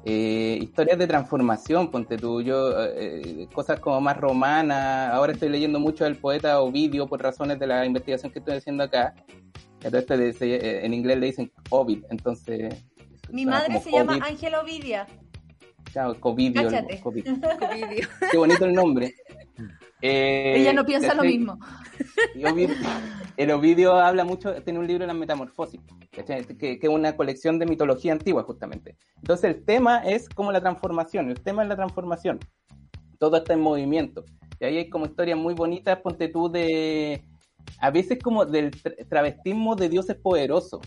Eh, 0.04 0.58
historias 0.60 0.98
de 0.98 1.06
transformación, 1.06 1.90
ponte 1.90 2.16
tú, 2.16 2.42
yo, 2.42 2.72
eh, 2.84 3.46
cosas 3.54 3.78
como 3.78 4.00
más 4.00 4.16
romanas. 4.16 5.12
Ahora 5.12 5.32
estoy 5.32 5.48
leyendo 5.48 5.78
mucho 5.78 6.04
del 6.04 6.16
poeta 6.16 6.60
Ovidio 6.60 7.06
por 7.06 7.22
razones 7.22 7.58
de 7.60 7.66
la 7.68 7.86
investigación 7.86 8.32
que 8.32 8.40
estoy 8.40 8.56
haciendo 8.56 8.82
acá. 8.84 9.14
Este 9.80 10.16
de- 10.16 10.32
se- 10.32 10.54
eh, 10.56 10.84
en 10.86 10.94
inglés 10.94 11.18
le 11.18 11.26
dicen 11.26 11.52
Ovid, 11.70 12.04
entonces. 12.10 12.84
Mi 13.30 13.46
madre 13.46 13.80
se 13.80 13.90
llama 13.92 14.12
Ovid. 14.14 14.22
Ángela 14.24 14.60
Ovidia. 14.60 15.06
Claro, 15.92 16.18
Covidio. 16.18 16.62
Cáchate. 16.64 17.00
Covid. 17.00 17.24
Qué 18.30 18.36
bonito 18.38 18.64
el 18.64 18.72
nombre. 18.72 19.14
Eh, 20.02 20.54
Ella 20.58 20.72
no 20.72 20.84
piensa 20.84 21.14
lo 21.14 21.22
mismo. 21.22 21.58
Y 22.34 22.42
Ovid- 22.44 22.70
el 23.36 23.50
Ovidio 23.52 23.94
habla 23.94 24.24
mucho, 24.24 24.52
tiene 24.62 24.78
un 24.80 24.86
libro, 24.86 25.06
La 25.06 25.14
Metamorfosis, 25.14 25.80
¿cachai? 26.10 26.44
que, 26.44 26.78
es 26.82 26.88
una 26.88 27.16
colección 27.16 27.58
de 27.58 27.66
mitología 27.66 28.12
antigua, 28.12 28.42
justamente. 28.42 28.96
Entonces, 29.16 29.54
el 29.54 29.64
tema 29.64 29.98
es 29.98 30.28
como 30.28 30.50
la 30.52 30.60
transformación, 30.60 31.30
el 31.30 31.40
tema 31.40 31.62
es 31.62 31.68
la 31.68 31.76
transformación. 31.76 32.38
Todo 33.18 33.36
está 33.36 33.52
en 33.54 33.60
movimiento. 33.60 34.24
Y 34.60 34.64
ahí 34.64 34.76
hay 34.78 34.90
como 34.90 35.06
historias 35.06 35.38
muy 35.38 35.54
bonitas, 35.54 35.98
ponte 36.00 36.28
tú, 36.28 36.50
de. 36.50 37.24
A 37.78 37.90
veces 37.90 38.18
como 38.22 38.44
del 38.44 38.70
tra- 38.72 39.08
travestismo 39.08 39.76
de 39.76 39.88
dioses 39.88 40.16
poderosos. 40.16 40.80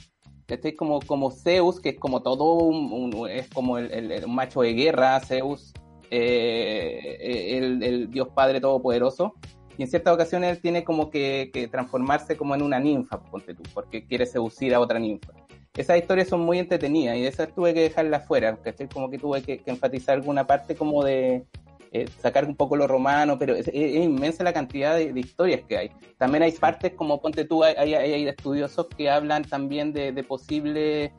¿cachai? 0.46 0.74
Como, 0.76 1.00
como 1.02 1.32
Zeus, 1.32 1.80
que 1.80 1.90
es 1.90 2.00
como 2.00 2.22
todo 2.22 2.54
un, 2.56 2.92
un- 2.92 3.30
es 3.30 3.50
como 3.50 3.78
el, 3.78 3.92
el- 3.92 4.12
el 4.12 4.28
macho 4.28 4.62
de 4.62 4.74
guerra, 4.74 5.20
Zeus, 5.22 5.74
eh, 6.12 7.58
el, 7.58 7.84
el 7.84 8.12
dios 8.12 8.30
padre 8.30 8.60
todopoderoso. 8.62 9.34
Y 9.78 9.84
en 9.84 9.90
ciertas 9.90 10.14
ocasiones 10.14 10.52
él 10.56 10.62
tiene 10.62 10.84
como 10.86 11.10
que, 11.10 11.50
que 11.54 11.68
transformarse 11.68 12.38
como 12.38 12.56
en 12.56 12.62
una 12.62 12.80
ninfa, 12.80 13.22
ponte 13.22 13.54
tú, 13.54 13.64
porque 13.74 14.06
quiere 14.06 14.26
seducir 14.26 14.74
a 14.74 14.80
otra 14.80 15.00
ninfa. 15.00 15.34
Esas 15.76 15.98
historias 15.98 16.30
son 16.30 16.40
muy 16.40 16.60
entretenidas 16.60 17.18
y 17.18 17.26
esas 17.26 17.54
tuve 17.54 17.74
que 17.74 17.82
dejarlas 17.82 18.26
fuera, 18.26 18.56
¿cachai? 18.56 18.88
Como 18.88 19.10
que 19.10 19.18
tuve 19.18 19.42
que, 19.42 19.58
que 19.58 19.72
enfatizar 19.72 20.16
alguna 20.16 20.48
parte 20.48 20.76
como 20.76 21.04
de 21.04 21.44
eh, 21.92 22.08
sacar 22.22 22.46
un 22.46 22.56
poco 22.56 22.78
lo 22.78 22.88
romano, 22.88 23.38
pero 23.38 23.54
es- 23.56 23.68
es 23.68 23.96
inmensa 23.96 24.46
la 24.46 24.54
cantidad 24.54 24.96
de, 24.96 25.12
de 25.12 25.20
historias 25.20 25.62
que 25.68 25.78
hay. 25.78 25.92
También 26.18 26.44
hay 26.44 26.54
partes 26.54 26.94
como, 26.94 27.22
ponte 27.22 27.44
tú, 27.44 27.62
hay, 27.62 27.76
hay, 27.76 27.94
hay 27.94 28.28
estudiosos 28.30 28.88
que 28.98 29.10
hablan 29.10 29.44
también 29.44 29.92
de, 29.92 30.14
de 30.14 30.24
posibles 30.24 31.12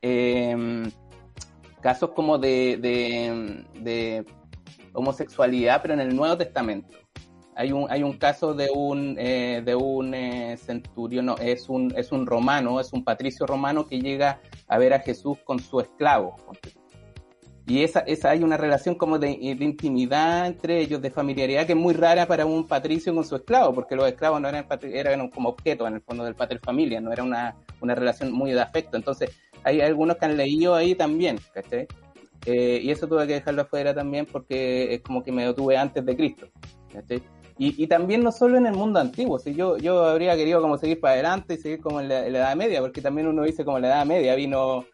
eh, 0.00 0.82
casos 1.80 2.10
como 2.10 2.38
de, 2.38 2.78
de, 2.80 3.64
de 3.80 4.24
homosexualidad, 4.92 5.80
pero 5.82 5.94
en 5.94 6.00
el 6.00 6.14
Nuevo 6.14 6.36
Testamento. 6.36 6.96
Hay 7.56 7.72
un, 7.72 7.90
hay 7.90 8.02
un 8.02 8.14
caso 8.14 8.54
de 8.54 8.70
un, 8.72 9.16
eh, 9.18 9.62
de 9.64 9.74
un 9.74 10.14
eh, 10.14 10.56
centurión, 10.56 11.26
no, 11.26 11.36
es 11.36 11.68
un, 11.68 11.92
es 11.96 12.10
un 12.12 12.26
romano, 12.26 12.80
es 12.80 12.92
un 12.92 13.04
patricio 13.04 13.46
romano 13.46 13.86
que 13.86 14.00
llega 14.00 14.40
a 14.66 14.78
ver 14.78 14.94
a 14.94 15.00
Jesús 15.00 15.38
con 15.44 15.58
su 15.58 15.80
esclavo. 15.80 16.36
Y 17.66 17.84
esa, 17.84 18.00
esa 18.00 18.30
hay 18.30 18.42
una 18.42 18.56
relación 18.56 18.94
como 18.94 19.18
de, 19.18 19.28
de 19.28 19.64
intimidad 19.64 20.46
entre 20.46 20.80
ellos, 20.80 21.00
de 21.02 21.10
familiaridad, 21.10 21.66
que 21.66 21.72
es 21.72 21.78
muy 21.78 21.94
rara 21.94 22.26
para 22.26 22.46
un 22.46 22.66
patricio 22.66 23.14
con 23.14 23.24
su 23.24 23.36
esclavo, 23.36 23.74
porque 23.74 23.94
los 23.94 24.08
esclavos 24.08 24.40
no 24.40 24.48
eran, 24.48 24.66
eran 24.82 25.28
como 25.28 25.50
objetos 25.50 25.86
en 25.86 25.94
el 25.94 26.00
fondo 26.00 26.24
del 26.24 26.34
pater 26.34 26.58
familia, 26.60 27.00
no 27.00 27.12
era 27.12 27.22
una, 27.22 27.56
una 27.80 27.94
relación 27.94 28.32
muy 28.32 28.52
de 28.52 28.60
afecto. 28.60 28.96
Entonces, 28.96 29.30
hay 29.64 29.80
algunos 29.80 30.16
que 30.16 30.26
han 30.26 30.36
leído 30.36 30.74
ahí 30.74 30.94
también, 30.94 31.38
¿cachai? 31.52 31.86
Eh, 32.46 32.80
y 32.82 32.90
eso 32.90 33.06
tuve 33.06 33.26
que 33.26 33.34
dejarlo 33.34 33.62
afuera 33.62 33.94
también 33.94 34.26
porque 34.26 34.94
es 34.94 35.02
como 35.02 35.22
que 35.22 35.30
me 35.30 35.46
detuve 35.46 35.76
antes 35.76 36.04
de 36.04 36.16
Cristo. 36.16 36.48
¿cachai? 36.92 37.22
Y, 37.58 37.82
y 37.82 37.86
también 37.86 38.22
no 38.22 38.32
solo 38.32 38.56
en 38.56 38.66
el 38.66 38.74
mundo 38.74 39.00
antiguo, 39.00 39.38
si 39.38 39.54
yo, 39.54 39.76
yo 39.76 40.04
habría 40.04 40.34
querido 40.34 40.62
como 40.62 40.78
seguir 40.78 40.98
para 40.98 41.14
adelante 41.14 41.54
y 41.54 41.58
seguir 41.58 41.80
como 41.80 42.00
en 42.00 42.08
la, 42.08 42.26
en 42.26 42.32
la 42.32 42.38
Edad 42.38 42.56
Media, 42.56 42.80
porque 42.80 43.02
también 43.02 43.26
uno 43.26 43.42
dice 43.42 43.66
como 43.66 43.76
en 43.76 43.82
la 43.82 43.88
Edad 43.88 44.06
Media 44.06 44.34
vino 44.34 44.86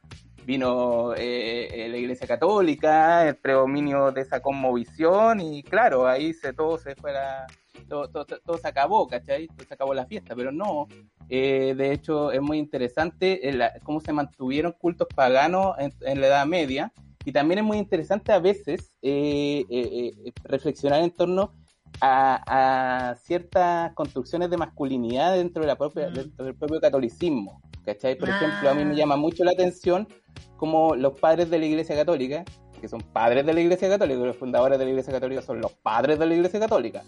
vino 0.47 1.13
eh, 1.15 1.69
eh, 1.73 1.89
la 1.89 1.97
Iglesia 1.97 2.27
Católica, 2.27 3.29
el 3.29 3.37
predominio 3.37 4.13
de 4.13 4.21
esa 4.21 4.41
conmovisión 4.41 5.41
y 5.41 5.63
claro, 5.65 6.07
ahí 6.07 6.33
se 6.33 6.53
todo 6.53 6.79
se 6.79 6.95
fuera, 6.95 7.47
todo, 7.89 8.09
todo, 8.09 8.25
todo 8.25 8.59
se 8.59 8.69
acabó, 8.69 9.07
¿cachai? 9.07 9.47
Todo 9.49 9.67
se 9.67 9.75
acabó 9.75 9.95
la 9.95 10.07
fiesta, 10.07 10.35
pero 10.35 10.51
no, 10.53 10.87
eh, 11.29 11.75
de 11.77 11.93
hecho 11.93 12.33
es 12.33 12.41
muy 12.41 12.59
interesante 12.59 13.49
el- 13.49 13.63
cómo 13.83 14.01
se 14.01 14.13
mantuvieron 14.13 14.73
cultos 14.73 15.09
paganos 15.15 15.77
en, 15.79 15.93
en 16.03 16.21
la 16.21 16.27
Edad 16.29 16.47
Media 16.47 16.93
y 17.25 17.33
también 17.33 17.59
es 17.59 17.65
muy 17.65 17.79
interesante 17.79 18.33
a 18.33 18.39
veces 18.39 18.93
eh, 19.03 19.65
eh, 19.71 20.13
eh, 20.27 20.33
reflexionar 20.45 21.01
en 21.03 21.11
torno 21.11 21.53
a, 22.01 23.11
a 23.11 23.15
ciertas 23.17 23.93
construcciones 23.95 24.51
de 24.51 24.57
masculinidad 24.57 25.35
dentro, 25.35 25.63
de 25.63 25.67
la 25.69 25.77
propia, 25.77 26.09
Mm. 26.11 26.15
dentro 26.15 26.45
del 26.45 26.55
propio 26.55 26.81
catolicismo. 26.81 27.61
¿cachai? 27.85 28.17
Por 28.19 28.29
Ah. 28.29 28.37
ejemplo, 28.37 28.69
a 28.71 28.75
mí 28.75 28.85
me 28.85 28.97
llama 28.97 29.17
mucho 29.17 29.45
la 29.45 29.53
atención 29.53 30.09
como 30.57 30.95
los 30.97 31.19
padres 31.21 31.49
de 31.51 31.59
la 31.59 31.67
Iglesia 31.67 31.95
Católica, 31.95 32.45
que 32.81 32.89
son 32.89 33.01
padres 33.01 33.47
de 33.47 33.55
la 33.55 33.61
Iglesia 33.61 33.89
Católica, 33.89 34.19
los 34.21 34.37
fundadores 34.37 34.79
de 34.79 34.85
la 34.85 34.91
Iglesia 34.91 35.13
Católica 35.13 35.41
son 35.41 35.61
los 35.61 35.73
padres 35.73 36.19
de 36.19 36.27
la 36.27 36.35
Iglesia 36.35 36.59
Católica. 36.61 37.03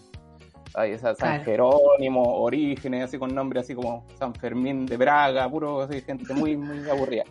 Ay, 0.73 0.91
esa 0.91 1.15
San 1.15 1.29
Claro. 1.41 1.43
Jerónimo, 1.45 2.37
Orígenes, 2.41 3.05
así 3.05 3.17
con 3.17 3.33
nombres 3.33 3.63
así 3.63 3.73
como 3.75 4.05
San 4.17 4.33
Fermín 4.35 4.85
de 4.85 4.97
Braga, 4.97 5.49
puro 5.49 5.81
así, 5.81 6.01
gente 6.01 6.33
muy, 6.33 6.55
muy 6.55 6.87
aburrida. 6.89 7.23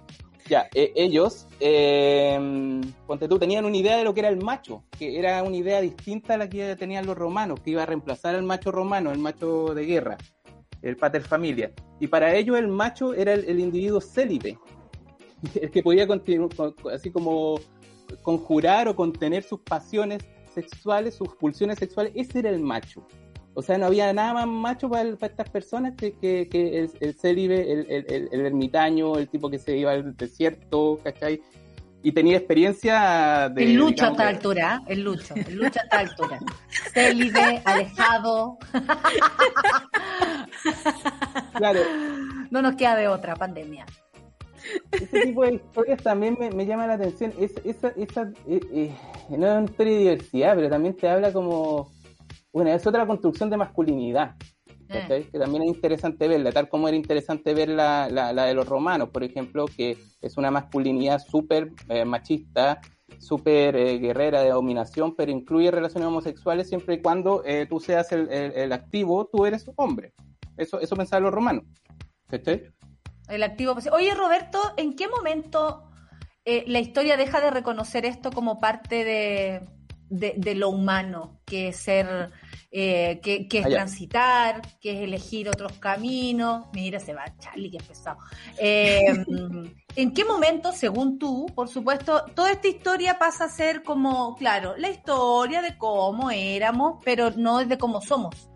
Ya, 0.49 0.67
eh, 0.75 0.93
ellos, 0.97 1.47
eh, 1.61 2.81
ponte 3.07 3.29
tú, 3.29 3.39
tenían 3.39 3.65
una 3.67 3.77
idea 3.77 3.97
de 3.99 4.05
lo 4.05 4.15
que 4.15 4.21
era 4.21 4.29
el 4.31 4.39
macho, 4.43 4.83
que 4.99 5.19
era 5.19 5.43
una 5.43 5.57
idea 5.57 5.81
distinta 5.81 6.35
a 6.35 6.39
la 6.39 6.49
que 6.49 6.75
tenían 6.77 7.05
los 7.07 7.17
romanos, 7.19 7.61
que 7.61 7.71
iba 7.73 7.83
a 7.83 7.87
reemplazar 7.87 8.35
al 8.35 8.43
macho 8.45 8.73
romano, 8.73 9.13
el 9.13 9.19
macho 9.19 9.75
de 9.75 9.85
guerra, 9.85 10.17
el 10.83 10.97
pater 10.97 11.23
familia. 11.23 11.71
Y 12.01 12.07
para 12.07 12.35
ellos 12.35 12.59
el 12.59 12.69
macho 12.69 13.13
era 13.15 13.35
el, 13.35 13.45
el 13.45 13.61
individuo 13.61 14.01
célibe, 14.01 14.59
el 15.61 15.71
que 15.71 15.83
podía 15.83 16.07
continu- 16.09 16.55
con- 16.57 16.73
con- 16.73 16.93
así 16.95 17.11
como 17.11 17.61
conjurar 18.23 18.89
o 18.89 18.97
contener 18.97 19.43
sus 19.43 19.61
pasiones 19.61 20.23
sexuales, 20.55 21.15
sus 21.15 21.29
pulsiones 21.35 21.79
sexuales, 21.79 22.13
ese 22.17 22.39
era 22.39 22.51
el 22.51 22.61
macho. 22.61 23.07
O 23.59 23.63
sea, 23.63 23.77
no 23.77 23.87
había 23.87 24.13
nada 24.13 24.35
más 24.35 24.47
macho 24.47 24.89
para, 24.89 25.03
el- 25.03 25.17
para 25.19 25.33
estas 25.33 25.51
personas 25.51 25.95
que, 25.97 26.13
que, 26.13 26.49
que 26.49 26.79
el, 26.79 26.91
el 27.01 27.15
célibe, 27.19 27.73
el, 27.73 28.07
el, 28.31 28.47
ermitaño, 28.47 29.17
el 29.19 29.29
tipo 29.29 29.51
que 29.51 29.59
se 29.59 29.77
iba 29.77 29.91
al 29.91 30.17
desierto, 30.17 31.01
¿cachai? 31.03 31.41
Y 32.05 32.13
tenía 32.13 32.37
experiencia 32.37 33.49
de... 33.53 33.65
El 33.65 33.75
lucho 33.75 34.05
a 34.05 34.11
digamos, 34.11 34.13
esta 34.13 34.23
de- 34.23 34.29
altura, 34.37 34.83
el 34.87 35.01
lucho, 35.03 35.35
el 35.35 35.57
lucho 35.57 35.81
a 35.81 35.83
esta 35.83 35.99
altura. 35.99 36.39
Célibe, 36.95 37.61
alejado. 37.65 38.59
Claro, 41.57 41.81
No 42.51 42.63
nos 42.63 42.77
queda 42.77 42.95
de 42.95 43.09
otra 43.09 43.35
pandemia. 43.35 43.85
ese 44.93 45.21
tipo 45.23 45.43
de 45.45 45.55
historias 45.55 46.01
también 46.03 46.37
me, 46.39 46.51
me 46.53 46.65
llama 46.65 46.87
la 46.87 46.95
atención. 46.95 47.33
Es, 47.41 47.55
esa, 47.65 47.89
esa, 47.97 48.31
eh, 48.47 48.61
eh, 48.73 48.93
no 49.31 49.47
es 49.49 49.53
una 49.59 49.65
historia 49.65 49.93
de 49.95 49.99
diversidad, 49.99 50.55
pero 50.55 50.69
también 50.71 50.97
te 50.97 51.09
habla 51.09 51.33
como. 51.33 51.91
Bueno, 52.53 52.71
es 52.71 52.87
otra 52.87 53.07
construcción 53.07 53.51
de 53.51 53.57
masculinidad. 53.57 54.35
¿cachai? 54.89 55.25
Que 55.25 55.39
también 55.39 55.65
es 55.65 55.69
interesante 55.69 56.27
verla, 56.29 56.51
tal 56.51 56.69
como 56.71 56.89
era 56.89 56.97
interesante 56.97 57.53
ver 57.53 57.69
la, 57.69 58.09
la, 58.09 58.33
la 58.33 58.45
de 58.47 58.55
los 58.55 58.67
romanos, 58.67 59.11
por 59.11 59.23
ejemplo, 59.23 59.67
que 59.67 59.99
es 60.23 60.37
una 60.39 60.51
masculinidad 60.51 61.19
súper 61.19 61.73
eh, 61.91 62.07
machista, 62.07 62.81
súper 63.19 63.77
eh, 63.77 63.99
guerrera 63.99 64.41
de 64.41 64.49
dominación, 64.49 65.15
pero 65.15 65.31
incluye 65.31 65.71
relaciones 65.71 66.07
homosexuales 66.09 66.69
siempre 66.71 66.95
y 66.95 67.03
cuando 67.03 67.43
eh, 67.45 67.67
tú 67.69 67.81
seas 67.81 68.11
el, 68.13 68.31
el- 68.31 68.53
el 68.53 68.73
activo, 68.73 69.27
tú 69.31 69.45
eres 69.45 69.71
hombre. 69.77 70.15
Eso, 70.57 70.81
eso 70.81 70.97
pensaban 70.97 71.25
los 71.25 71.35
romanos. 71.35 71.65
¿Cachai? 72.29 72.65
El 73.29 73.43
activo. 73.43 73.75
Oye, 73.93 74.15
Roberto, 74.15 74.59
¿en 74.79 74.97
qué 74.97 75.07
momento 75.07 75.85
eh, 76.47 76.65
la 76.67 76.79
historia 76.81 77.19
deja 77.19 77.43
de 77.43 77.51
reconocer 77.51 78.07
esto 78.07 78.31
como 78.33 78.59
parte 78.59 79.05
de, 79.05 79.69
de, 80.11 80.35
de 80.37 80.55
lo 80.55 80.71
humano, 80.71 81.41
que 81.45 81.69
es 81.69 81.77
ser, 81.77 82.31
eh, 82.71 83.21
que, 83.23 83.49
que 83.49 83.59
es 83.59 83.67
Ah, 83.67 83.71
transitar, 83.71 84.63
que 84.81 84.93
es 84.93 84.99
elegir 85.01 85.49
otros 85.49 85.73
caminos? 85.75 86.67
Mira, 86.73 87.01
se 87.01 87.15
va 87.15 87.25
Charlie, 87.39 87.71
que 87.71 87.79
pesado. 87.79 88.19
Eh, 88.59 89.05
¿En 89.97 90.13
qué 90.13 90.25
momento, 90.25 90.73
según 90.73 91.19
tú, 91.19 91.47
por 91.55 91.69
supuesto, 91.69 92.25
toda 92.35 92.53
esta 92.53 92.69
historia 92.69 93.19
pasa 93.19 93.45
a 93.45 93.49
ser 93.49 93.83
como, 93.83 94.37
claro, 94.37 94.77
la 94.77 94.91
historia 94.91 95.63
de 95.63 95.77
cómo 95.77 96.31
éramos, 96.31 97.03
pero 97.05 97.31
no 97.37 97.65
de 97.65 97.79
cómo 97.79 98.01
somos? 98.01 98.49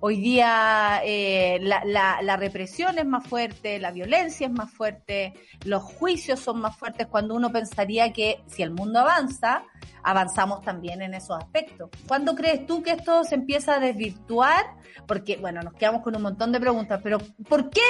Hoy 0.00 0.20
día 0.20 1.00
eh, 1.04 1.58
la, 1.62 1.82
la- 1.84 2.20
la 2.22 2.36
represión 2.36 2.98
es 2.98 3.06
más 3.06 3.26
fuerte, 3.26 3.78
la 3.78 3.90
violencia 3.90 4.46
es 4.46 4.52
más 4.52 4.70
fuerte, 4.70 5.32
los 5.64 5.82
juicios 5.82 6.40
son 6.40 6.60
más 6.60 6.76
fuertes 6.76 7.06
cuando 7.06 7.34
uno 7.34 7.50
pensaría 7.50 8.12
que 8.12 8.42
si 8.46 8.62
el 8.62 8.70
mundo 8.70 9.00
avanza, 9.00 9.64
avanzamos 10.02 10.62
también 10.62 11.02
en 11.02 11.14
esos 11.14 11.36
aspectos. 11.38 11.90
¿Cuándo 12.06 12.34
crees 12.34 12.66
tú 12.66 12.82
que 12.82 12.92
esto 12.92 13.24
se 13.24 13.34
empieza 13.36 13.74
a 13.76 13.80
desvirtuar? 13.80 14.64
Porque, 15.06 15.36
bueno, 15.36 15.60
nos 15.62 15.74
quedamos 15.74 16.02
con 16.02 16.14
un 16.16 16.22
montón 16.22 16.52
de 16.52 16.60
preguntas, 16.60 17.00
pero 17.02 17.18
¿por 17.48 17.70
qué? 17.70 17.80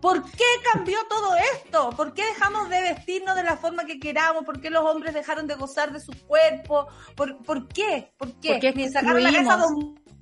¿Por 0.00 0.22
qué 0.30 0.44
cambió 0.72 0.98
todo 1.08 1.34
esto? 1.54 1.90
¿Por 1.90 2.12
qué 2.14 2.24
dejamos 2.26 2.68
de 2.68 2.80
vestirnos 2.82 3.36
de 3.36 3.42
la 3.44 3.56
forma 3.56 3.84
que 3.84 3.98
queramos? 3.98 4.44
¿Por 4.44 4.60
qué 4.60 4.70
los 4.70 4.84
hombres 4.84 5.14
dejaron 5.14 5.46
de 5.46 5.54
gozar 5.54 5.92
de 5.92 6.00
su 6.00 6.12
cuerpo? 6.26 6.86
¿Por, 7.16 7.42
por 7.42 7.68
qué? 7.68 8.12
¿Por 8.18 8.32
qué? 8.40 8.52
¿Por 8.52 8.60
qué 8.60 8.72
Me 8.74 8.88
sacaron 8.90 9.22
la 9.22 9.30
cabeza 9.32 9.54
excluimos? 9.54 9.94
dos- 9.94 10.02
¿Por 10.02 10.21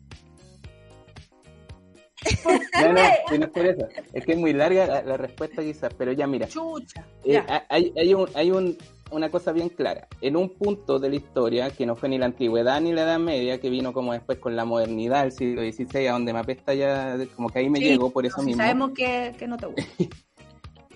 No, 2.80 2.92
no, 2.92 3.38
no 3.38 3.44
es 3.44 3.50
por 3.50 3.66
eso. 3.66 3.88
Es 4.12 4.24
que 4.24 4.32
es 4.32 4.38
muy 4.38 4.52
larga 4.52 4.86
la, 4.86 5.02
la 5.02 5.16
respuesta 5.16 5.62
quizás, 5.62 5.92
pero 5.96 6.12
ya 6.12 6.26
mira. 6.26 6.46
Chucha. 6.48 7.04
Eh, 7.24 7.32
Ya. 7.34 7.64
hay 7.68 7.92
hay, 7.96 8.14
un, 8.14 8.28
hay 8.34 8.50
un- 8.50 8.76
una 9.12 9.28
cosa 9.28 9.50
bien 9.52 9.70
clara. 9.70 10.06
En 10.20 10.36
un 10.36 10.50
punto 10.50 10.98
de 11.00 11.08
la 11.10 11.16
historia, 11.16 11.70
que 11.70 11.84
no 11.84 11.96
fue 11.96 12.08
ni 12.08 12.18
la 12.18 12.26
antigüedad 12.26 12.80
ni 12.80 12.92
la 12.92 13.02
Edad 13.02 13.18
Media, 13.18 13.58
que 13.60 13.68
vino 13.70 13.92
como 13.92 14.12
después 14.12 14.38
con 14.38 14.54
la 14.54 14.64
modernidad 14.64 15.22
del 15.22 15.32
siglo 15.32 15.62
XVI, 15.62 16.06
a 16.06 16.12
donde 16.12 16.32
me 16.32 16.38
apesta 16.38 16.74
ya, 16.74 17.16
como 17.34 17.48
que 17.48 17.58
ahí 17.58 17.68
me 17.68 17.80
Sí, 17.80 17.86
llegó 17.86 18.10
por 18.10 18.24
eso 18.24 18.36
No, 18.36 18.42
si 18.42 18.46
mismo. 18.50 18.62
sabemos 18.62 18.90
que, 18.92 19.34
que 19.36 19.48
no 19.48 19.56
te 19.56 19.66
gusta. 19.66 19.82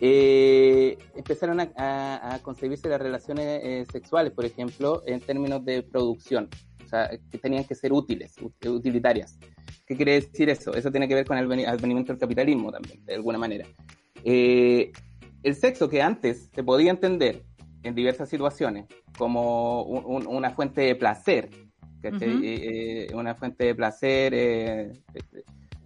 eh, 0.00 0.98
empezaron 1.16 1.60
a, 1.60 1.70
a- 1.76 2.34
a 2.34 2.38
concebirse 2.42 2.88
las 2.88 3.00
relaciones 3.00 3.46
eh, 3.64 3.86
sexuales, 3.90 4.32
por 4.32 4.44
ejemplo, 4.44 5.02
en 5.06 5.20
términos 5.20 5.64
de 5.64 5.82
producción. 5.82 6.48
Sea, 6.94 7.10
que 7.30 7.38
tenían 7.38 7.64
que 7.64 7.74
ser 7.74 7.92
útiles, 7.92 8.36
ut- 8.38 8.68
utilitarias. 8.70 9.36
¿Qué 9.84 9.96
quiere 9.96 10.12
decir 10.20 10.48
eso? 10.48 10.72
Eso 10.74 10.92
tiene 10.92 11.08
que 11.08 11.14
ver 11.16 11.26
con 11.26 11.36
el 11.36 11.48
veni- 11.48 11.66
advenimiento 11.66 12.12
del 12.12 12.20
capitalismo 12.20 12.70
también, 12.70 13.04
de 13.04 13.14
alguna 13.16 13.36
manera. 13.36 13.66
Eh, 14.22 14.92
el 15.42 15.54
sexo 15.56 15.88
que 15.88 16.00
antes 16.00 16.48
se 16.54 16.62
podía 16.62 16.92
entender 16.92 17.42
en 17.82 17.96
diversas 17.96 18.28
situaciones 18.28 18.86
como 19.18 19.82
un- 19.82 20.04
un- 20.06 20.26
una 20.28 20.50
fuente 20.50 20.82
de 20.82 20.94
placer. 20.94 21.50
Ujú. 22.04 22.16
Eh, 22.22 23.08
eh, 23.08 23.14
una 23.14 23.34
fuente 23.34 23.64
de 23.64 23.74
placer 23.74 24.32
eh, 24.34 24.92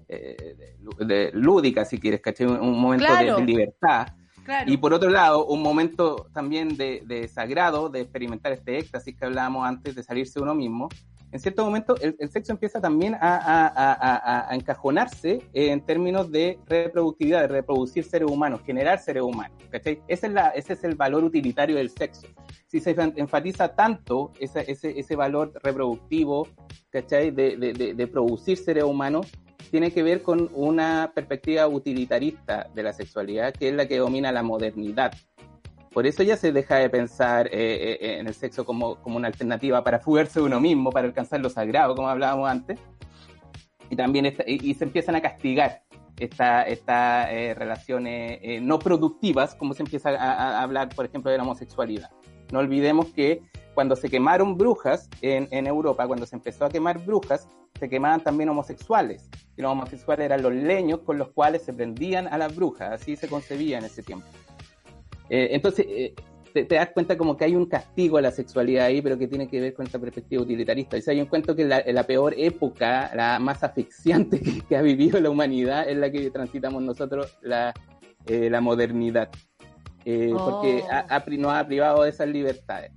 de- 0.09 1.07
de- 1.07 1.31
lúdica, 1.33 1.85
si 1.85 1.99
quieres, 1.99 2.21
¿cachai? 2.21 2.47
Un, 2.49 2.61
un 2.61 2.79
momento 2.79 3.05
de- 3.05 3.25
Claro. 3.25 3.37
de 3.39 3.45
libertad. 3.45 4.09
Claro. 4.49 4.73
Y 4.73 4.79
por 4.79 4.95
otro 4.95 5.11
lado, 5.11 5.45
un 5.45 5.61
momento 5.61 6.27
también 6.33 6.75
de, 6.79 7.03
de 7.05 7.29
sagrado, 7.29 7.91
de 7.91 8.01
experimentar 8.01 8.51
este 8.53 8.79
éxtasis 8.79 9.15
que 9.15 9.27
hablábamos 9.27 9.67
antes, 9.67 9.95
de 9.95 10.03
salirse 10.03 10.41
uno 10.41 10.55
mismo. 10.55 10.89
En 11.31 11.39
cierto 11.39 11.63
momento, 11.67 11.95
el, 12.01 12.17
el 12.19 12.31
sexo 12.31 12.53
empieza 12.53 12.81
también 12.81 13.15
a, 13.15 13.19
a- 13.21 13.67
a- 13.67 14.49
a- 14.49 14.55
encajonarse 14.55 15.43
en 15.53 15.83
términos 15.85 16.33
de 16.33 16.59
reproductividad, 16.67 17.43
de 17.43 17.49
reproducir 17.49 18.05
seres 18.05 18.31
humanos, 18.31 18.63
generar 18.65 18.99
seres 19.01 19.23
humanos. 19.23 19.59
¿cachai? 19.71 20.01
Ese, 20.09 20.29
es 20.29 20.33
la, 20.33 20.49
ese 20.49 20.73
es 20.73 20.83
el 20.85 20.95
valor 20.95 21.25
utilitario 21.25 21.77
del 21.77 21.91
sexo. 21.91 22.27
Si 22.69 22.81
se 22.81 22.97
enfatiza 23.17 23.75
tanto 23.75 24.33
ese, 24.41 24.65
ese, 24.67 24.99
ese 24.99 25.15
valor 25.15 25.53
reproductivo, 25.63 26.49
¿cachai? 26.89 27.31
De, 27.33 27.59
de, 27.59 27.93
de 27.95 28.07
producir 28.07 28.57
seres 28.57 28.85
humanos, 28.85 29.27
tiene 29.71 29.91
que 29.93 30.03
ver 30.03 30.23
con 30.23 30.51
una 30.55 31.13
perspectiva 31.15 31.67
utilitarista 31.69 32.69
de 32.75 32.83
la 32.83 32.93
sexualidad, 32.93 33.53
que 33.53 33.69
es 33.69 33.75
la 33.75 33.87
que 33.87 33.99
domina 33.99 34.33
la 34.33 34.43
modernidad. 34.43 35.13
Por 35.93 36.07
eso 36.07 36.23
ya 36.23 36.37
se 36.37 36.53
deja 36.53 36.77
de 36.77 36.89
pensar 36.91 37.49
eh, 37.49 37.99
eh, 38.01 38.19
en 38.19 38.27
el 38.29 38.35
sexo 38.35 38.65
como, 38.65 38.97
como 39.03 39.17
una 39.17 39.29
alternativa 39.29 39.83
para 39.83 39.99
fugarse 39.99 40.39
de 40.41 40.47
uno 40.47 40.61
mismo, 40.61 40.91
para 40.91 41.07
alcanzar 41.07 41.41
lo 41.41 41.51
sagrado, 41.51 41.95
como 41.95 42.09
hablábamos 42.09 42.49
antes. 42.49 42.79
Y 43.91 43.97
también 43.97 44.27
esta- 44.27 44.45
y, 44.47 44.71
y 44.71 44.75
se 44.75 44.85
empiezan 44.85 45.17
a 45.17 45.21
castigar 45.23 45.83
estas 46.19 46.69
esta, 46.69 47.33
eh, 47.33 47.55
relaciones 47.55 48.39
eh, 48.43 48.61
no 48.61 48.79
productivas, 48.79 49.55
como 49.55 49.73
se 49.75 49.83
empieza 49.83 50.11
a, 50.11 50.59
a 50.59 50.63
hablar, 50.63 50.89
por 50.95 51.05
ejemplo, 51.05 51.31
de 51.31 51.39
la 51.39 51.45
homosexualidad. 51.45 52.11
No 52.53 52.59
olvidemos 52.61 53.07
que 53.07 53.43
cuando 53.75 53.97
se 53.97 54.09
quemaron 54.11 54.57
brujas 54.59 55.09
en, 55.23 55.49
en 55.51 55.67
Europa, 55.67 56.07
cuando 56.07 56.27
se 56.27 56.37
empezó 56.37 56.65
a 56.65 56.69
quemar 56.69 56.99
brujas, 57.05 57.49
se 57.79 57.89
quemaban 57.89 58.21
también 58.23 58.49
homosexuales. 58.49 59.29
Y 59.57 59.63
los 59.63 59.71
homosexuales 59.73 60.27
eran 60.27 60.43
los 60.43 60.53
leños 60.53 61.01
con 61.01 61.19
los 61.19 61.29
cuales 61.31 61.63
se 61.63 61.73
prendían 61.73 62.27
a 62.29 62.39
las 62.39 62.55
brujas. 62.55 62.93
Así 62.93 63.17
se 63.17 63.29
concebía 63.29 63.79
en 63.79 63.85
ese 63.85 64.03
tiempo. 64.03 64.27
Eh, 65.31 65.49
entonces, 65.53 65.87
eh, 65.89 66.15
te, 66.55 66.65
te 66.65 66.75
das 66.77 66.91
cuenta 66.91 67.19
como 67.19 67.37
que 67.37 67.45
hay 67.45 67.55
un 67.57 67.67
castigo 67.67 68.17
a 68.19 68.23
la 68.23 68.31
sexualidad 68.31 68.87
ahí, 68.87 69.03
pero 69.03 69.19
que 69.19 69.29
tiene 69.29 69.49
que 69.49 69.61
ver 69.61 69.75
con 69.75 69.85
esta 69.87 69.99
perspectiva 69.99 70.43
utilitarista. 70.43 70.97
O 70.97 71.01
sea, 71.01 71.13
yo 71.15 71.23
encuentro 71.23 71.55
que 71.55 71.65
la, 71.65 71.83
la 71.87 72.03
peor 72.05 72.35
época, 72.37 73.11
la 73.15 73.39
más 73.39 73.63
asfixiante 73.63 74.41
que, 74.43 74.61
que 74.63 74.77
ha 74.77 74.83
vivido 74.83 75.21
la 75.21 75.29
humanidad 75.31 75.89
es 75.89 75.97
la 75.99 76.11
que 76.11 76.31
transitamos 76.31 76.83
nosotros, 76.83 77.37
la, 77.43 77.75
eh, 78.27 78.49
la 78.51 78.61
modernidad. 78.61 79.29
Eh, 80.05 80.31
Porque 80.33 80.83
Oh. 80.85 80.89
ha- 80.93 81.07
ha 81.17 81.25
pri- 81.25 81.37
nos 81.39 81.53
ha 81.53 81.67
privado 81.67 82.05
de 82.05 82.11
esas 82.11 82.29
libertades. 82.29 82.93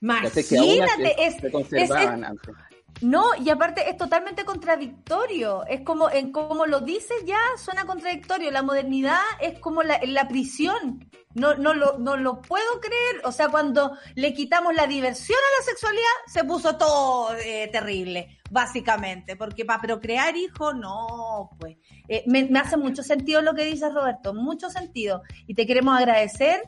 Imagínate, 0.00 1.26
es, 1.26 1.36
se 1.36 1.50
conservaban 1.50 2.24
antes. 2.24 2.54
No, 3.02 3.34
y 3.38 3.50
aparte 3.50 3.88
es 3.90 3.96
totalmente 3.96 4.44
contradictorio. 4.44 5.66
Es 5.66 5.82
como, 5.82 6.10
en 6.10 6.32
como 6.32 6.66
lo 6.66 6.80
dices 6.80 7.16
ya, 7.26 7.38
suena 7.56 7.84
contradictorio. 7.84 8.50
La 8.50 8.62
modernidad 8.62 9.20
es 9.40 9.58
como 9.58 9.82
la, 9.82 10.00
la 10.06 10.28
prisión. 10.28 11.08
No, 11.34 11.54
no, 11.54 11.74
lo, 11.74 11.98
no 11.98 12.16
lo 12.16 12.40
puedo 12.40 12.80
creer. 12.80 13.20
O 13.24 13.32
sea, 13.32 13.48
cuando 13.48 13.96
le 14.14 14.32
quitamos 14.32 14.74
la 14.74 14.86
diversión 14.86 15.38
a 15.38 15.60
la 15.60 15.66
sexualidad, 15.66 16.04
se 16.26 16.44
puso 16.44 16.76
todo 16.76 17.34
eh, 17.36 17.68
terrible, 17.72 18.38
básicamente. 18.50 19.34
Porque 19.34 19.64
para 19.64 19.82
procrear 19.82 20.36
hijos, 20.36 20.74
no, 20.76 21.50
pues. 21.58 21.76
Eh, 22.08 22.22
me, 22.26 22.44
me 22.44 22.60
hace 22.60 22.76
mucho 22.76 23.02
sentido 23.02 23.42
lo 23.42 23.54
que 23.54 23.64
dices, 23.64 23.92
Roberto, 23.92 24.32
mucho 24.32 24.70
sentido. 24.70 25.22
Y 25.46 25.54
te 25.54 25.66
queremos 25.66 25.98
agradecer 25.98 26.62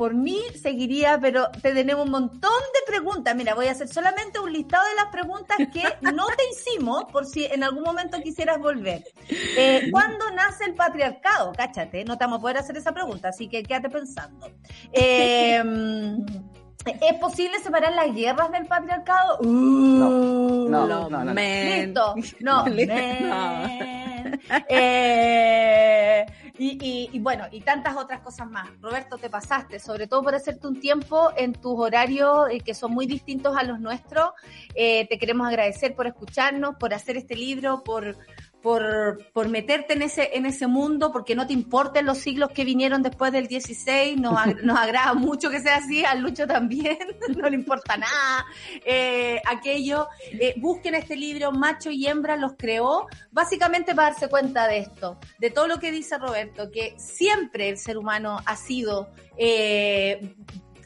por 0.00 0.14
mí 0.14 0.40
seguiría, 0.54 1.18
pero 1.20 1.50
te 1.50 1.74
tenemos 1.74 2.06
un 2.06 2.10
montón 2.10 2.40
de 2.72 2.90
preguntas. 2.90 3.36
Mira, 3.36 3.54
voy 3.54 3.66
a 3.66 3.72
hacer 3.72 3.86
solamente 3.86 4.38
un 4.38 4.50
listado 4.50 4.82
de 4.88 4.94
las 4.94 5.08
preguntas 5.12 5.58
que 5.74 5.82
no 6.14 6.26
te 6.28 6.42
hicimos 6.50 7.04
por 7.12 7.26
si 7.26 7.44
en 7.44 7.62
algún 7.62 7.82
momento 7.82 8.18
quisieras 8.22 8.58
volver. 8.60 9.04
Eh, 9.28 9.88
¿Cuándo 9.92 10.30
nace 10.30 10.64
el 10.64 10.74
patriarcado? 10.74 11.52
Cáchate, 11.52 12.02
no 12.06 12.16
te 12.16 12.24
vamos 12.24 12.38
a 12.38 12.40
poder 12.40 12.56
hacer 12.56 12.78
esa 12.78 12.92
pregunta, 12.92 13.28
así 13.28 13.46
que 13.46 13.62
quédate 13.62 13.90
pensando. 13.90 14.50
Eh, 14.90 15.62
¿Es 16.86 17.14
posible 17.20 17.58
separar 17.60 17.92
las 17.94 18.14
guerras 18.14 18.50
del 18.52 18.66
patriarcado? 18.66 19.38
Uh, 19.40 20.68
No, 20.70 21.08
no, 21.08 21.24
no. 21.24 21.34
Listo. 21.34 22.14
No, 22.40 22.66
Listo. 22.68 22.94
men. 22.94 24.40
Eh, 24.68 26.26
y, 26.58 26.78
y- 26.80 27.10
y 27.12 27.18
bueno, 27.20 27.44
y 27.50 27.60
tantas 27.60 27.96
otras 27.96 28.20
cosas 28.20 28.48
más. 28.50 28.68
Roberto, 28.80 29.16
te 29.18 29.30
pasaste, 29.30 29.78
sobre 29.78 30.06
todo 30.06 30.22
por 30.22 30.34
hacerte 30.34 30.66
un 30.66 30.78
tiempo 30.80 31.30
en 31.36 31.52
tus 31.52 31.78
horarios 31.78 32.48
eh, 32.50 32.60
que 32.60 32.74
son 32.74 32.92
muy 32.92 33.06
distintos 33.06 33.56
a 33.56 33.62
los 33.62 33.80
nuestros. 33.80 34.30
Eh, 34.74 35.06
te 35.08 35.18
queremos 35.18 35.48
agradecer 35.48 35.94
por 35.94 36.06
escucharnos, 36.06 36.76
por 36.76 36.92
hacer 36.94 37.16
este 37.16 37.34
libro, 37.36 37.82
por, 37.82 38.16
por, 38.62 39.18
por 39.32 39.48
meterte 39.48 39.94
en 39.94 40.02
ese, 40.02 40.30
en 40.34 40.46
ese 40.46 40.66
mundo, 40.66 41.12
porque 41.12 41.34
no 41.34 41.46
te 41.46 41.52
importen 41.52 42.06
los 42.06 42.18
siglos 42.18 42.50
que 42.50 42.64
vinieron 42.64 43.02
después 43.02 43.32
del 43.32 43.46
16. 43.48 44.18
Nos, 44.20 44.34
ag- 44.34 44.60
nos 44.62 44.78
agrada 44.78 45.14
mucho 45.14 45.50
que 45.50 45.60
sea 45.60 45.76
así, 45.76 46.04
al 46.04 46.20
Lucho 46.20 46.46
también, 46.46 46.98
no 47.36 47.48
le 47.48 47.56
importa 47.56 47.96
nada. 47.96 48.44
Eh, 48.84 49.40
aquello, 49.46 50.08
eh, 50.32 50.54
busquen 50.58 50.94
este 50.94 51.16
libro, 51.16 51.52
Macho 51.52 51.90
y 51.90 52.06
Hembra 52.06 52.36
los 52.36 52.52
creó, 52.58 53.06
básicamente 53.30 53.94
para 53.94 54.10
darse 54.10 54.28
cuenta 54.28 54.66
de 54.68 54.78
esto, 54.78 55.18
de 55.38 55.50
todo 55.50 55.66
lo 55.68 55.78
que 55.78 55.90
dice 55.92 56.18
Roberto, 56.18 56.70
que 56.70 56.94
siempre 56.98 57.68
el 57.68 57.78
ser 57.78 57.96
humano 57.98 58.40
ha 58.44 58.56
sido 58.56 59.08
eh, 59.36 60.34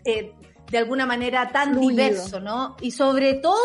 eh, 0.05 0.33
de 0.71 0.79
alguna 0.79 1.07
manera 1.07 1.49
tan 1.51 1.73
Fluido. 1.73 1.91
diverso, 1.91 2.41
¿no? 2.41 2.77
Y 2.81 2.91
sobre 2.93 3.35
todo 3.35 3.59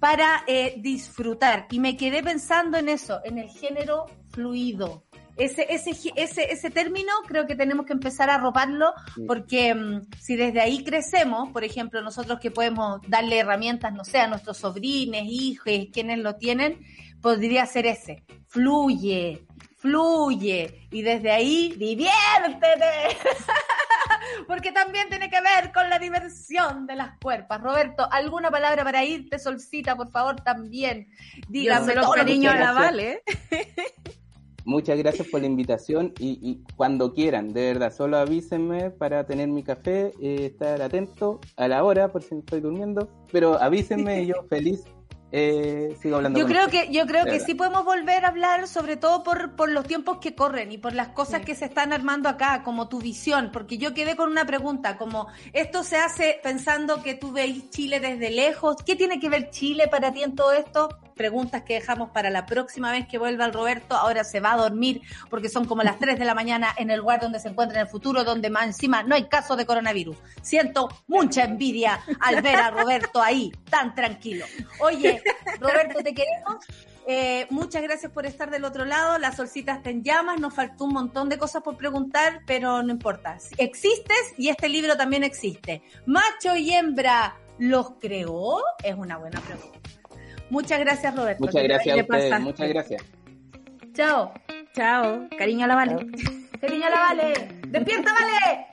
para 0.00 0.42
eh, 0.46 0.74
disfrutar. 0.78 1.66
Y 1.70 1.78
me 1.78 1.96
quedé 1.96 2.22
pensando 2.22 2.78
en 2.78 2.88
eso, 2.88 3.20
en 3.24 3.38
el 3.38 3.48
género 3.50 4.06
fluido. 4.30 5.04
Ese, 5.36 5.66
ese, 5.70 5.92
ese, 6.16 6.52
ese 6.52 6.70
término 6.70 7.12
creo 7.26 7.46
que 7.46 7.54
tenemos 7.54 7.86
que 7.86 7.92
empezar 7.94 8.28
a 8.28 8.36
roparlo 8.38 8.92
Sí. 9.14 9.24
porque 9.26 9.74
mm, 9.74 10.02
si 10.18 10.36
desde 10.36 10.60
ahí 10.60 10.84
crecemos, 10.84 11.50
por 11.50 11.64
ejemplo, 11.64 12.02
nosotros 12.02 12.40
que 12.40 12.50
podemos 12.50 13.00
darle 13.08 13.38
herramientas, 13.38 13.92
no 13.94 14.04
sé, 14.04 14.18
a 14.18 14.26
nuestros 14.26 14.58
sobrines, 14.58 15.22
hijos, 15.26 15.64
quienes 15.92 16.18
lo 16.18 16.36
tienen, 16.36 16.80
podría 17.22 17.64
ser 17.66 17.86
ese. 17.86 18.24
Fluye, 18.48 19.46
fluye. 19.80 20.86
Y 20.90 21.02
desde 21.02 21.30
ahí, 21.30 21.74
diviértete. 21.76 23.16
Porque 24.46 24.72
también 24.72 25.08
tiene 25.08 25.30
que 25.30 25.40
ver 25.40 25.72
con 25.72 25.88
la 25.88 25.98
diversión 25.98 26.86
de 26.86 26.96
las 26.96 27.18
cuerpas. 27.18 27.60
Roberto, 27.60 28.06
¿alguna 28.10 28.50
palabra 28.50 28.84
para 28.84 29.04
irte, 29.04 29.38
Solcita, 29.38 29.96
por 29.96 30.10
favor, 30.10 30.36
también? 30.42 31.08
Dígame 31.48 31.94
los 31.94 32.04
todo 32.04 32.16
lo 32.16 32.24
que 32.24 32.26
cariño 32.26 32.50
a 32.50 32.56
la 32.56 32.72
Vale. 32.72 33.22
Muchas 34.64 34.98
gracias 34.98 35.26
por 35.28 35.40
la 35.40 35.46
invitación 35.46 36.12
y, 36.18 36.38
y 36.42 36.62
cuando 36.76 37.14
quieran, 37.14 37.54
de 37.54 37.72
verdad, 37.72 37.92
solo 37.92 38.18
avísenme 38.18 38.90
para 38.90 39.24
tener 39.24 39.48
mi 39.48 39.62
café, 39.62 40.12
eh, 40.20 40.46
estar 40.52 40.82
atento 40.82 41.40
a 41.56 41.66
la 41.66 41.82
hora 41.82 42.12
por 42.12 42.22
si 42.22 42.36
estoy 42.36 42.60
durmiendo, 42.60 43.08
pero 43.32 43.60
avísenme 43.60 44.22
y 44.22 44.26
yo 44.26 44.44
feliz 44.50 44.84
eh, 45.32 45.96
sigo 46.00 46.16
hablando 46.16 46.38
Yo 46.38 46.46
creo 46.46 46.64
ustedes. 46.66 46.86
que 46.88 46.92
yo 46.92 47.06
creo 47.06 47.24
De 47.24 47.30
que 47.30 47.36
verdad. 47.38 47.46
sí 47.46 47.54
podemos 47.54 47.84
volver 47.84 48.24
a 48.24 48.28
hablar, 48.28 48.66
sobre 48.66 48.96
todo 48.96 49.22
por, 49.22 49.54
por 49.56 49.70
los 49.70 49.86
tiempos 49.86 50.18
que 50.18 50.34
corren 50.34 50.72
y 50.72 50.78
por 50.78 50.92
las 50.94 51.08
cosas 51.08 51.40
Sí. 51.40 51.46
que 51.46 51.54
se 51.54 51.66
están 51.66 51.92
armando 51.92 52.28
acá, 52.28 52.62
como 52.64 52.88
tu 52.88 52.98
visión, 53.00 53.50
porque 53.52 53.78
yo 53.78 53.94
quedé 53.94 54.16
con 54.16 54.30
una 54.30 54.44
pregunta, 54.44 54.96
como 54.98 55.28
esto 55.52 55.84
se 55.84 55.96
hace 55.96 56.40
pensando 56.42 57.02
que 57.02 57.14
tú 57.14 57.32
veis 57.32 57.70
Chile 57.70 58.00
desde 58.00 58.30
lejos, 58.30 58.76
¿qué 58.84 58.96
tiene 58.96 59.20
que 59.20 59.28
ver 59.28 59.50
Chile 59.50 59.86
para 59.88 60.12
ti 60.12 60.22
en 60.22 60.34
todo 60.34 60.52
esto? 60.52 60.88
Preguntas 61.20 61.64
que 61.64 61.74
dejamos 61.74 62.08
para 62.12 62.30
la 62.30 62.46
próxima 62.46 62.90
vez 62.90 63.06
que 63.06 63.18
vuelva 63.18 63.44
el 63.44 63.52
Roberto, 63.52 63.94
ahora 63.94 64.24
se 64.24 64.40
va 64.40 64.54
a 64.54 64.56
dormir 64.56 65.02
porque 65.28 65.50
son 65.50 65.66
como 65.66 65.82
las 65.82 65.98
3 65.98 66.18
de 66.18 66.24
la 66.24 66.34
mañana 66.34 66.74
en 66.78 66.90
el 66.90 67.00
lugar 67.00 67.20
donde 67.20 67.38
se 67.38 67.48
encuentra 67.50 67.78
en 67.78 67.86
el 67.86 67.92
futuro, 67.92 68.24
donde 68.24 68.48
más 68.48 68.64
encima 68.64 69.02
no 69.02 69.14
hay 69.14 69.24
caso 69.24 69.54
de 69.54 69.66
coronavirus. 69.66 70.16
Siento 70.40 70.88
mucha 71.08 71.44
envidia 71.44 72.00
al 72.20 72.40
ver 72.40 72.56
a 72.56 72.70
Roberto 72.70 73.20
ahí, 73.20 73.52
tan 73.68 73.94
tranquilo. 73.94 74.46
Oye, 74.80 75.22
Roberto, 75.60 76.02
te 76.02 76.14
queremos. 76.14 76.64
Eh, 77.06 77.46
muchas 77.50 77.82
gracias 77.82 78.10
por 78.10 78.24
estar 78.24 78.50
del 78.50 78.64
otro 78.64 78.86
lado. 78.86 79.18
La 79.18 79.32
solcita 79.32 79.74
está 79.74 79.90
en 79.90 80.02
llamas. 80.02 80.40
Nos 80.40 80.54
faltó 80.54 80.84
un 80.84 80.94
montón 80.94 81.28
de 81.28 81.36
cosas 81.36 81.62
por 81.62 81.76
preguntar, 81.76 82.40
pero 82.46 82.82
no 82.82 82.92
importa. 82.92 83.36
Existes 83.58 84.32
y 84.38 84.48
este 84.48 84.70
libro 84.70 84.96
también 84.96 85.22
existe. 85.22 85.82
¿Macho 86.06 86.56
y 86.56 86.72
hembra 86.72 87.36
los 87.58 87.90
creó? 88.00 88.62
Es 88.82 88.94
una 88.94 89.18
buena 89.18 89.38
pregunta. 89.42 89.99
Muchas 90.50 90.78
gracias, 90.80 91.14
Roberto. 91.16 91.44
Muchas 91.44 91.62
gracias 91.62 91.98
a 91.98 92.00
ustedes, 92.02 92.40
muchas 92.40 92.68
gracias. 92.68 93.02
Chao. 93.94 94.32
Chao. 94.74 95.28
Cariño 95.38 95.64
a 95.64 95.68
la 95.68 95.74
Vale. 95.74 96.06
Cariño 96.60 96.86
a 96.86 96.90
la 96.90 96.96
Vale. 97.00 97.32
¡Despierta, 97.68 98.12
Vale! 98.12 98.66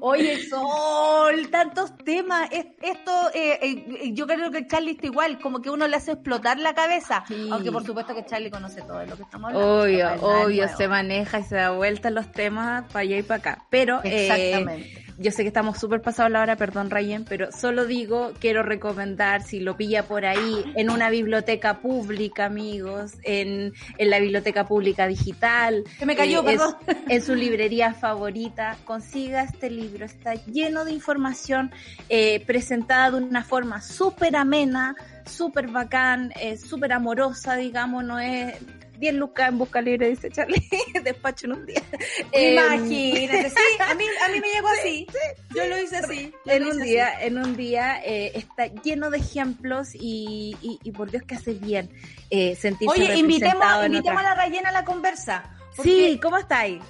Oye, 0.00 0.38
Sol, 0.48 1.48
tantos 1.50 1.96
temas. 1.98 2.48
Es- 2.50 2.66
Esto, 2.82 3.30
eh, 3.34 3.58
eh, 3.62 4.10
yo 4.14 4.26
creo 4.26 4.50
que 4.50 4.66
Charlie 4.66 4.92
está 4.92 5.06
igual, 5.06 5.38
como 5.38 5.60
que 5.60 5.70
uno 5.70 5.86
le 5.86 5.96
hace 5.96 6.12
explotar 6.12 6.58
la 6.58 6.74
cabeza. 6.74 7.22
Sí. 7.28 7.48
Aunque 7.52 7.70
por 7.70 7.84
supuesto 7.84 8.14
que 8.14 8.24
Charlie 8.24 8.50
conoce 8.50 8.80
todo 8.82 8.98
de 8.98 9.06
lo 9.06 9.16
que 9.16 9.22
estamos 9.22 9.50
hablando. 9.52 9.82
Obvio, 9.82 10.08
obvio, 10.22 10.68
se 10.76 10.88
maneja 10.88 11.38
y 11.40 11.44
se 11.44 11.56
da 11.56 11.70
vuelta 11.70 12.10
los 12.10 12.32
temas 12.32 12.84
para 12.88 13.00
allá 13.00 13.18
y 13.18 13.22
para 13.22 13.38
acá. 13.38 13.66
Pero 13.70 14.00
eh, 14.04 14.28
Exactamente. 14.28 15.01
Yo 15.18 15.30
sé 15.30 15.42
que 15.42 15.48
estamos 15.48 15.78
súper 15.78 16.00
pasados 16.02 16.30
la 16.32 16.40
hora, 16.40 16.56
perdón 16.56 16.90
Rayen, 16.90 17.24
pero 17.24 17.50
solo 17.52 17.86
digo, 17.86 18.32
quiero 18.40 18.62
recomendar, 18.62 19.42
si 19.42 19.60
lo 19.60 19.76
pilla 19.76 20.04
por 20.08 20.24
ahí, 20.24 20.64
en 20.74 20.90
una 20.90 21.10
biblioteca 21.10 21.80
pública, 21.80 22.46
amigos, 22.46 23.12
en, 23.22 23.72
en 23.98 24.10
la 24.10 24.18
biblioteca 24.18 24.66
pública 24.66 25.06
digital. 25.06 25.84
Se 25.98 26.06
me 26.06 26.16
cayó, 26.16 26.40
eh, 26.40 26.44
perdón. 26.44 26.74
es- 26.86 26.96
en 27.08 27.22
su 27.22 27.34
librería 27.34 27.94
favorita, 27.94 28.76
consiga 28.84 29.42
este 29.42 29.70
libro, 29.70 30.04
está 30.04 30.34
lleno 30.46 30.84
de 30.84 30.92
información 30.92 31.70
eh, 32.08 32.42
presentada 32.46 33.10
de 33.12 33.18
una 33.24 33.44
forma 33.44 33.80
súper 33.80 34.36
amena, 34.36 34.94
súper 35.26 35.68
bacán, 35.68 36.32
eh, 36.40 36.56
súper 36.56 36.92
amorosa, 36.92 37.56
digamos, 37.56 38.04
no 38.04 38.18
es 38.18 38.54
10 39.02 39.14
lucas 39.14 39.48
en 39.48 39.58
busca 39.58 39.82
libre, 39.82 40.10
dice 40.10 40.30
Charlie, 40.30 40.62
despacho 41.02 41.46
en 41.46 41.52
un 41.54 41.66
día. 41.66 41.82
Em, 42.30 42.52
Imagínate, 42.52 43.50
sí, 43.50 43.56
a 43.80 43.94
mí, 43.94 44.04
a 44.24 44.28
mí 44.28 44.40
me 44.40 44.48
llegó 44.52 44.68
así. 44.68 45.08
Yo 45.56 45.66
lo 45.66 45.76
hice 45.76 45.96
así. 45.96 46.32
yo 46.46 46.52
en 46.52 46.62
lo 46.62 46.70
un 46.70 46.76
hice 46.76 46.84
día, 46.84 47.08
así. 47.08 47.26
en 47.26 47.38
un 47.38 47.56
día 47.56 48.00
eh, 48.04 48.30
está 48.36 48.66
lleno 48.66 49.10
de 49.10 49.18
ejemplos 49.18 49.88
y, 49.94 50.56
y, 50.62 50.78
y 50.84 50.92
por 50.92 51.10
Dios 51.10 51.24
que 51.24 51.34
hace 51.34 51.54
bien 51.54 51.90
eh, 52.30 52.54
sentirse 52.54 52.94
Oye, 52.94 53.16
invitemos, 53.16 53.86
invitemos 53.86 54.20
a 54.20 54.22
la 54.22 54.34
Rayena 54.36 54.68
a 54.68 54.72
la 54.72 54.84
conversa. 54.84 55.50
Sí, 55.82 56.20
¿cómo 56.22 56.38
estáis? 56.38 56.80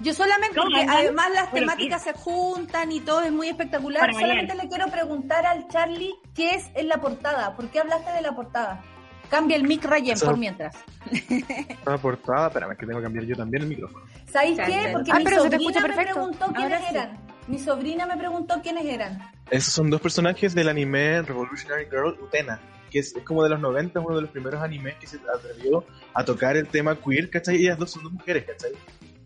Yo 0.00 0.14
solamente, 0.14 0.56
¿Cómo 0.56 0.70
porque 0.70 0.86
además 0.88 1.30
las 1.34 1.52
temáticas 1.52 2.02
se 2.02 2.14
juntan 2.14 2.92
y 2.92 3.00
todo 3.00 3.20
es 3.22 3.32
muy 3.32 3.48
espectacular. 3.48 4.00
Para 4.00 4.14
solamente 4.14 4.54
le 4.54 4.68
quiero 4.68 4.86
preguntar 4.88 5.44
al 5.44 5.68
Charlie 5.68 6.14
qué 6.34 6.54
es 6.54 6.64
en 6.74 6.88
la 6.88 6.98
portada. 6.98 7.54
¿Por 7.56 7.68
qué 7.68 7.80
hablaste 7.80 8.10
de 8.12 8.22
la 8.22 8.34
portada? 8.34 8.82
Cambia 9.30 9.56
el 9.56 9.64
mic 9.64 9.84
Rayen 9.84 10.14
Eso- 10.14 10.26
por 10.26 10.36
mientras. 10.38 10.74
Estaba 11.10 11.98
portada, 11.98 12.48
espérame, 12.48 12.76
que 12.76 12.86
tengo 12.86 12.98
que 12.98 13.04
cambiar 13.04 13.24
yo 13.24 13.36
también 13.36 13.62
el 13.64 13.68
micrófono. 13.68 14.04
¿Sabéis 14.30 14.58
qué? 14.64 14.90
Porque 14.92 15.10
Ah, 15.12 15.18
mi 15.18 15.24
pero 15.24 15.42
te 15.44 15.50
sobrina 15.50 15.80
me 15.80 15.86
perfecto. 15.88 16.12
preguntó 16.14 16.46
quiénes 16.46 16.62
Ahora 16.62 16.78
sí. 16.80 16.86
eran. 16.94 17.18
Mi 17.48 17.58
sobrina 17.58 18.06
me 18.06 18.16
preguntó 18.16 18.60
quiénes 18.62 18.84
eran. 18.86 19.30
Esos 19.50 19.72
son 19.72 19.90
dos 19.90 20.00
personajes 20.00 20.54
del 20.54 20.68
anime 20.68 21.22
Revolutionary 21.22 21.84
Girl 21.86 22.16
Utena, 22.20 22.60
que 22.90 22.98
es, 23.00 23.14
es 23.14 23.22
como 23.22 23.42
de 23.44 23.50
los 23.50 23.60
90, 23.60 24.00
uno 24.00 24.16
de 24.16 24.22
los 24.22 24.30
primeros 24.30 24.60
animes 24.62 24.94
que 24.96 25.06
se 25.06 25.18
atrevió 25.32 25.84
a 26.14 26.24
tocar 26.24 26.56
el 26.56 26.66
tema 26.68 26.96
queer, 26.96 27.30
¿cachai? 27.30 27.56
Ellas 27.56 27.78
dos 27.78 27.90
son 27.92 28.02
dos 28.02 28.12
mujeres, 28.12 28.44
¿cachai? 28.44 28.72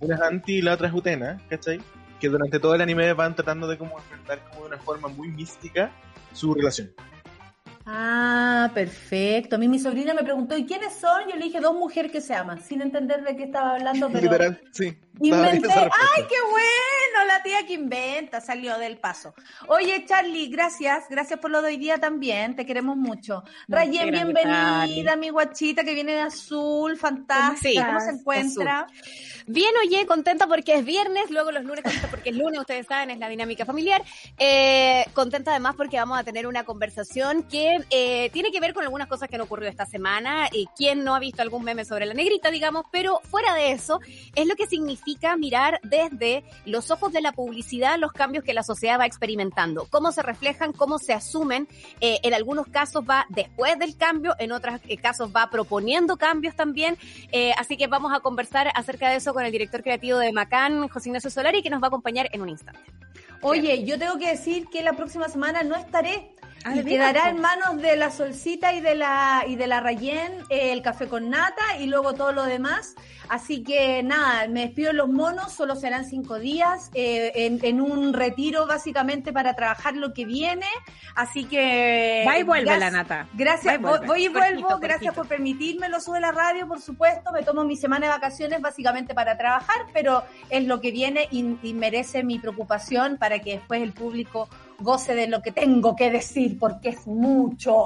Una 0.01 0.17
es 0.17 0.21
Anti 0.23 0.57
y 0.59 0.63
la 0.63 0.75
otra 0.75 0.89
es 0.89 0.95
Utena, 0.95 1.41
¿cachai? 1.49 1.81
Que 2.21 2.29
durante 2.29 2.59
todo 2.61 2.75
el 2.75 2.83
anime 2.83 3.11
van 3.15 3.35
tratando 3.35 3.67
de 3.67 3.79
como 3.79 3.99
enfrentar 3.99 4.41
como 4.51 4.63
de 4.63 4.69
una 4.75 4.79
forma 4.79 5.09
muy 5.09 5.29
mística 5.29 5.91
su 6.35 6.53
relación. 6.55 6.91
Ah, 7.93 8.71
perfecto. 8.73 9.57
A 9.57 9.59
mí 9.59 9.67
mi 9.67 9.81
sobrina 9.81 10.15
me 10.15 10.23
preguntó, 10.23 10.57
¿y 10.57 10.65
quiénes 10.65 10.95
son? 10.95 11.29
Yo 11.29 11.35
le 11.35 11.47
dije, 11.47 11.59
dos 11.59 11.75
mujeres 11.75 12.13
que 12.13 12.21
se 12.21 12.35
aman, 12.35 12.63
sin 12.63 12.83
entender 12.83 13.25
de 13.25 13.35
qué 13.35 13.43
estaba 13.45 13.75
hablando, 13.75 14.09
pero... 14.13 14.23
Literal, 14.23 14.61
sí. 14.71 14.97
Inventé. 15.21 15.69
¡Ay, 15.69 16.25
qué 16.29 16.37
bueno! 16.49 16.90
La 17.41 17.45
tía 17.45 17.67
que 17.67 17.73
inventa 17.73 18.39
salió 18.43 18.77
del 18.77 18.99
paso. 18.99 19.33
Oye, 19.69 20.05
Charlie, 20.07 20.49
gracias. 20.49 21.05
Gracias 21.09 21.41
por 21.41 21.51
lo 21.51 21.63
de 21.63 21.69
hoy 21.69 21.79
día 21.79 21.97
también. 21.97 22.55
Te 22.55 22.67
queremos 22.67 22.99
mucho. 22.99 23.45
No, 23.67 23.77
Rayen, 23.79 24.09
grande, 24.09 24.35
bienvenida, 24.35 25.17
mi 25.17 25.31
guachita 25.31 25.83
que 25.83 25.95
viene 25.95 26.13
de 26.13 26.21
azul. 26.21 26.99
Fantástica. 26.99 27.57
Sí, 27.57 27.83
¿Cómo 27.83 28.01
se 28.01 28.11
encuentra? 28.11 28.87
Bien, 29.47 29.73
oye, 29.83 30.07
contenta 30.07 30.47
porque 30.47 30.75
es 30.75 30.85
viernes, 30.85 31.31
luego 31.31 31.51
los 31.51 31.65
lunes 31.65 31.83
contenta 31.83 32.09
porque 32.09 32.29
es 32.29 32.37
lunes, 32.37 32.61
ustedes 32.61 32.87
saben, 32.87 33.11
es 33.11 33.19
la 33.19 33.29
dinámica 33.29 33.65
familiar. 33.65 34.03
Eh, 34.39 35.07
contenta 35.15 35.51
además 35.53 35.77
porque 35.77 35.97
vamos 35.97 36.19
a 36.19 36.25
tener 36.25 36.47
una 36.47 36.65
conversación 36.65 37.45
que 37.45 37.79
eh, 37.89 38.29
tiene 38.35 38.53
que 38.53 38.61
ver 38.61 38.75
con 38.75 38.85
algunas 38.85 39.09
cosas 39.09 39.31
que 39.31 39.37
han 39.37 39.41
ocurrido 39.41 39.71
esta 39.71 39.87
semana 39.87 40.49
y 40.53 40.69
quién 40.77 41.05
no 41.05 41.15
ha 41.15 41.19
visto 41.19 41.41
algún 41.41 41.65
meme 41.65 41.87
sobre 41.87 42.05
la 42.05 42.13
negrita, 42.13 42.51
digamos, 42.51 42.85
pero 42.93 43.21
fuera 43.25 43.55
de 43.55 43.73
eso, 43.73 43.99
es 44.35 44.47
lo 44.47 44.57
que 44.57 44.67
significa 44.67 45.37
mirar 45.37 45.81
desde 45.83 46.45
los 46.67 46.91
ojos 46.91 47.13
de 47.13 47.23
la 47.23 47.30
publicidad 47.33 47.99
los 47.99 48.13
cambios 48.13 48.45
que 48.45 48.55
la 48.55 48.63
sociedad 48.63 48.99
va 48.99 49.07
experimentando, 49.07 49.87
cómo 49.91 50.13
se 50.13 50.23
reflejan, 50.23 50.73
cómo 50.73 50.99
se 50.99 51.13
asumen, 51.13 51.69
eh, 52.01 52.21
en 52.23 52.35
algunos 52.35 52.67
casos 52.67 53.05
va 53.09 53.27
después 53.29 53.79
del 53.79 53.97
cambio, 53.97 54.35
en 54.39 54.53
otros 54.53 54.81
eh, 54.89 54.97
casos 54.97 55.31
va 55.35 55.51
proponiendo 55.51 56.17
cambios 56.17 56.55
también, 56.55 56.97
eh, 57.33 57.53
así 57.59 57.77
que 57.77 57.87
vamos 57.87 58.13
a 58.15 58.21
conversar 58.21 58.71
acerca 58.75 59.11
de 59.11 59.17
eso 59.17 59.33
con 59.35 59.45
el 59.45 59.53
director 59.53 59.83
creativo 59.83 60.19
de 60.19 60.33
Macán, 60.33 60.89
José 60.89 61.09
Ignacio 61.09 61.31
Solari, 61.31 61.63
que 61.63 61.71
nos 61.71 61.83
va 61.83 61.87
a 61.87 61.89
acompañar 61.89 62.29
en 62.33 62.43
un 62.43 62.49
instante. 62.49 62.81
Oye, 63.43 63.85
yo 63.85 63.99
tengo 63.99 64.19
que 64.19 64.29
decir 64.29 64.67
que 64.69 64.83
la 64.83 64.93
próxima 64.93 65.29
semana 65.29 65.63
no 65.63 65.75
estaré. 65.75 66.35
Ah, 66.65 66.75
y 66.75 66.79
¿de 66.79 66.83
veras, 66.83 67.13
quedará 67.13 67.31
en 67.31 67.41
manos 67.41 67.81
de 67.81 67.97
la 67.97 68.11
Solcita 68.11 68.73
y 68.75 68.81
de 68.81 68.95
la 68.95 69.45
y 69.47 69.57
de 69.57 69.67
la 69.67 69.81
Rayen 69.81 70.33
eh, 70.51 70.73
el 70.73 70.83
café 70.83 71.09
con 71.09 71.31
nata 71.31 71.79
y 71.79 71.87
luego 71.87 72.13
todo 72.15 72.33
lo 72.33 72.45
demás. 72.45 72.95
Así 73.31 73.63
que 73.63 74.03
nada, 74.03 74.49
me 74.49 74.63
despido 74.63 74.89
de 74.89 74.95
los 74.95 75.09
monos, 75.09 75.53
solo 75.53 75.77
serán 75.77 76.05
cinco 76.05 76.41
días 76.41 76.91
eh, 76.95 77.31
en, 77.37 77.61
en 77.63 77.81
un 77.81 78.13
retiro 78.13 78.67
básicamente 78.67 79.33
para 79.33 79.55
trabajar 79.55 79.95
lo 79.95 80.13
que 80.13 80.25
viene. 80.27 80.67
Así 81.15 81.45
que 81.45 82.25
Va 82.27 82.39
y 82.39 82.43
vuelve 82.43 82.65
gracias- 82.67 82.93
la 82.93 82.99
nata. 82.99 83.27
Gracias, 83.35 83.81
voy, 83.81 84.25
y 84.25 84.29
vuelvo, 84.29 84.79
gracias 84.81 85.15
por 85.15 85.29
permitírmelo, 85.29 86.01
sube 86.01 86.19
la 86.21 86.33
radio, 86.33 86.67
por 86.67 86.81
supuesto, 86.81 87.31
me 87.33 87.43
tomo 87.45 87.63
mi 87.65 87.77
semana 87.77 88.07
de 88.07 88.13
vacaciones 88.13 88.61
básicamente 88.61 89.15
para 89.15 89.39
trabajar, 89.39 89.77
pero 89.93 90.25
es 90.51 90.65
lo 90.65 90.81
que 90.81 90.91
viene 90.91 91.29
y, 91.31 91.57
y 91.63 91.73
merece 91.73 92.25
mi 92.25 92.39
preocupación 92.41 93.17
para 93.17 93.39
que 93.39 93.53
después 93.59 93.81
el 93.81 93.93
público 93.93 94.49
goce 94.81 95.15
de 95.15 95.27
lo 95.27 95.43
que 95.43 95.53
tengo 95.53 95.97
que 95.97 96.11
decir 96.11 96.59
porque 96.59 96.91
es 96.91 97.07
mucho. 97.07 97.85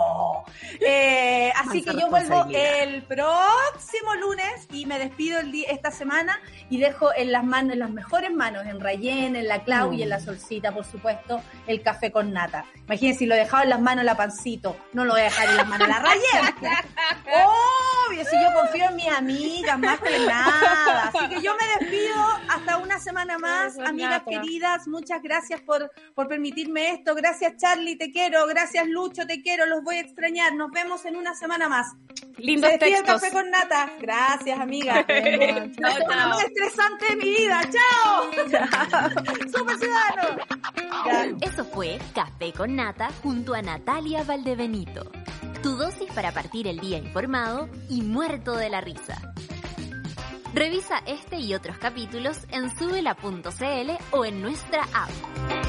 Eh, 0.80 1.52
así 1.56 1.82
que 1.82 1.92
yo 1.92 2.08
vuelvo 2.08 2.46
el 2.52 3.02
próximo 3.02 4.14
lunes 4.20 4.66
y 4.72 4.86
me 4.86 4.98
despido 4.98 5.40
el 5.40 5.52
día, 5.52 5.68
esta 5.70 5.90
semana 5.90 6.40
y 6.70 6.78
dejo 6.78 7.10
en 7.14 7.32
las 7.32 7.44
manos, 7.44 7.74
en 7.74 7.80
las 7.80 7.90
mejores 7.90 8.32
manos, 8.32 8.66
en 8.66 8.80
Rayen, 8.80 9.36
en 9.36 9.48
la 9.48 9.62
Clau 9.64 9.92
y 9.92 10.02
en 10.02 10.08
la 10.08 10.20
Solcita, 10.20 10.72
por 10.72 10.84
supuesto, 10.84 11.40
el 11.66 11.82
café 11.82 12.10
con 12.10 12.32
nata. 12.32 12.64
Imagínense 12.86 13.20
si 13.20 13.26
lo 13.26 13.34
dejaba 13.34 13.62
en 13.62 13.70
las 13.70 13.80
manos 13.80 14.04
la 14.04 14.16
Pancito, 14.16 14.76
no 14.92 15.04
lo 15.04 15.12
voy 15.12 15.22
a 15.22 15.24
dejar 15.24 15.48
en 15.48 15.56
las 15.56 15.68
manos 15.68 15.88
la 15.88 15.98
Rayen. 15.98 16.54
Obvio, 18.08 18.24
si 18.24 18.36
yo 18.36 18.52
confío 18.54 18.88
en 18.88 18.96
mis 18.96 19.08
amigas 19.08 19.78
más 19.78 20.00
que 20.00 20.18
nada. 20.26 21.12
Así 21.14 21.28
que 21.28 21.42
yo 21.42 21.52
me 21.54 21.84
despido 21.84 22.14
hasta 22.48 22.76
una 22.78 22.98
semana 22.98 23.38
más, 23.38 23.78
amigas 23.78 24.24
Nata. 24.24 24.30
queridas. 24.30 24.86
Muchas 24.88 25.22
gracias 25.22 25.60
por, 25.60 25.90
por 26.14 26.28
permitirme 26.28 26.84
esto. 26.90 27.15
Gracias, 27.15 27.56
Charlie, 27.56 27.97
te 27.97 28.11
quiero. 28.11 28.47
Gracias, 28.47 28.86
Lucho, 28.89 29.27
te 29.27 29.43
quiero. 29.43 29.66
Los 29.66 29.82
voy 29.82 29.97
a 29.97 30.01
extrañar. 30.01 30.55
Nos 30.55 30.70
vemos 30.70 31.05
en 31.05 31.16
una 31.16 31.35
semana 31.35 31.69
más. 31.69 31.86
Lindos 32.36 32.69
Se 32.70 32.74
el 32.74 32.81
textos. 32.81 33.20
café 33.20 33.32
con 33.32 33.51
nata. 33.51 33.90
Gracias, 34.01 34.59
amiga. 34.59 35.05
La 35.78 35.93
semana 35.93 36.28
más 36.28 36.44
estresante 36.44 37.06
de 37.11 37.16
mi 37.16 37.31
vida. 37.31 37.61
¡Chao! 37.70 38.31
¡Super 39.52 39.78
ciudadano! 39.78 40.43
Eso 41.40 41.65
fue 41.65 41.98
Café 42.15 42.52
con 42.52 42.74
Nata 42.77 43.11
junto 43.23 43.55
a 43.55 43.62
Natalia 43.62 44.23
Valdebenito. 44.24 45.11
Tu 45.62 45.77
dosis 45.77 46.11
para 46.12 46.32
partir 46.32 46.66
el 46.66 46.78
día 46.81 46.98
informado 46.98 47.69
y 47.89 48.02
muerto 48.02 48.55
de 48.56 48.70
la 48.70 48.81
risa. 48.81 49.32
Revisa 50.55 51.02
este 51.06 51.36
y 51.39 51.52
otros 51.55 51.78
capítulos 51.78 52.39
en 52.51 52.70
subela.cl 52.78 53.90
o 54.12 54.24
en 54.24 54.40
nuestra 54.43 54.82
app. 54.93 55.64